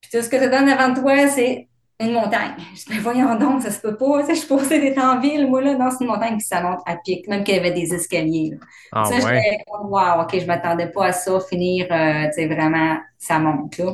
Puis 0.00 0.10
tout 0.12 0.22
ce 0.22 0.28
que 0.28 0.36
tu 0.36 0.48
donnes 0.50 0.68
avant 0.68 0.94
de 0.94 1.00
toi, 1.00 1.28
c'est 1.28 1.68
une 2.00 2.12
montagne. 2.12 2.54
Je 2.74 2.80
dis, 2.80 2.86
mais 2.90 2.98
voyons 2.98 3.36
donc, 3.36 3.62
ça 3.62 3.70
se 3.70 3.80
peut 3.80 3.96
pas. 3.96 4.20
Tu 4.20 4.26
sais, 4.26 4.34
je 4.34 4.38
suis 4.40 4.48
supposée 4.48 4.80
d'être 4.80 4.98
en 4.98 5.20
ville, 5.20 5.46
moi, 5.48 5.60
là. 5.60 5.74
Non, 5.74 5.90
c'est 5.90 6.04
une 6.04 6.10
montagne 6.10 6.36
qui 6.38 6.44
ça 6.44 6.60
monte 6.60 6.80
à 6.86 6.96
pic, 6.96 7.28
même 7.28 7.44
qu'il 7.44 7.54
y 7.54 7.58
avait 7.58 7.72
des 7.72 7.94
escaliers, 7.94 8.50
là. 8.52 8.66
Ah 8.92 9.04
Ça, 9.04 9.24
ouais. 9.26 9.58
comme, 9.70 9.90
wow, 9.90 10.22
OK, 10.22 10.38
je 10.38 10.46
m'attendais 10.46 10.88
pas 10.88 11.06
à 11.06 11.12
ça, 11.12 11.38
finir, 11.40 11.86
euh, 11.90 12.26
tu 12.26 12.32
sais, 12.32 12.46
vraiment, 12.46 12.96
ça 13.18 13.38
monte, 13.38 13.78
là. 13.78 13.92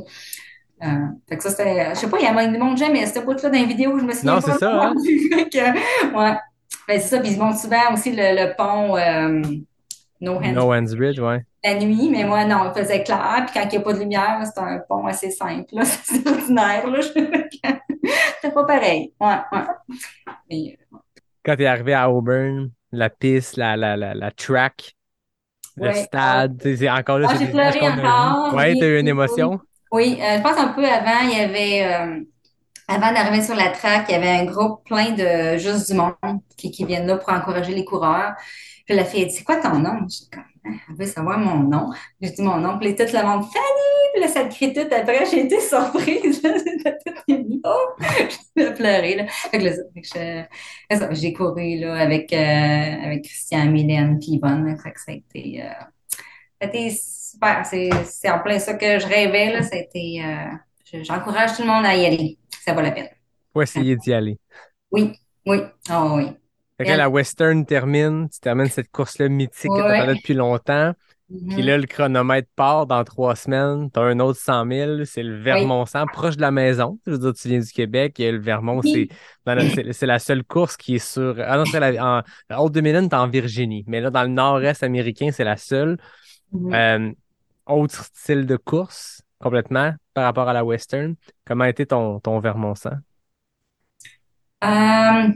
Euh, 0.83 0.87
fait 1.29 1.37
que 1.37 1.43
ça, 1.43 1.51
c'était, 1.51 1.91
je 1.91 1.99
sais 1.99 2.09
pas, 2.09 2.19
il 2.19 2.25
y 2.25 2.27
a 2.27 2.47
du 2.47 2.57
monde 2.59 2.79
jamais, 2.79 3.05
c'était 3.05 3.23
pas 3.23 3.35
là 3.35 3.41
dans 3.43 3.53
les 3.53 3.67
vidéos, 3.67 3.99
je 3.99 4.05
me 4.05 4.13
souviens 4.13 4.37
Non, 4.37 4.41
c'est 4.41 4.59
ça, 4.59 4.83
hein? 4.83 4.95
Que, 5.53 6.17
ouais. 6.17 6.37
Ben, 6.89 7.01
c'est 7.01 7.09
ça, 7.09 7.19
puis 7.21 7.33
ils 7.33 7.39
montrent 7.39 7.61
souvent 7.61 7.93
aussi 7.93 8.13
le, 8.13 8.35
le 8.35 8.57
pont, 8.57 8.97
euh, 8.97 9.43
No 10.21 10.39
Hands 10.41 10.55
No 10.55 10.73
Hands 10.73 10.95
Bridge, 10.97 11.19
ouais. 11.21 11.45
la 11.65 11.75
nuit, 11.79 12.09
mais 12.11 12.25
moi, 12.25 12.45
non, 12.45 12.71
il 12.75 12.79
faisait 12.81 13.03
clair, 13.05 13.45
puis 13.47 13.55
quand 13.55 13.69
il 13.69 13.71
n'y 13.71 13.77
a 13.79 13.81
pas 13.81 13.93
de 13.93 13.99
lumière, 14.01 14.41
c'est 14.45 14.61
un 14.61 14.79
pont 14.89 15.07
assez 15.07 15.31
simple, 15.31 15.75
c'est 15.85 16.27
ordinaire. 16.27 16.85
C'était 18.37 18.55
pas 18.55 18.65
pareil, 18.65 19.13
ouais, 19.21 19.37
ouais. 19.53 19.67
Mais, 20.51 20.79
Quand 21.45 21.57
t'es 21.57 21.67
arrivé 21.67 21.95
à 21.95 22.11
Auburn, 22.11 22.71
la 22.93 23.11
piste, 23.11 23.57
la, 23.57 23.77
la, 23.77 23.97
la, 23.97 24.15
la 24.15 24.31
track, 24.31 24.95
le 25.77 25.93
stade, 25.93 26.59
tu 26.59 26.71
sais, 26.71 26.77
c'est 26.77 26.91
encore 26.91 27.19
là. 27.19 27.29
Ah, 27.31 27.37
j'ai 27.39 27.49
pleuré 27.49 27.81
encore. 27.81 28.55
Ouais, 28.55 28.73
Oui, 28.73 28.79
t'as 28.79 28.87
eu 28.87 28.99
une 29.01 29.07
oui, 29.07 29.11
émotion? 29.11 29.61
Oui, 29.93 30.19
euh, 30.21 30.37
je 30.39 30.43
pense 30.43 30.59
un 30.59 30.69
peu 30.69 30.85
avant, 30.87 31.21
il 31.25 31.39
y 31.39 31.41
avait, 31.41 31.85
euh, 31.85 32.21
avant 32.89 33.13
d'arriver 33.13 33.43
sur 33.43 33.55
la 33.55 33.71
track, 33.71 34.07
il 34.09 34.13
y 34.13 34.15
avait 34.17 34.29
un 34.29 34.45
groupe 34.45 34.85
plein 34.85 35.13
de 35.13 35.59
juste 35.59 35.91
du 35.91 35.97
monde 35.97 36.15
qui, 36.57 36.71
qui 36.71 36.85
viennent 36.85 37.07
là 37.07 37.17
pour 37.17 37.33
encourager 37.33 37.75
les 37.75 37.85
coureurs. 37.85 38.35
Puis 38.91 38.99
la 38.99 39.05
fille 39.05 39.23
a 39.23 39.27
dit, 39.27 39.31
c'est 39.31 39.45
quoi 39.45 39.57
ton 39.57 39.79
nom? 39.79 40.01
Je 40.03 40.07
dis, 40.07 40.31
comme, 40.31 40.43
Hein, 40.63 40.75
elle 40.91 40.95
veut 40.97 41.07
savoir 41.07 41.39
mon 41.39 41.61
nom. 41.63 41.91
J'ai 42.21 42.33
dit 42.33 42.43
mon 42.43 42.59
nom, 42.59 42.79
puis 42.79 42.95
tout 42.95 43.05
le 43.05 43.27
monde, 43.27 43.45
Fanny! 43.45 44.11
Puis 44.13 44.21
là, 44.21 44.29
ça 44.29 44.45
te 44.45 44.55
crie 44.55 44.75
tout 44.75 44.87
après. 44.95 45.25
J'ai 45.31 45.47
été 45.47 45.59
surprise. 45.59 46.43
J'ai 48.57 48.75
pleuré, 48.75 49.17
là. 49.17 49.27
Fait 49.29 49.59
que 49.59 49.65
là, 49.65 49.73
ça, 49.73 49.83
fait 49.95 50.01
que 50.03 50.09
je- 50.09 50.45
c'est 50.91 50.97
ça, 50.99 51.15
j'ai 51.15 51.33
couru, 51.33 51.79
là, 51.79 51.95
avec, 51.97 52.33
euh, 52.33 53.05
avec 53.07 53.25
Christian, 53.25 53.67
Mylène, 53.71 54.19
puis 54.19 54.33
Yvonne. 54.33 54.67
là. 54.67 54.77
Fait 54.77 54.93
que 54.93 55.01
ça 55.01 55.13
a 55.13 55.15
été, 55.15 55.63
euh, 55.63 55.69
ça 56.61 56.61
a 56.61 56.65
été 56.67 56.91
super. 56.91 57.65
C'est, 57.65 57.91
c'est 58.05 58.31
en 58.31 58.41
plein 58.41 58.59
ça 58.59 58.75
que 58.75 58.99
je 58.99 59.07
rêvais, 59.07 59.53
là. 59.53 59.63
Ça 59.63 59.77
a 59.77 59.79
été, 59.79 60.23
euh, 60.23 60.55
je- 60.93 61.03
j'encourage 61.05 61.55
tout 61.57 61.63
le 61.63 61.69
monde 61.69 61.87
à 61.87 61.97
y 61.97 62.05
aller. 62.05 62.39
Ça 62.65 62.75
vaut 62.75 62.83
la 62.83 62.91
peine. 62.91 63.09
Faut 63.53 63.63
essayer 63.63 63.97
d'y 63.97 64.13
aller. 64.13 64.39
Oui, 64.91 65.13
oui, 65.47 65.59
oh 65.91 66.13
oui. 66.17 66.27
Fait 66.81 66.87
que 66.87 66.91
là, 66.91 66.97
la 66.97 67.09
Western 67.11 67.65
termine, 67.67 68.29
tu 68.31 68.41
termines 68.41 68.69
cette 68.69 68.91
course-là 68.91 69.29
mythique 69.29 69.71
que 69.71 69.75
Ouais. 69.83 69.89
t'attendais 69.99 70.15
depuis 70.15 70.35
longtemps. 70.35 70.93
Mhm. 71.29 71.49
Puis 71.55 71.63
là, 71.63 71.79
le 71.79 71.87
chronomètre 71.87 72.49
part 72.57 72.87
dans 72.87 73.05
trois 73.05 73.37
semaines. 73.37 73.89
T'as 73.91 74.01
un 74.01 74.19
autre 74.19 74.41
100 74.41 74.67
000, 74.67 75.05
c'est 75.05 75.23
le 75.23 75.37
Vermont-100, 75.43 76.07
proche 76.07 76.37
de 76.37 76.41
la 76.41 76.51
maison. 76.51 76.99
Je 77.07 77.13
veux 77.13 77.19
dire, 77.19 77.33
tu 77.35 77.49
viens 77.49 77.61
du 77.61 77.71
Québec 77.71 78.19
et 78.19 78.33
le 78.33 78.39
Vermont, 78.41 78.81
Oui. 78.83 79.09
c'est 79.47 79.55
la- 79.55 79.69
c'est 79.71 79.93
c'est 79.93 80.07
la 80.07 80.19
seule 80.19 80.43
course 80.43 80.77
qui 80.77 80.97
est 80.97 80.99
sur. 80.99 81.37
Ah 81.39 81.57
non, 81.57 81.65
c'est 81.67 81.79
la, 81.79 82.23
en, 82.51 82.57
Haute 82.65 82.73
2000, 82.73 83.09
t'es 83.09 83.15
en 83.15 83.29
Virginie. 83.29 83.85
Mais 83.87 84.01
là, 84.01 84.11
dans 84.11 84.23
le 84.23 84.29
nord-est 84.29 84.83
américain, 84.83 85.31
c'est 85.33 85.45
la 85.45 85.57
seule. 85.57 85.99
Mhm. 86.53 86.75
Euh, 86.75 87.13
autre 87.67 88.05
style 88.07 88.45
de 88.47 88.57
course, 88.57 89.23
complètement, 89.39 89.93
par 90.15 90.25
rapport 90.25 90.49
à 90.49 90.53
la 90.53 90.65
Western. 90.65 91.15
Comment 91.47 91.65
a 91.65 91.69
été 91.69 91.87
ton, 91.87 92.19
ton 92.19 92.41
Vermont-100? 92.41 92.95
Euh, 94.65 95.29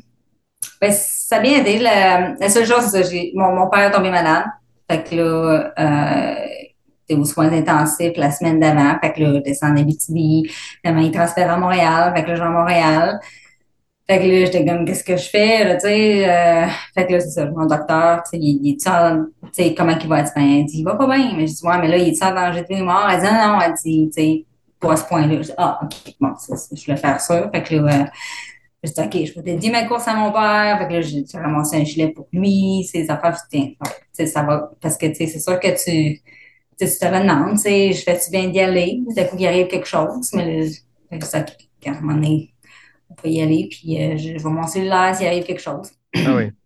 ben, 0.81 0.93
ça 0.93 1.37
a 1.37 1.41
bien 1.41 1.61
aidé. 1.61 1.79
La, 1.79 2.35
la 2.35 2.49
seule 2.49 2.67
chose, 2.67 2.97
j'ai, 3.11 3.33
mon, 3.35 3.55
mon 3.55 3.69
père 3.69 3.89
est 3.89 3.93
tombé 3.93 4.11
malade. 4.11 4.45
Fait 4.91 5.03
que 5.03 5.17
là, 5.17 5.73
euh, 5.79 6.35
j'étais 7.09 7.21
aux 7.21 7.25
soins 7.25 7.53
intensifs 7.53 8.17
la 8.17 8.31
semaine 8.31 8.61
d'avant. 8.61 8.99
Fait 9.03 9.13
que 9.13 9.21
là, 9.21 9.41
je 9.45 9.67
en 9.67 9.77
Abitibi. 9.77 10.51
Finalement, 10.83 11.03
il 11.03 11.13
transfère 11.13 11.51
à 11.51 11.57
Montréal. 11.57 12.13
Fait 12.15 12.23
que 12.23 12.29
là, 12.29 12.35
je 12.35 12.41
vais 12.41 12.47
à 12.47 12.51
Montréal. 12.51 13.21
Fait 14.07 14.19
que 14.19 14.25
là, 14.25 14.45
j'étais 14.45 14.67
comme, 14.67 14.85
qu'est-ce 14.85 15.03
que 15.03 15.17
je 15.17 15.31
fais, 15.31 15.65
là, 15.65 15.77
tu 15.77 15.87
sais? 15.87 16.29
euh, 16.29 16.67
fait 16.95 17.07
que 17.07 17.13
là, 17.15 17.21
c'est 17.21 17.31
ça, 17.31 17.47
mon 17.47 17.65
docteur, 17.65 18.23
tu 18.25 18.33
sais, 18.33 18.39
il, 18.39 18.61
il 18.63 18.73
est 18.73 18.77
tu 18.77 19.49
sais, 19.53 19.75
comment 19.75 19.97
il 19.99 20.09
va? 20.09 20.23
Dit, 20.23 20.31
ben, 20.37 20.43
elle 20.43 20.65
dit, 20.67 20.81
il 20.81 20.85
va 20.85 20.95
pas 20.95 21.07
bien. 21.07 21.33
Mais 21.35 21.47
je 21.47 21.55
dis, 21.55 21.67
ouais, 21.67 21.79
mais 21.79 21.89
là, 21.89 21.97
il 21.97 22.09
est 22.09 22.23
en 22.23 22.35
danger 22.35 22.61
de 22.69 22.75
vie 22.75 22.83
mort? 22.83 23.09
Elle 23.11 23.21
dit, 23.21 23.27
non, 23.27 23.55
non, 23.55 23.61
elle 23.63 23.73
dit, 23.83 24.11
tu 24.15 24.23
sais, 24.23 24.45
à 24.87 24.97
ce 24.97 25.05
point-là. 25.05 25.37
Je 25.37 25.43
dis, 25.47 25.53
ah, 25.57 25.81
OK, 25.83 26.15
bon, 26.21 26.35
ça, 26.37 26.55
ça, 26.55 26.77
je 26.77 26.87
vais 26.87 26.99
faire 26.99 27.19
ça. 27.19 27.51
Fait 27.51 27.63
que 27.63 27.77
là, 27.77 27.95
euh, 27.95 28.05
je 28.85 28.93
dis, 28.93 29.01
OK, 29.01 29.27
je 29.27 29.35
vais 29.35 29.43
dédier 29.43 29.71
ma 29.71 29.85
course 29.85 30.07
à 30.09 30.15
mon 30.15 30.31
père. 30.31 30.79
Fait 30.79 30.89
que 30.89 30.93
là, 30.93 31.01
j'ai 31.01 31.25
ramassé 31.35 31.77
un 31.77 31.85
gilet 31.85 32.09
pour 32.09 32.29
lui, 32.33 32.85
ses 32.85 33.11
affaires, 33.11 33.37
tiens, 33.51 33.71
tu 33.83 33.91
sais, 34.13 34.27
ça 34.27 34.43
va, 34.43 34.71
parce 34.81 34.97
que, 34.97 35.07
tu 35.07 35.15
sais, 35.15 35.27
c'est 35.27 35.41
sûr 35.41 35.59
que 35.59 35.69
tu, 35.69 36.21
tu 36.79 36.87
te 36.87 37.05
le 37.05 37.21
demandes, 37.21 37.57
tu 37.57 37.63
sais, 37.63 37.93
je 37.93 38.03
fais-tu 38.03 38.31
bien 38.31 38.49
d'y 38.49 38.61
aller? 38.61 39.01
D'un 39.17 39.25
coup, 39.25 39.37
il 39.39 39.47
arrive 39.47 39.69
quelque 39.69 39.87
chose, 39.87 40.31
mais 40.35 40.61
là, 41.11 41.21
ça, 41.21 41.39
à 41.39 41.91
un 41.91 42.01
moment 42.01 42.15
donné, 42.15 42.53
on 43.11 43.15
peut 43.15 43.29
y 43.29 43.41
aller, 43.41 43.69
puis 43.71 44.03
euh, 44.03 44.17
je, 44.17 44.39
je 44.39 44.43
vais 44.43 44.51
mon 44.51 44.67
cellulaire 44.67 45.15
s'il 45.15 45.27
arrive 45.27 45.45
quelque 45.45 45.63
chose. 45.63 45.91
Ah 46.15 46.35
oui. 46.37 46.51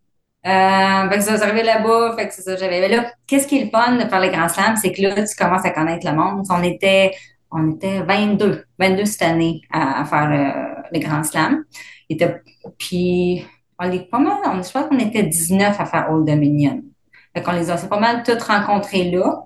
Euh, 0.46 1.10
fait 1.10 1.16
que 1.18 1.24
ça, 1.24 1.36
j'arrivais 1.36 1.64
là-bas, 1.64 2.14
fait 2.16 2.28
que 2.28 2.32
c'est 2.32 2.42
ça, 2.42 2.56
j'avais. 2.56 2.80
Mais 2.80 2.88
là, 2.88 3.12
qu'est-ce 3.26 3.46
qui 3.46 3.58
est 3.58 3.64
le 3.64 3.70
fun 3.70 3.96
de 3.96 4.08
faire 4.08 4.20
les 4.20 4.30
grands 4.30 4.48
slams, 4.48 4.76
c'est 4.76 4.92
que 4.92 5.02
là, 5.02 5.14
tu 5.14 5.34
commences 5.36 5.64
à 5.64 5.70
connaître 5.70 6.08
le 6.08 6.14
monde. 6.16 6.46
On 6.48 6.62
était, 6.62 7.10
on 7.50 7.72
était 7.72 8.02
22, 8.02 8.64
22 8.78 9.04
cette 9.04 9.22
année 9.22 9.60
à, 9.70 10.00
à 10.00 10.04
faire 10.04 10.30
euh, 10.30 10.82
les 10.92 11.00
grands 11.00 11.24
slams. 11.24 11.64
Était, 12.08 12.42
puis, 12.78 13.44
on 13.78 13.90
est 13.90 14.10
pas 14.10 14.18
mal, 14.18 14.38
on, 14.46 14.62
je 14.62 14.88
qu'on 14.88 14.98
était 14.98 15.22
19 15.22 15.78
à 15.78 15.84
faire 15.84 16.08
Old 16.10 16.26
Dominion. 16.26 16.82
Fait 17.34 17.42
qu'on 17.42 17.52
les 17.52 17.70
a, 17.70 17.76
c'est 17.76 17.88
pas 17.88 18.00
mal 18.00 18.22
toutes 18.22 18.42
rencontrés 18.42 19.10
là. 19.10 19.44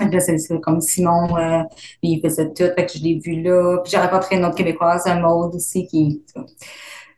Là, 0.00 0.20
c'est 0.20 0.38
c'est 0.38 0.60
comme 0.60 0.80
Simon, 0.80 1.36
euh, 1.36 1.62
il 2.02 2.20
faisait 2.20 2.48
tout, 2.48 2.64
fait 2.74 2.86
que 2.86 2.92
je 2.98 3.02
l'ai 3.02 3.20
vu 3.22 3.42
là. 3.42 3.78
Puis 3.78 3.92
j'ai 3.92 3.98
rencontré 3.98 4.36
une 4.36 4.44
autre 4.44 4.56
Québécoise, 4.56 5.06
un 5.06 5.20
Maude 5.20 5.54
aussi, 5.54 5.86
qui, 5.86 6.22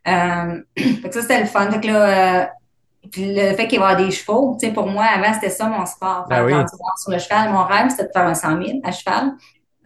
euh, 0.06 0.62
fait 0.76 1.08
que 1.08 1.14
ça, 1.14 1.22
c'était 1.22 1.40
le 1.40 1.46
fun. 1.46 1.70
Fait 1.70 1.80
que 1.80 1.86
là, 1.86 2.42
euh, 2.42 2.46
puis 3.10 3.34
le 3.34 3.54
fait 3.54 3.68
qu'il 3.68 3.80
y 3.80 3.82
ait 3.82 3.96
des 3.96 4.10
chevaux, 4.10 4.56
tu 4.60 4.66
sais, 4.66 4.72
pour 4.72 4.86
moi, 4.86 5.04
avant, 5.04 5.32
c'était 5.34 5.50
ça 5.50 5.68
mon 5.68 5.86
sport, 5.86 6.26
Ben 6.28 6.44
oui. 6.44 6.52
de 6.52 6.58
l'endurance 6.58 7.02
sur 7.02 7.12
le 7.12 7.18
cheval. 7.18 7.50
Mon 7.50 7.64
rêve, 7.64 7.90
c'était 7.90 8.04
de 8.04 8.12
faire 8.12 8.26
un 8.26 8.34
100 8.34 8.62
000 8.62 8.78
à 8.84 8.92
cheval. 8.92 9.32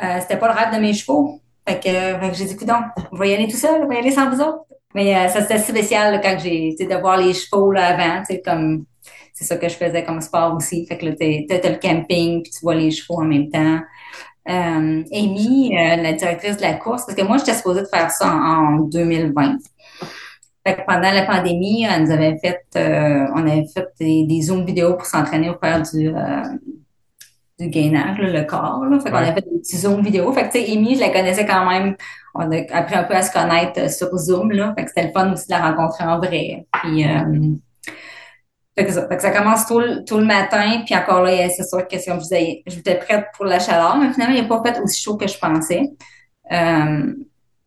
Euh, 0.02 0.18
c'était 0.20 0.38
pas 0.38 0.48
le 0.48 0.54
rêve 0.54 0.74
de 0.74 0.80
mes 0.80 0.94
chevaux. 0.94 1.40
Fait 1.70 1.78
que, 1.78 2.34
j'ai 2.34 2.46
dit, 2.46 2.64
donc, 2.64 2.84
on 3.12 3.16
va 3.16 3.26
y 3.26 3.34
aller 3.34 3.46
tout 3.46 3.56
seul, 3.56 3.82
on 3.84 3.86
va 3.86 3.94
y 3.94 3.98
aller 3.98 4.10
sans 4.10 4.28
vous 4.28 4.40
autres. 4.40 4.64
Mais 4.94 5.14
euh, 5.14 5.28
ça, 5.28 5.42
c'était 5.42 5.58
spécial 5.58 6.20
quand 6.20 6.36
j'ai, 6.42 6.74
tu 6.76 6.84
de 6.84 6.94
voir 6.96 7.16
les 7.16 7.32
chevaux 7.32 7.70
là, 7.70 7.96
avant, 7.96 8.22
comme, 8.44 8.86
c'est 9.32 9.44
ça 9.44 9.56
que 9.56 9.68
je 9.68 9.74
faisais 9.74 10.02
comme 10.02 10.20
sport 10.20 10.56
aussi. 10.56 10.84
Fait 10.86 10.98
que 10.98 11.06
là, 11.06 11.12
t'as 11.16 11.70
le 11.70 11.78
camping, 11.78 12.42
puis 12.42 12.50
tu 12.50 12.58
vois 12.62 12.74
les 12.74 12.90
chevaux 12.90 13.20
en 13.20 13.24
même 13.24 13.48
temps. 13.50 13.78
Euh, 14.48 15.04
Amy, 15.12 15.78
euh, 15.78 15.96
la 15.96 16.12
directrice 16.14 16.56
de 16.56 16.62
la 16.62 16.74
course, 16.74 17.06
parce 17.06 17.16
que 17.16 17.24
moi, 17.24 17.38
j'étais 17.38 17.54
supposée 17.54 17.82
de 17.82 17.86
faire 17.86 18.10
ça 18.10 18.26
en, 18.26 18.74
en 18.74 18.78
2020. 18.80 19.58
Fait 20.66 20.74
que 20.74 20.80
pendant 20.86 21.12
la 21.12 21.22
pandémie, 21.22 21.86
nous 22.00 22.10
avait 22.10 22.36
fait, 22.38 22.60
on 22.74 23.46
avait 23.46 23.66
fait 23.72 23.86
des, 24.00 24.26
des 24.26 24.42
Zoom 24.42 24.64
vidéos 24.64 24.94
pour 24.94 25.06
s'entraîner 25.06 25.48
pour 25.52 25.60
faire 25.60 25.82
du, 25.82 26.12
du 27.61 27.68
gainage, 27.68 28.18
là, 28.18 28.30
le 28.40 28.44
corps. 28.44 28.84
Là. 28.84 28.98
Fait 29.00 29.11
qu'on 29.11 29.16
Ouais. 29.18 29.28
a 29.28 29.34
fait 29.34 29.42
des 29.42 29.58
petits 29.58 29.76
Zoom 29.78 30.02
vidéos. 30.02 30.32
Fait 30.32 30.48
que, 30.48 30.52
tu 30.52 30.64
sais, 30.64 30.72
Amy, 30.72 30.94
je 30.94 31.00
la 31.00 31.11
connaissais 31.11 31.46
quand 31.46 31.68
même. 31.68 31.94
On 32.34 32.50
a 32.50 32.56
appris 32.72 32.94
un 32.94 33.04
peu 33.04 33.14
à 33.14 33.22
se 33.22 33.32
connaître 33.32 33.78
euh, 33.80 33.88
sur 33.88 34.08
Zoom, 34.16 34.50
là. 34.52 34.72
Fait 34.76 34.84
que 34.84 34.90
c'était 34.90 35.06
le 35.08 35.12
fun 35.12 35.32
aussi 35.32 35.46
de 35.48 35.52
la 35.52 35.70
rencontrer 35.70 36.04
en 36.04 36.18
vrai. 36.18 36.66
Puis, 36.82 37.04
euh, 37.06 37.54
fait 38.78 38.84
que 38.86 38.92
ça, 38.92 39.06
fait 39.08 39.16
que 39.16 39.22
ça 39.22 39.30
commence 39.30 39.66
tôt, 39.66 39.80
le- 39.80 40.04
tôt 40.04 40.18
le 40.18 40.24
matin, 40.26 40.82
puis 40.86 40.94
encore 40.96 41.22
là, 41.22 41.48
c'est 41.48 41.64
sûr 41.68 41.86
que 41.86 41.96
comme 42.04 42.18
je 42.18 42.22
disais, 42.22 42.62
j'étais 42.66 42.94
prête 42.98 43.26
pour 43.36 43.44
la 43.44 43.58
chaleur, 43.58 43.96
mais 43.98 44.12
finalement, 44.12 44.34
il 44.34 44.42
n'est 44.42 44.48
pas 44.48 44.62
fait 44.64 44.80
aussi 44.80 45.02
chaud 45.02 45.16
que 45.16 45.26
je 45.28 45.36
pensais. 45.38 45.82
Euh, 46.52 47.12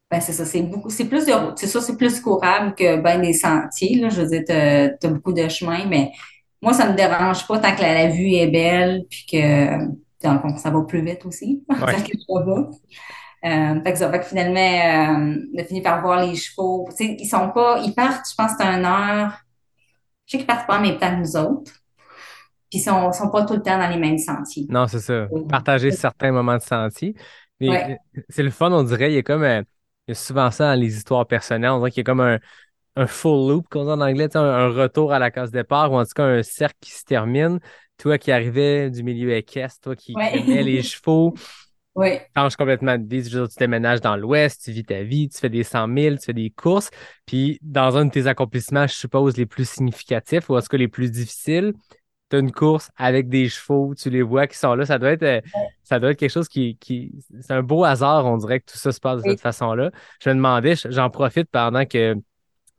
ben 0.09 0.21
c'est 0.21 0.31
ça, 0.31 0.45
c'est 0.45 0.61
beaucoup, 0.61 0.89
c'est 0.89 1.05
plus 1.05 1.25
de 1.25 1.33
route. 1.33 1.57
C'est 1.57 1.67
ça, 1.67 1.81
c'est 1.81 1.97
plus 1.97 2.19
courable 2.21 2.73
que 2.75 2.97
ben 3.01 3.21
des 3.21 3.33
sentiers, 3.33 3.99
là. 3.99 4.09
Je 4.09 4.21
veux 4.21 4.27
dire, 4.27 4.43
t'as, 4.47 4.89
t'as 4.89 5.09
beaucoup 5.09 5.33
de 5.33 5.47
chemin, 5.49 5.85
mais 5.87 6.11
moi, 6.63 6.73
ça 6.73 6.89
me 6.89 6.95
dérange 6.95 7.45
pas 7.45 7.59
tant 7.59 7.75
que 7.75 7.81
la, 7.81 7.93
la 7.93 8.07
vue 8.07 8.31
est 8.31 8.47
belle, 8.47 9.03
puis 9.09 9.25
que, 9.29 9.77
dans 10.23 10.33
le 10.33 10.39
fond, 10.39 10.55
ça 10.57 10.69
va 10.69 10.81
plus 10.83 11.03
vite 11.03 11.25
aussi. 11.25 11.63
Ouais. 11.69 13.49
Euh, 13.49 13.81
fait 13.83 13.91
que 13.91 13.97
ça, 13.97 14.09
fait 14.09 14.19
que 14.19 14.25
finalement, 14.25 14.55
euh, 14.57 15.35
on 15.53 15.59
a 15.59 15.63
fini 15.65 15.81
par 15.81 16.01
voir 16.01 16.25
les 16.25 16.33
chevaux. 16.33 16.87
Ils 16.97 17.27
sont 17.27 17.49
pas, 17.49 17.81
ils 17.83 17.93
partent, 17.93 18.25
je 18.29 18.35
pense, 18.37 18.51
c'est 18.57 18.63
un 18.63 18.85
heure. 18.85 19.33
Je 20.25 20.31
sais 20.31 20.37
qu'ils 20.37 20.47
partent 20.47 20.65
pas 20.65 20.77
en 20.77 20.81
même 20.81 20.97
temps 20.97 21.09
que 21.09 21.19
nous 21.19 21.35
autres. 21.35 21.73
Puis 22.69 22.79
ils 22.79 22.83
sont, 22.83 23.11
sont 23.11 23.29
pas 23.29 23.43
tout 23.43 23.55
le 23.55 23.61
temps 23.61 23.77
dans 23.77 23.89
les 23.89 23.97
mêmes 23.97 24.17
sentiers. 24.17 24.65
Non, 24.69 24.87
c'est 24.87 25.01
ça. 25.01 25.27
Partager 25.49 25.91
certains 25.91 26.31
moments 26.31 26.55
de 26.55 26.61
sentier. 26.61 27.15
Ouais. 27.59 27.97
c'est 28.29 28.43
le 28.43 28.49
fun, 28.49 28.71
on 28.71 28.83
dirait. 28.83 29.11
Il 29.11 29.15
y 29.15 29.17
a 29.17 29.23
comme 29.23 29.43
euh, 29.43 29.61
il 30.07 30.11
y 30.11 30.13
a 30.13 30.15
souvent 30.15 30.49
ça 30.49 30.73
dans 30.73 30.79
les 30.79 30.95
histoires 30.95 31.27
personnelles. 31.27 31.71
On 31.71 31.79
dirait 31.79 31.91
qu'il 31.91 31.99
y 31.99 32.05
a 32.05 32.05
comme 32.05 32.21
un, 32.21 32.39
un 32.95 33.07
full 33.07 33.49
loop, 33.49 33.67
comme 33.69 33.83
on 33.83 33.85
dit 33.85 33.91
en 33.91 34.01
anglais, 34.01 34.35
un, 34.37 34.41
un 34.43 34.69
retour 34.69 35.13
à 35.13 35.19
la 35.19 35.31
case 35.31 35.51
départ, 35.51 35.91
ou 35.91 35.95
en 35.97 36.03
tout 36.03 36.11
cas 36.15 36.25
un 36.25 36.43
cercle 36.43 36.77
qui 36.81 36.91
se 36.91 37.03
termine. 37.03 37.59
Toi 37.97 38.17
qui 38.17 38.31
arrivais 38.31 38.89
du 38.89 39.03
milieu 39.03 39.33
équestre, 39.33 39.79
toi 39.81 39.95
qui 39.95 40.13
Ouais. 40.15 40.39
les 40.63 40.81
chevaux, 40.83 41.33
Oui. 41.95 42.17
change 42.35 42.55
complètement 42.55 42.97
de 42.97 43.05
vie. 43.07 43.23
Tu 43.23 43.37
déménages 43.59 44.01
dans 44.01 44.15
l'Ouest, 44.15 44.63
tu 44.65 44.71
vis 44.71 44.83
ta 44.83 45.03
vie, 45.03 45.29
tu 45.29 45.37
fais 45.39 45.49
des 45.49 45.63
100 45.63 45.87
000, 45.95 46.15
tu 46.17 46.25
fais 46.25 46.33
des 46.33 46.49
courses. 46.49 46.89
Puis, 47.25 47.59
dans 47.61 47.95
un 47.97 48.05
de 48.05 48.11
tes 48.11 48.27
accomplissements, 48.27 48.87
je 48.87 48.93
suppose, 48.93 49.37
les 49.37 49.45
plus 49.45 49.67
significatifs, 49.69 50.49
ou 50.49 50.55
en 50.57 50.61
tout 50.61 50.67
cas 50.67 50.77
les 50.77 50.87
plus 50.87 51.11
difficiles, 51.11 51.73
tu 52.31 52.35
as 52.37 52.39
une 52.39 52.51
course 52.51 52.89
avec 52.97 53.29
des 53.29 53.47
chevaux, 53.47 53.93
tu 53.95 54.09
les 54.09 54.23
vois 54.23 54.47
qui 54.47 54.57
sont 54.57 54.73
là. 54.73 54.85
Ça 54.87 54.97
doit 54.97 55.11
être, 55.11 55.23
euh, 55.23 55.39
ça 55.83 55.99
doit 55.99 56.11
être 56.11 56.17
quelque 56.19 56.31
chose 56.31 56.47
qui, 56.47 56.77
qui... 56.77 57.11
C'est 57.41 57.53
un 57.53 57.61
beau 57.61 57.83
hasard, 57.83 58.25
on 58.25 58.37
dirait 58.37 58.59
que 58.59 58.71
tout 58.71 58.77
ça 58.79 58.91
se 58.91 58.99
passe 58.99 59.17
de 59.21 59.27
Oui. 59.27 59.31
cette 59.33 59.41
façon-là. 59.41 59.91
Je 60.21 60.29
me 60.31 60.35
demandais, 60.35 60.73
j'en 60.89 61.11
profite 61.11 61.49
pendant 61.51 61.85
que 61.85 62.15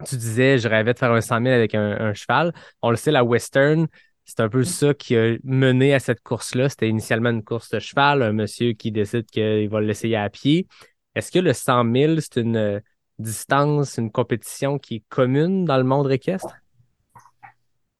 tu 0.04 0.16
disais, 0.16 0.58
je 0.58 0.68
rêvais 0.68 0.94
de 0.94 0.98
faire 0.98 1.12
un 1.12 1.20
100 1.20 1.42
000 1.42 1.54
avec 1.54 1.74
un, 1.74 1.98
un 2.00 2.14
cheval. 2.14 2.52
On 2.82 2.90
le 2.90 2.96
sait, 2.96 3.10
la 3.10 3.24
Western, 3.24 3.86
c'est 4.24 4.40
un 4.40 4.48
peu 4.48 4.64
ça 4.64 4.94
qui 4.94 5.16
a 5.16 5.36
mené 5.44 5.94
à 5.94 6.00
cette 6.00 6.22
course-là. 6.22 6.68
C'était 6.68 6.88
initialement 6.88 7.30
une 7.30 7.44
course 7.44 7.70
de 7.70 7.78
cheval, 7.78 8.22
un 8.22 8.32
monsieur 8.32 8.72
qui 8.72 8.90
décide 8.90 9.26
qu'il 9.26 9.68
va 9.68 9.80
l'essayer 9.80 10.16
à 10.16 10.30
pied. 10.30 10.66
Est-ce 11.14 11.30
que 11.30 11.38
le 11.38 11.52
100 11.52 11.92
000, 11.94 12.20
c'est 12.20 12.40
une 12.40 12.56
euh, 12.56 12.80
distance, 13.18 13.98
une 13.98 14.10
compétition 14.10 14.78
qui 14.78 14.96
est 14.96 15.04
commune 15.08 15.64
dans 15.64 15.76
le 15.76 15.84
monde 15.84 16.10
équestre? 16.10 16.54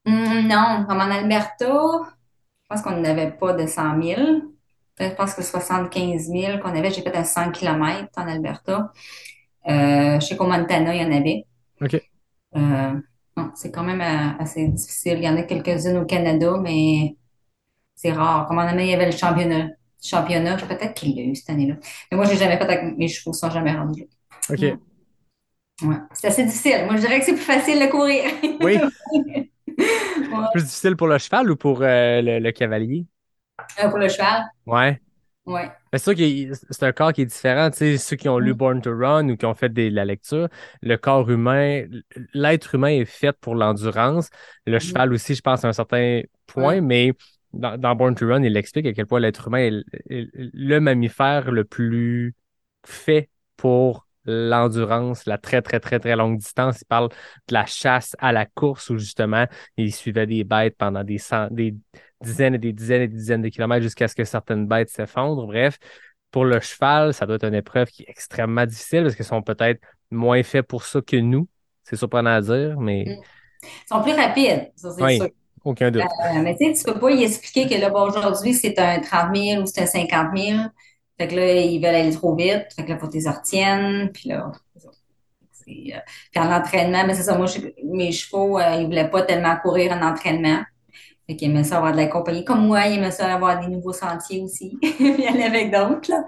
Hum, 0.05 0.47
non, 0.47 0.85
comme 0.87 0.97
en 0.97 1.11
Alberta, 1.11 1.65
je 1.67 2.67
pense 2.69 2.81
qu'on 2.81 2.97
n'avait 2.97 3.31
pas 3.31 3.53
de 3.53 3.65
100 3.65 4.01
000. 4.01 4.21
Je 4.99 5.09
pense 5.09 5.33
que 5.33 5.43
75 5.43 6.29
000 6.29 6.59
qu'on 6.59 6.69
avait, 6.69 6.91
j'ai 6.91 7.01
fait 7.01 7.15
à 7.15 7.23
100 7.23 7.51
km 7.51 8.09
en 8.17 8.27
Alberta. 8.27 8.91
Euh, 9.67 10.19
je 10.19 10.25
sais 10.25 10.37
qu'au 10.37 10.47
Montana, 10.47 10.95
il 10.95 11.01
y 11.01 11.05
en 11.05 11.11
avait. 11.11 11.45
OK. 11.85 12.01
Euh, 12.55 12.93
non, 13.37 13.51
c'est 13.55 13.71
quand 13.71 13.83
même 13.83 14.01
euh, 14.01 14.41
assez 14.43 14.67
difficile. 14.69 15.17
Il 15.17 15.23
y 15.23 15.29
en 15.29 15.37
a 15.37 15.43
quelques-unes 15.43 15.97
au 15.97 16.05
Canada, 16.05 16.55
mais 16.61 17.17
c'est 17.95 18.13
rare. 18.13 18.47
Comme 18.47 18.59
en 18.59 18.61
Amérique, 18.61 18.89
il 18.89 18.93
y 18.93 18.95
avait 18.95 19.11
le 19.11 19.17
championnat. 19.17 19.69
Championnat, 20.03 20.57
peut-être 20.57 20.93
qu'il 20.95 21.15
l'a 21.15 21.23
eu 21.23 21.35
cette 21.35 21.49
année-là. 21.51 21.75
Mais 22.11 22.17
moi, 22.17 22.25
je 22.25 22.31
l'ai 22.31 22.37
jamais 22.37 22.57
fait 22.57 22.63
avec 22.63 22.97
mes 22.97 23.07
chevaux, 23.07 23.33
sont 23.33 23.51
jamais 23.51 23.73
rendus 23.73 24.01
là. 24.01 24.07
OK. 24.49 24.79
Ouais. 25.81 25.97
C'est 26.13 26.27
assez 26.27 26.45
difficile. 26.45 26.85
Moi, 26.85 26.95
je 26.95 27.01
dirais 27.01 27.19
que 27.19 27.25
c'est 27.25 27.33
plus 27.33 27.41
facile 27.43 27.79
de 27.79 27.87
courir. 27.87 28.23
Oui. 28.59 28.79
Ouais. 30.31 30.47
Plus 30.51 30.63
difficile 30.63 30.95
pour 30.95 31.07
le 31.07 31.17
cheval 31.17 31.51
ou 31.51 31.55
pour 31.55 31.81
euh, 31.81 32.21
le, 32.21 32.39
le 32.39 32.51
cavalier? 32.51 33.05
Euh, 33.83 33.89
pour 33.89 33.99
le 33.99 34.09
cheval. 34.09 34.43
Ouais. 34.65 34.99
Ouais. 35.45 35.69
C'est 35.93 35.99
sûr 35.99 36.15
que 36.15 36.53
c'est 36.71 36.83
un 36.83 36.91
corps 36.91 37.13
qui 37.13 37.21
est 37.21 37.25
différent. 37.25 37.69
Tu 37.69 37.77
sais, 37.77 37.97
ceux 37.97 38.15
qui 38.15 38.27
ont 38.29 38.39
lu 38.39 38.53
Mm. 38.53 38.57
Born 38.57 38.81
to 38.81 38.97
Run 38.97 39.29
ou 39.29 39.37
qui 39.37 39.45
ont 39.45 39.53
fait 39.53 39.69
des- 39.69 39.91
de 39.91 39.95
la 39.95 40.03
lecture, 40.05 40.47
le 40.81 40.95
corps 40.97 41.29
humain, 41.29 41.83
l'être 42.33 42.73
humain 42.75 42.87
est 42.89 43.05
fait 43.05 43.31
pour 43.39 43.53
l'endurance. 43.55 44.29
Le 44.65 44.79
cheval 44.79 45.13
aussi, 45.13 45.35
je 45.35 45.41
pense, 45.41 45.63
à 45.63 45.67
un 45.67 45.73
certain 45.73 46.21
point, 46.47 46.63
Mm. 46.63 46.67
Ouais. 46.67 46.81
mais 46.81 47.13
dans, 47.53 47.77
dans 47.77 47.95
Born 47.95 48.15
to 48.15 48.27
Run, 48.27 48.41
il 48.43 48.57
explique 48.57 48.87
à 48.87 48.93
quel 48.93 49.05
point 49.05 49.19
l'être 49.19 49.47
humain 49.47 49.59
est, 49.59 49.83
est 50.09 50.29
le 50.33 50.79
mammifère 50.79 51.51
le 51.51 51.63
plus 51.63 52.33
fait 52.85 53.29
pour 53.55 54.07
l'endurance, 54.25 55.27
la 55.27 55.37
très, 55.37 55.61
très, 55.61 55.79
très, 55.79 55.99
très 55.99 56.15
longue 56.15 56.39
distance. 56.39 56.81
Il 56.81 56.85
parle 56.85 57.09
de 57.09 57.53
la 57.53 57.67
chasse 57.67 58.15
à 58.17 58.31
la 58.31 58.47
course 58.47 58.89
où 58.89 58.97
justement, 58.97 59.45
il 59.77 59.93
suivait 59.93 60.25
des 60.25 60.43
bêtes 60.43 60.75
pendant 60.77 61.03
des, 61.03 61.19
cent- 61.19 61.47
des 61.51 61.75
dizaines 62.25 62.55
et 62.55 62.57
des 62.59 62.73
dizaines 62.73 63.03
et 63.03 63.07
des 63.07 63.15
dizaines 63.17 63.41
de 63.41 63.49
kilomètres 63.49 63.83
jusqu'à 63.83 64.07
ce 64.07 64.15
que 64.15 64.23
certaines 64.25 64.67
bêtes 64.67 64.89
s'effondrent. 64.89 65.47
Bref, 65.47 65.77
pour 66.31 66.45
le 66.45 66.59
cheval, 66.59 67.13
ça 67.13 67.25
doit 67.25 67.35
être 67.37 67.45
une 67.45 67.53
épreuve 67.55 67.87
qui 67.89 68.03
est 68.03 68.09
extrêmement 68.09 68.65
difficile 68.65 69.03
parce 69.03 69.15
qu'ils 69.15 69.25
sont 69.25 69.41
peut-être 69.41 69.79
moins 70.11 70.43
faits 70.43 70.67
pour 70.67 70.83
ça 70.83 71.01
que 71.01 71.15
nous. 71.17 71.47
C'est 71.83 71.95
surprenant 71.95 72.31
à 72.31 72.41
dire, 72.41 72.79
mais 72.79 73.03
Ils 73.07 73.67
sont 73.87 74.01
plus 74.01 74.13
rapides, 74.13 74.71
ça, 74.75 74.91
c'est 74.91 75.03
Oui. 75.03 75.17
sûr. 75.17 75.29
aucun 75.63 75.89
doute. 75.91 76.01
Euh, 76.03 76.41
mais 76.43 76.55
tu 76.59 76.65
sais, 76.65 76.73
tu 76.73 76.91
peux 76.93 76.99
pas 76.99 77.11
y 77.11 77.23
expliquer 77.23 77.67
que 77.67 77.79
là, 77.79 77.89
bon, 77.89 78.01
aujourd'hui, 78.07 78.53
c'est 78.53 78.77
un 78.79 78.99
30 78.99 79.35
000 79.35 79.61
ou 79.61 79.65
c'est 79.65 79.81
un 79.81 79.85
50 79.85 80.37
000. 80.37 80.59
Fait 81.17 81.27
que 81.27 81.35
là, 81.35 81.53
ils 81.61 81.77
veulent 81.79 81.95
aller 81.95 82.11
trop 82.11 82.35
vite. 82.35 82.67
Fait 82.75 82.83
que 82.85 82.89
là, 82.89 82.97
faut 82.97 83.07
que 83.07 83.13
tu 83.13 83.19
les 83.19 83.29
retiennes. 83.29 84.11
Puis 84.11 84.29
là, 84.29 84.51
euh, 84.85 84.91
puis 85.67 85.93
en 86.37 86.51
entraînement, 86.51 87.05
mais 87.07 87.13
c'est 87.15 87.23
ça, 87.23 87.37
moi, 87.37 87.47
je- 87.47 87.59
mes 87.83 88.11
chevaux, 88.11 88.59
euh, 88.59 88.75
ils 88.81 88.85
voulaient 88.85 89.09
pas 89.09 89.23
tellement 89.23 89.55
courir 89.57 89.91
en 89.93 90.01
entraînement. 90.05 90.61
Fait 91.27 91.37
aimaient 91.41 91.63
ça 91.63 91.77
avoir 91.77 91.91
de 91.91 91.97
la 91.97 92.07
compagnie. 92.07 92.45
Comme 92.45 92.67
moi, 92.67 92.85
ils 92.87 92.97
aimaient 92.97 93.11
ça 93.11 93.33
avoir 93.33 93.59
des 93.59 93.67
nouveaux 93.67 93.93
sentiers 93.93 94.41
aussi. 94.41 94.77
Y 94.99 95.27
aller 95.27 95.43
avec 95.43 95.71
d'autres, 95.71 96.11
là. 96.11 96.23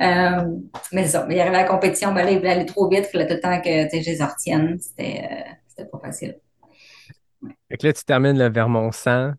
Euh, 0.00 0.56
mais 0.92 1.06
ça. 1.06 1.24
Mais 1.26 1.36
il 1.36 1.40
arrivait 1.40 1.56
à 1.56 1.62
la 1.62 1.68
compétition, 1.68 2.12
ben 2.12 2.24
là, 2.24 2.30
ils 2.30 2.38
voulaient 2.38 2.50
aller 2.50 2.66
trop 2.66 2.88
vite. 2.88 3.06
Il 3.08 3.10
fallait 3.12 3.26
tout 3.26 3.34
le 3.34 3.40
temps 3.40 3.60
que, 3.60 3.68
je 3.68 4.10
les 4.10 4.22
retienne. 4.22 4.78
C'était, 4.78 5.28
euh, 5.30 5.50
c'était 5.66 5.88
pas 5.88 5.98
facile. 5.98 6.36
Fait 7.70 7.76
que 7.78 7.86
là, 7.86 7.92
tu 7.92 8.04
termines 8.04 8.38
le 8.38 8.50
Vermont 8.50 8.92
100, 8.92 9.32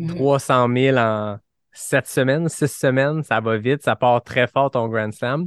Mhm. 0.00 0.14
300 0.14 0.68
000 0.74 0.96
en 0.96 1.36
7 1.72 2.06
semaines, 2.06 2.48
6 2.48 2.72
semaines, 2.72 3.22
ça 3.22 3.40
va 3.40 3.58
vite, 3.58 3.82
ça 3.82 3.96
part 3.96 4.22
très 4.22 4.46
fort 4.46 4.70
ton 4.70 4.88
Grand 4.88 5.12
Slam. 5.12 5.46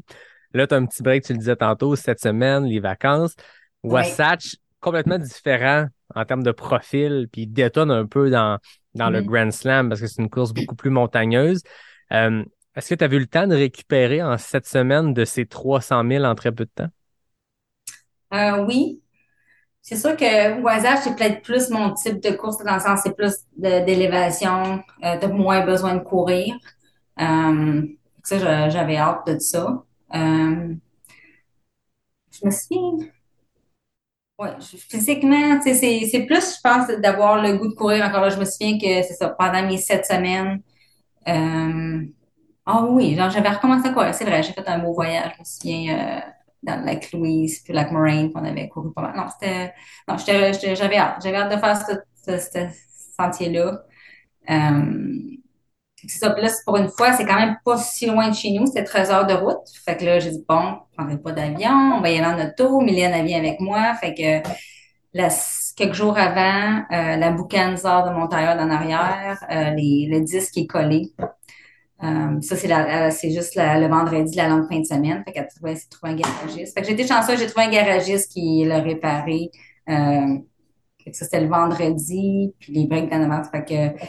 Là, 0.54 0.68
tu 0.68 0.76
as 0.76 0.78
un 0.78 0.86
petit 0.86 1.01
break, 1.01 1.24
tu 1.24 1.34
le 1.34 1.39
disais 1.39 1.56
tantôt, 1.56 1.95
7 1.95 2.20
semaines, 2.20 2.66
les 2.66 2.80
vacances. 2.80 3.36
Wasatch, 3.82 4.56
complètement 4.80 5.18
différent 5.18 5.88
en 6.14 6.26
termes 6.26 6.43
de 6.43 6.51
profil, 6.51 7.28
puis 7.32 7.43
il 7.43 7.47
détonne 7.47 7.89
un 7.89 8.06
peu 8.06 8.30
dans, 8.30 8.60
dans 8.96 9.10
le 9.10 9.22
Mhm. 9.22 9.24
Grand 9.24 9.52
Slam 9.52 9.89
parce 9.89 10.02
que 10.02 10.08
c'est 10.08 10.22
une 10.22 10.30
course 10.30 10.54
beaucoup 10.54 10.76
plus 10.76 10.89
montagneuse. 10.89 11.62
Euh, 12.12 12.44
Est-ce 12.76 12.89
que 12.89 12.96
tu 12.96 13.04
as 13.04 13.08
eu 13.14 13.20
le 13.20 13.28
temps 13.28 13.48
de 13.48 13.56
récupérer 13.56 14.24
en 14.24 14.38
7 14.38 14.68
semaines 14.68 15.14
de 15.14 15.26
ces 15.26 15.46
300 15.46 16.04
000 16.04 16.26
en 16.26 16.36
très 16.36 16.52
peu 16.52 16.66
de 16.66 16.72
temps? 16.76 16.89
Euh, 18.34 18.66
oui. 18.66 19.02
C'est 19.82 19.98
sûr 19.98 20.18
que 20.18 20.62
Wasatch, 20.62 21.02
c'est 21.04 21.16
peut-être 21.16 21.44
plus 21.44 21.70
mon 21.70 21.94
type 21.94 22.22
de 22.22 22.32
course, 22.32 22.60
dans 22.64 22.76
le 22.76 22.82
sens, 22.82 23.02
c'est 23.04 23.16
plus 23.16 23.34
d'élévation, 23.58 24.84
euh, 25.04 25.18
t'as 25.22 25.28
moins 25.30 25.66
besoin 25.66 25.96
de 25.96 26.02
courir. 26.02 26.56
Euh, 27.22 27.84
ça, 28.24 28.70
j'avais 28.70 28.98
hâte 28.98 29.28
de 29.28 29.39
ça. 29.39 29.84
Euh, 30.16 30.76
je 32.32 32.46
me 32.46 32.52
souviens. 32.52 33.12
Je- 34.60 34.78
physiquement, 34.78 35.60
tu 35.60 35.74
sais, 35.74 36.06
c'est, 36.12 36.26
plus, 36.26 36.56
je 36.56 36.62
pense, 36.64 36.88
d'avoir 37.00 37.42
le 37.42 37.56
goût 37.58 37.68
de 37.70 37.74
courir. 37.76 38.04
Encore 38.06 38.22
là, 38.22 38.30
je 38.30 38.38
me 38.40 38.46
souviens 38.46 38.78
que 38.78 38.86
c'est 39.08 39.14
ça, 39.14 39.30
pendant 39.30 39.66
mes 39.66 39.78
sept 39.78 40.06
semaines. 40.06 40.62
Euh, 41.28 42.06
ah 42.66 42.86
oui, 42.86 43.16
genre, 43.16 43.30
j'avais 43.32 43.50
recommencé 43.50 43.90
à 43.90 43.94
courir. 43.94 44.16
C'est 44.16 44.26
vrai, 44.26 44.44
j'ai 44.44 44.54
fait 44.54 44.68
un 44.68 44.80
beau 44.80 44.94
voyage. 44.94 45.34
Je 45.36 45.40
me 45.42 45.46
souviens, 45.46 46.00
euh, 46.20 46.32
dans 46.64 46.80
le 46.82 46.86
lac 46.88 47.12
Louise, 47.14 47.62
puis 47.64 47.74
le 47.74 47.78
lac 47.80 47.92
Moraine, 47.92 48.34
qu'on 48.34 48.46
avait 48.46 48.70
couru 48.70 48.94
pas 48.94 49.04
mal. 49.04 49.16
Non, 49.18 49.26
c'était, 49.30 49.74
non, 50.08 50.18
j'avais 50.18 50.98
hâte. 50.98 51.22
J'avais 51.24 51.38
hâte 51.38 51.54
de 51.56 51.60
faire 51.60 51.78
cette, 51.78 52.04
ce, 52.26 52.38
ce 52.40 52.68
sentier-là. 53.18 53.84
Euh, 54.50 55.22
c'est 56.08 56.20
ça. 56.20 56.36
Là, 56.38 56.49
pour 56.66 56.78
une 56.78 56.89
fois, 56.89 57.14
c'est 57.14 57.26
quand 57.26 57.36
même 57.39 57.56
pas 57.66 57.78
si 57.78 58.06
loin 58.06 58.30
de 58.30 58.36
chez 58.36 58.51
nous. 58.51 58.66
C'était 58.66 58.84
13 58.84 59.12
heures 59.12 59.28
de 59.28 59.34
route. 59.34 59.58
Fait 59.86 59.97
que 59.97 60.06
là, 60.06 60.20
j'ai 60.20 60.32
dit, 60.32 60.43
bon, 60.47 60.78
je 60.91 60.95
prendrai 60.97 61.18
pas 61.18 61.32
d'avion. 61.32 61.72
On 61.97 62.01
va 62.01 62.10
y 62.10 62.18
aller 62.18 62.26
en 62.41 62.45
auto. 62.47 62.82
Mylène, 62.82 63.14
vient 63.26 63.39
avec 63.39 63.60
moi. 63.60 63.93
Fait 63.95 64.14
que 64.14 64.47
quelques 65.76 65.93
jours 65.93 66.18
avant, 66.18 66.84
euh, 66.91 67.16
la 67.18 67.32
boucane 67.32 67.78
de 68.06 68.14
mon 68.14 68.28
d'en 68.58 68.70
arrière. 68.70 69.43
Euh, 69.51 69.72
les- 69.72 70.08
le 70.12 70.22
disque 70.22 70.58
est 70.58 70.68
collé. 70.68 71.12
Euh, 72.04 72.41
ça, 72.41 72.56
c'est 72.58 72.68
la, 72.68 73.12
c'est 73.12 73.32
juste 73.32 73.56
la- 73.56 73.80
le 73.80 73.88
vendredi, 73.88 74.36
la 74.36 74.49
longue 74.49 74.68
fin 74.68 74.80
de 74.80 74.86
semaine. 74.86 75.24
Fait 75.26 75.32
qu'elle 75.32 75.47
essayer 75.72 75.86
de 75.89 75.95
trouver 75.95 76.14
un 76.14 76.16
garagiste. 76.16 76.74
Fait 76.74 76.82
que 76.82 76.88
été 76.93 77.08
chanceuse, 77.08 77.39
j'ai 77.39 77.47
trouvé 77.47 77.68
un 77.68 77.70
garagiste 77.70 78.32
qui 78.32 78.66
l'a 78.66 78.80
réparé. 78.80 79.51
Euh, 79.89 80.38
ça, 81.14 81.26
c'était 81.26 81.41
le 81.41 81.47
vendredi, 81.47 82.54
puis 82.60 82.74
les 82.74 82.88
breaks 82.88 83.10
d'en 83.10 83.24
que, 83.24 83.49
fait 83.51 83.66
que 83.66 84.06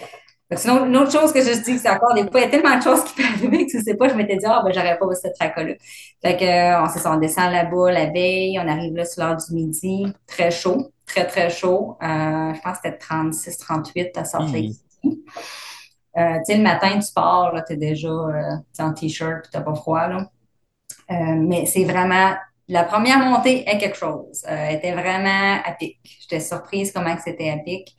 sinon, 0.56 0.86
une 0.86 0.96
autre 0.96 1.10
chose 1.12 1.32
que 1.32 1.40
je 1.42 1.52
dis, 1.62 1.78
c'est 1.78 1.90
encore 1.90 2.14
des 2.14 2.22
fois, 2.30 2.40
il 2.40 2.44
y 2.44 2.46
a 2.46 2.48
tellement 2.48 2.76
de 2.76 2.82
choses 2.82 3.02
qui 3.04 3.14
peuvent 3.14 3.26
arriver 3.34 3.66
que 3.66 3.70
tu 3.72 3.80
sais 3.82 3.94
pas, 3.96 4.08
je 4.08 4.14
m'étais 4.14 4.36
dit, 4.36 4.44
ah, 4.46 4.62
ben, 4.64 4.72
j'aurais 4.72 4.98
pas 4.98 5.06
ce 5.14 5.28
tracas-là. 5.38 5.74
Fait 6.22 6.36
que, 6.36 6.44
euh, 6.44 6.82
on, 6.82 6.88
s'est- 6.88 7.06
on 7.08 7.16
descend 7.16 7.50
là-bas 7.52 7.90
la 7.92 8.06
veille, 8.06 8.58
on 8.60 8.68
arrive 8.68 8.94
là 8.94 9.04
sur 9.04 9.24
l'heure 9.24 9.36
du 9.36 9.54
midi, 9.54 10.06
très 10.26 10.50
chaud, 10.50 10.90
très, 11.06 11.26
très 11.26 11.50
chaud. 11.50 11.96
Euh, 12.02 12.06
je 12.54 12.60
pense 12.60 12.78
que 12.78 12.82
c'était 12.84 12.98
36, 12.98 13.58
38 13.58 14.16
à 14.18 14.24
Salt 14.24 14.50
Lake. 14.52 14.72
City. 15.02 15.24
Euh, 16.16 16.34
tu 16.38 16.52
sais, 16.52 16.56
le 16.56 16.62
matin, 16.62 16.98
tu 17.00 17.12
pars, 17.12 17.52
là, 17.52 17.62
t'es 17.62 17.76
déjà 17.76 18.08
euh, 18.08 18.56
en 18.78 18.92
t-shirt, 18.92 19.42
puis 19.42 19.50
t'as 19.52 19.62
pas 19.62 19.74
froid, 19.74 20.06
là. 20.08 20.28
Euh, 21.10 21.14
mais 21.38 21.66
c'est 21.66 21.84
vraiment, 21.84 22.34
la 22.68 22.84
première 22.84 23.18
montée 23.20 23.68
est 23.68 23.78
quelque 23.78 23.96
chose. 23.96 24.44
Euh, 24.48 24.56
elle 24.68 24.76
était 24.76 24.92
vraiment 24.92 25.60
à 25.64 25.72
pic. 25.72 25.98
J'étais 26.22 26.40
surprise 26.40 26.92
comment 26.92 27.14
que 27.16 27.22
c'était 27.22 27.50
à 27.50 27.58
pic. 27.58 27.96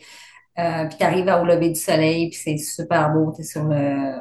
Euh, 0.57 0.85
puis 0.87 0.97
t'arrives 0.97 1.27
au 1.27 1.45
lever 1.45 1.69
du 1.69 1.79
soleil, 1.79 2.29
puis 2.29 2.39
c'est 2.41 2.57
super 2.57 3.11
beau. 3.11 3.33
T'es 3.35 3.43
sur 3.43 3.63
le, 3.65 4.15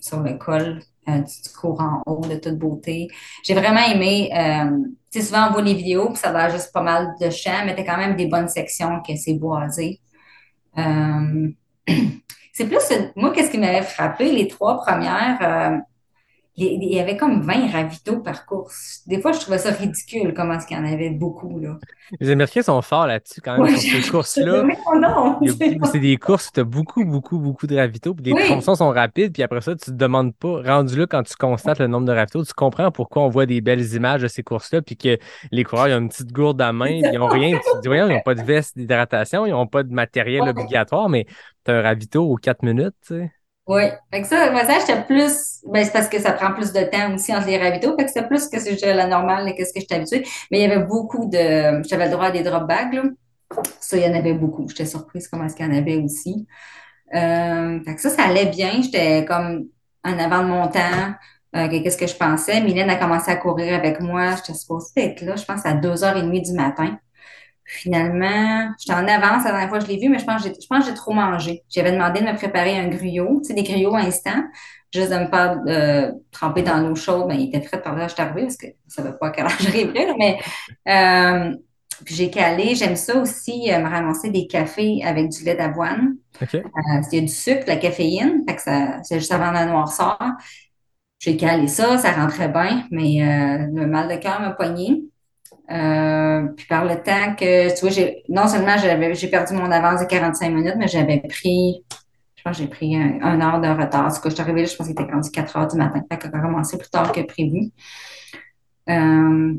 sur 0.00 0.20
le 0.20 0.34
col. 0.34 0.80
Euh, 1.08 1.22
tu, 1.22 1.42
tu 1.42 1.56
cours 1.56 1.80
en 1.80 2.02
haut 2.06 2.26
de 2.26 2.36
toute 2.36 2.58
beauté. 2.58 3.08
J'ai 3.42 3.54
vraiment 3.54 3.80
aimé, 3.80 4.30
euh, 4.36 4.78
tu 5.10 5.20
sais, 5.20 5.26
souvent 5.26 5.48
on 5.48 5.52
voit 5.52 5.62
les 5.62 5.74
vidéos, 5.74 6.08
puis 6.10 6.18
ça 6.18 6.32
va 6.32 6.50
juste 6.50 6.72
pas 6.72 6.82
mal 6.82 7.14
de 7.20 7.30
champs, 7.30 7.64
mais 7.64 7.74
t'as 7.74 7.84
quand 7.84 7.96
même 7.96 8.14
des 8.14 8.26
bonnes 8.26 8.48
sections 8.48 9.00
que 9.06 9.16
c'est 9.16 9.34
boisé. 9.34 10.00
Euh, 10.76 11.48
c'est 12.52 12.66
plus, 12.66 12.78
moi, 13.16 13.32
qu'est-ce 13.32 13.50
qui 13.50 13.58
m'avait 13.58 13.82
frappé, 13.82 14.30
les 14.32 14.48
trois 14.48 14.78
premières, 14.82 15.38
euh, 15.40 15.78
il 16.66 16.92
y 16.92 16.98
avait 16.98 17.16
comme 17.16 17.42
20 17.42 17.70
ravitaux 17.70 18.18
par 18.20 18.44
course. 18.46 19.02
Des 19.06 19.20
fois, 19.20 19.32
je 19.32 19.40
trouvais 19.40 19.58
ça 19.58 19.70
ridicule, 19.70 20.34
comment 20.34 20.54
est-ce 20.54 20.66
qu'il 20.66 20.76
y 20.76 20.80
en 20.80 20.84
avait 20.84 21.10
beaucoup, 21.10 21.58
là. 21.60 21.78
Les 22.20 22.30
Américains 22.30 22.62
sont 22.62 22.80
forts 22.82 23.06
là-dessus 23.06 23.40
quand 23.42 23.52
même 23.52 23.62
Ouais, 23.62 23.76
sur 23.76 24.02
ces 24.02 24.10
courses-là. 24.10 24.64
C'est 25.92 25.98
des 25.98 26.16
courses 26.16 26.48
où 26.48 26.50
tu 26.54 26.60
as 26.60 26.64
beaucoup, 26.64 27.04
beaucoup, 27.04 27.38
beaucoup 27.38 27.66
de 27.66 27.76
ravitaux. 27.76 28.14
Puis 28.14 28.24
les 28.26 28.32
Oui. 28.32 28.44
tronçons 28.46 28.74
sont 28.74 28.88
rapides. 28.90 29.32
Puis 29.32 29.42
après 29.42 29.60
ça, 29.60 29.74
tu 29.74 29.86
te 29.86 29.90
demandes 29.90 30.34
pas, 30.34 30.62
rendu 30.62 30.96
là, 30.98 31.06
quand 31.06 31.22
tu 31.22 31.34
constates 31.36 31.78
le 31.78 31.86
nombre 31.86 32.06
de 32.06 32.12
ravitaux, 32.12 32.44
tu 32.44 32.52
comprends 32.54 32.90
pourquoi 32.90 33.22
on 33.24 33.28
voit 33.28 33.46
des 33.46 33.60
belles 33.60 33.94
images 33.94 34.22
de 34.22 34.28
ces 34.28 34.42
courses-là. 34.42 34.82
Puis 34.82 34.96
que 34.96 35.18
les 35.52 35.64
coureurs, 35.64 35.88
ils 35.88 35.94
ont 35.94 35.98
une 35.98 36.08
petite 36.08 36.32
gourde 36.32 36.60
à 36.62 36.72
main. 36.72 36.88
Ils 36.88 37.18
ont 37.20 37.28
rien. 37.28 37.56
Tu 37.56 37.72
te 37.76 37.80
dis, 37.82 37.88
voyons, 37.88 38.08
ils 38.08 38.14
n'ont 38.14 38.22
pas 38.22 38.34
de 38.34 38.42
veste 38.42 38.76
d'hydratation. 38.76 39.46
Ils 39.46 39.50
n'ont 39.50 39.66
pas 39.66 39.82
de 39.82 39.92
matériel 39.92 40.48
obligatoire. 40.48 41.08
Mais 41.08 41.26
tu 41.64 41.70
as 41.70 41.74
un 41.74 41.82
ravito 41.82 42.24
aux 42.24 42.36
4 42.36 42.62
minutes. 42.62 42.94
Tu 43.06 43.14
sais. 43.14 43.32
Oui. 43.68 43.82
Fait 44.10 44.22
que 44.22 44.26
ça, 44.26 44.50
moi, 44.50 44.64
ça, 44.64 44.78
j'étais 44.80 45.02
plus, 45.04 45.60
ben, 45.66 45.84
c'est 45.84 45.92
parce 45.92 46.08
que 46.08 46.18
ça 46.18 46.32
prend 46.32 46.54
plus 46.54 46.72
de 46.72 46.80
temps 46.84 47.14
aussi 47.14 47.34
entre 47.36 47.48
les 47.48 47.58
ravitaux. 47.58 47.94
Fait 47.98 48.06
que 48.06 48.10
c'était 48.10 48.26
plus 48.26 48.48
que 48.48 48.58
c'est 48.58 48.94
la 48.94 49.06
normale 49.06 49.46
et 49.48 49.54
qu'est-ce 49.54 49.74
que 49.74 49.80
j'étais 49.80 49.96
habituée. 49.96 50.26
Mais 50.50 50.60
il 50.60 50.68
y 50.68 50.72
avait 50.72 50.84
beaucoup 50.84 51.26
de, 51.28 51.82
j'avais 51.86 52.06
le 52.06 52.10
droit 52.12 52.26
à 52.26 52.30
des 52.30 52.42
drop 52.42 52.66
bags, 52.66 52.94
là. 52.94 53.02
Ça, 53.80 53.96
il 53.98 54.04
y 54.04 54.06
en 54.06 54.14
avait 54.14 54.34
beaucoup. 54.34 54.68
J'étais 54.68 54.86
surprise 54.86 55.28
comment 55.28 55.44
est-ce 55.44 55.56
qu'il 55.56 55.66
y 55.66 55.68
en 55.68 55.76
avait 55.76 55.96
aussi. 55.96 56.46
Euh, 57.14 57.80
fait 57.84 57.94
que 57.94 58.00
ça, 58.00 58.10
ça 58.10 58.24
allait 58.24 58.46
bien. 58.46 58.82
J'étais 58.82 59.24
comme 59.26 59.66
en 60.04 60.18
avant 60.18 60.42
de 60.42 60.48
mon 60.48 60.68
temps. 60.68 61.14
Euh, 61.56 61.68
que- 61.68 61.82
qu'est-ce 61.82 61.96
que 61.98 62.06
je 62.06 62.16
pensais? 62.16 62.60
Mylène 62.62 62.90
a 62.90 62.96
commencé 62.96 63.30
à 63.30 63.36
courir 63.36 63.74
avec 63.74 64.00
moi. 64.00 64.36
J'étais 64.36 64.54
supposée 64.54 64.90
être 64.96 65.22
là, 65.22 65.36
je 65.36 65.44
pense, 65.44 65.64
à 65.66 65.74
2h30 65.74 66.42
du 66.42 66.52
matin. 66.52 66.98
Finalement, 67.68 68.70
j'étais 68.78 68.94
en 68.94 69.06
avance 69.06 69.44
la 69.44 69.50
dernière 69.50 69.68
fois 69.68 69.78
que 69.78 69.84
je 69.84 69.90
l'ai 69.90 69.98
vu, 69.98 70.08
mais 70.08 70.18
je 70.18 70.24
pense 70.24 70.42
que 70.42 70.48
j'ai, 70.48 70.54
je 70.54 70.66
pense 70.66 70.86
j'ai 70.86 70.94
trop 70.94 71.12
mangé. 71.12 71.62
J'avais 71.68 71.92
demandé 71.92 72.20
de 72.20 72.26
me 72.26 72.34
préparer 72.34 72.78
un 72.78 72.88
gruyot, 72.88 73.40
tu 73.42 73.48
sais, 73.48 73.54
des 73.54 73.62
gruyot 73.62 73.94
instant, 73.94 74.42
juste 74.92 75.10
de 75.10 75.18
me 75.18 75.26
faire 75.26 75.60
euh, 75.66 76.12
tremper 76.30 76.62
dans 76.62 76.78
l'eau 76.78 76.94
chaude. 76.94 77.28
Ben, 77.28 77.34
il 77.34 77.48
était 77.48 77.60
frais 77.66 77.82
par 77.82 77.94
là, 77.94 78.08
je 78.08 78.14
suis 78.14 78.22
arrivée 78.22 78.42
parce 78.42 78.56
que 78.56 78.66
je 78.66 78.94
savais 78.94 79.12
pas 79.18 79.28
à 79.28 79.30
quelle 79.30 79.44
heure 79.44 79.52
j'arriverais, 79.60 80.06
là, 80.06 80.14
mais 80.18 80.38
euh, 80.88 81.54
puis 82.04 82.14
j'ai 82.14 82.30
calé. 82.30 82.74
J'aime 82.74 82.96
ça 82.96 83.16
aussi, 83.20 83.72
euh, 83.72 83.78
me 83.80 83.88
ramasser 83.88 84.30
des 84.30 84.46
cafés 84.46 85.02
avec 85.04 85.28
du 85.28 85.44
lait 85.44 85.56
d'avoine. 85.56 86.16
OK. 86.40 86.54
Euh, 86.54 87.00
il 87.12 87.14
y 87.14 87.18
a 87.18 87.20
du 87.22 87.28
sucre, 87.28 87.64
la 87.66 87.76
caféine, 87.76 88.44
fait 88.48 88.56
que 88.56 88.62
ça, 88.62 89.02
c'est 89.02 89.18
juste 89.18 89.32
avant 89.32 89.50
la 89.50 89.66
noirceur. 89.66 90.18
J'ai 91.18 91.36
calé 91.36 91.66
ça, 91.66 91.98
ça 91.98 92.12
rentrait 92.12 92.48
bien, 92.48 92.86
mais 92.90 93.22
euh, 93.22 93.66
le 93.74 93.86
mal 93.86 94.08
de 94.08 94.16
cœur 94.20 94.40
m'a 94.40 94.52
poigné. 94.52 95.02
Euh, 95.70 96.48
puis 96.56 96.66
par 96.66 96.84
le 96.84 96.96
temps 97.02 97.34
que, 97.38 97.74
tu 97.74 97.80
vois, 97.80 97.90
j'ai, 97.90 98.22
non 98.28 98.46
seulement 98.46 98.76
j'avais, 98.78 99.14
j'ai 99.14 99.28
perdu 99.28 99.54
mon 99.54 99.70
avance 99.70 100.00
de 100.00 100.06
45 100.06 100.50
minutes, 100.50 100.76
mais 100.78 100.88
j'avais 100.88 101.20
pris, 101.20 101.84
je 102.36 102.42
pense 102.42 102.56
que 102.56 102.62
j'ai 102.62 102.68
pris 102.68 102.96
un, 102.96 103.18
un 103.22 103.40
heure 103.40 103.60
de 103.60 103.68
retard. 103.68 104.14
Tout 104.14 104.20
cas, 104.22 104.30
je 104.30 104.34
suis 104.34 104.42
arrivée 104.42 104.62
là, 104.62 104.66
je 104.66 104.76
pense 104.76 104.86
qu'il 104.86 105.00
était 105.00 105.12
rendu 105.12 105.30
4 105.30 105.56
heures 105.56 105.66
du 105.66 105.76
matin. 105.76 106.00
Fait 106.10 106.18
qu'on 106.18 106.38
a 106.38 106.40
commencé 106.40 106.78
plus 106.78 106.88
tard 106.88 107.12
que 107.12 107.20
prévu. 107.20 107.70
Euh, 108.88 109.54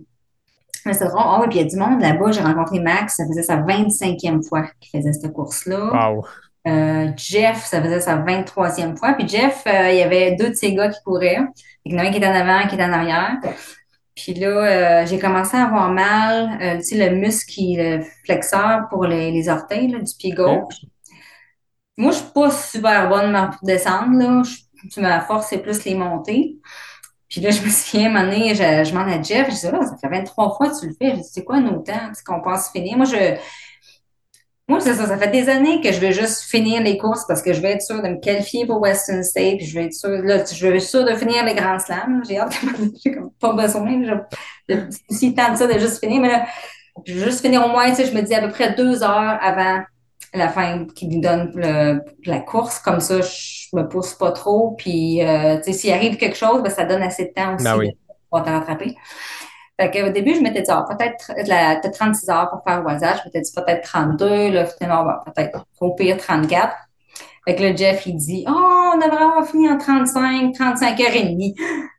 mais 0.86 0.94
c'est 0.94 1.06
drôle. 1.06 1.22
Ah 1.24 1.40
oui, 1.42 1.48
puis 1.50 1.60
il 1.60 1.62
y 1.64 1.66
a 1.66 1.70
du 1.70 1.76
monde 1.76 2.02
là-bas. 2.02 2.32
J'ai 2.32 2.42
rencontré 2.42 2.80
Max, 2.80 3.18
ça 3.18 3.28
faisait 3.28 3.44
sa 3.44 3.58
25e 3.58 4.48
fois 4.48 4.64
qu'il 4.80 5.00
faisait 5.00 5.14
cette 5.14 5.32
course-là. 5.34 6.12
Wow. 6.14 6.26
Euh, 6.68 7.12
Jeff, 7.16 7.66
ça 7.66 7.82
faisait 7.82 8.02
sa 8.02 8.18
23e 8.18 8.98
fois. 8.98 9.14
Puis 9.14 9.28
Jeff, 9.28 9.64
il 9.66 9.98
y 9.98 10.02
avait 10.02 10.36
deux 10.36 10.50
de 10.50 10.56
ses 10.56 10.74
gars 10.74 10.90
qui 10.90 11.02
couraient. 11.04 11.40
Il 11.86 11.94
y 11.94 11.96
en 11.96 12.00
a 12.00 12.08
un 12.08 12.12
qui 12.12 12.18
était 12.18 12.28
en 12.28 12.34
avant, 12.34 12.64
un 12.64 12.68
qui 12.68 12.76
était 12.76 12.84
en 12.84 12.94
arrière. 12.94 13.38
Puis 14.24 14.34
là, 14.36 15.02
euh, 15.04 15.06
j'ai 15.06 15.20
commencé 15.20 15.58
à 15.58 15.66
avoir 15.66 15.92
mal, 15.92 16.60
euh, 16.62 16.78
tu 16.78 16.84
sais, 16.98 17.10
le 17.10 17.16
muscle, 17.16 17.52
qui- 17.52 17.76
le 17.78 18.02
flexeur 18.26 18.88
pour 18.90 19.06
les, 19.06 19.32
les 19.32 19.50
orteils 19.50 19.88
là, 19.90 20.00
du 20.00 20.14
pied 20.18 20.32
gauche. 20.34 20.76
Moi, 21.98 22.12
je 22.12 22.18
suis 22.20 22.32
pas 22.34 22.52
super 22.52 23.10
bonne 23.10 23.34
pour 23.52 23.68
descendre, 23.68 24.18
là. 24.18 24.42
Je, 24.44 24.90
tu 24.90 25.02
ma 25.02 25.20
force, 25.22 25.48
c'est 25.50 25.58
plus 25.62 25.84
les 25.84 25.96
montées. 25.96 26.58
Puis 27.30 27.42
là, 27.42 27.52
je 27.52 27.64
me 27.64 27.70
souviens, 27.70 28.08
à 28.16 28.20
un 28.20 28.24
moment 28.24 28.32
donné, 28.34 28.56
je, 28.56 28.64
je 28.86 28.92
demande 28.92 29.10
à 29.10 29.22
Jeff, 29.22 29.50
je 29.50 29.56
dis, 29.56 29.72
là, 29.74 29.82
ça 29.86 29.98
fait 29.98 30.10
23 30.10 30.56
fois 30.58 30.70
que 30.70 30.80
tu 30.80 30.88
le 30.88 30.96
fais. 30.96 31.12
Je 31.12 31.16
dis, 31.18 31.30
c'est 31.32 31.44
quoi 31.46 31.58
un 31.58 31.68
autant, 31.68 32.10
tu 32.10 32.16
sais, 32.16 32.24
qu'on 32.26 32.42
pense 32.42 32.70
finir? 32.72 32.98
Moi, 32.98 33.06
je, 33.08 33.38
moi, 34.70 34.80
c'est 34.80 34.94
ça, 34.94 35.08
ça 35.08 35.18
fait 35.18 35.32
des 35.32 35.50
années 35.50 35.82
que 35.82 35.92
je 35.92 36.00
veux 36.00 36.12
juste 36.12 36.44
finir 36.44 36.82
les 36.82 36.98
courses 36.98 37.26
parce 37.28 37.42
que 37.42 37.52
je 37.54 37.60
veux 37.60 37.68
être 37.68 37.82
sûre 37.82 38.02
de 38.02 38.08
me 38.08 38.20
qualifier 38.22 38.66
pour 38.66 38.80
Western 38.80 39.24
State, 39.24 39.58
puis 39.58 39.66
je 39.66 39.78
veux 39.80 39.86
être 39.86 39.94
sûre, 39.94 40.22
là, 40.24 40.44
je 40.46 40.68
veux 40.68 40.76
être 40.76 40.82
sûre 40.82 41.04
de 41.04 41.16
finir 41.16 41.44
les 41.44 41.56
grands 41.56 41.80
slams. 41.80 42.24
J'ai 42.28 42.38
hâte, 42.40 42.54
j'ai 43.04 43.14
comme 43.16 43.32
pas 43.40 43.54
besoin, 43.54 44.00
là, 44.02 44.28
de, 44.70 44.76
de, 44.76 44.88
si 45.10 45.34
tant 45.34 45.52
de 45.52 45.58
ça 45.58 45.68
de 45.68 45.78
juste 45.80 46.00
finir, 46.00 46.22
mais 46.22 46.30
là, 46.30 46.46
je 47.06 47.14
veux 47.16 47.26
juste 47.26 47.42
finir 47.42 47.66
au 47.66 47.70
moins, 47.70 47.90
tu 47.90 47.96
sais, 47.96 48.06
je 48.06 48.14
me 48.14 48.22
dis 48.22 48.34
à 48.36 48.42
peu 48.42 48.50
près 48.50 48.74
deux 48.74 49.04
heures 49.04 49.38
avant 49.42 49.80
la 50.34 50.50
fin 50.50 50.86
qui 50.96 51.08
nous 51.08 51.22
donne 51.22 51.52
le- 51.56 52.02
la 52.26 52.40
course, 52.40 52.78
comme 52.80 53.00
ça, 53.00 53.22
je 53.22 53.76
me 53.76 53.84
pousse 53.88 54.14
pas 54.14 54.32
trop, 54.32 54.76
puis, 54.78 55.24
euh, 55.26 55.58
tu 55.58 55.64
sais, 55.64 55.74
s'il 55.74 55.92
arrive 55.94 56.18
quelque 56.18 56.38
chose, 56.38 56.62
ben, 56.62 56.70
ça 56.70 56.86
donne 56.86 57.02
assez 57.02 57.26
de 57.26 57.32
temps 57.34 57.56
aussi 57.56 57.64
Ben 57.64 57.78
oui. 57.78 57.88
de 57.90 57.94
pouvoir 58.30 58.46
te 58.46 58.50
rattraper. 58.52 58.96
Fait 59.80 59.90
que, 59.92 60.10
au 60.10 60.12
début, 60.12 60.36
je 60.36 60.42
m'étais 60.42 60.62
dit, 60.62 60.72
ah, 60.72 60.86
peut-être 60.90 61.32
t'as 61.82 61.90
36 61.90 62.30
heures 62.30 62.50
pour 62.50 62.62
faire 62.68 62.84
Waza. 62.86 63.16
Je 63.16 63.22
m'étais 63.26 63.42
dit 63.42 63.52
peut-être 63.56 63.82
32. 63.84 64.50
Là, 64.52 64.66
finalement, 64.66 65.14
peut-être 65.26 65.66
au 65.80 65.92
pire 65.94 66.18
34. 66.18 66.76
Fait 67.48 67.56
que 67.56 67.64
là, 67.64 67.76
Jeff, 67.76 68.06
il 68.06 68.18
dit, 68.18 68.44
oh, 68.48 68.92
on 68.94 68.98
devrait 68.98 69.24
avoir 69.24 69.48
fini 69.48 69.70
en 69.70 69.78
35, 69.78 70.54
35 70.54 71.00
heures 71.00 71.16
et 71.16 71.24
demie. 71.24 71.56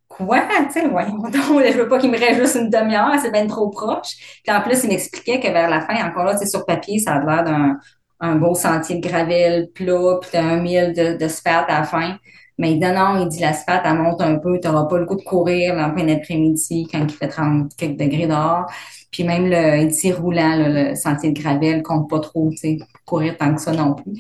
Quoi? 0.08 0.42
Tu 0.66 0.72
sais, 0.72 0.82
donc, 0.88 1.32
je 1.32 1.76
veux 1.78 1.88
pas 1.88 1.98
qu'il 1.98 2.10
me 2.10 2.18
reste 2.18 2.40
juste 2.40 2.56
une 2.56 2.68
demi-heure, 2.68 3.14
c'est 3.20 3.32
bien 3.32 3.46
trop 3.46 3.70
proche. 3.70 4.40
Puis 4.44 4.54
en 4.54 4.60
plus, 4.60 4.84
il 4.84 4.90
m'expliquait 4.90 5.40
que 5.40 5.48
vers 5.48 5.70
la 5.70 5.80
fin, 5.80 5.94
encore 6.06 6.24
là, 6.24 6.36
c'est 6.36 6.46
sur 6.46 6.66
papier, 6.66 6.98
ça 6.98 7.14
a 7.14 7.24
l'air 7.24 7.44
d'un 7.44 7.78
un 8.20 8.36
beau 8.36 8.54
sentier 8.54 8.96
de 9.00 9.06
gravel 9.06 9.70
plat, 9.74 10.18
puis 10.20 10.30
t'as 10.32 10.42
un 10.42 10.60
mille 10.60 10.92
de, 10.92 11.16
de 11.16 11.48
à 11.48 11.66
la 11.66 11.84
fin. 11.84 12.18
Mais 12.60 12.72
il 12.72 12.80
dit 12.80 12.86
non, 12.86 13.18
il 13.22 13.28
dit 13.28 13.40
l'asphalte, 13.40 13.82
elle 13.86 13.94
monte 13.94 14.20
un 14.20 14.36
peu, 14.36 14.60
t'auras 14.60 14.84
pas 14.84 14.98
le 14.98 15.06
goût 15.06 15.16
de 15.16 15.22
courir 15.22 15.74
en 15.76 15.92
plein 15.92 16.08
après-midi 16.08 16.86
quand 16.92 17.00
il 17.02 17.10
fait 17.10 17.28
30 17.28 17.74
quelques 17.74 17.98
degrés 17.98 18.26
dehors. 18.26 18.66
Puis 19.10 19.24
même 19.24 19.48
le, 19.48 19.78
il 19.78 19.88
dit 19.88 20.12
roulant, 20.12 20.56
là, 20.56 20.90
le 20.90 20.94
sentier 20.94 21.32
de 21.32 21.40
gravel 21.40 21.82
compte 21.82 22.08
pas 22.10 22.20
trop, 22.20 22.50
tu 22.50 22.56
sais, 22.58 22.78
courir 23.06 23.36
tant 23.38 23.54
que 23.54 23.60
ça 23.62 23.72
non 23.72 23.94
plus. 23.94 24.12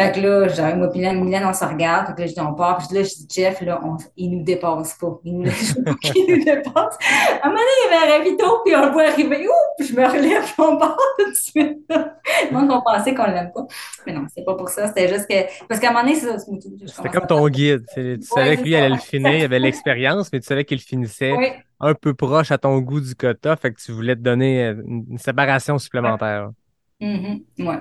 Fait 0.00 0.12
que 0.12 0.20
là, 0.20 0.48
genre, 0.48 0.76
moi, 0.76 0.88
puis 0.88 1.00
Mylène, 1.00 1.22
Mylène, 1.22 1.44
on 1.44 1.52
se 1.52 1.62
regarde. 1.62 2.06
Fait 2.06 2.14
que 2.14 2.20
là, 2.22 2.26
je 2.28 2.32
dis, 2.32 2.40
on 2.40 2.54
part. 2.54 2.78
Puis 2.78 2.96
là, 2.96 3.02
je 3.02 3.08
dis, 3.10 3.26
Jeff, 3.28 3.60
là, 3.60 3.82
on, 3.84 3.98
il 4.16 4.30
nous 4.30 4.42
dépasse 4.42 4.94
pas. 4.94 5.20
Il 5.24 5.40
nous, 5.40 5.50
qu'il 6.00 6.26
nous 6.26 6.42
dépasse. 6.42 6.96
À 7.42 7.46
un 7.46 7.50
moment 7.50 7.60
donné, 7.60 7.70
il 7.84 7.92
y 7.92 7.94
avait 7.94 8.06
un 8.06 8.18
ravito, 8.18 8.62
puis 8.64 8.74
on 8.76 8.86
le 8.86 8.92
voit 8.92 9.02
arriver. 9.08 9.46
Ouh! 9.46 9.52
Puis 9.78 9.88
je 9.88 9.94
me 9.94 10.06
relève, 10.06 10.42
puis 10.42 10.54
on 10.56 10.78
part 10.78 10.96
tout 11.18 11.28
de 11.28 11.34
suite. 11.34 11.78
Monde 12.50 12.70
on 12.70 12.80
pensait 12.80 13.14
qu'on 13.14 13.26
l'aime 13.26 13.50
pas. 13.54 13.66
Mais 14.06 14.14
non, 14.14 14.24
c'est 14.34 14.42
pas 14.42 14.54
pour 14.54 14.70
ça. 14.70 14.88
C'était 14.88 15.08
juste 15.08 15.28
que, 15.28 15.66
parce 15.68 15.78
qu'à 15.78 15.90
un 15.90 15.92
moment 15.92 16.04
donné, 16.04 16.14
c'est 16.14 16.28
ça. 16.28 16.38
C'était 16.38 17.08
comme 17.10 17.26
ton 17.26 17.46
guide. 17.48 17.84
Tu 17.92 18.20
savais 18.22 18.56
que 18.56 18.62
lui, 18.62 18.70
il 18.70 18.76
allait 18.76 18.88
le 18.88 18.96
finir. 18.96 19.34
Il 19.34 19.44
avait 19.44 19.58
l'expérience, 19.58 20.32
mais 20.32 20.40
tu 20.40 20.46
savais 20.46 20.64
qu'il 20.64 20.80
finissait 20.80 21.34
Oui, 21.36 21.48
un 21.78 21.92
peu 21.92 22.14
proche 22.14 22.50
à 22.52 22.56
ton 22.56 22.78
goût 22.78 23.00
du 23.00 23.14
quota. 23.14 23.54
Fait 23.56 23.70
que 23.70 23.78
tu 23.78 23.92
voulais 23.92 24.16
te 24.16 24.22
donner 24.22 24.64
euh, 24.64 24.82
une, 24.86 25.18
séparation 25.18 25.78
supplémentaire. 25.78 26.52
Mhm. 27.00 27.42
Ouais. 27.58 27.80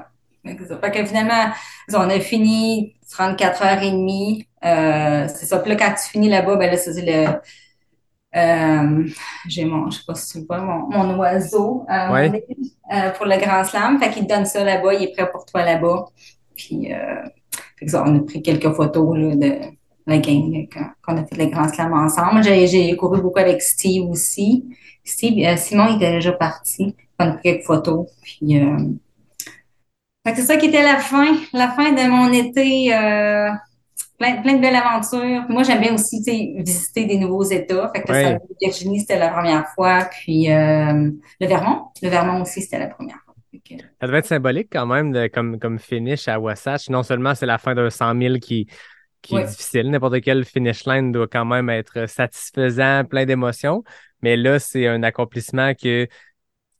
Fait 0.50 0.56
que, 0.56 0.68
ça. 0.68 0.78
Fait 0.80 0.92
que 0.92 1.06
finalement, 1.06 1.52
on 1.94 2.10
a 2.10 2.20
fini 2.20 2.96
34 3.12 3.64
heures 3.64 3.84
et 3.84 3.92
demie. 3.92 4.48
Euh, 4.66 5.28
c'est 5.28 5.46
ça. 5.46 5.60
Puis 5.60 5.72
là, 5.72 5.78
quand 5.78 5.94
tu 5.94 6.10
finis 6.10 6.30
là-bas, 6.30 6.56
ben 6.56 6.70
là, 6.72 6.78
c'est 6.78 7.02
le. 7.02 7.40
Euh, 8.36 9.08
j'ai 9.48 9.66
mon, 9.66 9.90
je 9.90 9.98
sais 9.98 10.04
pas 10.06 10.14
si 10.14 10.34
tu 10.34 10.40
le 10.40 10.46
vois, 10.46 10.60
mon, 10.60 10.88
mon 10.90 11.18
oiseau 11.18 11.86
euh, 11.90 12.14
Ouais. 12.14 12.46
pour 13.18 13.26
le 13.26 13.38
Grand 13.38 13.64
Slam. 13.64 14.00
Fait 14.00 14.12
qu'il 14.12 14.28
te 14.28 14.34
donne 14.34 14.46
ça 14.46 14.64
là-bas, 14.64 14.94
il 14.94 15.04
est 15.04 15.14
prêt 15.16 15.30
pour 15.32 15.46
toi 15.46 15.64
là-bas. 15.66 16.06
Puis, 16.56 16.94
euh, 16.94 17.24
fait 17.78 17.86
que 17.86 17.92
ça, 17.92 18.04
on 18.06 18.16
a 18.18 18.20
pris 18.22 18.42
quelques 18.42 18.72
photos 18.74 19.18
là, 19.18 19.36
de 19.36 19.56
la 20.06 20.18
gang 20.20 20.52
là, 20.54 20.60
quand, 20.72 20.86
quand 21.02 21.14
on 21.16 21.18
a 21.18 21.26
fait 21.26 21.38
le 21.38 21.46
Grand 21.48 21.68
Slam 21.70 21.94
ensemble. 21.94 22.44
J'ai, 22.44 22.68
j'ai 22.68 22.96
couru 22.96 23.22
beaucoup 23.22 23.40
avec 23.40 23.62
Steve 23.62 24.08
aussi. 24.10 24.66
Steve, 25.04 25.58
Simon, 25.58 25.88
il 25.90 25.96
était 25.96 26.12
déjà 26.12 26.34
parti. 26.34 26.96
On 27.18 27.30
a 27.30 27.32
pris 27.34 27.42
quelques 27.42 27.66
photos. 27.66 28.08
Puis, 28.22 28.60
euh, 28.62 28.78
c'est 30.26 30.42
ça 30.42 30.58
qui 30.58 30.68
était 30.68 30.84
la 30.84 30.98
fin, 30.98 31.36
la 31.54 31.70
fin 31.70 31.92
de 31.92 32.10
mon 32.10 32.32
été. 32.32 32.94
Euh, 32.96 33.50
plein, 34.18 34.42
plein 34.42 34.56
de 34.56 34.62
belles 34.62 34.76
aventures. 34.76 35.46
Puis 35.46 35.54
moi, 35.54 35.64
j'aime 35.64 35.80
bien 35.82 35.94
aussi, 35.94 36.22
visiter 36.58 37.06
des 37.06 37.18
nouveaux 37.18 37.44
États. 37.44 37.90
Fait 37.96 38.02
que 38.02 38.08
ça, 38.14 38.38
Virginie, 38.62 39.00
c'était 39.00 39.18
la 39.18 39.30
première 39.30 39.66
fois. 39.76 40.10
Puis 40.12 40.52
euh, 40.52 41.10
le 41.40 41.48
Vermont, 41.48 41.86
le 42.02 42.10
Vermont 42.10 42.42
aussi, 42.42 42.62
c'était 42.62 42.80
la 42.80 42.88
première 42.88 43.18
fois. 43.26 43.34
Que- 43.68 43.76
Ça 44.02 44.08
devait 44.08 44.20
être 44.20 44.26
symbolique 44.28 44.68
quand 44.72 44.86
même 44.86 45.12
de, 45.14 45.28
comme, 45.28 45.58
comme 45.58 45.80
finish 45.80 46.28
à 46.28 46.38
Wasatch. 46.40 46.90
Non 46.90 47.02
seulement 47.04 47.34
c'est 47.34 47.46
la 47.46 47.58
fin 47.58 47.74
d'un 47.74 47.90
100 47.90 48.20
000 48.20 48.36
qui, 48.40 48.68
qui 49.22 49.36
est 49.36 49.46
difficile, 49.46 49.90
n'importe 49.90 50.22
quel 50.22 50.44
finish 50.46 50.86
line 50.86 51.12
doit 51.14 51.28
quand 51.28 51.46
même 51.46 51.70
être 51.70 52.08
satisfaisant, 52.10 53.06
plein 53.06 53.26
d'émotions. 53.26 53.84
Mais 54.22 54.36
là, 54.36 54.60
c'est 54.60 54.86
un 54.88 55.02
accomplissement 55.04 55.74
que, 55.74 56.08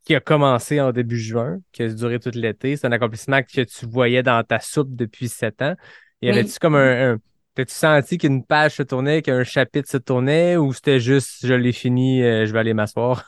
qui 0.10 0.16
a 0.16 0.22
commencé 0.22 0.82
en 0.82 0.92
début 0.92 1.20
juin, 1.20 1.60
qui 1.72 1.84
a 1.84 1.90
duré 1.90 2.20
tout 2.20 2.32
l'été. 2.34 2.76
C'est 2.78 2.88
un 2.88 2.92
accomplissement 2.92 3.44
que 3.44 3.62
tu 3.64 3.86
voyais 3.86 4.24
dans 4.24 4.44
ta 4.44 4.60
soupe 4.60 4.96
depuis 4.96 5.30
sept 5.30 5.62
ans. 5.62 5.76
Y 6.24 6.30
Oui. 6.30 6.30
avait-tu 6.32 6.60
comme 6.60 6.76
un, 6.76 7.14
un 7.16 7.20
T'as-tu 7.56 7.74
senti 7.76 8.18
qu'une 8.18 8.46
page 8.46 8.76
se 8.78 8.84
tournait, 8.84 9.22
qu'un 9.22 9.44
chapitre 9.44 9.90
se 9.90 9.98
tournait, 9.98 10.58
ou 10.58 10.74
c'était 10.74 11.00
juste 11.00 11.46
je 11.46 11.54
l'ai 11.54 11.74
fini, 11.74 12.24
euh, 12.24 12.46
je 12.48 12.54
vais 12.54 12.60
aller 12.60 12.74
m'asseoir? 12.74 13.26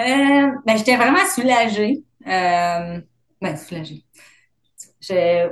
Euh, 0.00 0.04
ben, 0.66 0.76
j'étais 0.76 0.96
vraiment 0.96 1.24
soulagée. 1.26 2.04
Euh, 2.26 3.00
ben, 3.40 3.56
soulagée. 3.56 4.04
Je, 5.00 5.50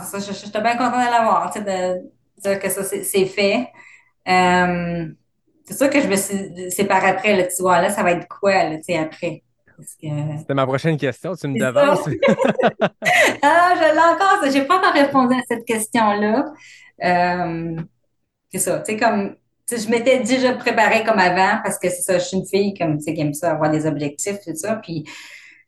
ça, 0.06 0.18
je- 0.20 0.32
je- 0.32 0.46
j'étais 0.46 0.60
bien 0.62 0.76
contente 0.76 0.94
de 1.06 1.10
l'avoir, 1.10 1.52
de 1.54 2.10
dire 2.42 2.60
que 2.60 2.70
ça, 2.70 2.84
c'est 2.84 3.04
c'est 3.04 3.26
fait. 3.26 3.68
Euh, 4.28 5.08
c'est 5.64 5.76
sûr 5.76 5.90
que 5.90 6.00
je 6.00 6.08
me 6.08 6.16
suis, 6.16 6.70
c'est 6.70 6.84
par 6.84 7.04
après, 7.04 7.36
là, 7.36 7.44
tu 7.44 7.62
vois, 7.62 7.80
là, 7.80 7.90
ça 7.90 8.02
va 8.02 8.12
être 8.12 8.28
quoi, 8.28 8.64
là, 8.64 8.76
tu 8.76 8.84
sais, 8.84 8.98
après? 8.98 9.42
Que, 10.00 10.06
C'était 10.38 10.54
ma 10.54 10.66
prochaine 10.66 10.96
question, 10.96 11.34
tu 11.34 11.48
me 11.48 11.58
devances. 11.58 12.04
Ah, 13.44 13.74
je 13.74 13.94
l'ai 13.94 13.98
encore. 13.98 14.52
J'ai 14.52 14.62
pas 14.62 14.76
encore 14.76 14.92
répondu 14.92 15.34
à 15.34 15.42
cette 15.48 15.64
question-là. 15.64 16.52
Euh, 17.02 17.76
c'est 18.52 18.58
ça, 18.58 18.78
tu 18.80 18.92
sais, 18.92 18.98
comme, 18.98 19.34
je 19.70 19.88
m'étais 19.88 20.20
déjà 20.20 20.52
préparée 20.52 21.02
comme 21.04 21.18
avant 21.18 21.58
parce 21.64 21.78
que 21.78 21.88
c'est 21.88 22.02
ça, 22.02 22.18
je 22.18 22.24
suis 22.24 22.36
une 22.36 22.46
fille 22.46 22.74
comme, 22.74 22.98
tu 22.98 23.04
sais, 23.04 23.14
qui 23.14 23.20
aime 23.20 23.34
ça, 23.34 23.52
avoir 23.52 23.70
des 23.70 23.86
objectifs, 23.86 24.38
tout 24.44 24.54
ça. 24.54 24.76
Puis, 24.76 25.04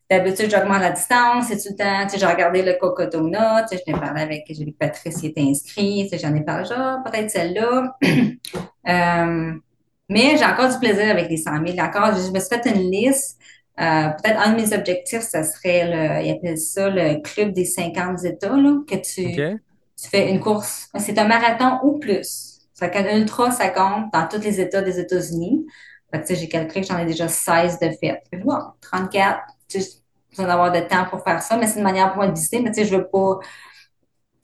d'habitude, 0.09 0.49
j'augmente 0.49 0.81
la 0.81 0.91
distance, 0.91 1.47
c'est 1.47 1.57
tout 1.57 1.69
le 1.71 1.75
temps, 1.75 2.03
tu 2.03 2.11
sais, 2.11 2.19
j'ai 2.19 2.25
regardé 2.25 2.61
le 2.61 2.73
Cocotona, 2.73 3.63
tu 3.63 3.75
sais, 3.75 3.83
je 3.85 3.91
l'ai 3.91 3.99
parlé 3.99 4.21
avec, 4.21 4.43
j'ai 4.47 4.63
vu 4.63 4.71
que 4.71 4.77
Patrice 4.77 5.23
était 5.23 5.41
inscrit, 5.41 6.03
tu 6.03 6.09
sais, 6.09 6.19
j'en 6.19 6.33
ai 6.35 6.41
parlé, 6.41 6.65
genre, 6.65 6.99
peut-être 7.03 7.29
celle-là. 7.29 7.97
Euh, 8.87 9.53
mais 10.09 10.37
j'ai 10.37 10.45
encore 10.45 10.69
du 10.69 10.77
plaisir 10.79 11.09
avec 11.09 11.29
les 11.29 11.37
100 11.37 11.65
000. 11.65 11.79
Encore, 11.79 12.15
je 12.15 12.31
me 12.31 12.39
suis 12.39 12.49
fait 12.49 12.65
une 12.69 12.91
liste. 12.91 13.39
Euh, 13.79 14.09
peut-être 14.09 14.39
un 14.39 14.51
de 14.53 14.55
mes 14.61 14.73
objectifs, 14.73 15.21
ça 15.21 15.43
serait 15.43 15.85
le, 16.21 16.25
ils 16.25 16.31
appellent 16.31 16.57
ça 16.57 16.89
le 16.89 17.21
club 17.21 17.51
des 17.53 17.65
50 17.65 18.23
États, 18.23 18.55
là, 18.55 18.79
que 18.87 18.95
tu, 18.95 19.43
tu 20.01 20.09
fais 20.09 20.29
une 20.29 20.39
course. 20.39 20.89
C'est 20.97 21.17
un 21.17 21.27
marathon 21.27 21.79
ou 21.83 21.99
plus. 21.99 22.59
Ça 22.73 22.89
qu'un 22.89 23.17
ultra, 23.17 23.51
ça 23.51 23.69
compte 23.69 24.11
dans 24.13 24.27
tous 24.27 24.39
les 24.41 24.59
États 24.61 24.81
des 24.81 24.99
États-Unis. 24.99 25.65
Fait 26.11 26.21
que, 26.21 26.27
tu 26.27 26.35
sais, 26.35 26.41
j'ai 26.41 26.49
calculé 26.49 26.81
que 26.81 26.87
j'en 26.87 26.99
ai 26.99 27.05
déjà 27.05 27.27
16 27.27 27.79
de 27.79 27.89
fait. 27.99 28.21
Bon, 28.43 28.59
34, 28.81 29.39
tu 29.67 29.81
sais, 29.81 29.89
besoin 30.29 30.47
d'avoir 30.47 30.71
de 30.71 30.79
temps 30.81 31.05
pour 31.09 31.23
faire 31.23 31.41
ça, 31.41 31.57
mais 31.57 31.67
c'est 31.67 31.77
une 31.79 31.83
manière 31.83 32.09
pour 32.09 32.17
moi 32.17 32.27
de 32.27 32.33
visiter, 32.33 32.59
mais 32.61 32.71
tu 32.71 32.81
sais, 32.81 32.85
je 32.85 32.95
veux 32.97 33.07
pas, 33.07 33.39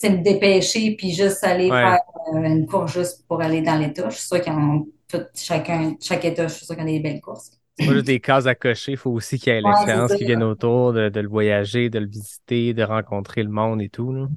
me 0.03 0.23
dépêcher 0.23 0.95
puis 0.97 1.13
juste 1.13 1.43
aller 1.43 1.69
Ouais. 1.69 1.81
faire 1.81 1.99
euh, 2.33 2.43
une 2.43 2.65
course 2.67 2.93
juste 2.93 3.27
pour 3.27 3.41
aller 3.41 3.61
dans 3.61 3.75
l'État. 3.75 4.09
Je 4.09 4.17
suis 4.17 4.27
sûre 4.27 4.41
qu'ils 4.41 4.53
ont 4.53 4.87
tout, 5.11 5.23
chacun, 5.35 5.95
chaque 6.01 6.25
État, 6.25 6.47
je 6.47 6.53
suis 6.53 6.65
sûre 6.65 6.75
qu'ils 6.75 6.83
ont 6.83 6.87
des 6.87 6.99
belles 6.99 7.21
courses. 7.21 7.51
C'est 7.79 7.87
pas 7.87 7.93
juste 7.93 8.05
des 8.05 8.19
cases 8.19 8.45
à 8.47 8.53
cocher, 8.55 8.91
il 8.93 8.97
faut 8.97 9.11
aussi 9.11 9.39
qu'il 9.39 9.53
y 9.53 9.55
ait 9.55 9.61
l'expérience 9.61 10.13
qui 10.13 10.25
vienne 10.25 10.43
autour, 10.43 10.93
de, 10.93 11.09
de 11.09 11.19
le 11.19 11.27
voyager, 11.29 11.89
de 11.89 11.99
le 11.99 12.05
visiter, 12.07 12.73
de 12.73 12.83
rencontrer 12.83 13.43
le 13.43 13.49
monde 13.49 13.81
et 13.81 13.89
tout. 13.89 14.11
Là. 14.13 14.27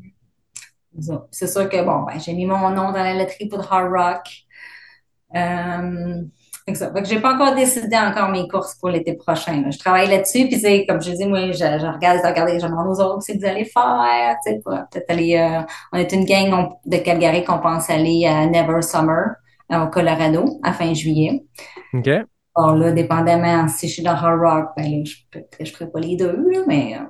C'est 1.30 1.48
sûr 1.48 1.68
que, 1.68 1.84
bon, 1.84 2.02
ben, 2.02 2.18
j'ai 2.20 2.32
mis 2.32 2.46
mon 2.46 2.70
nom 2.70 2.92
dans 2.92 3.02
la 3.02 3.14
loterie 3.14 3.48
pour 3.48 3.60
Hard 3.72 3.90
Rock. 3.92 4.26
Euh, 5.34 6.22
j'ai 7.04 7.20
pas 7.20 7.34
encore 7.34 7.54
décidé 7.56 7.96
encore 7.96 8.30
mes 8.30 8.46
courses 8.48 8.76
pour 8.76 8.88
l'été 8.88 9.14
prochain. 9.14 9.60
là. 9.60 9.70
Je 9.70 9.78
travaille 9.78 10.08
là-dessus, 10.08 10.46
puis 10.46 10.58
c'est 10.58 10.86
comme 10.86 11.02
je 11.02 11.10
dis, 11.10 11.26
moi, 11.26 11.50
je, 11.50 11.58
je 11.58 11.92
regarde, 11.92 12.20
je 12.22 12.28
regarde, 12.28 12.50
je 12.58 12.66
demande 12.66 12.86
aux 12.86 13.00
autres 13.00 13.22
c'est 13.22 13.34
que 13.34 13.40
vous 13.40 13.44
allez 13.46 13.64
faire, 13.64 14.36
tu 14.46 14.52
sais, 14.52 14.60
peut-être 14.64 15.10
aller. 15.10 15.36
euh, 15.36 15.60
on 15.92 15.98
est 15.98 16.12
une 16.12 16.24
gang 16.24 16.52
on- 16.54 16.88
de 16.88 16.96
Calgary 16.98 17.44
qu'on 17.44 17.58
pense 17.58 17.90
aller 17.90 18.24
à 18.26 18.46
Never 18.46 18.80
Summer 18.80 19.34
au 19.70 19.86
Colorado 19.88 20.60
à 20.62 20.72
fin 20.72 20.92
juillet. 20.94 21.44
OK? 21.92 22.08
Alors 22.56 22.76
là, 22.76 22.92
dépendamment 22.92 23.66
si 23.68 23.88
je 23.88 23.94
suis 23.94 24.02
dans 24.02 24.12
Hard 24.12 24.40
Rock, 24.40 24.70
ben 24.76 24.84
là, 24.84 25.04
je 25.04 25.64
je 25.64 25.72
ferai 25.72 25.90
pas 25.90 26.00
les 26.00 26.16
deux, 26.16 26.36
là, 26.50 26.60
mais 26.66 26.96
euh, 26.96 27.04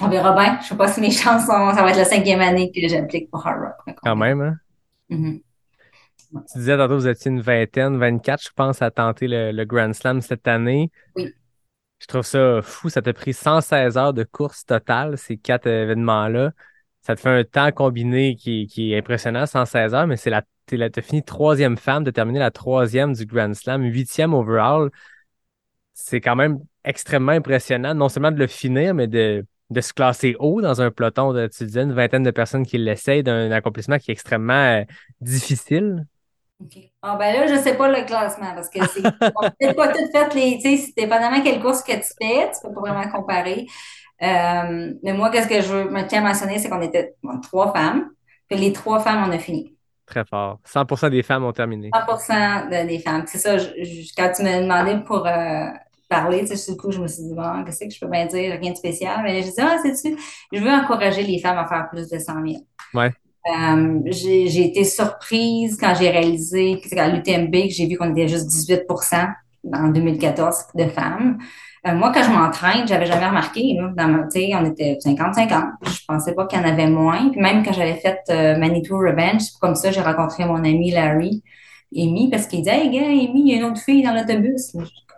on 0.00 0.08
verra 0.08 0.32
bien. 0.32 0.58
Je 0.60 0.68
sais 0.68 0.76
pas 0.76 0.88
si 0.88 1.00
mes 1.00 1.10
chances 1.10 1.46
sont. 1.46 1.72
Ça 1.74 1.82
va 1.82 1.90
être 1.90 1.96
la 1.96 2.04
cinquième 2.04 2.40
année 2.40 2.70
que 2.70 2.86
j'applique 2.86 3.30
pour 3.30 3.46
Hard 3.46 3.60
Rock. 3.60 3.96
Quand 4.02 4.16
même, 4.16 4.40
hein? 4.40 4.56
Mhm. 5.08 5.40
Tu 6.32 6.58
disais 6.58 6.76
tantôt, 6.76 6.94
vous 6.94 7.08
étiez 7.08 7.30
une 7.30 7.40
vingtaine, 7.40 7.98
24, 7.98 8.42
je 8.42 8.50
pense, 8.54 8.82
à 8.82 8.90
tenter 8.92 9.26
le, 9.26 9.50
le 9.50 9.64
Grand 9.64 9.92
Slam 9.92 10.20
cette 10.20 10.46
année. 10.46 10.90
Oui. 11.16 11.32
Je 11.98 12.06
trouve 12.06 12.22
ça 12.22 12.60
fou. 12.62 12.88
Ça 12.88 13.02
t'a 13.02 13.12
pris 13.12 13.32
116 13.32 13.98
heures 13.98 14.14
de 14.14 14.24
course 14.24 14.64
totale, 14.64 15.18
ces 15.18 15.36
quatre 15.36 15.66
événements-là. 15.66 16.52
Ça 17.02 17.16
te 17.16 17.20
fait 17.20 17.30
un 17.30 17.44
temps 17.44 17.72
combiné 17.72 18.36
qui, 18.36 18.66
qui 18.66 18.92
est 18.92 18.98
impressionnant, 18.98 19.46
116 19.46 19.94
heures, 19.94 20.06
mais 20.06 20.16
c'est 20.16 20.30
la, 20.30 20.42
la, 20.76 20.90
t'as 20.90 21.02
fini 21.02 21.22
troisième 21.22 21.76
femme, 21.76 22.04
de 22.04 22.10
terminer 22.10 22.38
la 22.38 22.50
troisième 22.50 23.12
du 23.14 23.26
Grand 23.26 23.54
Slam, 23.54 23.82
huitième 23.82 24.34
overall. 24.34 24.90
C'est 25.94 26.20
quand 26.20 26.36
même 26.36 26.58
extrêmement 26.84 27.32
impressionnant, 27.32 27.94
non 27.94 28.08
seulement 28.08 28.30
de 28.30 28.38
le 28.38 28.46
finir, 28.46 28.94
mais 28.94 29.06
de, 29.06 29.44
de 29.70 29.80
se 29.80 29.92
classer 29.92 30.36
haut 30.38 30.60
dans 30.60 30.80
un 30.80 30.90
peloton 30.90 31.32
de, 31.32 31.46
tu 31.46 31.64
disais, 31.64 31.82
une 31.82 31.92
vingtaine 31.92 32.22
de 32.22 32.30
personnes 32.30 32.66
qui 32.66 32.78
l'essayent 32.78 33.22
d'un 33.22 33.50
accomplissement 33.50 33.98
qui 33.98 34.10
est 34.10 34.14
extrêmement 34.14 34.52
euh, 34.52 34.84
difficile. 35.20 36.06
OK. 36.62 36.78
Ah 37.02 37.16
ben 37.16 37.32
là, 37.32 37.46
je 37.46 37.60
sais 37.62 37.76
pas 37.76 37.88
le 37.88 38.04
classement 38.04 38.54
parce 38.54 38.68
que 38.68 38.80
c'est 38.86 39.02
peut-être 39.58 39.76
pas 39.76 39.88
toutes 39.88 40.10
fait 40.12 40.34
les, 40.34 40.58
tu 40.58 40.62
sais, 40.62 40.76
c'est 40.76 41.02
dépendamment 41.04 41.42
quelle 41.42 41.60
course 41.60 41.82
que 41.82 41.92
tu 41.92 42.12
fais, 42.20 42.50
tu 42.50 42.60
peux 42.62 42.74
pas 42.74 42.80
vraiment 42.80 43.10
comparer. 43.10 43.66
Euh, 44.22 44.92
mais 45.02 45.12
moi, 45.14 45.30
qu'est-ce 45.30 45.48
que 45.48 45.62
je 45.62 45.68
veux 45.68 45.90
me 45.90 46.06
tiens 46.06 46.22
à 46.22 46.28
mentionner, 46.28 46.58
c'est 46.58 46.68
qu'on 46.68 46.82
était 46.82 47.14
bon, 47.22 47.40
trois 47.40 47.72
femmes, 47.72 48.10
que 48.50 48.56
les 48.56 48.72
trois 48.72 49.00
femmes, 49.00 49.24
on 49.26 49.32
a 49.32 49.38
fini. 49.38 49.74
Très 50.10 50.24
fort. 50.24 50.58
100% 50.66 51.08
des 51.08 51.22
femmes 51.22 51.44
ont 51.44 51.52
terminé. 51.52 51.88
100% 51.94 52.66
de- 52.66 52.88
des 52.88 52.98
femmes. 52.98 53.22
C'est 53.26 53.38
ça, 53.38 53.56
je- 53.56 53.68
je- 53.82 54.12
quand 54.16 54.32
tu 54.34 54.42
m'as 54.42 54.60
demandé 54.60 54.96
pour 55.06 55.24
euh, 55.24 55.66
parler, 56.08 56.44
tu 56.44 56.56
sais, 56.56 56.76
coup, 56.76 56.90
je 56.90 57.00
me 57.00 57.06
suis 57.06 57.22
dit, 57.22 57.32
bon, 57.34 57.62
qu'est-ce 57.64 57.84
que 57.84 57.90
je 57.90 58.00
peux 58.00 58.08
bien 58.10 58.26
dire, 58.26 58.58
rien 58.60 58.72
de 58.72 58.76
spécial. 58.76 59.20
Mais 59.22 59.40
j'ai 59.40 59.50
dit, 59.50 59.60
ah, 59.60 59.76
c'est-tu, 59.80 60.16
je 60.52 60.60
veux 60.60 60.68
encourager 60.68 61.22
les 61.22 61.38
femmes 61.38 61.58
à 61.58 61.66
faire 61.68 61.88
plus 61.88 62.08
de 62.10 62.18
100 62.18 62.34
000. 62.44 62.56
Ouais. 62.92 63.12
Euh, 63.56 64.00
j'ai, 64.06 64.66
été 64.66 64.84
surprise 64.84 65.78
quand 65.80 65.94
j'ai 65.94 66.10
réalisé 66.10 66.80
que 66.80 66.98
à 66.98 67.08
l'UTMB, 67.08 67.68
que 67.68 67.72
j'ai 67.72 67.86
vu 67.86 67.96
qu'on 67.96 68.10
était 68.10 68.28
juste 68.28 68.48
18% 68.48 69.32
en 69.72 69.88
2014 69.88 70.64
de 70.74 70.88
femmes. 70.88 71.38
Euh, 71.86 71.94
moi, 71.94 72.12
quand 72.12 72.22
je 72.22 72.30
m'entraîne, 72.30 72.86
j'avais 72.86 73.06
jamais 73.06 73.26
remarqué, 73.26 73.74
là, 73.74 73.90
dans 73.96 74.08
ma, 74.08 74.18
on 74.24 74.64
était 74.66 74.98
50-50. 75.02 75.64
Je 75.84 76.04
pensais 76.06 76.34
pas 76.34 76.46
qu'il 76.46 76.58
y 76.58 76.62
en 76.62 76.68
avait 76.68 76.88
moins. 76.88 77.30
Puis 77.30 77.40
même 77.40 77.64
quand 77.64 77.72
j'avais 77.72 77.94
fait 77.94 78.20
euh, 78.28 78.58
Manitou 78.58 78.98
Revenge, 78.98 79.42
comme 79.60 79.74
ça, 79.74 79.90
j'ai 79.90 80.02
rencontré 80.02 80.44
mon 80.44 80.56
ami 80.56 80.90
Larry, 80.90 81.42
Amy, 81.96 82.28
parce 82.30 82.46
qu'il 82.46 82.60
disait, 82.60 82.84
hey, 82.84 82.90
gars, 82.90 83.06
Amy, 83.06 83.42
il 83.46 83.48
y 83.48 83.54
a 83.54 83.56
une 83.56 83.64
autre 83.64 83.80
fille 83.80 84.02
dans 84.02 84.12
l'autobus. 84.12 84.76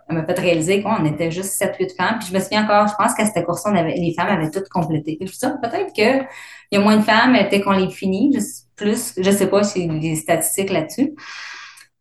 Elle 0.09 0.15
m'a 0.15 0.25
fait 0.25 0.39
réaliser 0.39 0.81
qu'on 0.81 1.03
était 1.05 1.31
juste 1.31 1.61
7-8 1.61 1.95
femmes. 1.97 2.19
Puis 2.19 2.29
je 2.29 2.33
me 2.33 2.39
souviens 2.39 2.63
encore, 2.63 2.87
je 2.87 2.93
pense 2.97 3.13
qu'à 3.13 3.25
cette 3.25 3.45
course-là, 3.45 3.71
on 3.73 3.77
avait, 3.77 3.95
les 3.95 4.13
femmes 4.13 4.29
avaient 4.29 4.49
toutes 4.49 4.69
complété. 4.69 5.19
Ah, 5.43 5.55
peut-être 5.61 5.93
que 5.93 6.25
il 6.71 6.77
y 6.77 6.77
a 6.77 6.79
moins 6.79 6.97
de 6.97 7.03
femmes, 7.03 7.33
peut-être 7.33 7.65
qu'on 7.65 7.71
les 7.71 7.89
finit, 7.89 8.31
juste 8.33 8.67
plus. 8.75 9.13
Je 9.17 9.31
sais 9.31 9.47
pas 9.47 9.63
si 9.63 9.87
des 9.87 10.15
statistiques 10.15 10.71
là-dessus. 10.71 11.13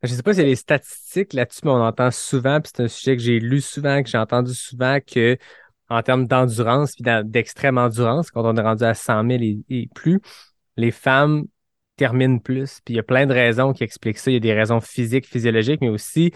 Je 0.02 0.08
sais 0.08 0.22
pas 0.22 0.32
s'il 0.32 0.42
y 0.42 0.46
a 0.46 0.48
des 0.50 0.56
statistiques 0.56 1.32
là-dessus, 1.32 1.60
mais 1.64 1.70
on 1.70 1.84
entend 1.84 2.10
souvent, 2.10 2.60
puis 2.60 2.72
c'est 2.74 2.82
un 2.82 2.88
sujet 2.88 3.16
que 3.16 3.22
j'ai 3.22 3.38
lu 3.38 3.60
souvent, 3.60 4.02
que 4.02 4.08
j'ai 4.08 4.18
entendu 4.18 4.52
souvent, 4.52 4.98
que 5.00 5.38
en 5.88 6.02
termes 6.02 6.26
d'endurance, 6.26 6.94
puis 6.94 7.04
d'extrême 7.24 7.78
endurance, 7.78 8.30
quand 8.30 8.44
on 8.44 8.56
est 8.56 8.62
rendu 8.62 8.82
à 8.82 8.94
100 8.94 9.28
000 9.28 9.42
et, 9.42 9.58
et 9.68 9.88
plus, 9.94 10.20
les 10.76 10.90
femmes 10.90 11.44
terminent 11.96 12.38
plus. 12.38 12.80
Puis 12.84 12.94
il 12.94 12.96
y 12.96 13.00
a 13.00 13.02
plein 13.02 13.26
de 13.26 13.32
raisons 13.32 13.72
qui 13.72 13.84
expliquent 13.84 14.18
ça. 14.18 14.30
Il 14.30 14.34
y 14.34 14.36
a 14.38 14.40
des 14.40 14.54
raisons 14.54 14.80
physiques, 14.80 15.26
physiologiques, 15.26 15.80
mais 15.80 15.88
aussi 15.88 16.32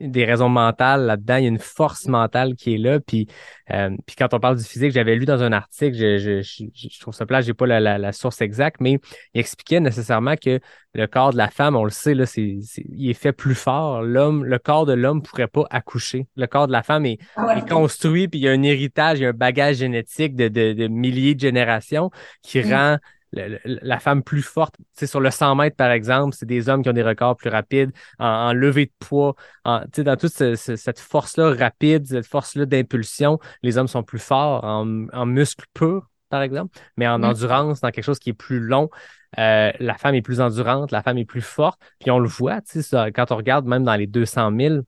des 0.00 0.24
raisons 0.24 0.48
mentales 0.48 1.06
là-dedans. 1.06 1.36
Il 1.36 1.42
y 1.42 1.46
a 1.46 1.48
une 1.48 1.58
force 1.58 2.06
mentale 2.06 2.54
qui 2.54 2.74
est 2.74 2.78
là. 2.78 3.00
Puis, 3.00 3.26
euh, 3.70 3.90
puis 4.06 4.14
quand 4.16 4.32
on 4.32 4.38
parle 4.40 4.56
du 4.56 4.64
physique, 4.64 4.92
j'avais 4.92 5.16
lu 5.16 5.24
dans 5.24 5.42
un 5.42 5.52
article, 5.52 5.96
je, 5.96 6.18
je, 6.18 6.42
je, 6.42 6.64
je 6.74 7.00
trouve 7.00 7.14
ça 7.14 7.26
plat, 7.26 7.40
j'ai 7.40 7.54
pas 7.54 7.66
la, 7.66 7.80
la, 7.80 7.98
la, 7.98 8.12
source 8.12 8.40
exacte, 8.40 8.76
mais 8.80 8.98
il 9.34 9.40
expliquait 9.40 9.80
nécessairement 9.80 10.36
que 10.36 10.60
le 10.94 11.06
corps 11.06 11.32
de 11.32 11.36
la 11.36 11.48
femme, 11.48 11.76
on 11.76 11.84
le 11.84 11.90
sait, 11.90 12.14
là, 12.14 12.26
c'est, 12.26 12.58
c'est 12.64 12.84
il 12.88 13.10
est 13.10 13.14
fait 13.14 13.32
plus 13.32 13.54
fort. 13.54 14.02
L'homme, 14.02 14.44
le 14.44 14.58
corps 14.58 14.86
de 14.86 14.92
l'homme 14.94 15.22
pourrait 15.22 15.48
pas 15.48 15.64
accoucher. 15.70 16.26
Le 16.36 16.46
corps 16.46 16.66
de 16.66 16.72
la 16.72 16.82
femme 16.82 17.04
est, 17.06 17.18
Ah 17.36 17.46
ouais. 17.46 17.58
est 17.58 17.68
construit, 17.68 18.28
puis 18.28 18.38
il 18.40 18.42
y 18.44 18.48
a 18.48 18.52
un 18.52 18.62
héritage, 18.62 19.18
il 19.18 19.22
y 19.22 19.26
a 19.26 19.30
un 19.30 19.32
bagage 19.32 19.76
génétique 19.76 20.34
de, 20.36 20.48
de, 20.48 20.72
de 20.72 20.86
milliers 20.88 21.34
de 21.34 21.40
générations 21.40 22.10
qui 22.42 22.58
Mm. 22.60 22.72
rend 22.72 22.96
le- 23.32 23.58
la 23.64 23.98
femme 23.98 24.22
plus 24.22 24.42
forte. 24.42 24.74
Tu 24.78 24.84
sais, 24.94 25.06
sur 25.06 25.20
le 25.20 25.30
100 25.30 25.54
mètres, 25.54 25.76
par 25.76 25.90
exemple, 25.90 26.34
c'est 26.38 26.46
des 26.46 26.68
hommes 26.68 26.82
qui 26.82 26.88
ont 26.88 26.92
des 26.94 27.02
records 27.02 27.36
plus 27.36 27.50
rapides 27.50 27.92
en, 28.18 28.26
en 28.26 28.52
levée 28.52 28.86
de 28.86 28.92
poids, 28.98 29.34
en, 29.64 29.80
tu 29.80 29.88
sais, 29.96 30.04
dans 30.04 30.16
toute 30.16 30.32
ce- 30.32 30.54
ce- 30.54 30.76
cette 30.76 30.98
force-là 30.98 31.54
rapide, 31.54 32.06
cette 32.06 32.26
force-là 32.26 32.66
d'impulsion, 32.66 33.38
les 33.62 33.78
hommes 33.78 33.88
sont 33.88 34.02
plus 34.02 34.18
forts 34.18 34.64
en, 34.64 35.06
en 35.12 35.26
muscles 35.26 35.66
purs, 35.74 36.08
par 36.28 36.42
exemple, 36.42 36.78
mais 36.96 37.06
en 37.08 37.18
Mm. 37.18 37.24
endurance, 37.24 37.80
dans 37.80 37.90
quelque 37.90 38.04
chose 38.04 38.18
qui 38.18 38.30
est 38.30 38.34
plus 38.34 38.60
long, 38.60 38.90
euh, 39.38 39.72
la 39.78 39.94
femme 39.98 40.14
est 40.14 40.22
plus 40.22 40.40
endurante, 40.40 40.90
la 40.90 41.02
femme 41.02 41.18
est 41.18 41.24
plus 41.26 41.42
forte, 41.42 41.80
puis 42.00 42.10
on 42.10 42.18
le 42.18 42.28
voit, 42.28 42.60
tu 42.62 42.72
sais, 42.72 42.82
ça, 42.82 43.10
quand 43.10 43.30
on 43.30 43.36
regarde 43.36 43.66
même 43.66 43.84
dans 43.84 43.94
les 43.96 44.06
200 44.06 44.50
000, 44.50 44.84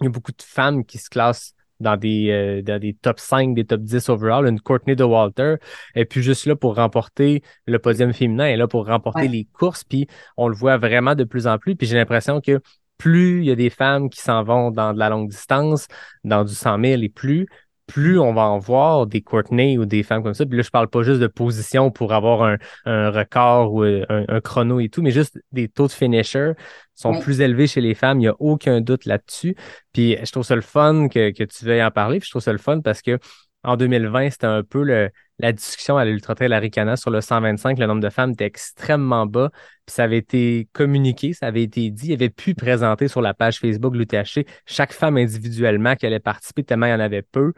il 0.00 0.04
y 0.04 0.06
a 0.06 0.10
beaucoup 0.10 0.32
de 0.32 0.42
femmes 0.42 0.84
qui 0.84 0.98
se 0.98 1.08
classent 1.10 1.54
dans 1.82 1.96
des, 1.96 2.30
euh, 2.30 2.62
dans 2.62 2.78
des 2.80 2.94
top 2.94 3.20
5, 3.20 3.54
des 3.54 3.64
top 3.66 3.82
10 3.82 4.08
overall. 4.08 4.46
Une 4.48 4.60
Courtney 4.60 4.96
de 4.96 5.04
Walter 5.04 5.56
est 5.94 6.04
plus 6.06 6.22
juste 6.22 6.46
là 6.46 6.56
pour 6.56 6.76
remporter 6.76 7.42
le 7.66 7.78
podium 7.78 8.12
féminin, 8.12 8.46
elle 8.46 8.54
est 8.54 8.56
là 8.56 8.68
pour 8.68 8.86
remporter 8.86 9.22
Ouais. 9.22 9.28
les 9.28 9.44
courses, 9.52 9.84
puis 9.84 10.06
on 10.36 10.48
le 10.48 10.54
voit 10.54 10.78
vraiment 10.78 11.14
de 11.14 11.24
plus 11.24 11.46
en 11.46 11.58
plus. 11.58 11.76
Puis 11.76 11.86
j'ai 11.86 11.96
l'impression 11.96 12.40
que 12.40 12.60
plus 12.98 13.40
il 13.40 13.44
y 13.46 13.50
a 13.50 13.56
des 13.56 13.70
femmes 13.70 14.08
qui 14.10 14.20
s'en 14.20 14.42
vont 14.44 14.70
dans 14.70 14.92
de 14.94 14.98
la 14.98 15.08
longue 15.08 15.28
distance, 15.28 15.88
dans 16.24 16.44
du 16.44 16.54
100 16.54 16.78
000 16.78 17.02
et 17.02 17.08
plus, 17.08 17.46
plus 17.92 18.18
on 18.18 18.32
va 18.32 18.42
en 18.42 18.58
voir 18.58 19.06
des 19.06 19.20
Courtney 19.20 19.76
ou 19.78 19.84
des 19.84 20.02
femmes 20.02 20.22
comme 20.22 20.34
ça. 20.34 20.46
Puis 20.46 20.56
là, 20.56 20.62
je 20.62 20.70
parle 20.70 20.88
pas 20.88 21.02
juste 21.02 21.20
de 21.20 21.26
position 21.26 21.90
pour 21.90 22.12
avoir 22.14 22.42
un, 22.42 22.56
un 22.86 23.10
record 23.10 23.74
ou 23.74 23.82
euh, 23.84 24.04
un, 24.08 24.24
un 24.28 24.40
chrono 24.40 24.80
et 24.80 24.88
tout, 24.88 25.02
mais 25.02 25.10
juste 25.10 25.38
des 25.52 25.68
taux 25.68 25.86
de 25.88 25.92
finisher 25.92 26.52
sont 26.94 27.12
Oui. 27.12 27.20
plus 27.20 27.40
élevés 27.40 27.66
chez 27.66 27.80
les 27.80 27.94
femmes. 27.94 28.18
Il 28.18 28.22
n'y 28.22 28.28
a 28.28 28.34
aucun 28.38 28.80
doute 28.80 29.04
là-dessus. 29.04 29.56
Puis 29.92 30.16
je 30.22 30.30
trouve 30.32 30.44
ça 30.44 30.54
le 30.54 30.62
fun 30.62 31.08
que, 31.08 31.30
que 31.30 31.44
tu 31.44 31.64
veuilles 31.64 31.82
en 31.84 31.90
parler. 31.90 32.18
Puis 32.18 32.26
je 32.26 32.30
trouve 32.32 32.42
ça 32.42 32.52
le 32.52 32.58
fun 32.58 32.80
parce 32.80 33.02
que 33.02 33.18
en 33.64 33.76
2020, 33.76 34.30
c'était 34.30 34.46
un 34.46 34.64
peu 34.64 34.82
le, 34.82 35.10
la 35.38 35.52
discussion 35.52 35.96
à 35.96 36.04
l'Ultra 36.04 36.34
Trail 36.34 36.52
Aricana 36.52 36.96
sur 36.96 37.10
le 37.10 37.20
125. 37.20 37.78
Le 37.78 37.86
nombre 37.86 38.00
de 38.00 38.10
femmes 38.10 38.32
était 38.32 38.44
extrêmement 38.46 39.24
bas. 39.26 39.50
Puis 39.86 39.94
ça 39.94 40.04
avait 40.04 40.18
été 40.18 40.68
communiqué, 40.72 41.32
ça 41.32 41.46
avait 41.46 41.62
été 41.62 41.90
dit. 41.90 42.08
Il 42.08 42.12
avait 42.14 42.28
pu 42.30 42.54
présenter 42.54 43.06
sur 43.06 43.20
la 43.20 43.34
page 43.34 43.58
Facebook 43.60 43.94
l'UTHC 43.94 44.46
chaque 44.66 44.92
femme 44.92 45.16
individuellement 45.16 45.94
qui 45.94 46.06
allait 46.06 46.18
participer, 46.20 46.64
tellement 46.64 46.86
il 46.86 46.90
y 46.90 46.94
en 46.94 47.00
avait 47.00 47.22
peu. 47.22 47.52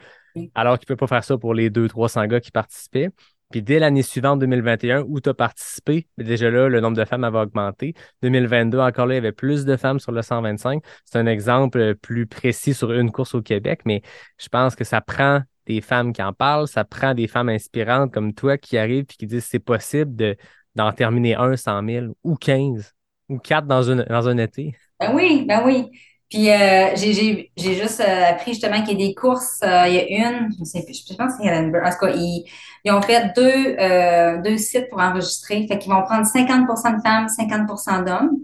Alors 0.54 0.78
qu'il 0.78 0.84
ne 0.84 0.94
peut 0.94 0.96
pas 0.96 1.06
faire 1.06 1.24
ça 1.24 1.38
pour 1.38 1.54
les 1.54 1.70
200-300 1.70 2.26
gars 2.26 2.40
qui 2.40 2.50
participaient. 2.50 3.10
Puis 3.50 3.62
dès 3.62 3.78
l'année 3.78 4.02
suivante, 4.02 4.40
2021, 4.40 5.02
où 5.06 5.20
tu 5.20 5.28
as 5.28 5.34
participé, 5.34 6.08
déjà 6.18 6.50
là, 6.50 6.68
le 6.68 6.80
nombre 6.80 6.96
de 6.96 7.04
femmes 7.04 7.22
avait 7.24 7.38
augmenté. 7.38 7.94
2022, 8.22 8.80
encore 8.80 9.06
là, 9.06 9.14
il 9.14 9.16
y 9.16 9.18
avait 9.18 9.32
plus 9.32 9.64
de 9.64 9.76
femmes 9.76 10.00
sur 10.00 10.10
le 10.10 10.22
125. 10.22 10.82
C'est 11.04 11.18
un 11.18 11.26
exemple 11.26 11.78
euh, 11.78 11.94
plus 11.94 12.26
précis 12.26 12.74
sur 12.74 12.92
une 12.92 13.12
course 13.12 13.34
au 13.34 13.42
Québec, 13.42 13.82
mais 13.84 14.02
je 14.38 14.48
pense 14.48 14.74
que 14.74 14.82
ça 14.82 15.00
prend 15.00 15.42
des 15.66 15.80
femmes 15.80 16.12
qui 16.12 16.22
en 16.22 16.32
parlent, 16.32 16.66
ça 16.66 16.84
prend 16.84 17.14
des 17.14 17.28
femmes 17.28 17.48
inspirantes 17.48 18.12
comme 18.12 18.34
toi 18.34 18.58
qui 18.58 18.76
arrivent 18.76 19.04
et 19.04 19.16
qui 19.16 19.26
disent 19.26 19.44
c'est 19.44 19.60
possible 19.60 20.16
de, 20.16 20.36
d'en 20.74 20.92
terminer 20.92 21.36
un 21.36 21.56
100 21.56 21.86
000 21.86 22.06
ou 22.24 22.34
15 22.34 22.92
ou 23.28 23.38
4 23.38 23.66
dans, 23.66 23.82
une, 23.82 24.04
dans 24.08 24.28
un 24.28 24.38
été. 24.38 24.74
Ben 24.98 25.14
oui, 25.14 25.44
ben 25.46 25.62
oui. 25.64 25.90
Puis 26.34 26.50
euh, 26.50 26.96
j'ai, 26.96 27.52
juste 27.56 28.00
euh, 28.00 28.30
appris 28.30 28.54
justement 28.54 28.82
qu'il 28.82 29.00
y 29.00 29.04
a 29.04 29.06
des 29.06 29.14
courses. 29.14 29.60
euh, 29.62 29.84
il 29.86 29.94
y 29.94 29.98
a 30.00 30.30
une, 30.30 30.50
je 30.58 30.64
sais 30.64 30.82
plus, 30.84 31.06
je 31.08 31.14
pense 31.14 31.36
que 31.36 31.44
c'est 31.44 31.48
Edinburgh. 31.48 31.86
En 31.86 31.90
tout 31.90 32.06
cas, 32.06 32.12
ils, 32.12 32.44
ils 32.84 32.90
ont 32.90 33.00
fait 33.00 33.32
deux, 33.36 34.42
deux 34.42 34.58
sites 34.58 34.90
pour 34.90 35.00
enregistrer. 35.00 35.64
Fait 35.68 35.78
qu'ils 35.78 35.92
vont 35.92 36.02
prendre 36.02 36.26
50% 36.26 36.96
de 36.96 37.02
femmes, 37.02 37.28
50% 37.28 38.04
d'hommes. 38.04 38.38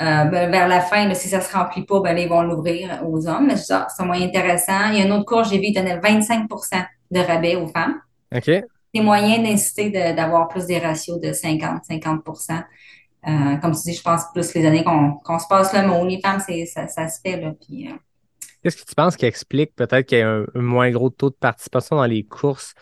Ben, 0.00 0.50
vers 0.50 0.66
la 0.66 0.80
fin, 0.80 1.06
là, 1.06 1.14
si 1.14 1.28
ça 1.28 1.40
se 1.40 1.54
remplit 1.54 1.84
pas, 1.84 2.00
ben 2.00 2.16
là, 2.16 2.22
ils 2.22 2.28
vont 2.28 2.42
l'ouvrir 2.42 3.00
aux 3.06 3.28
hommes. 3.28 3.46
Mais 3.46 3.56
ça, 3.56 3.86
c'est 3.96 4.04
moins 4.04 4.20
intéressant. 4.20 4.88
Il 4.90 4.98
y 4.98 5.02
a 5.02 5.04
une 5.04 5.12
autre 5.12 5.26
course, 5.26 5.50
j'ai 5.50 5.58
vu, 5.58 5.66
ils 5.66 5.74
donnaient 5.74 5.98
25% 5.98 6.48
de 7.12 7.20
rabais 7.20 7.54
aux 7.54 7.68
femmes. 7.68 8.00
OK? 8.34 8.50
Des 8.92 9.00
moyens 9.00 9.48
d'inciter 9.48 9.90
d'avoir 10.14 10.48
plus 10.48 10.66
des 10.66 10.78
ratios 10.78 11.20
de 11.20 11.32
50, 11.32 11.84
50 11.84 12.24
euh, 13.26 13.56
Comme 13.56 13.72
tu 13.72 13.82
dis, 13.82 13.94
je 13.94 14.02
pense 14.02 14.22
plus 14.32 14.54
les 14.54 14.66
années 14.66 14.84
qu'on 14.84 15.38
se 15.38 15.46
passe 15.48 15.72
mot. 15.86 16.06
Les 16.06 16.20
femmes, 16.20 16.40
c'est, 16.44 16.66
ça, 16.66 16.88
ça 16.88 17.08
se 17.08 17.20
fait, 17.20 17.40
là. 17.40 17.48
Euh, 17.48 17.96
Qu'est-ce 18.62 18.76
que 18.76 18.88
tu 18.88 18.94
penses 18.94 19.16
qui 19.16 19.24
explique 19.26 19.74
peut-être 19.74 20.06
qu'il 20.06 20.18
y 20.18 20.22
a 20.22 20.30
un, 20.30 20.44
un 20.54 20.60
moins 20.60 20.90
gros 20.90 21.10
taux 21.10 21.30
de 21.30 21.34
participation 21.34 21.96
dans 21.96 22.04
les 22.04 22.24
courses 22.24 22.74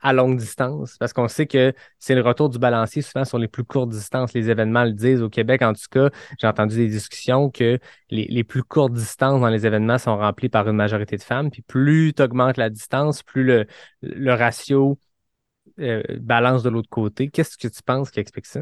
à 0.00 0.12
longue 0.12 0.38
distance? 0.38 0.96
Parce 0.98 1.12
qu'on 1.12 1.28
sait 1.28 1.46
que 1.46 1.74
c'est 1.98 2.14
le 2.14 2.22
retour 2.22 2.48
du 2.48 2.58
balancier 2.58 3.02
souvent 3.02 3.24
sur 3.24 3.38
les 3.38 3.48
plus 3.48 3.64
courtes 3.64 3.90
distances. 3.90 4.32
Les 4.32 4.48
événements 4.48 4.84
le 4.84 4.92
disent 4.92 5.20
au 5.20 5.28
Québec. 5.28 5.60
En 5.62 5.74
tout 5.74 5.80
cas, 5.90 6.08
j'ai 6.38 6.46
entendu 6.46 6.76
des 6.76 6.88
discussions 6.88 7.50
que 7.50 7.78
les, 8.10 8.24
les 8.30 8.44
plus 8.44 8.62
courtes 8.62 8.94
distances 8.94 9.40
dans 9.40 9.48
les 9.48 9.66
événements 9.66 9.98
sont 9.98 10.16
remplies 10.16 10.48
par 10.48 10.68
une 10.68 10.76
majorité 10.76 11.16
de 11.16 11.22
femmes. 11.22 11.50
Puis 11.50 11.62
plus 11.62 12.14
tu 12.14 12.22
augmentes 12.22 12.56
la 12.56 12.70
distance, 12.70 13.22
plus 13.22 13.44
le, 13.44 13.66
le 14.00 14.32
ratio 14.32 14.98
euh, 15.80 16.02
balance 16.20 16.62
de 16.62 16.70
l'autre 16.70 16.88
côté. 16.88 17.28
Qu'est-ce 17.28 17.58
que 17.58 17.68
tu 17.68 17.82
penses 17.82 18.10
qui 18.10 18.20
explique 18.20 18.46
ça? 18.46 18.60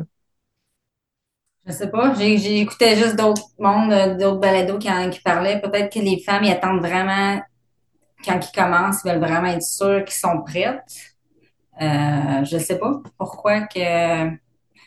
Je 1.66 1.72
sais 1.72 1.90
pas, 1.90 2.14
écouté 2.20 2.96
juste 2.96 3.16
d'autres 3.16 3.42
mondes, 3.58 3.92
euh, 3.92 4.14
d'autres 4.16 4.40
balados 4.40 4.78
qui, 4.78 4.90
en- 4.90 5.08
qui 5.10 5.20
parlaient. 5.20 5.60
Peut-être 5.60 5.92
que 5.92 5.98
les 5.98 6.20
femmes, 6.20 6.44
ils 6.44 6.52
attendent 6.52 6.80
vraiment, 6.80 7.40
quand 8.26 8.40
ils 8.40 8.52
commencent, 8.54 9.02
ils 9.04 9.10
veulent 9.12 9.20
vraiment 9.20 9.48
être 9.48 9.62
sûrs 9.62 10.04
qu'ils 10.04 10.14
sont 10.16 10.42
prêtes. 10.42 10.82
Euh, 11.82 12.44
je 12.44 12.58
sais 12.58 12.78
pas 12.78 12.92
pourquoi 13.18 13.62
que... 13.62 14.30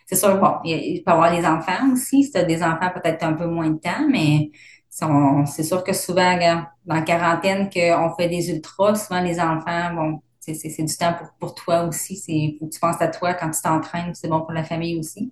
C'est 0.07 0.15
sûr, 0.17 0.37
bon, 0.39 0.55
il 0.65 0.71
il 0.97 1.03
peut 1.03 1.11
y 1.11 1.13
avoir 1.13 1.31
des 1.31 1.45
enfants 1.45 1.91
aussi. 1.93 2.23
Si 2.23 2.31
tu 2.31 2.37
as 2.37 2.43
des 2.43 2.63
enfants, 2.63 2.91
peut-être 2.93 3.23
un 3.23 3.33
peu 3.33 3.47
moins 3.47 3.69
de 3.71 3.79
temps, 3.79 4.07
mais 4.09 4.51
c'est 4.89 5.63
sûr 5.63 5.83
que 5.83 5.93
souvent, 5.93 6.37
dans 6.85 6.95
la 6.95 7.01
quarantaine, 7.01 7.69
qu'on 7.69 8.15
fait 8.17 8.29
des 8.29 8.49
ultras, 8.51 8.95
souvent 8.95 9.21
les 9.21 9.39
enfants, 9.39 9.93
bon, 9.95 10.21
c'est 10.39 10.53
du 10.83 10.97
temps 10.97 11.13
pour, 11.13 11.27
pour 11.39 11.55
toi 11.55 11.83
aussi. 11.85 12.17
C'est, 12.17 12.57
faut 12.59 12.67
que 12.67 12.73
tu 12.73 12.79
penses 12.79 13.01
à 13.01 13.07
toi 13.09 13.33
quand 13.33 13.51
tu 13.51 13.61
t'entraînes, 13.61 14.13
c'est 14.15 14.29
bon 14.29 14.41
pour 14.41 14.53
la 14.53 14.63
famille 14.63 14.99
aussi. 14.99 15.31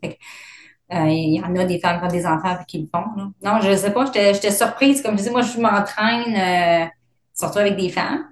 Il 1.03 1.35
y 1.35 1.43
en 1.43 1.55
a 1.55 1.65
des 1.65 1.79
femmes 1.79 1.99
qui 1.99 2.05
ont 2.05 2.09
des 2.09 2.25
enfants 2.25 2.57
et 2.61 2.65
qui 2.65 2.79
le 2.79 2.87
font. 2.93 3.05
Là. 3.17 3.29
Non, 3.43 3.61
je 3.61 3.75
sais 3.75 3.91
pas, 3.91 4.05
j'étais 4.05 4.51
surprise. 4.51 5.01
Comme 5.01 5.17
je 5.17 5.23
dis, 5.23 5.29
moi, 5.29 5.41
je 5.41 5.59
m'entraîne 5.59 6.35
euh, 6.35 6.87
surtout 7.33 7.59
avec 7.59 7.75
des 7.77 7.89
femmes. 7.89 8.25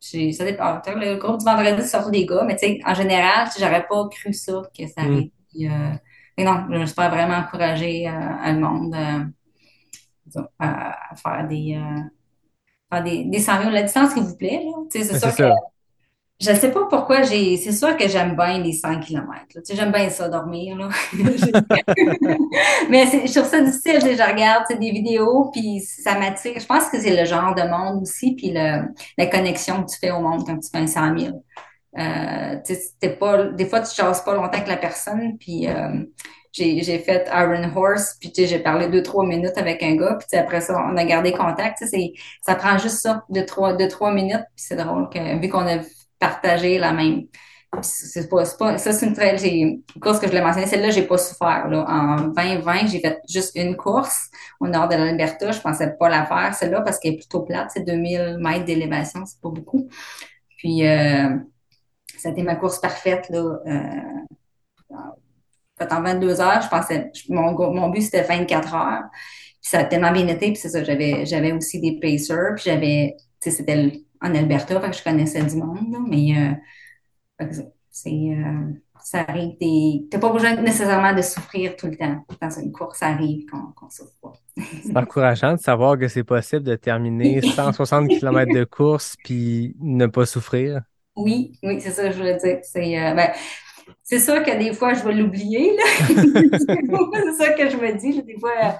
Ça 0.00 0.44
dépend. 0.44 0.80
Le 0.86 1.16
groupe 1.16 1.38
du 1.38 1.44
vendredi, 1.46 1.82
c'est 1.82 1.88
surtout 1.88 2.10
des 2.10 2.26
gars, 2.26 2.44
mais 2.46 2.56
tu 2.56 2.66
sais, 2.66 2.80
en 2.84 2.94
général, 2.94 3.48
j'aurais 3.58 3.86
pas 3.86 4.08
cru 4.10 4.32
ça, 4.34 4.62
que 4.76 4.86
ça 4.86 5.02
Mm. 5.02 5.12
arrive. 5.14 5.30
Euh, 5.70 5.94
mais 6.36 6.44
non, 6.44 6.66
je 6.70 6.84
suis 6.86 6.94
pas 6.94 7.08
vraiment 7.08 7.36
encouragée 7.36 8.08
euh, 8.08 8.12
à 8.12 8.52
le 8.52 8.58
monde 8.60 8.94
euh, 8.94 9.24
disons, 10.26 10.46
à, 10.58 11.12
à 11.12 11.16
faire 11.16 11.46
des, 11.48 11.76
euh, 11.76 12.00
faire 12.92 13.04
des, 13.04 13.24
des 13.24 13.38
100 13.38 13.58
000 13.60 13.70
la 13.70 13.82
distance, 13.82 14.12
s'il 14.12 14.22
vous 14.24 14.36
plaît. 14.36 14.62
C'est 14.90 15.04
C'est 15.04 15.18
sûr 15.18 15.30
que 15.30 15.36
ça. 15.36 15.54
Je 16.44 16.54
sais 16.54 16.70
pas 16.70 16.86
pourquoi 16.90 17.22
j'ai. 17.22 17.56
C'est 17.56 17.72
sûr 17.72 17.96
que 17.96 18.06
j'aime 18.08 18.36
bien 18.36 18.58
les 18.58 18.72
100 18.72 19.00
km. 19.00 19.26
Tu 19.66 19.74
j'aime 19.74 19.92
bien 19.92 20.10
ça, 20.10 20.28
dormir. 20.28 20.76
Là. 20.76 20.88
Mais 22.90 23.06
je 23.06 23.32
trouve 23.32 23.48
ça 23.48 23.60
difficile. 23.60 24.00
Je 24.00 24.30
regarde 24.30 24.64
des 24.78 24.90
vidéos, 24.90 25.50
puis 25.52 25.80
ça 25.80 26.18
m'attire. 26.18 26.58
Je 26.58 26.66
pense 26.66 26.88
que 26.88 27.00
c'est 27.00 27.16
le 27.16 27.24
genre 27.24 27.54
de 27.54 27.62
monde 27.62 28.02
aussi, 28.02 28.34
puis 28.34 28.52
le, 28.52 28.82
la 29.16 29.26
connexion 29.26 29.82
que 29.82 29.90
tu 29.90 29.98
fais 29.98 30.10
au 30.10 30.20
monde 30.20 30.44
quand 30.46 30.58
tu 30.58 30.68
fais 30.70 30.78
un 30.78 30.86
100 30.86 31.18
000. 31.18 31.44
Euh, 31.96 32.56
pas, 33.18 33.44
des 33.44 33.66
fois, 33.66 33.80
tu 33.80 33.94
jases 33.94 34.22
pas 34.24 34.34
longtemps 34.34 34.58
avec 34.58 34.68
la 34.68 34.76
personne, 34.76 35.38
puis 35.38 35.68
euh, 35.68 36.04
j'ai, 36.52 36.98
fait 36.98 37.28
Iron 37.32 37.70
Horse, 37.74 38.16
puis 38.20 38.32
j'ai 38.36 38.58
parlé 38.58 38.88
deux, 38.88 39.02
trois 39.02 39.24
minutes 39.24 39.56
avec 39.56 39.82
un 39.82 39.96
gars, 39.96 40.18
puis 40.18 40.38
après 40.38 40.60
ça, 40.60 40.76
on 40.76 40.96
a 40.96 41.04
gardé 41.04 41.32
contact. 41.32 41.84
Ça 42.42 42.54
prend 42.56 42.78
juste 42.78 42.98
ça, 42.98 43.24
de 43.30 43.40
trois, 43.42 43.74
de 43.74 43.86
trois 43.86 44.12
minutes, 44.12 44.44
puis 44.56 44.64
c'est 44.68 44.76
drôle 44.76 45.08
que 45.08 45.40
vu 45.40 45.48
qu'on 45.48 45.66
a 45.66 45.78
partagé 46.18 46.78
la 46.78 46.92
même. 46.92 47.24
C'est 47.82 48.22
ça, 48.22 48.76
c'est 48.76 49.06
une 49.06 49.14
très, 49.14 49.36
j'ai, 49.36 49.80
course 50.00 50.20
que 50.20 50.28
je 50.28 50.32
l'ai 50.32 50.40
mentionné, 50.40 50.66
celle-là, 50.66 50.90
j'ai 50.90 51.02
pas 51.02 51.18
souffert, 51.18 51.66
là. 51.68 51.84
En 51.88 52.28
2020, 52.28 52.86
j'ai 52.86 53.00
fait 53.00 53.20
juste 53.28 53.56
une 53.56 53.76
course 53.76 54.30
au 54.60 54.68
nord 54.68 54.88
de 54.88 54.94
l'Alberta. 54.94 55.50
Je 55.50 55.60
pensais 55.60 55.92
pas 55.98 56.08
la 56.08 56.24
faire, 56.24 56.54
celle-là, 56.54 56.82
parce 56.82 57.00
qu'elle 57.00 57.14
est 57.14 57.16
plutôt 57.16 57.42
plate. 57.42 57.70
C'est 57.74 57.84
2000 57.84 58.38
mètres 58.38 58.64
d'élévation, 58.64 59.26
c'est 59.26 59.40
pas 59.40 59.48
beaucoup. 59.48 59.88
Puis, 60.58 60.86
euh, 60.86 61.36
ça 62.16 62.28
a 62.28 62.32
été 62.32 62.42
ma 62.42 62.54
course 62.54 62.80
parfaite, 62.80 63.28
là. 63.30 63.58
Euh, 63.66 64.24
en 65.90 66.02
22 66.02 66.40
heures, 66.40 66.62
je 66.62 66.68
pensais, 66.68 67.10
mon, 67.28 67.52
mon 67.72 67.88
but, 67.90 68.02
c'était 68.02 68.22
24 68.22 68.74
heures. 68.74 69.02
Puis 69.60 69.70
ça 69.70 69.80
a 69.80 69.84
tellement 69.84 70.12
bien 70.12 70.28
été, 70.28 70.52
puis 70.52 70.56
c'est 70.56 70.68
ça, 70.68 70.84
j'avais, 70.84 71.26
j'avais 71.26 71.52
aussi 71.52 71.80
des 71.80 71.98
pacers, 71.98 72.54
puis 72.56 72.64
j'avais, 72.66 73.16
c'était 73.40 73.92
en 74.20 74.34
Alberta, 74.34 74.80
fait 74.80 74.90
que 74.90 74.96
je 74.96 75.04
connaissais 75.04 75.42
du 75.44 75.56
monde, 75.56 75.92
là, 75.92 75.98
mais 76.06 76.58
euh, 77.40 77.46
c'est, 77.90 78.10
euh, 78.10 78.72
ça 79.04 79.20
arrive 79.20 79.56
des. 79.58 80.06
T'as 80.10 80.18
pas 80.18 80.32
besoin 80.32 80.56
nécessairement 80.56 81.12
de 81.14 81.22
souffrir 81.22 81.76
tout 81.76 81.86
le 81.86 81.96
temps. 81.96 82.24
Dans 82.40 82.50
une 82.50 82.72
course, 82.72 82.98
ça 82.98 83.08
arrive 83.08 83.44
qu'on 83.46 83.72
qu'on 83.72 83.90
souffre 83.90 84.14
pas. 84.22 84.32
C'est 84.82 84.96
encourageant 84.96 85.54
de 85.54 85.60
savoir 85.60 85.98
que 85.98 86.08
c'est 86.08 86.24
possible 86.24 86.62
de 86.62 86.74
terminer 86.74 87.42
160 87.42 88.08
km 88.08 88.52
de 88.52 88.64
course 88.70 89.16
puis 89.22 89.76
ne 89.80 90.06
pas 90.06 90.26
souffrir. 90.26 90.82
Oui, 91.16 91.52
oui, 91.62 91.80
c'est 91.80 91.90
ça 91.90 92.04
que 92.04 92.12
je 92.12 92.16
voulais 92.16 92.36
dire. 92.38 92.58
C'est 92.62 92.98
euh, 92.98 93.14
ben, 93.14 93.30
c'est 94.02 94.18
sûr 94.18 94.42
que 94.42 94.58
des 94.58 94.72
fois, 94.72 94.94
je 94.94 95.02
vais 95.02 95.14
l'oublier. 95.14 95.76
c'est 96.06 97.32
ça 97.38 97.52
que 97.52 97.70
je 97.70 97.76
me 97.76 97.98
dis. 97.98 98.22
Des 98.22 98.38
fois, 98.38 98.78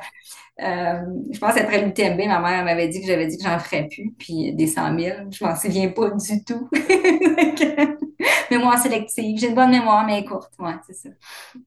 euh, 0.60 1.00
je 1.32 1.38
pense 1.38 1.56
après 1.56 1.84
l'UTMB, 1.84 2.26
ma 2.26 2.40
mère 2.40 2.64
m'avait 2.64 2.88
dit 2.88 3.00
que 3.00 3.06
j'avais 3.06 3.26
dit 3.26 3.38
que 3.38 3.42
j'en 3.42 3.58
ferais 3.58 3.88
plus, 3.88 4.12
puis 4.18 4.54
des 4.54 4.66
100 4.66 4.98
000. 4.98 5.16
Je 5.30 5.44
m'en 5.44 5.56
souviens 5.56 5.88
pas 5.88 6.10
du 6.10 6.44
tout. 6.44 6.68
mémoire 8.50 8.78
sélective. 8.78 9.38
J'ai 9.38 9.48
une 9.48 9.54
bonne 9.54 9.70
mémoire, 9.70 10.06
mais 10.06 10.24
courte. 10.24 10.52
Ouais, 10.58 10.74
c'est 10.86 10.94
ça. 10.94 11.08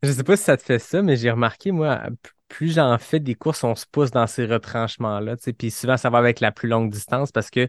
Je 0.01 0.11
sais 0.11 0.23
pas 0.23 0.37
si 0.37 0.43
ça 0.43 0.57
te 0.57 0.63
fait 0.63 0.79
ça, 0.79 1.01
mais 1.01 1.17
j'ai 1.17 1.31
remarqué, 1.31 1.71
moi, 1.71 2.01
plus 2.47 2.75
j'en 2.75 2.97
fais 2.97 3.19
des 3.19 3.35
courses, 3.35 3.63
on 3.63 3.75
se 3.75 3.85
pousse 3.91 4.11
dans 4.11 4.27
ces 4.27 4.45
retranchements-là. 4.45 5.35
Puis 5.57 5.71
souvent, 5.71 5.97
ça 5.97 6.09
va 6.09 6.17
avec 6.17 6.39
la 6.39 6.51
plus 6.51 6.69
longue 6.69 6.91
distance 6.91 7.31
parce 7.31 7.49
que 7.49 7.67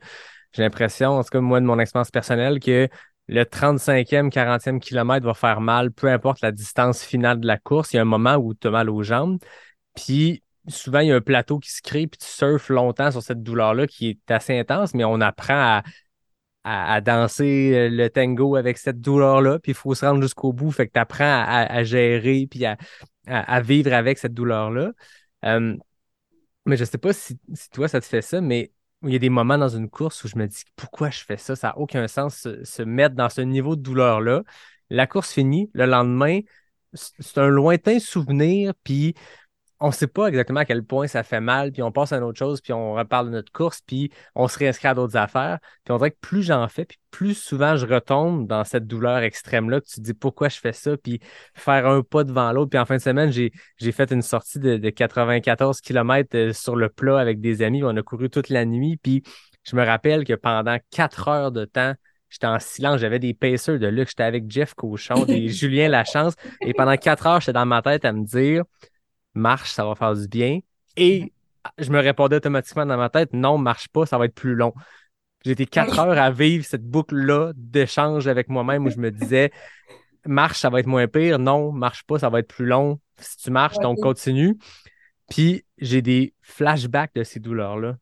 j'ai 0.53 0.63
l'impression, 0.63 1.11
en 1.11 1.23
tout 1.23 1.31
cas, 1.31 1.41
moi, 1.41 1.61
de 1.61 1.67
mon 1.67 1.79
expérience 1.79 2.11
personnelle, 2.11 2.61
que 2.61 2.89
le 3.29 3.45
35e, 3.45 4.31
40e 4.31 4.81
kilomètre 4.81 5.27
va 5.27 5.35
faire 5.35 5.61
mal, 5.61 5.93
peu 5.93 6.09
importe 6.11 6.41
la 6.41 6.51
distance 6.51 7.03
finale 7.03 7.41
de 7.41 7.47
la 7.47 7.59
course. 7.59 7.93
Il 7.93 7.97
y 7.97 7.99
a 7.99 8.03
un 8.03 8.07
moment 8.07 8.37
où 8.37 8.55
tu 8.55 8.67
as 8.67 8.71
mal 8.71 8.89
aux 8.89 9.03
jambes. 9.03 9.39
Puis 9.95 10.43
souvent, 10.67 11.01
il 11.01 11.09
y 11.09 11.13
a 11.13 11.17
un 11.17 11.21
plateau 11.21 11.59
qui 11.59 11.71
se 11.71 11.83
crée, 11.83 12.07
puis 12.07 12.19
tu 12.19 12.27
surfes 12.27 12.71
longtemps 12.71 13.11
sur 13.11 13.23
cette 13.23 13.43
douleur-là 13.43 13.87
qui 13.87 14.09
est 14.09 14.31
assez 14.31 14.59
intense, 14.59 14.95
mais 14.95 15.05
on 15.05 15.21
apprend 15.21 15.83
à, 16.65 16.95
à, 16.95 17.01
danser 17.01 17.73
euh, 17.75 17.89
le 17.91 18.09
tango 18.11 18.57
avec 18.57 18.79
cette 18.79 19.01
douleur-là, 19.01 19.59
puis 19.59 19.73
il 19.73 19.75
faut 19.75 19.95
se 19.95 20.05
rendre 20.07 20.23
jusqu'au 20.23 20.53
bout. 20.53 20.71
Fait 20.71 20.87
que 20.87 20.93
tu 20.93 21.01
apprends 21.01 21.25
à, 21.25 21.67
à- 21.71 21.85
gérer, 21.85 22.47
puis 22.51 22.65
à, 22.65 23.61
vivre 23.61 23.93
avec 23.93 24.19
cette 24.19 24.35
douleur-là. 24.35 24.93
Euh, 25.45 25.77
mais 26.67 26.77
je 26.77 26.85
sais 26.85 26.99
pas 26.99 27.13
si, 27.13 27.39
si 27.55 27.71
toi, 27.71 27.89
ça 27.89 28.01
te 28.01 28.07
fait 28.07 28.23
ça, 28.23 28.41
mais 28.41 28.73
il 29.03 29.13
y 29.13 29.17
a 29.17 29.19
des 29.19 29.29
moments 29.31 29.59
dans 29.59 29.69
une 29.69 29.89
course 29.89 30.25
où 30.25 30.29
je 30.29 30.37
me 30.37 30.47
dis 30.47 30.65
pourquoi 30.77 31.11
je 31.11 31.21
fais 31.25 31.37
ça? 31.37 31.55
Ça 31.57 31.69
n'a 31.69 31.79
aucun 31.79 32.09
sens 32.09 32.37
se, 32.37 32.65
se 32.65 32.83
mettre 32.83 33.15
dans 33.15 33.29
ce 33.29 33.41
niveau 33.41 33.77
de 33.77 33.83
douleur-là. 33.83 34.43
La 34.91 35.07
course 35.07 35.33
finie, 35.33 35.71
le 35.75 35.87
lendemain, 35.87 36.41
c'est 36.95 37.39
un 37.39 37.49
lointain 37.49 37.99
souvenir, 38.01 38.73
puis 38.83 39.15
on 39.81 39.89
ne 39.89 39.93
sait 39.93 40.09
pas 40.09 40.27
exactement 40.27 40.61
à 40.61 40.65
quel 40.65 40.83
point 40.83 41.07
ça 41.07 41.23
fait 41.23 41.41
mal, 41.41 41.71
puis 41.73 41.83
on 41.83 41.93
passe 41.93 42.13
à 42.13 42.17
une 42.17 42.25
autre 42.25 42.39
chose, 42.39 42.61
puis 42.61 42.73
on 42.73 42.95
reparle 42.95 43.27
de 43.27 43.33
notre 43.33 43.53
course, 43.53 43.81
puis 43.87 44.11
on 44.35 44.49
se 44.49 44.59
réinscrit 44.59 44.89
à 44.89 44.95
d'autres 44.95 45.17
affaires. 45.17 45.59
Puis 45.85 45.93
on 45.93 45.99
dirait 45.99 46.11
que 46.11 46.19
plus 46.21 46.43
j'en 46.43 46.67
fais, 46.69 46.85
puis 46.85 46.99
plus 47.11 47.35
souvent 47.35 47.77
je 47.77 47.87
retombe 47.87 48.49
dans 48.49 48.65
cette 48.65 48.87
douleur 48.87 49.19
extrême-là, 49.19 49.81
que 49.81 49.87
tu 49.87 49.97
te 49.97 50.01
dis 50.01 50.15
pourquoi 50.15 50.49
je 50.49 50.59
fais 50.59 50.73
ça, 50.73 50.97
puis 50.97 51.21
faire 51.55 51.87
un 51.87 52.03
pas 52.03 52.25
devant 52.25 52.51
l'autre. 52.53 52.71
Puis 52.71 52.79
en 52.79 52.87
fin 52.87 52.97
de 52.97 53.03
semaine, 53.03 53.31
j'ai, 53.31 53.53
j'ai 53.77 53.93
fait 53.93 54.11
une 54.11 54.23
sortie 54.23 54.59
de, 54.59 54.77
de 54.77 54.91
94 54.91 55.81
km 55.81 56.53
sur 56.53 56.75
le 56.75 56.89
plat 56.89 57.19
avec 57.19 57.41
des 57.41 57.63
amis. 57.63 57.85
On 57.85 57.97
a 57.97 58.03
couru 58.03 58.31
toute 58.31 58.49
la 58.49 58.65
nuit, 58.65 58.97
puis 58.97 59.23
je 59.65 59.77
me 59.77 59.85
rappelle 59.85 60.25
que 60.25 60.35
pendant 60.35 60.79
quatre 60.91 61.29
heures 61.29 61.53
de 61.53 61.65
temps, 61.65 61.95
J'étais 62.31 62.47
en 62.47 62.59
silence, 62.59 63.01
j'avais 63.01 63.19
des 63.19 63.33
pacers 63.33 63.79
de 63.79 63.87
luxe, 63.87 64.11
j'étais 64.11 64.25
avec 64.25 64.51
Jeff 64.51 64.75
Cochon, 64.75 65.25
des 65.25 65.49
Julien 65.49 65.89
Lachance, 65.89 66.35
et 66.61 66.75
pendant 66.75 66.95
quatre 66.99 67.27
heures, 67.27 67.41
j'étais 67.41 67.55
dans 67.55 67.65
ma 67.65 67.81
tête 67.81 68.05
à 68.05 68.13
me 68.13 68.23
dire 68.23 68.65
marche, 69.39 69.73
ça 69.73 69.85
va 69.85 69.95
faire 69.95 70.15
du 70.15 70.29
bien. 70.29 70.61
Et 70.97 71.33
je 71.79 71.91
me 71.91 72.01
répondais 72.01 72.37
automatiquement 72.37 72.87
dans 72.87 72.97
ma 72.97 73.09
tête, 73.09 73.33
non, 73.33 73.59
marche 73.59 73.89
pas, 73.89 74.07
ça 74.07 74.19
va 74.19 74.27
être 74.27 74.35
plus 74.35 74.55
long. 74.55 74.75
J'ai 75.45 75.53
été 75.53 75.67
quatre 75.67 75.99
heures 75.99 76.19
à 76.19 76.31
vivre 76.31 76.65
cette 76.65 76.85
boucle-là 76.85 77.53
d'échange 77.55 78.27
avec 78.27 78.49
moi-même 78.49 78.87
où 78.87 78.91
je 78.91 78.99
me 78.99 79.11
disais, 79.11 79.53
marche, 80.27 80.59
ça 80.59 80.71
va 80.71 80.81
être 80.81 80.87
moins 80.87 81.07
pire. 81.07 81.39
Non, 81.39 81.73
marche 81.73 82.05
pas, 82.05 82.19
ça 82.19 82.29
va 82.29 82.41
être 82.41 82.49
plus 82.49 82.67
long. 82.67 83.01
Si 83.19 83.37
tu 83.39 83.51
marches, 83.51 83.79
donc 83.79 83.99
continue. 84.01 84.59
Puis 85.31 85.65
j'ai 85.79 86.03
des 86.03 86.35
flashbacks 86.43 87.15
de 87.15 87.23
ces 87.23 87.41
douleurs-là. 87.41 87.97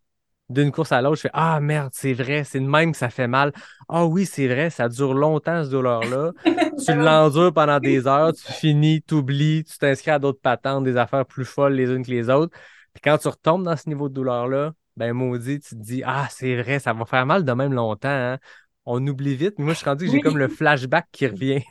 D'une 0.49 0.71
course 0.71 0.93
à 0.93 1.03
l'autre, 1.03 1.17
je 1.17 1.23
fais 1.23 1.31
Ah 1.33 1.59
merde, 1.61 1.91
c'est 1.93 2.13
vrai, 2.13 2.45
c'est 2.45 2.61
de 2.61 2.67
même 2.67 2.93
que 2.93 2.99
ça 2.99 3.11
fait 3.11 3.27
mal. 3.27 3.53
Ah 3.89 4.07
oui, 4.07 4.27
c'est 4.27 4.47
vrai, 4.47 4.71
ça 4.71 4.89
dure 4.89 5.13
longtemps, 5.15 5.63
cette 5.63 5.73
douleur-là. 5.73 6.33
tu 6.85 6.95
l'endures 6.95 7.53
pendant 7.53 7.81
des 7.81 8.07
heures, 8.07 8.33
tu 8.33 8.53
finis, 8.53 9.03
tu 9.03 9.15
oublies, 9.15 9.65
tu 9.65 9.77
t'inscris 9.79 10.13
à 10.13 10.19
d'autres 10.21 10.41
patentes, 10.41 10.85
des 10.85 10.97
affaires 10.97 11.27
plus 11.27 11.45
folles 11.45 11.75
les 11.75 11.91
unes 11.91 12.05
que 12.05 12.11
les 12.11 12.31
autres. 12.31 12.57
Puis 12.95 13.01
quand 13.03 13.19
tu 13.19 13.27
retombes 13.29 13.65
dans 13.65 13.77
ce 13.77 13.89
niveau 13.89 14.09
de 14.09 14.15
douleur-là, 14.15 14.73
ben 14.97 15.13
maudit, 15.13 15.59
tu 15.61 15.71
te 15.71 15.81
dis 15.83 16.03
Ah, 16.07 16.29
c'est 16.31 16.57
vrai, 16.63 16.79
ça 16.79 16.93
va 16.93 17.05
faire 17.05 17.27
mal 17.27 17.45
de 17.45 17.53
même 17.53 17.73
longtemps. 17.73 18.09
hein. 18.09 18.39
On 18.85 19.05
oublie 19.07 19.35
vite, 19.35 19.55
mais 19.59 19.65
moi 19.65 19.75
je 19.75 19.79
suis 19.81 19.89
rendu 19.89 20.05
que 20.07 20.11
j'ai 20.13 20.19
Oui. 20.19 20.23
comme 20.23 20.39
le 20.39 20.49
flashback 20.49 21.07
qui 21.11 21.27
revient. 21.27 21.63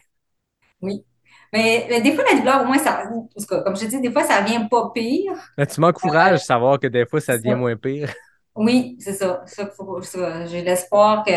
Oui. 0.81 1.05
Mais, 1.53 1.85
mais 1.89 2.01
des 2.01 2.13
fois, 2.13 2.23
la 2.31 2.39
douleur, 2.39 2.61
au 2.63 2.65
moins, 2.65 2.77
ça, 2.79 3.03
en 3.09 3.27
tout 3.39 3.45
cas, 3.47 3.61
comme 3.61 3.75
je 3.77 3.85
dis, 3.85 4.01
des 4.01 4.11
fois, 4.11 4.23
ça 4.23 4.41
vient 4.41 4.67
pas 4.67 4.91
pire. 4.93 5.33
Mais 5.57 5.65
tu 5.67 5.79
m'encourages 5.81 6.33
à 6.33 6.37
savoir 6.37 6.79
que 6.79 6.87
des 6.87 7.05
fois 7.05 7.21
ça 7.21 7.37
devient 7.37 7.51
ça. 7.51 7.55
moins 7.55 7.75
pire. 7.77 8.09
Oui, 8.55 8.97
c'est 8.99 9.13
ça. 9.13 9.43
Ça, 9.47 9.69
ça. 10.03 10.45
J'ai 10.45 10.61
l'espoir 10.61 11.23
que, 11.25 11.31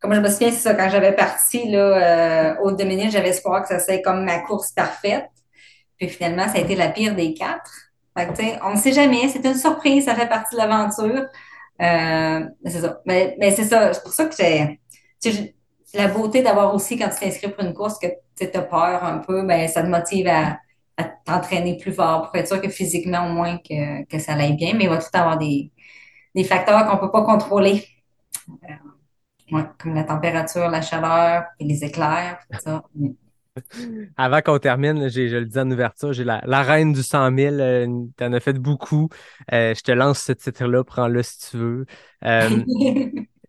comme 0.00 0.14
je 0.14 0.20
me 0.20 0.28
souviens, 0.28 0.50
c'est 0.50 0.58
ça, 0.58 0.74
quand 0.74 0.88
j'avais 0.90 1.14
parti 1.14 1.68
là, 1.70 2.54
euh, 2.56 2.62
au 2.62 2.72
Dominique, 2.72 3.10
j'avais 3.10 3.28
espoir 3.30 3.62
que 3.62 3.68
ça 3.68 3.78
serait 3.78 4.02
comme 4.02 4.24
ma 4.24 4.40
course 4.40 4.72
parfaite. 4.72 5.28
Puis 5.98 6.08
finalement, 6.08 6.46
ça 6.48 6.58
a 6.58 6.60
été 6.60 6.76
la 6.76 6.88
pire 6.90 7.14
des 7.14 7.34
quatre. 7.34 7.70
Fait 8.18 8.26
que, 8.28 8.66
on 8.66 8.74
ne 8.74 8.78
sait 8.78 8.92
jamais, 8.92 9.28
c'est 9.28 9.44
une 9.44 9.56
surprise, 9.56 10.06
ça 10.06 10.14
fait 10.14 10.28
partie 10.28 10.56
de 10.56 10.60
l'aventure. 10.60 11.26
Euh, 11.82 12.46
c'est 12.66 12.80
ça. 12.80 13.00
Mais, 13.06 13.36
mais 13.38 13.52
c'est 13.52 13.64
ça, 13.64 13.92
c'est 13.94 14.02
pour 14.02 14.12
ça 14.12 14.26
que 14.26 14.34
j'ai- 14.36 14.80
la 15.94 16.08
beauté 16.08 16.42
d'avoir 16.42 16.74
aussi, 16.74 16.98
quand 16.98 17.08
tu 17.08 17.20
t'inscris 17.20 17.48
pour 17.50 17.64
une 17.64 17.72
course, 17.74 17.98
que 17.98 18.06
tu 18.38 18.44
as 18.56 18.62
peur 18.62 19.04
un 19.04 19.18
peu, 19.18 19.42
ben, 19.46 19.66
ça 19.68 19.82
te 19.82 19.88
motive 19.88 20.28
à, 20.28 20.58
à 20.96 21.04
t'entraîner 21.04 21.76
plus 21.78 21.92
fort 21.92 22.26
pour 22.26 22.36
être 22.36 22.46
sûr 22.48 22.60
que 22.60 22.68
physiquement, 22.68 23.26
au 23.26 23.32
moins, 23.32 23.58
que, 23.58 24.04
que 24.04 24.18
ça 24.18 24.34
aille 24.34 24.54
bien. 24.56 24.74
Mais 24.74 24.84
il 24.84 24.90
va 24.90 24.98
tout 24.98 25.06
avoir 25.14 25.38
des, 25.38 25.72
des 26.34 26.44
facteurs 26.44 26.86
qu'on 26.86 26.98
peut 26.98 27.10
pas 27.10 27.22
contrôler. 27.24 27.86
Euh, 28.48 28.72
ouais, 29.52 29.64
comme 29.78 29.94
la 29.94 30.04
température, 30.04 30.68
la 30.68 30.82
chaleur, 30.82 31.44
et 31.58 31.64
les 31.64 31.84
éclairs, 31.84 32.38
tout 32.50 32.58
ça. 32.60 32.82
Mais- 32.94 33.14
Avant 34.16 34.40
qu'on 34.40 34.58
termine, 34.58 35.08
je 35.08 35.20
le 35.36 35.44
dis 35.46 35.58
en 35.58 35.68
ouverture, 35.70 36.12
j'ai 36.12 36.22
la, 36.24 36.40
la 36.46 36.62
reine 36.62 36.92
du 36.92 37.02
100 37.02 37.30
000. 37.32 37.54
euh, 37.56 37.86
T'en 38.16 38.32
as 38.32 38.40
fait 38.40 38.52
beaucoup. 38.58 39.08
Euh, 39.52 39.74
je 39.74 39.82
te 39.82 39.90
lance 39.90 40.20
ce 40.20 40.32
titre-là, 40.32 40.84
prends-le 40.84 41.22
si 41.24 41.50
tu 41.50 41.56
veux. 41.56 41.86
Euh, 42.24 42.48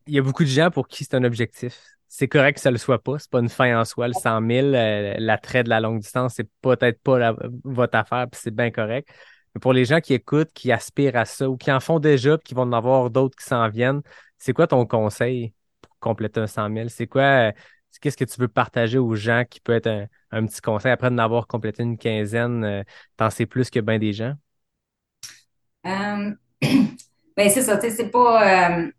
il 0.08 0.14
y 0.16 0.18
a 0.18 0.22
beaucoup 0.24 0.44
de 0.44 0.50
gens 0.50 0.72
pour 0.72 0.88
qui 0.88 1.04
c'est 1.04 1.16
un 1.16 1.24
objectif. 1.24 1.80
C'est 2.08 2.28
correct 2.28 2.56
que 2.56 2.62
ça 2.62 2.72
le 2.72 2.80
soit 2.80 3.04
pas. 3.04 3.20
C'est 3.20 3.30
pas 3.30 3.40
une 3.40 3.50
fin 3.50 3.80
en 3.80 3.86
soi, 3.86 4.08
le 4.08 4.14
100 4.14 4.42
000. 4.42 4.74
euh, 4.74 5.14
L'attrait 5.20 5.64
de 5.64 5.70
la 5.70 5.80
longue 5.80 6.00
distance, 6.00 6.34
c'est 6.38 6.50
peut-être 6.62 7.00
pas 7.04 7.20
la- 7.20 7.36
votre 7.64 7.96
affaire, 7.96 8.26
puis 8.32 8.42
c'est 8.44 8.56
bien 8.56 8.72
correct. 8.72 9.08
Mais 9.56 9.60
pour 9.60 9.74
les 9.74 9.86
gens 9.86 10.00
qui 10.02 10.14
écoutent, 10.14 10.52
qui 10.54 10.72
aspirent 10.72 11.16
à 11.16 11.26
ça 11.26 11.50
ou 11.50 11.58
qui 11.58 11.72
en 11.72 11.80
font 11.80 12.00
déjà, 12.00 12.38
puis 12.38 12.50
qui 12.50 12.54
vont 12.56 12.64
en 12.64 12.74
avoir 12.74 13.10
d'autres 13.10 13.36
qui 13.38 13.46
s'en 13.46 13.68
viennent, 13.70 14.02
c'est 14.38 14.54
quoi 14.54 14.68
ton 14.68 14.86
conseil 14.86 15.54
pour 15.82 15.98
compléter 16.00 16.40
un 16.40 16.48
100 16.48 16.70
000? 16.70 16.90
C'est 16.90 17.08
quoi, 17.08 17.50
euh, 17.50 17.52
qu'est-ce 18.02 18.18
que 18.18 18.26
tu 18.26 18.40
veux 18.40 18.48
partager 18.48 18.98
aux 18.98 19.16
gens 19.16 19.44
qui 19.50 19.60
peut 19.62 19.74
être 19.74 19.88
un, 19.88 20.06
un 20.32 20.46
petit 20.46 20.62
conseil 20.62 20.92
après 20.92 21.10
d'en 21.10 21.18
avoir 21.18 21.48
complété 21.48 21.84
une 21.84 21.98
quinzaine? 21.98 22.64
euh, 22.64 22.84
T'en 23.18 23.30
sais 23.30 23.46
plus 23.46 23.70
que 23.70 23.80
bien 23.80 24.00
des 24.00 24.14
gens? 24.14 24.34
Ben, 27.38 27.50
c'est 27.50 27.62
ça, 27.62 27.80
c'est 27.80 28.10
pas, 28.12 28.90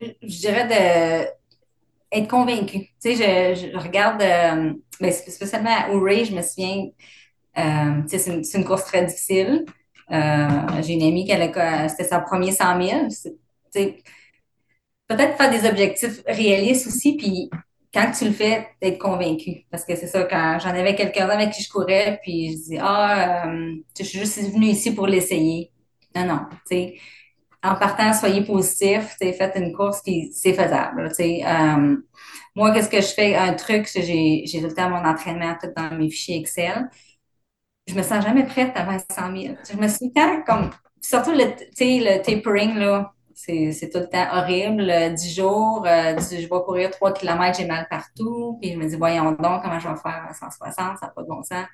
je 0.00 0.38
dirais 0.40 0.66
de 0.68 1.42
être 2.12 2.28
convaincu. 2.28 2.78
Tu 3.02 3.16
sais, 3.16 3.54
je, 3.54 3.76
regarde, 3.78 4.22
euh, 4.22 4.74
spécialement 5.12 5.90
au 5.92 6.00
Ray, 6.00 6.24
je 6.24 6.34
me 6.34 6.42
souviens, 6.42 6.86
c'est 8.08 8.26
une, 8.28 8.44
c'est 8.44 8.58
une 8.58 8.64
course 8.64 8.84
très 8.84 9.04
difficile. 9.04 9.64
Euh, 10.10 10.48
j'ai 10.82 10.94
une 10.94 11.02
amie 11.02 11.24
qui 11.24 11.32
c'était 11.88 12.04
son 12.08 12.20
premier 12.22 12.52
100 12.52 12.76
000. 12.76 13.10
C'est- 13.10 13.36
Tu 13.74 13.80
sais, 13.80 13.96
peut-être 15.08 15.36
faire 15.36 15.50
des 15.50 15.68
objectifs 15.68 16.22
réalistes 16.26 16.86
aussi, 16.86 17.16
puis 17.16 17.50
quand 17.92 18.10
tu 18.16 18.24
le 18.24 18.32
fais, 18.32 18.68
d'être 18.80 18.98
convaincu. 18.98 19.66
Parce 19.70 19.84
que 19.84 19.94
c'est 19.96 20.06
ça, 20.06 20.24
quand 20.24 20.58
j'en 20.60 20.70
avais 20.70 20.94
quelqu'un 20.94 21.28
avec 21.28 21.50
qui 21.52 21.62
je 21.62 21.68
courais, 21.70 22.18
puis 22.22 22.52
je 22.52 22.56
dis, 22.70 22.78
ah, 22.80 23.46
euh, 23.46 23.74
je 23.98 24.04
suis 24.04 24.18
juste 24.18 24.38
venue 24.40 24.66
ici 24.68 24.94
pour 24.94 25.06
l'essayer. 25.06 25.70
Non, 26.14 26.26
non, 26.26 26.40
en 27.64 27.76
partant, 27.76 28.12
soyez 28.12 28.42
positif, 28.44 29.16
faites 29.18 29.52
une 29.56 29.72
course, 29.72 30.00
puis 30.02 30.30
c'est 30.34 30.52
faisable. 30.52 31.12
Euh, 31.20 31.96
moi, 32.56 32.72
qu'est-ce 32.72 32.88
que 32.88 33.00
je 33.00 33.06
fais? 33.06 33.36
Un 33.36 33.54
truc, 33.54 33.88
j'ai 33.94 34.44
tout 34.52 34.66
le 34.66 34.74
temps 34.74 34.90
mon 34.90 35.04
entraînement 35.04 35.54
tout 35.60 35.68
dans 35.76 35.96
mes 35.96 36.10
fichiers 36.10 36.38
Excel. 36.40 36.88
Je 37.86 37.94
me 37.94 38.02
sens 38.02 38.24
jamais 38.24 38.44
prête 38.44 38.72
avant 38.76 38.98
100 38.98 39.36
000. 39.36 39.54
Je 39.70 39.76
me 39.76 39.88
suis 39.88 40.12
tant 40.12 40.42
comme, 40.42 40.70
surtout 41.00 41.32
le, 41.32 41.44
le 41.46 42.22
tapering, 42.22 42.76
là, 42.76 43.12
c'est, 43.34 43.90
tout 43.92 43.98
le 43.98 44.08
temps 44.08 44.26
horrible. 44.32 44.88
Euh, 44.88 45.10
10 45.10 45.34
jours, 45.34 45.84
euh, 45.86 46.16
je 46.18 46.36
vais 46.36 46.48
courir 46.48 46.90
3 46.90 47.12
km, 47.12 47.58
j'ai 47.58 47.66
mal 47.66 47.86
partout. 47.90 48.58
Puis 48.60 48.72
je 48.72 48.78
me 48.78 48.88
dis, 48.88 48.96
voyons 48.96 49.32
donc, 49.32 49.62
comment 49.62 49.80
je 49.80 49.88
vais 49.88 49.96
faire 49.96 50.26
à 50.28 50.32
160, 50.32 50.74
ça 50.76 51.06
n'a 51.06 51.08
pas 51.08 51.22
de 51.22 51.28
bon 51.28 51.42
sens. 51.42 51.66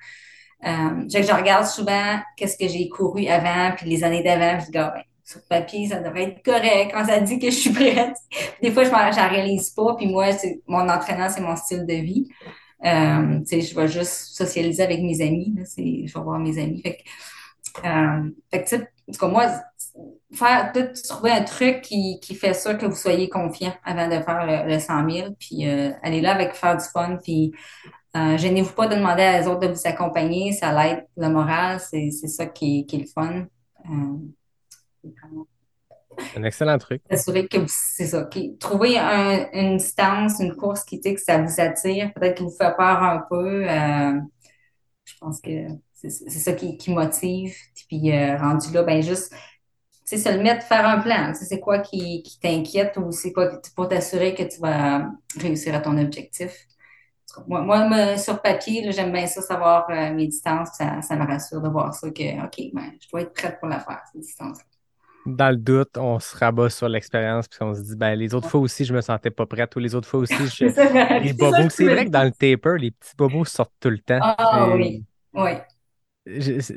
Euh, 0.65 1.05
je, 1.07 1.21
je 1.21 1.33
regarde 1.33 1.65
souvent 1.65 2.19
qu'est-ce 2.35 2.57
que 2.57 2.67
j'ai 2.67 2.89
couru 2.89 3.27
avant, 3.27 3.73
puis 3.75 3.89
les 3.89 4.03
années 4.03 4.23
d'avant, 4.23 4.59
je 4.59 4.71
dis, 4.71 4.77
ah, 4.77 4.91
ben, 4.95 5.03
sur 5.23 5.41
papier, 5.47 5.87
ça 5.87 5.99
devrait 5.99 6.23
être 6.23 6.43
correct 6.43 6.91
quand 6.91 7.05
ça 7.05 7.19
dit 7.19 7.37
que 7.37 7.51
je 7.51 7.55
suis 7.55 7.69
prête. 7.69 8.15
Des 8.61 8.71
fois, 8.71 8.83
je 8.83 8.89
m'en 8.89 9.11
j'en 9.11 9.29
réalise 9.29 9.69
pas, 9.69 9.95
puis 9.95 10.07
moi, 10.07 10.25
mon 10.67 10.89
entraînement, 10.89 11.29
c'est 11.29 11.41
mon 11.41 11.55
style 11.55 11.85
de 11.85 11.93
vie. 11.93 12.29
Euh, 12.85 13.39
je 13.49 13.75
vais 13.75 13.87
juste 13.87 14.35
socialiser 14.35 14.83
avec 14.83 15.01
mes 15.01 15.21
amis. 15.21 15.53
Là, 15.57 15.63
je 15.77 16.13
vais 16.13 16.23
voir 16.23 16.39
mes 16.39 16.57
amis. 16.61 16.81
Fait 16.81 16.97
que, 16.97 17.87
euh, 17.87 18.29
fait 18.51 18.63
que, 18.63 18.75
en 18.75 19.11
tout 19.11 19.19
cas, 19.19 19.27
moi, 19.27 19.47
faire, 20.33 20.71
trouver 21.07 21.31
un 21.31 21.43
truc 21.43 21.81
qui, 21.81 22.19
qui 22.19 22.35
fait 22.35 22.53
ça 22.53 22.75
que 22.75 22.85
vous 22.85 22.95
soyez 22.95 23.29
confiant 23.29 23.73
avant 23.83 24.07
de 24.07 24.21
faire 24.21 24.45
le, 24.45 24.71
le 24.71 24.79
100 24.79 25.09
000, 25.09 25.35
puis 25.39 25.67
euh, 25.67 25.91
aller 26.03 26.21
là 26.21 26.33
avec 26.33 26.53
faire 26.53 26.77
du 26.77 26.85
fun, 26.85 27.17
puis 27.21 27.53
euh, 28.15 28.37
gênez-vous 28.37 28.73
pas 28.73 28.87
de 28.87 28.95
demander 28.95 29.23
à 29.23 29.39
les 29.39 29.47
autres 29.47 29.67
de 29.67 29.67
vous 29.67 29.81
accompagner, 29.85 30.53
ça 30.53 30.71
l'aide 30.71 31.05
le 31.17 31.29
moral, 31.29 31.79
c'est, 31.79 32.11
ça 32.11 32.45
qui 32.45 32.85
qui 32.85 32.95
est 32.95 32.99
le 32.99 33.05
fun. 33.05 33.45
Euh, 33.85 35.09
Un 36.37 36.43
excellent 36.43 36.77
truc. 36.77 37.01
s'assurer 37.09 37.47
que 37.47 37.57
c'est 37.67 38.07
ça. 38.07 38.23
trouver 38.59 38.97
un- 38.97 39.49
une 39.53 39.77
distance, 39.77 40.39
une 40.39 40.55
course 40.55 40.83
qui 40.83 40.99
que 41.15 41.21
ça 41.21 41.39
vous 41.41 41.59
attire, 41.59 42.13
peut-être 42.13 42.37
qui 42.37 42.43
vous 42.43 42.51
fait 42.51 42.75
peur 42.77 43.03
un 43.03 43.23
peu. 43.29 43.69
euh, 43.69 44.19
je 45.05 45.13
pense 45.19 45.41
que 45.41 45.49
c'est 45.93 46.09
ça 46.09 46.53
qui, 46.53 46.77
motive. 46.91 47.55
Puis 47.89 48.11
euh, 48.11 48.37
rendu 48.37 48.71
là, 48.73 48.83
ben 48.83 49.01
juste, 49.03 49.33
tu 50.07 50.17
se 50.17 50.29
le 50.29 50.41
mettre, 50.41 50.65
faire 50.65 50.87
un 50.87 50.99
plan. 51.01 51.33
C'est 51.35 51.59
quoi 51.59 51.79
qui, 51.79 52.23
qui 52.23 52.39
t'inquiète 52.39 52.97
ou 52.97 53.11
c'est 53.11 53.33
quoi 53.33 53.49
pour 53.75 53.87
t'assurer 53.89 54.35
que 54.35 54.43
tu 54.43 54.59
vas 54.61 55.09
réussir 55.39 55.75
à 55.75 55.79
ton 55.79 55.97
objectif. 55.97 56.51
Moi, 57.47 57.61
moi 57.61 58.17
sur 58.17 58.41
papier, 58.41 58.91
j'aime 58.91 59.11
bien 59.11 59.27
ça, 59.27 59.41
savoir 59.41 59.87
euh, 59.91 60.13
mes 60.13 60.27
distances. 60.27 60.69
Ça, 60.77 61.01
ça 61.01 61.15
me 61.15 61.25
rassure 61.25 61.61
de 61.61 61.69
voir 61.69 61.93
ça, 61.93 62.09
que, 62.11 62.45
OK, 62.45 62.71
ben, 62.73 62.91
je 63.01 63.09
dois 63.09 63.21
être 63.21 63.33
prête 63.33 63.59
pour 63.59 63.69
la 63.69 63.79
faire, 63.79 64.01
cette 64.11 64.21
distance. 64.21 64.57
Dans 65.25 65.49
le 65.49 65.57
doute, 65.57 65.97
on 65.97 66.19
se 66.19 66.35
rabat 66.37 66.69
sur 66.69 66.89
l'expérience, 66.89 67.47
puis 67.47 67.59
on 67.61 67.75
se 67.75 67.81
dit, 67.81 67.95
ben, 67.95 68.15
les 68.15 68.33
autres 68.33 68.49
fois 68.49 68.61
aussi, 68.61 68.85
je 68.85 68.93
me 68.93 69.01
sentais 69.01 69.29
pas 69.29 69.45
prête, 69.45 69.75
ou 69.75 69.79
les 69.79 69.93
autres 69.93 70.07
fois 70.07 70.21
aussi, 70.21 70.35
je... 70.35 70.65
Les 71.23 71.33
bobos. 71.33 71.69
C'est 71.69 71.85
vrai 71.85 72.05
que 72.05 72.09
dans 72.09 72.23
le 72.23 72.31
taper, 72.31 72.77
les 72.79 72.91
petits 72.91 73.15
bobos 73.17 73.45
sortent 73.45 73.73
tout 73.79 73.89
le 73.89 73.99
temps. 73.99 74.19
Ah 74.21 74.69
oui, 74.75 75.05
oui. 75.33 75.51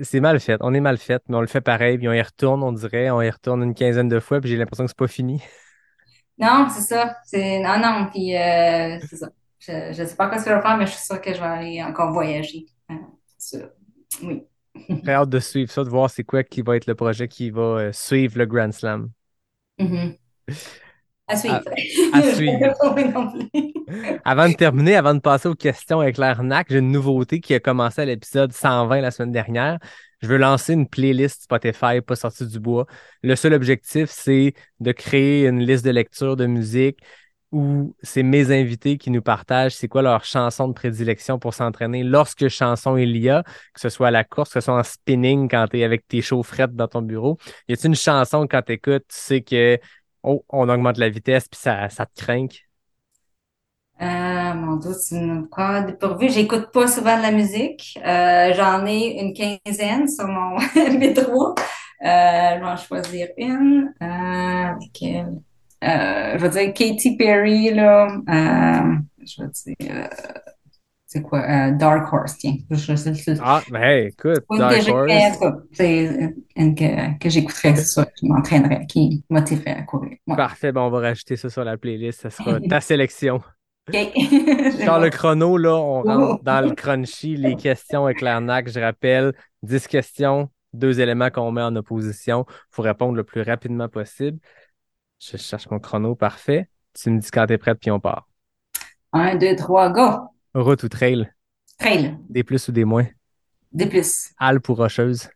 C'est 0.02 0.20
mal 0.20 0.40
fait. 0.40 0.56
On 0.60 0.72
est 0.74 0.80
mal 0.80 0.98
fait, 0.98 1.22
mais 1.28 1.36
on 1.36 1.40
le 1.40 1.46
fait 1.46 1.60
pareil, 1.60 1.98
puis 1.98 2.08
on 2.08 2.12
y 2.12 2.22
retourne, 2.22 2.62
on 2.62 2.72
dirait, 2.72 3.10
on 3.10 3.20
y 3.22 3.30
retourne 3.30 3.62
une 3.62 3.74
quinzaine 3.74 4.08
de 4.08 4.20
fois, 4.20 4.40
puis 4.40 4.50
j'ai 4.50 4.56
l'impression 4.56 4.84
que 4.84 4.90
c'est 4.90 4.98
pas 4.98 5.08
fini. 5.08 5.42
Non, 6.38 6.66
c'est 6.70 6.80
ça. 6.80 7.16
C'est 7.24 7.60
non, 7.60 7.78
non. 7.78 8.08
Puis 8.10 8.34
euh, 8.34 8.98
c'est 9.08 9.16
ça. 9.16 9.28
Je, 9.60 9.92
je 9.92 10.04
sais 10.04 10.16
pas 10.16 10.30
je 10.32 10.44
vais 10.44 10.60
faire, 10.60 10.76
mais 10.76 10.86
je 10.86 10.92
suis 10.92 11.04
sûre 11.04 11.20
que 11.20 11.32
je 11.32 11.38
vais 11.38 11.46
aller 11.46 11.82
encore 11.82 12.10
voyager. 12.12 12.66
Euh. 12.90 13.68
Oui. 14.22 14.42
Très 15.02 15.12
hâte 15.12 15.28
de 15.28 15.38
suivre 15.38 15.70
ça, 15.70 15.84
de 15.84 15.88
voir 15.88 16.10
c'est 16.10 16.24
quoi 16.24 16.42
qui 16.42 16.62
va 16.62 16.76
être 16.76 16.86
le 16.86 16.94
projet 16.94 17.28
qui 17.28 17.50
va 17.50 17.62
euh, 17.62 17.92
suivre 17.92 18.38
le 18.38 18.46
Grand 18.46 18.72
Slam. 18.72 19.10
Mhm. 19.78 20.16
À 21.28 21.36
suivre. 21.36 21.60
à 22.12 22.22
suivre. 22.22 22.74
Avant 24.24 24.48
de 24.48 24.54
terminer, 24.54 24.96
avant 24.96 25.14
de 25.14 25.20
passer 25.20 25.48
aux 25.48 25.54
questions 25.54 26.00
avec 26.00 26.16
l'arnaque, 26.18 26.68
j'ai 26.70 26.78
une 26.78 26.92
nouveauté 26.92 27.40
qui 27.40 27.54
a 27.54 27.60
commencé 27.60 28.00
à 28.00 28.04
l'épisode 28.04 28.52
120 28.52 29.00
la 29.00 29.10
semaine 29.10 29.32
dernière. 29.32 29.78
Je 30.20 30.28
veux 30.28 30.36
lancer 30.36 30.72
une 30.72 30.88
playlist 30.88 31.42
Spotify 31.42 32.00
pas 32.00 32.16
sortie 32.16 32.46
du 32.46 32.60
bois. 32.60 32.86
Le 33.22 33.34
seul 33.34 33.54
objectif, 33.54 34.08
c'est 34.10 34.54
de 34.80 34.92
créer 34.92 35.46
une 35.46 35.60
liste 35.60 35.84
de 35.84 35.90
lecture 35.90 36.36
de 36.36 36.46
musique 36.46 37.00
où 37.52 37.94
c'est 38.02 38.22
mes 38.22 38.50
invités 38.50 38.98
qui 38.98 39.10
nous 39.10 39.22
partagent 39.22 39.74
c'est 39.74 39.88
quoi 39.88 40.02
leur 40.02 40.24
chanson 40.24 40.68
de 40.68 40.72
prédilection 40.72 41.38
pour 41.38 41.54
s'entraîner 41.54 42.02
lorsque 42.02 42.48
chanson 42.48 42.96
il 42.96 43.16
y 43.16 43.28
a, 43.28 43.42
que 43.74 43.80
ce 43.80 43.88
soit 43.88 44.08
à 44.08 44.10
la 44.10 44.24
course, 44.24 44.50
que 44.50 44.60
ce 44.60 44.64
soit 44.64 44.78
en 44.78 44.82
spinning 44.82 45.48
quand 45.48 45.66
tu 45.70 45.78
es 45.78 45.84
avec 45.84 46.08
tes 46.08 46.22
chaufferettes 46.22 46.74
dans 46.74 46.88
ton 46.88 47.02
bureau. 47.02 47.38
Y 47.68 47.74
a-t-il 47.74 47.88
une 47.88 47.94
chanson 47.94 48.46
quand 48.50 48.62
tu 48.62 48.72
écoutes, 48.72 49.04
tu 49.08 49.16
sais 49.16 49.42
que 49.42 49.78
oh, 50.22 50.44
on 50.48 50.68
augmente 50.68 50.98
la 50.98 51.08
vitesse 51.08 51.48
puis 51.48 51.60
ça, 51.60 51.88
ça 51.88 52.06
te 52.06 52.20
craint? 52.20 52.48
Euh, 54.00 54.54
mon 54.54 54.76
Dieu, 54.76 54.92
c'est 54.94 55.16
une 55.16 55.48
quoi? 55.48 55.82
Dépourvu. 55.82 56.28
J'écoute 56.28 56.72
pas 56.72 56.88
souvent 56.88 57.16
de 57.16 57.22
la 57.22 57.30
musique. 57.30 57.98
Euh, 58.04 58.52
j'en 58.54 58.84
ai 58.84 59.20
une 59.20 59.32
quinzaine 59.32 60.08
sur 60.08 60.26
mon 60.26 60.58
métro. 60.98 61.50
Euh, 61.50 61.54
je 62.02 62.60
vais 62.60 62.66
en 62.66 62.76
choisir 62.76 63.28
une. 63.36 63.94
Euh? 64.02 65.38
Euh, 65.82 66.38
je 66.38 66.46
vais 66.46 66.48
dire 66.50 66.74
Katy 66.74 67.16
Perry, 67.16 67.74
là. 67.74 68.06
Euh, 68.28 68.94
je 69.24 69.42
vais 69.42 69.48
dire, 69.48 69.76
euh, 69.94 70.06
c'est 71.06 71.22
quoi? 71.22 71.40
Euh, 71.40 71.72
Dark 71.72 72.10
Horse, 72.12 72.38
tiens. 72.38 72.54
Je, 72.70 72.76
je, 72.76 72.94
je, 72.96 73.12
je- 73.34 73.40
Ah, 73.42 73.60
ben 73.70 73.82
hey, 73.82 74.06
écoute, 74.08 74.44
Dark 74.50 74.76
que 74.84 74.90
Horse. 74.90 75.58
c'est 75.72 76.34
une 76.56 76.74
que, 76.74 77.18
que 77.18 77.28
j'écouterais, 77.28 77.76
c'est 77.76 77.84
ça, 77.84 78.06
qui 78.16 78.26
m'entraînerait, 78.28 78.86
qui 78.86 79.24
motiverait 79.28 79.72
à 79.78 79.82
courir. 79.82 80.16
Ouais. 80.26 80.36
Parfait, 80.36 80.72
ben 80.72 80.80
on 80.82 80.90
va 80.90 81.00
rajouter 81.00 81.36
ça 81.36 81.50
sur 81.50 81.64
la 81.64 81.76
playlist. 81.76 82.22
Ça 82.22 82.30
sera 82.30 82.60
ta 82.68 82.80
sélection. 82.80 83.42
OK. 83.92 83.94
Dans 84.86 84.98
le 84.98 85.10
chrono, 85.10 85.56
là, 85.58 85.74
on 85.74 86.02
rentre 86.02 86.38
Oh. 86.38 86.40
dans 86.44 86.60
le 86.60 86.70
crunchy, 86.74 87.36
les 87.36 87.56
questions 87.56 88.04
avec 88.04 88.20
l'arnaque. 88.20 88.68
Je 88.70 88.78
rappelle, 88.78 89.32
10 89.64 89.88
questions, 89.88 90.48
deux 90.72 91.00
éléments 91.00 91.30
qu'on 91.30 91.50
met 91.50 91.62
en 91.62 91.74
opposition. 91.74 92.46
Il 92.48 92.54
faut 92.70 92.82
répondre 92.82 93.16
le 93.16 93.24
plus 93.24 93.42
rapidement 93.42 93.88
possible. 93.88 94.38
Je 95.22 95.36
cherche 95.36 95.70
mon 95.70 95.78
chrono, 95.78 96.16
parfait. 96.16 96.68
Tu 96.94 97.08
me 97.10 97.20
dis 97.20 97.30
quand 97.30 97.46
t'es 97.46 97.56
prête, 97.56 97.78
puis 97.78 97.92
on 97.92 98.00
part. 98.00 98.28
Un, 99.12 99.36
deux, 99.36 99.54
trois, 99.54 99.90
go! 99.90 100.28
Route 100.52 100.82
ou 100.82 100.88
trail? 100.88 101.30
Trail. 101.78 102.18
Des 102.28 102.42
plus 102.42 102.66
ou 102.68 102.72
des 102.72 102.84
moins? 102.84 103.06
Des 103.70 103.86
plus. 103.86 104.32
Alpes 104.36 104.68
ou 104.68 104.74
rocheuse? 104.74 105.30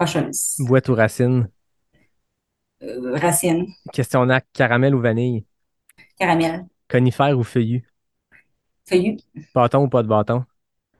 Rocheuse. 0.00 0.56
Boîte 0.58 0.88
ou 0.88 0.94
racine? 0.94 1.48
Euh, 2.82 3.16
racine. 3.18 3.72
Questionnaire 3.92 4.40
caramel 4.52 4.96
ou 4.96 5.00
vanille? 5.00 5.46
Caramel. 6.18 6.66
Conifère 6.88 7.38
ou 7.38 7.44
feuillu? 7.44 7.88
Feuillu. 8.84 9.16
Bâton 9.54 9.84
ou 9.84 9.88
pas 9.88 10.02
de 10.02 10.08
bâton? 10.08 10.44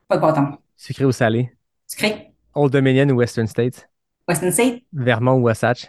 Pas 0.07 0.15
de 0.15 0.21
bâton. 0.21 0.57
Sucré 0.77 1.03
ou 1.03 1.11
salé? 1.11 1.53
Sucré. 1.85 2.31
Old 2.55 2.71
Dominion 2.71 3.09
ou 3.09 3.17
Western 3.17 3.47
States? 3.47 3.89
Western 4.25 4.53
State. 4.53 4.83
Vermont 4.93 5.33
ou 5.33 5.43
Wasatch? 5.43 5.87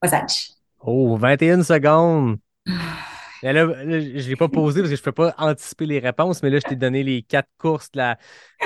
Wasatch. 0.00 0.52
Oh, 0.82 1.16
21 1.16 1.62
secondes! 1.64 2.38
Là, 3.42 3.52
là, 3.52 3.66
je 3.84 3.96
ne 3.96 4.28
l'ai 4.28 4.36
pas 4.36 4.48
posé 4.48 4.80
parce 4.80 4.90
que 4.90 4.96
je 4.96 5.00
ne 5.00 5.04
peux 5.04 5.12
pas 5.12 5.34
anticiper 5.36 5.86
les 5.86 5.98
réponses, 5.98 6.42
mais 6.44 6.50
là, 6.50 6.60
je 6.60 6.64
t'ai 6.64 6.76
donné 6.76 7.02
les 7.02 7.22
quatre 7.22 7.48
courses 7.58 7.90
de 7.90 7.98
la, 7.98 8.14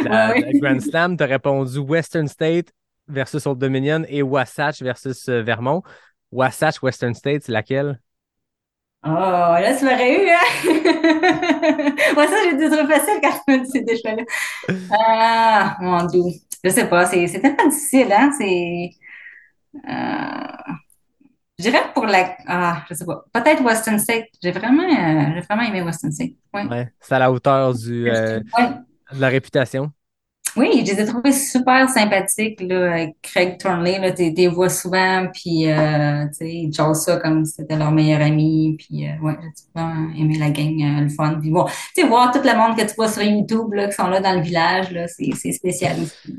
de 0.00 0.04
la- 0.04 0.34
Ouais, 0.34 0.34
de 0.34 0.44
la 0.44 0.52
Grand 0.54 0.80
Slam. 0.80 1.16
Tu 1.16 1.22
as 1.24 1.26
répondu 1.26 1.78
Western 1.78 2.28
State 2.28 2.72
versus 3.08 3.46
Old 3.46 3.58
Dominion 3.58 4.04
et 4.08 4.22
Wasatch 4.22 4.82
versus 4.82 5.28
euh, 5.30 5.42
Vermont. 5.42 5.82
Wasatch, 6.30 6.82
Western 6.82 7.14
State, 7.14 7.44
c'est 7.44 7.52
laquelle? 7.52 8.00
Oh, 9.04 9.08
là, 9.08 9.76
tu 9.78 9.84
m'aurais 9.84 10.14
eu, 10.24 10.28
hein? 10.30 10.64
Moi, 12.14 12.26
ça, 12.26 12.36
j'ai 12.44 12.56
dit 12.56 12.68
trop 12.76 12.86
facile 12.88 13.20
quand 13.22 13.32
tu 13.46 13.52
me 13.60 13.64
dis 13.64 13.70
ces 13.70 13.96
choix-là. 14.02 14.24
Ah, 14.90 15.76
mon 15.80 16.04
Dieu. 16.06 16.22
Je 16.64 16.70
sais 16.70 16.88
pas, 16.88 17.06
c'est 17.06 17.26
c'est 17.28 17.40
tellement 17.40 17.68
difficile, 17.68 18.12
hein? 18.12 18.30
C'est. 18.38 18.90
Euh, 19.88 20.74
je 21.58 21.64
dirais 21.64 21.82
pour 21.94 22.06
la. 22.06 22.36
Ah, 22.46 22.84
je 22.88 22.94
sais 22.94 23.04
pas. 23.04 23.24
Peut-être 23.32 23.62
Western 23.62 23.98
State. 23.98 24.26
J'ai 24.42 24.52
vraiment, 24.52 24.82
euh, 24.82 25.34
j'ai 25.34 25.40
vraiment 25.40 25.62
aimé 25.62 25.82
Western 25.82 26.12
State. 26.12 26.32
Ouais. 26.52 26.66
Ouais, 26.66 26.92
c'est 27.00 27.14
à 27.14 27.18
la 27.18 27.32
hauteur 27.32 27.74
du, 27.74 28.10
euh, 28.10 28.40
Ouais. 28.58 28.68
de 29.12 29.20
la 29.20 29.28
réputation. 29.28 29.90
Oui, 30.56 30.84
je 30.86 30.92
les 30.94 31.02
ai 31.02 31.04
trouvés 31.06 31.32
super 31.32 31.88
sympathiques, 31.90 32.62
là, 32.62 32.92
avec 32.92 33.16
Craig 33.20 33.58
Turnley, 33.58 33.98
là, 33.98 34.10
tu 34.12 34.30
les 34.30 34.48
vois 34.48 34.70
souvent, 34.70 35.26
puis, 35.32 35.70
euh, 35.70 36.26
tu 36.28 36.34
sais, 36.34 36.50
ils 36.50 36.74
ça 36.74 37.18
comme 37.18 37.44
si 37.44 37.52
c'était 37.52 37.76
leur 37.76 37.92
meilleur 37.92 38.22
ami, 38.22 38.74
puis, 38.78 39.06
euh, 39.06 39.18
ouais, 39.22 39.36
j'ai 39.42 39.64
vraiment 39.74 40.14
aimé 40.14 40.38
la 40.38 40.48
gang, 40.50 40.82
euh, 40.82 41.00
le 41.02 41.08
fun. 41.10 41.38
Puis 41.40 41.50
bon, 41.50 41.66
tu 41.66 42.00
sais, 42.00 42.08
voir 42.08 42.32
tout 42.32 42.40
le 42.42 42.56
monde 42.56 42.74
que 42.74 42.88
tu 42.88 42.94
vois 42.94 43.08
sur 43.08 43.22
YouTube, 43.22 43.74
là, 43.74 43.88
qui 43.88 43.94
sont 43.94 44.06
là 44.08 44.20
dans 44.20 44.32
le 44.32 44.40
village, 44.40 44.90
là, 44.92 45.06
c'est, 45.08 45.52
spécial 45.52 45.96
aussi. 46.00 46.34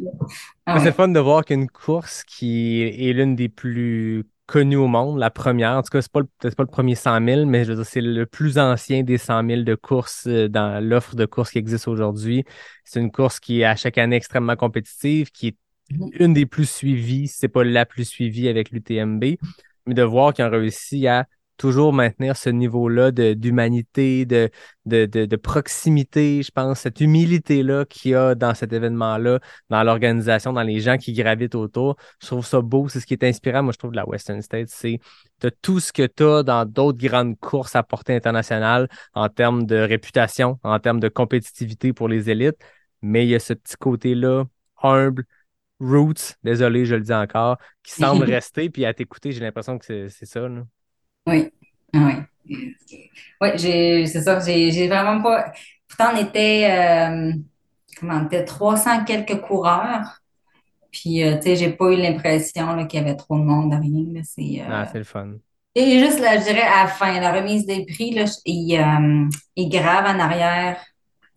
Ah 0.66 0.80
C'est 0.80 0.94
fun 0.94 1.10
de 1.10 1.20
voir 1.20 1.46
qu'une 1.46 1.70
course 1.70 2.24
qui 2.24 2.82
est 2.82 3.14
l'une 3.14 3.36
des 3.36 3.50
plus 3.50 4.26
connues 4.48 4.78
au 4.78 4.88
monde, 4.88 5.20
la 5.20 5.30
première, 5.30 5.72
en 5.74 5.84
tout 5.84 5.90
cas, 5.92 6.02
c'est 6.02 6.12
pas 6.12 6.22
c'est 6.42 6.56
pas 6.56 6.64
le 6.64 6.70
premier 6.70 6.96
100 6.96 7.20
000, 7.20 7.46
mais 7.48 7.66
je 7.66 7.72
veux 7.72 7.76
dire, 7.78 7.86
c'est 7.86 8.02
le 8.02 8.26
plus 8.26 8.58
ancien 8.58 9.04
des 9.04 9.18
100 9.18 9.44
000 9.44 9.66
de 9.66 9.76
courses 9.76 10.26
euh, 10.28 10.48
dans 10.50 10.84
l'offre 10.84 11.16
de 11.16 11.26
courses 11.26 11.52
qui 11.52 11.58
existe 11.60 11.88
aujourd'hui. 11.88 12.46
C'est 12.86 13.00
une 13.00 13.12
course 13.12 13.40
qui 13.40 13.62
est 13.62 13.66
à 13.66 13.76
chaque 13.76 13.98
année 13.98 14.16
extrêmement 14.16 14.56
compétitive, 14.56 15.32
qui 15.32 15.48
est 15.50 15.58
Mhm. 15.90 16.10
une 16.20 16.34
des 16.34 16.46
plus 16.46 16.70
suivies, 16.70 17.28
si 17.28 17.38
c'est 17.38 17.48
pas 17.48 17.64
la 17.64 17.86
plus 17.86 18.06
suivie 18.06 18.48
avec 18.50 18.72
l'UTMB, 18.72 19.24
mais 19.86 19.94
de 19.94 20.04
voir 20.04 20.34
qu'ils 20.34 20.46
ont 20.46 20.50
réussi 20.50 21.08
à 21.08 21.28
toujours 21.58 21.94
maintenir 21.94 22.38
ce 22.38 22.50
niveau-là 22.50 23.12
d'humanité, 23.12 24.26
de, 24.26 24.50
de, 24.86 25.06
de, 25.06 25.26
de 25.26 25.36
proximité, 25.36 26.44
je 26.44 26.52
pense, 26.52 26.80
cette 26.82 27.02
humilité-là 27.02 27.86
qu'il 27.86 28.12
y 28.12 28.16
a 28.16 28.36
dans 28.36 28.54
cet 28.54 28.74
événement-là, 28.74 29.40
dans 29.70 29.84
l'organisation, 29.84 30.54
dans 30.54 30.64
les 30.64 30.80
gens 30.80 30.98
qui 30.98 31.14
gravitent 31.14 31.56
autour. 31.56 31.98
Je 32.22 32.28
trouve 32.28 32.46
ça 32.46 32.62
beau, 32.62 32.88
c'est 32.88 33.00
ce 33.00 33.06
qui 33.06 33.14
est 33.14 33.24
inspirant, 33.24 33.64
moi, 33.64 33.74
je 33.74 33.78
trouve, 33.80 33.92
de 33.92 33.96
la 33.98 34.08
Western 34.08 34.42
States, 34.42 34.70
c'est 34.70 35.00
de 35.42 35.50
tout 35.50 35.80
ce 35.80 35.92
que 35.94 36.06
tu 36.08 36.24
as 36.24 36.44
dans 36.44 36.66
d'autres 36.66 37.00
grandes 37.00 37.38
courses 37.40 37.76
à 37.76 37.84
portée 37.84 38.16
internationale 38.16 38.88
en 39.14 39.30
termes 39.30 39.66
de 39.66 39.76
réputation, 39.78 40.60
en 40.64 40.80
termes 40.80 41.00
de 41.00 41.10
compétitivité 41.10 41.94
pour 41.94 42.08
les 42.08 42.30
élites, 42.30 42.58
mais 43.02 43.26
il 43.26 43.30
y 43.30 43.36
a 43.36 43.40
ce 43.40 43.54
petit 43.54 43.76
côté-là 43.78 44.46
humble, 44.82 45.26
roots, 45.80 46.36
désolé, 46.44 46.86
je 46.86 46.96
le 46.96 47.02
dis 47.02 47.14
encore, 47.14 47.58
qui 47.84 47.94
semble 47.94 48.26
rester, 48.32 48.70
puis 48.70 48.86
à 48.86 48.94
t'écouter, 48.94 49.32
j'ai 49.32 49.42
l'impression 49.42 49.78
que 49.78 49.86
c'est 49.86 50.10
c'est 50.10 50.26
ça. 50.26 50.48
là. 50.48 50.64
Oui, 51.28 51.52
ah 51.94 52.10
oui. 52.48 52.76
Oui, 53.42 54.08
c'est 54.08 54.22
ça. 54.22 54.40
J'ai 54.40 54.88
vraiment 54.88 55.22
pas. 55.22 55.52
Pourtant, 55.88 56.14
on 56.16 56.18
était, 56.18 56.68
euh, 56.72 57.34
comment, 58.00 58.22
on 58.22 58.26
était 58.26 58.46
300 58.46 59.04
quelques 59.04 59.42
coureurs. 59.42 60.22
Puis, 60.92 61.24
euh, 61.24 61.36
tu 61.36 61.44
sais, 61.44 61.56
j'ai 61.58 61.72
pas 61.72 61.92
eu 61.92 61.98
l'impression 61.98 62.88
qu'il 62.88 63.00
y 63.00 63.04
avait 63.04 63.16
trop 63.16 63.38
de 63.38 63.44
monde, 63.44 63.74
rien. 63.74 64.24
C'est 64.24 64.62
ah, 64.68 64.88
c'est 64.92 64.98
le 65.00 65.04
fun. 65.04 65.34
Et 65.76 66.00
juste, 66.00 66.20
là, 66.20 66.40
je 66.40 66.44
dirais, 66.46 66.62
à 66.62 66.86
la 66.86 66.88
fin, 66.88 67.20
la 67.20 67.32
remise 67.32 67.66
des 67.68 67.86
prix, 67.86 68.12
là, 68.12 68.24
il, 68.46 69.30
il 69.56 69.70
grave 69.70 70.06
en 70.06 70.20
arrière 70.20 70.78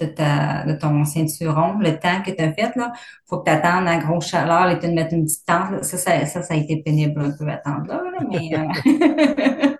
de, 0.04 0.78
ton 0.78 1.04
ceinturon, 1.04 1.78
le 1.78 1.98
temps 1.98 2.22
que 2.24 2.30
tu 2.30 2.42
as 2.42 2.52
fait, 2.52 2.74
là, 2.76 2.92
faut 3.26 3.38
que 3.38 3.44
tu 3.44 3.56
attendes 3.56 3.88
à 3.88 3.98
grosse 3.98 4.28
chaleur, 4.28 4.68
et 4.70 4.78
tu 4.78 4.88
mettre 4.88 5.14
une 5.14 5.24
petite 5.24 5.46
tente. 5.46 5.84
Ça, 5.84 5.96
ça, 5.98 6.42
ça, 6.42 6.54
a 6.54 6.56
été 6.56 6.82
pénible 6.82 7.20
un 7.20 7.30
peu 7.30 7.48
attendre 7.48 7.86
là, 7.86 8.02
mais, 8.28 8.50
euh, 8.56 9.76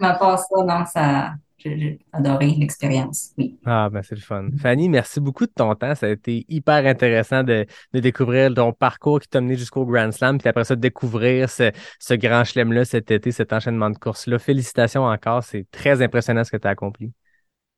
à 0.00 0.14
part 0.14 0.38
ça, 0.38 0.64
non, 0.64 0.84
ça, 0.86 1.34
j'ai 1.64 1.98
adoré 2.12 2.54
l'expérience, 2.58 3.32
oui. 3.38 3.58
Ah, 3.64 3.88
ben 3.90 4.02
c'est 4.02 4.14
le 4.14 4.20
fun. 4.20 4.48
Fanny, 4.58 4.88
merci 4.88 5.20
beaucoup 5.20 5.46
de 5.46 5.52
ton 5.54 5.74
temps. 5.74 5.94
Ça 5.94 6.06
a 6.06 6.10
été 6.10 6.44
hyper 6.48 6.84
intéressant 6.86 7.42
de, 7.42 7.66
de 7.92 8.00
découvrir 8.00 8.52
ton 8.52 8.72
parcours 8.72 9.20
qui 9.20 9.28
t'a 9.28 9.40
mené 9.40 9.56
jusqu'au 9.56 9.86
Grand 9.86 10.12
Slam, 10.12 10.38
puis 10.38 10.48
après 10.48 10.64
ça, 10.64 10.76
de 10.76 10.80
découvrir 10.80 11.48
ce, 11.48 11.72
ce 11.98 12.14
grand 12.14 12.44
chelem-là 12.44 12.84
cet 12.84 13.10
été, 13.10 13.32
cet 13.32 13.52
enchaînement 13.52 13.90
de 13.90 13.96
courses-là. 13.96 14.38
Félicitations 14.38 15.04
encore. 15.04 15.42
C'est 15.42 15.66
très 15.70 16.02
impressionnant 16.02 16.44
ce 16.44 16.50
que 16.50 16.58
tu 16.58 16.68
as 16.68 16.70
accompli. 16.70 17.12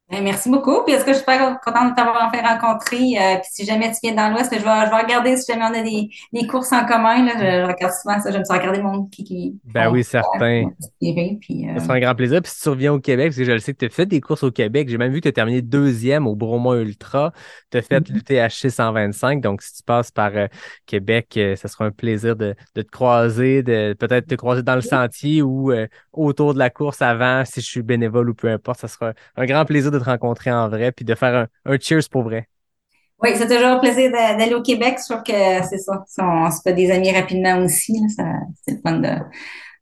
Ben, 0.09 0.23
merci 0.23 0.49
beaucoup. 0.49 0.85
Puis 0.85 0.95
est-ce 0.95 1.05
que 1.05 1.11
je 1.11 1.17
suis 1.17 1.25
super 1.25 1.59
contente 1.65 1.91
de 1.91 1.97
t'avoir 1.97 2.31
fait 2.33 2.41
rencontrer. 2.41 3.19
Euh, 3.19 3.41
puis 3.41 3.49
si 3.51 3.67
jamais 3.67 3.91
tu 3.91 3.99
viens 4.05 4.15
dans 4.15 4.33
l'Ouest, 4.33 4.53
je 4.57 4.63
vais, 4.63 4.87
je 4.87 4.91
vais 4.91 5.03
regarder 5.03 5.37
si 5.37 5.53
jamais 5.53 5.65
on 5.65 5.77
a 5.77 5.83
des, 5.83 6.09
des 6.33 6.47
courses 6.47 6.73
en 6.73 6.87
commun. 6.87 7.25
Là, 7.25 7.33
je, 7.37 7.67
regarde 7.67 7.93
souvent 7.93 8.21
ça. 8.21 8.31
J'aime 8.31 8.45
ça 8.45 8.57
regarder 8.57 8.81
monde 8.81 9.11
qui. 9.11 9.25
qui 9.25 9.59
ben 9.65 9.91
oui, 9.91 10.05
certain. 10.05 10.71
Puis, 11.01 11.69
euh... 11.69 11.75
Ça 11.75 11.81
sera 11.81 11.95
un 11.95 12.01
grand 12.01 12.15
plaisir. 12.15 12.41
Puis 12.41 12.53
si 12.53 12.63
tu 12.63 12.69
reviens 12.69 12.93
au 12.93 13.01
Québec, 13.01 13.31
parce 13.31 13.37
que 13.37 13.45
je 13.45 13.51
le 13.51 13.59
sais 13.59 13.73
que 13.73 13.79
tu 13.79 13.87
as 13.87 13.89
fait 13.89 14.07
des 14.07 14.21
courses 14.21 14.45
au 14.45 14.53
Québec, 14.53 14.89
j'ai 14.89 14.97
même 14.97 15.11
vu 15.11 15.19
que 15.19 15.25
tu 15.25 15.29
as 15.29 15.33
terminé 15.33 15.61
deuxième 15.61 16.29
au 16.29 16.37
Bromont 16.37 16.75
Ultra. 16.75 17.33
Tu 17.73 17.79
as 17.79 17.83
fait 17.83 18.09
mm 18.09 18.15
l'UTHC 18.15 18.71
125. 18.71 19.41
Donc 19.41 19.61
si 19.61 19.75
tu 19.75 19.83
passes 19.83 20.13
par 20.13 20.31
euh, 20.37 20.47
Québec, 20.87 21.37
ça 21.57 21.67
sera 21.67 21.85
un 21.85 21.91
plaisir 21.91 22.37
de, 22.37 22.55
de 22.77 22.83
te 22.83 22.91
croiser, 22.91 23.65
de 23.65 23.95
peut-être 23.99 24.29
te 24.29 24.37
croiser 24.37 24.63
dans 24.63 24.77
le 24.77 24.83
sentier 24.83 25.43
ou 25.43 25.73
autour 26.13 26.55
de 26.55 26.59
la 26.61 26.71
course 26.71 27.03
avant, 27.03 27.45
si 27.45 27.61
je 27.61 27.67
suis 27.67 27.83
bénévole 27.83 28.31
ou 28.31 28.35
peu 28.35 28.49
importe. 28.49 28.81
Ça 28.81 28.89
sera 28.89 29.13
un 29.37 29.47
grand 29.47 29.65
plaisir 29.65 29.91
de 29.91 29.96
te 29.99 30.05
rencontrer 30.05 30.53
en 30.53 30.69
vrai 30.69 30.93
puis 30.93 31.05
de 31.05 31.15
faire 31.15 31.47
un, 31.65 31.79
cheers 31.79 32.09
pour 32.11 32.23
vrai. 32.23 32.49
Oui, 33.23 33.31
c'est 33.35 33.49
toujours 33.49 33.67
un 33.67 33.79
plaisir 33.79 34.11
d'aller 34.13 34.55
au 34.55 34.63
Québec. 34.63 34.99
Je 34.99 35.13
trouve 35.13 35.23
que 35.23 35.67
c'est 35.69 35.79
ça. 35.79 36.05
On, 36.19 36.51
se 36.51 36.61
fait 36.63 36.75
des 36.75 36.91
amis 36.91 37.11
rapidement 37.13 37.59
aussi. 37.65 37.99
C'est 38.65 38.73
le 38.73 38.81
fun 38.83 38.99
de, 38.99 39.09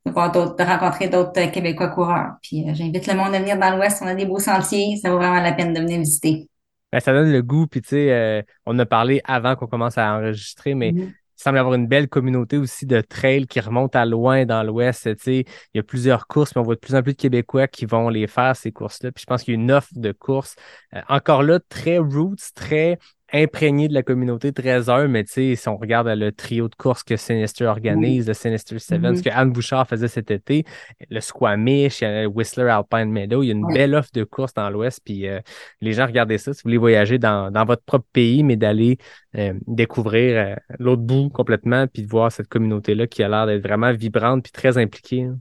de, 0.07 0.65
rencontrer 0.65 1.09
d'autres 1.09 1.51
Québécois 1.51 1.89
coureurs. 1.89 2.35
Puis 2.43 2.69
euh, 2.69 2.75
j'invite 2.75 3.07
le 3.09 3.15
monde 3.15 3.35
à 3.35 3.41
venir 3.41 3.59
dans 3.59 3.77
l'Ouest. 3.77 4.01
On 4.03 4.07
a 4.07 4.15
des 4.15 4.27
beaux 4.27 4.39
sentiers. 4.39 4.99
Ça 5.03 5.11
vaut 5.11 5.17
vraiment 5.17 5.41
la 5.41 5.53
peine 5.53 5.73
de 5.73 5.81
venir 5.81 5.99
visiter. 5.99 6.49
Ben, 6.93 7.01
ça 7.01 7.13
donne 7.13 7.33
le 7.33 7.43
goût. 7.43 7.67
Puis 7.67 7.83
tu 7.83 7.89
sais, 7.89 8.13
euh, 8.13 8.43
on 8.67 8.79
a 8.79 8.87
parlé 8.87 9.21
avant 9.25 9.57
qu'on 9.57 9.67
commence 9.67 9.99
à 9.99 10.15
enregistrer, 10.15 10.75
mais 10.75 10.93
mm-hmm 10.93 11.13
il 11.37 11.43
semble 11.43 11.57
y 11.57 11.61
avoir 11.61 11.75
une 11.75 11.87
belle 11.87 12.09
communauté 12.09 12.57
aussi 12.57 12.87
de 12.87 13.01
trails 13.01 13.47
qui 13.47 13.61
remontent 13.61 13.99
à 13.99 14.05
loin 14.05 14.47
dans 14.47 14.63
l'Ouest. 14.63 15.09
Il 15.27 15.45
y 15.75 15.79
a 15.79 15.83
plusieurs 15.83 16.27
courses, 16.27 16.55
mais 16.55 16.61
on 16.61 16.65
voit 16.65 16.75
de 16.77 16.81
plus 16.81 16.95
en 16.95 17.03
plus 17.03 17.13
de 17.13 17.19
Québécois 17.19 17.67
qui 17.69 17.87
vont 17.87 18.09
les 18.09 18.27
faire, 18.27 18.57
ces 18.57 18.73
courses-là. 18.73 19.13
Puis 19.13 19.23
je 19.23 19.27
pense 19.27 19.43
qu'il 19.43 19.55
y 19.55 19.57
a 19.57 19.61
une 19.61 19.73
offre 19.73 19.91
de 19.95 20.13
courses 20.13 20.57
euh, 20.95 21.01
encore 21.09 21.43
là 21.43 21.59
très 21.69 21.99
roots, 21.99 22.53
très 22.55 22.99
imprégné 23.35 23.89
de 23.89 23.95
la 23.95 24.05
communauté 24.05 24.53
très 24.53 24.89
heureux, 24.89 25.09
mais 25.09 25.25
tu 25.25 25.33
sais, 25.33 25.57
si 25.57 25.69
on 25.69 25.77
regarde 25.77 26.07
le 26.07 26.31
trio 26.31 26.69
de 26.69 26.75
courses 26.77 27.03
que 27.03 27.17
Sinister 27.17 27.65
organise, 27.67 28.29
le 28.29 28.35
Sinister 28.35 28.79
Seven, 28.79 29.17
ce 29.17 29.21
mm-hmm. 29.21 29.25
que 29.25 29.31
Anne 29.31 29.51
Bouchard 29.51 29.89
faisait 29.89 30.09
cet 30.09 30.31
été, 30.31 30.65
le 31.11 31.21
Squamish, 31.21 32.03
le 32.03 32.27
Whistler 32.27 32.69
Alpine 32.69 33.11
Meadow, 33.11 33.43
il 33.43 33.49
y 33.49 33.51
a 33.51 33.55
une 33.55 33.67
belle 33.67 33.95
offre 33.97 34.11
de 34.15 34.23
courses 34.23 34.55
dans 34.55 34.71
l'Ouest, 34.71 35.01
puis 35.05 35.27
euh, 35.27 35.41
les 35.81 35.93
gens 35.93 36.07
regardez 36.07 36.39
ça 36.39 36.53
si 36.53 36.59
vous 36.59 36.69
voulez 36.69 36.79
voyager 36.79 37.19
dans, 37.19 37.51
dans 37.51 37.65
votre 37.65 37.83
propre 37.83 38.07
pays, 38.13 38.45
mais 38.45 38.57
d'aller 38.57 38.99
euh, 39.37 39.53
découvrir 39.67 40.37
euh, 40.37 40.55
l'autre 40.79 41.03
bout 41.03 41.29
complètement, 41.29 41.87
puis 41.89 42.03
de 42.03 42.09
voir 42.09 42.31
cette 42.31 42.49
communauté-là 42.49 43.09
qui 43.09 43.25
a 43.25 43.29
l'air 43.29 43.47
d'être 43.47 43.63
vraiment 43.63 43.93
vibrante 43.93 44.45
puis 44.45 44.53
très 44.53 44.79
impliquée. 44.79 45.25
Hein. 45.25 45.39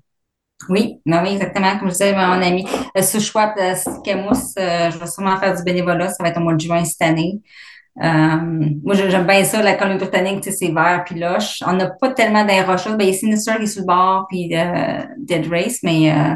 Oui, 0.69 0.99
non, 1.05 1.21
oui, 1.21 1.33
exactement. 1.33 1.77
Comme 1.77 1.89
je 1.89 1.93
disais, 1.93 2.13
mon 2.13 2.41
ami, 2.41 2.65
ce 2.95 3.19
choix 3.19 3.47
de 3.47 4.03
Camous, 4.03 4.53
je 4.55 4.97
vais 4.97 5.07
sûrement 5.07 5.37
faire 5.37 5.55
du 5.57 5.63
bénévolat. 5.63 6.07
Ça 6.07 6.23
va 6.23 6.29
être 6.29 6.37
au 6.37 6.41
mois 6.41 6.53
de 6.53 6.61
juin 6.61 6.85
cette 6.85 7.01
année. 7.01 7.41
Euh, 8.01 8.37
moi, 8.83 8.95
j'aime 8.95 9.27
bien 9.27 9.43
ça, 9.43 9.61
la 9.61 9.75
Colombie-Britannique, 9.75 10.43
c'est 10.43 10.71
vert 10.71 11.03
puis 11.05 11.19
loche. 11.19 11.61
On 11.65 11.73
n'a 11.73 11.89
pas 11.89 12.11
tellement 12.11 12.43
d'air 12.43 12.67
rocheux. 12.67 12.95
Ben, 12.95 13.07
il 13.07 13.13
y 13.13 13.15
a 13.15 13.17
Sinister 13.17 13.57
qui 13.57 13.63
est 13.63 13.67
sur 13.67 13.81
le 13.81 13.87
bord, 13.87 14.25
puis 14.29 14.49
euh, 14.55 15.03
Dead 15.17 15.47
Race, 15.47 15.79
mais 15.83 16.11
euh, 16.11 16.35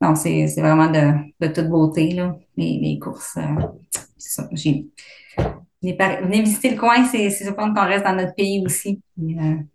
non, 0.00 0.14
c'est 0.14 0.46
vraiment 0.58 0.90
de, 0.90 1.12
de, 1.40 1.52
toute 1.52 1.68
beauté, 1.68 2.10
là, 2.10 2.36
les, 2.56 2.98
courses. 3.00 3.38
c'est 4.18 4.42
ça. 4.42 4.48
Venez 5.82 6.42
visiter 6.42 6.70
le 6.70 6.78
coin, 6.78 7.04
c'est 7.06 7.30
sûr 7.30 7.56
qu'on 7.56 7.72
reste 7.74 8.04
dans 8.04 8.14
notre 8.14 8.34
pays 8.34 8.62
aussi. 8.64 9.00
venez 9.16 9.66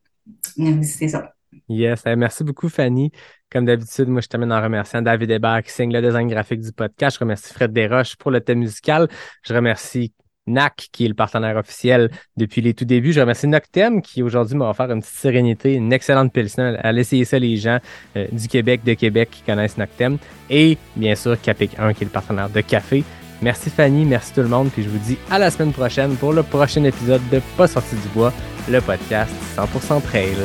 visiter 0.58 1.08
ça. 1.08 1.34
Yes, 1.68 2.04
merci 2.06 2.44
beaucoup, 2.44 2.70
Fanny. 2.70 3.12
Comme 3.52 3.66
d'habitude, 3.66 4.08
moi, 4.08 4.22
je 4.22 4.28
termine 4.28 4.52
en 4.52 4.62
remerciant 4.62 5.02
David 5.02 5.30
Hébert 5.32 5.64
qui 5.64 5.72
signe 5.72 5.92
le 5.92 6.02
design 6.02 6.28
graphique 6.28 6.62
du 6.62 6.72
podcast. 6.72 7.18
Je 7.18 7.20
remercie 7.20 7.54
Fred 7.54 7.74
Desroches 7.74 8.16
pour 8.16 8.32
le 8.32 8.42
thème 8.42 8.60
musical. 8.60 9.08
Je 9.44 9.54
remercie 9.54 10.14
NAC, 10.50 10.90
qui 10.92 11.06
est 11.06 11.08
le 11.08 11.14
partenaire 11.14 11.56
officiel 11.58 12.10
depuis 12.38 12.62
les 12.62 12.74
tout 12.74 12.86
débuts. 12.86 13.14
Je 13.14 13.22
remercie 13.22 13.48
Noctem, 13.48 14.02
qui 14.02 14.24
aujourd'hui 14.24 14.56
m'a 14.56 14.70
offert 14.70 14.92
une 14.92 15.02
petite 15.02 15.16
sérénité, 15.16 15.74
une 15.74 15.94
excellente 15.94 16.34
pilsner. 16.34 16.76
Allez 16.84 17.02
essayer 17.02 17.26
ça, 17.26 17.40
les 17.40 17.58
gens 17.58 17.80
euh, 18.18 18.28
du 18.32 18.48
Québec, 18.48 18.84
de 18.84 18.94
Québec 18.94 19.30
qui 19.32 19.42
connaissent 19.42 19.78
Noctem. 19.78 20.18
Et 20.50 20.78
bien 20.96 21.16
sûr, 21.16 21.40
Capic 21.40 21.72
1, 21.78 21.94
qui 21.94 22.04
est 22.04 22.08
le 22.08 22.12
partenaire 22.12 22.50
de 22.50 22.62
café. 22.62 23.04
Merci 23.42 23.70
Fanny, 23.70 24.04
merci 24.04 24.34
tout 24.34 24.42
le 24.42 24.48
monde, 24.48 24.70
puis 24.70 24.84
je 24.84 24.90
vous 24.90 24.98
dis 24.98 25.18
à 25.32 25.40
la 25.40 25.50
semaine 25.50 25.72
prochaine 25.72 26.16
pour 26.18 26.34
le 26.34 26.44
prochain 26.44 26.84
épisode 26.84 27.22
de 27.32 27.40
Pas 27.56 27.68
sorti 27.68 27.96
du 27.96 28.08
bois, 28.14 28.34
le 28.70 28.82
podcast 28.82 29.32
100% 29.56 30.02
trail. 30.02 30.36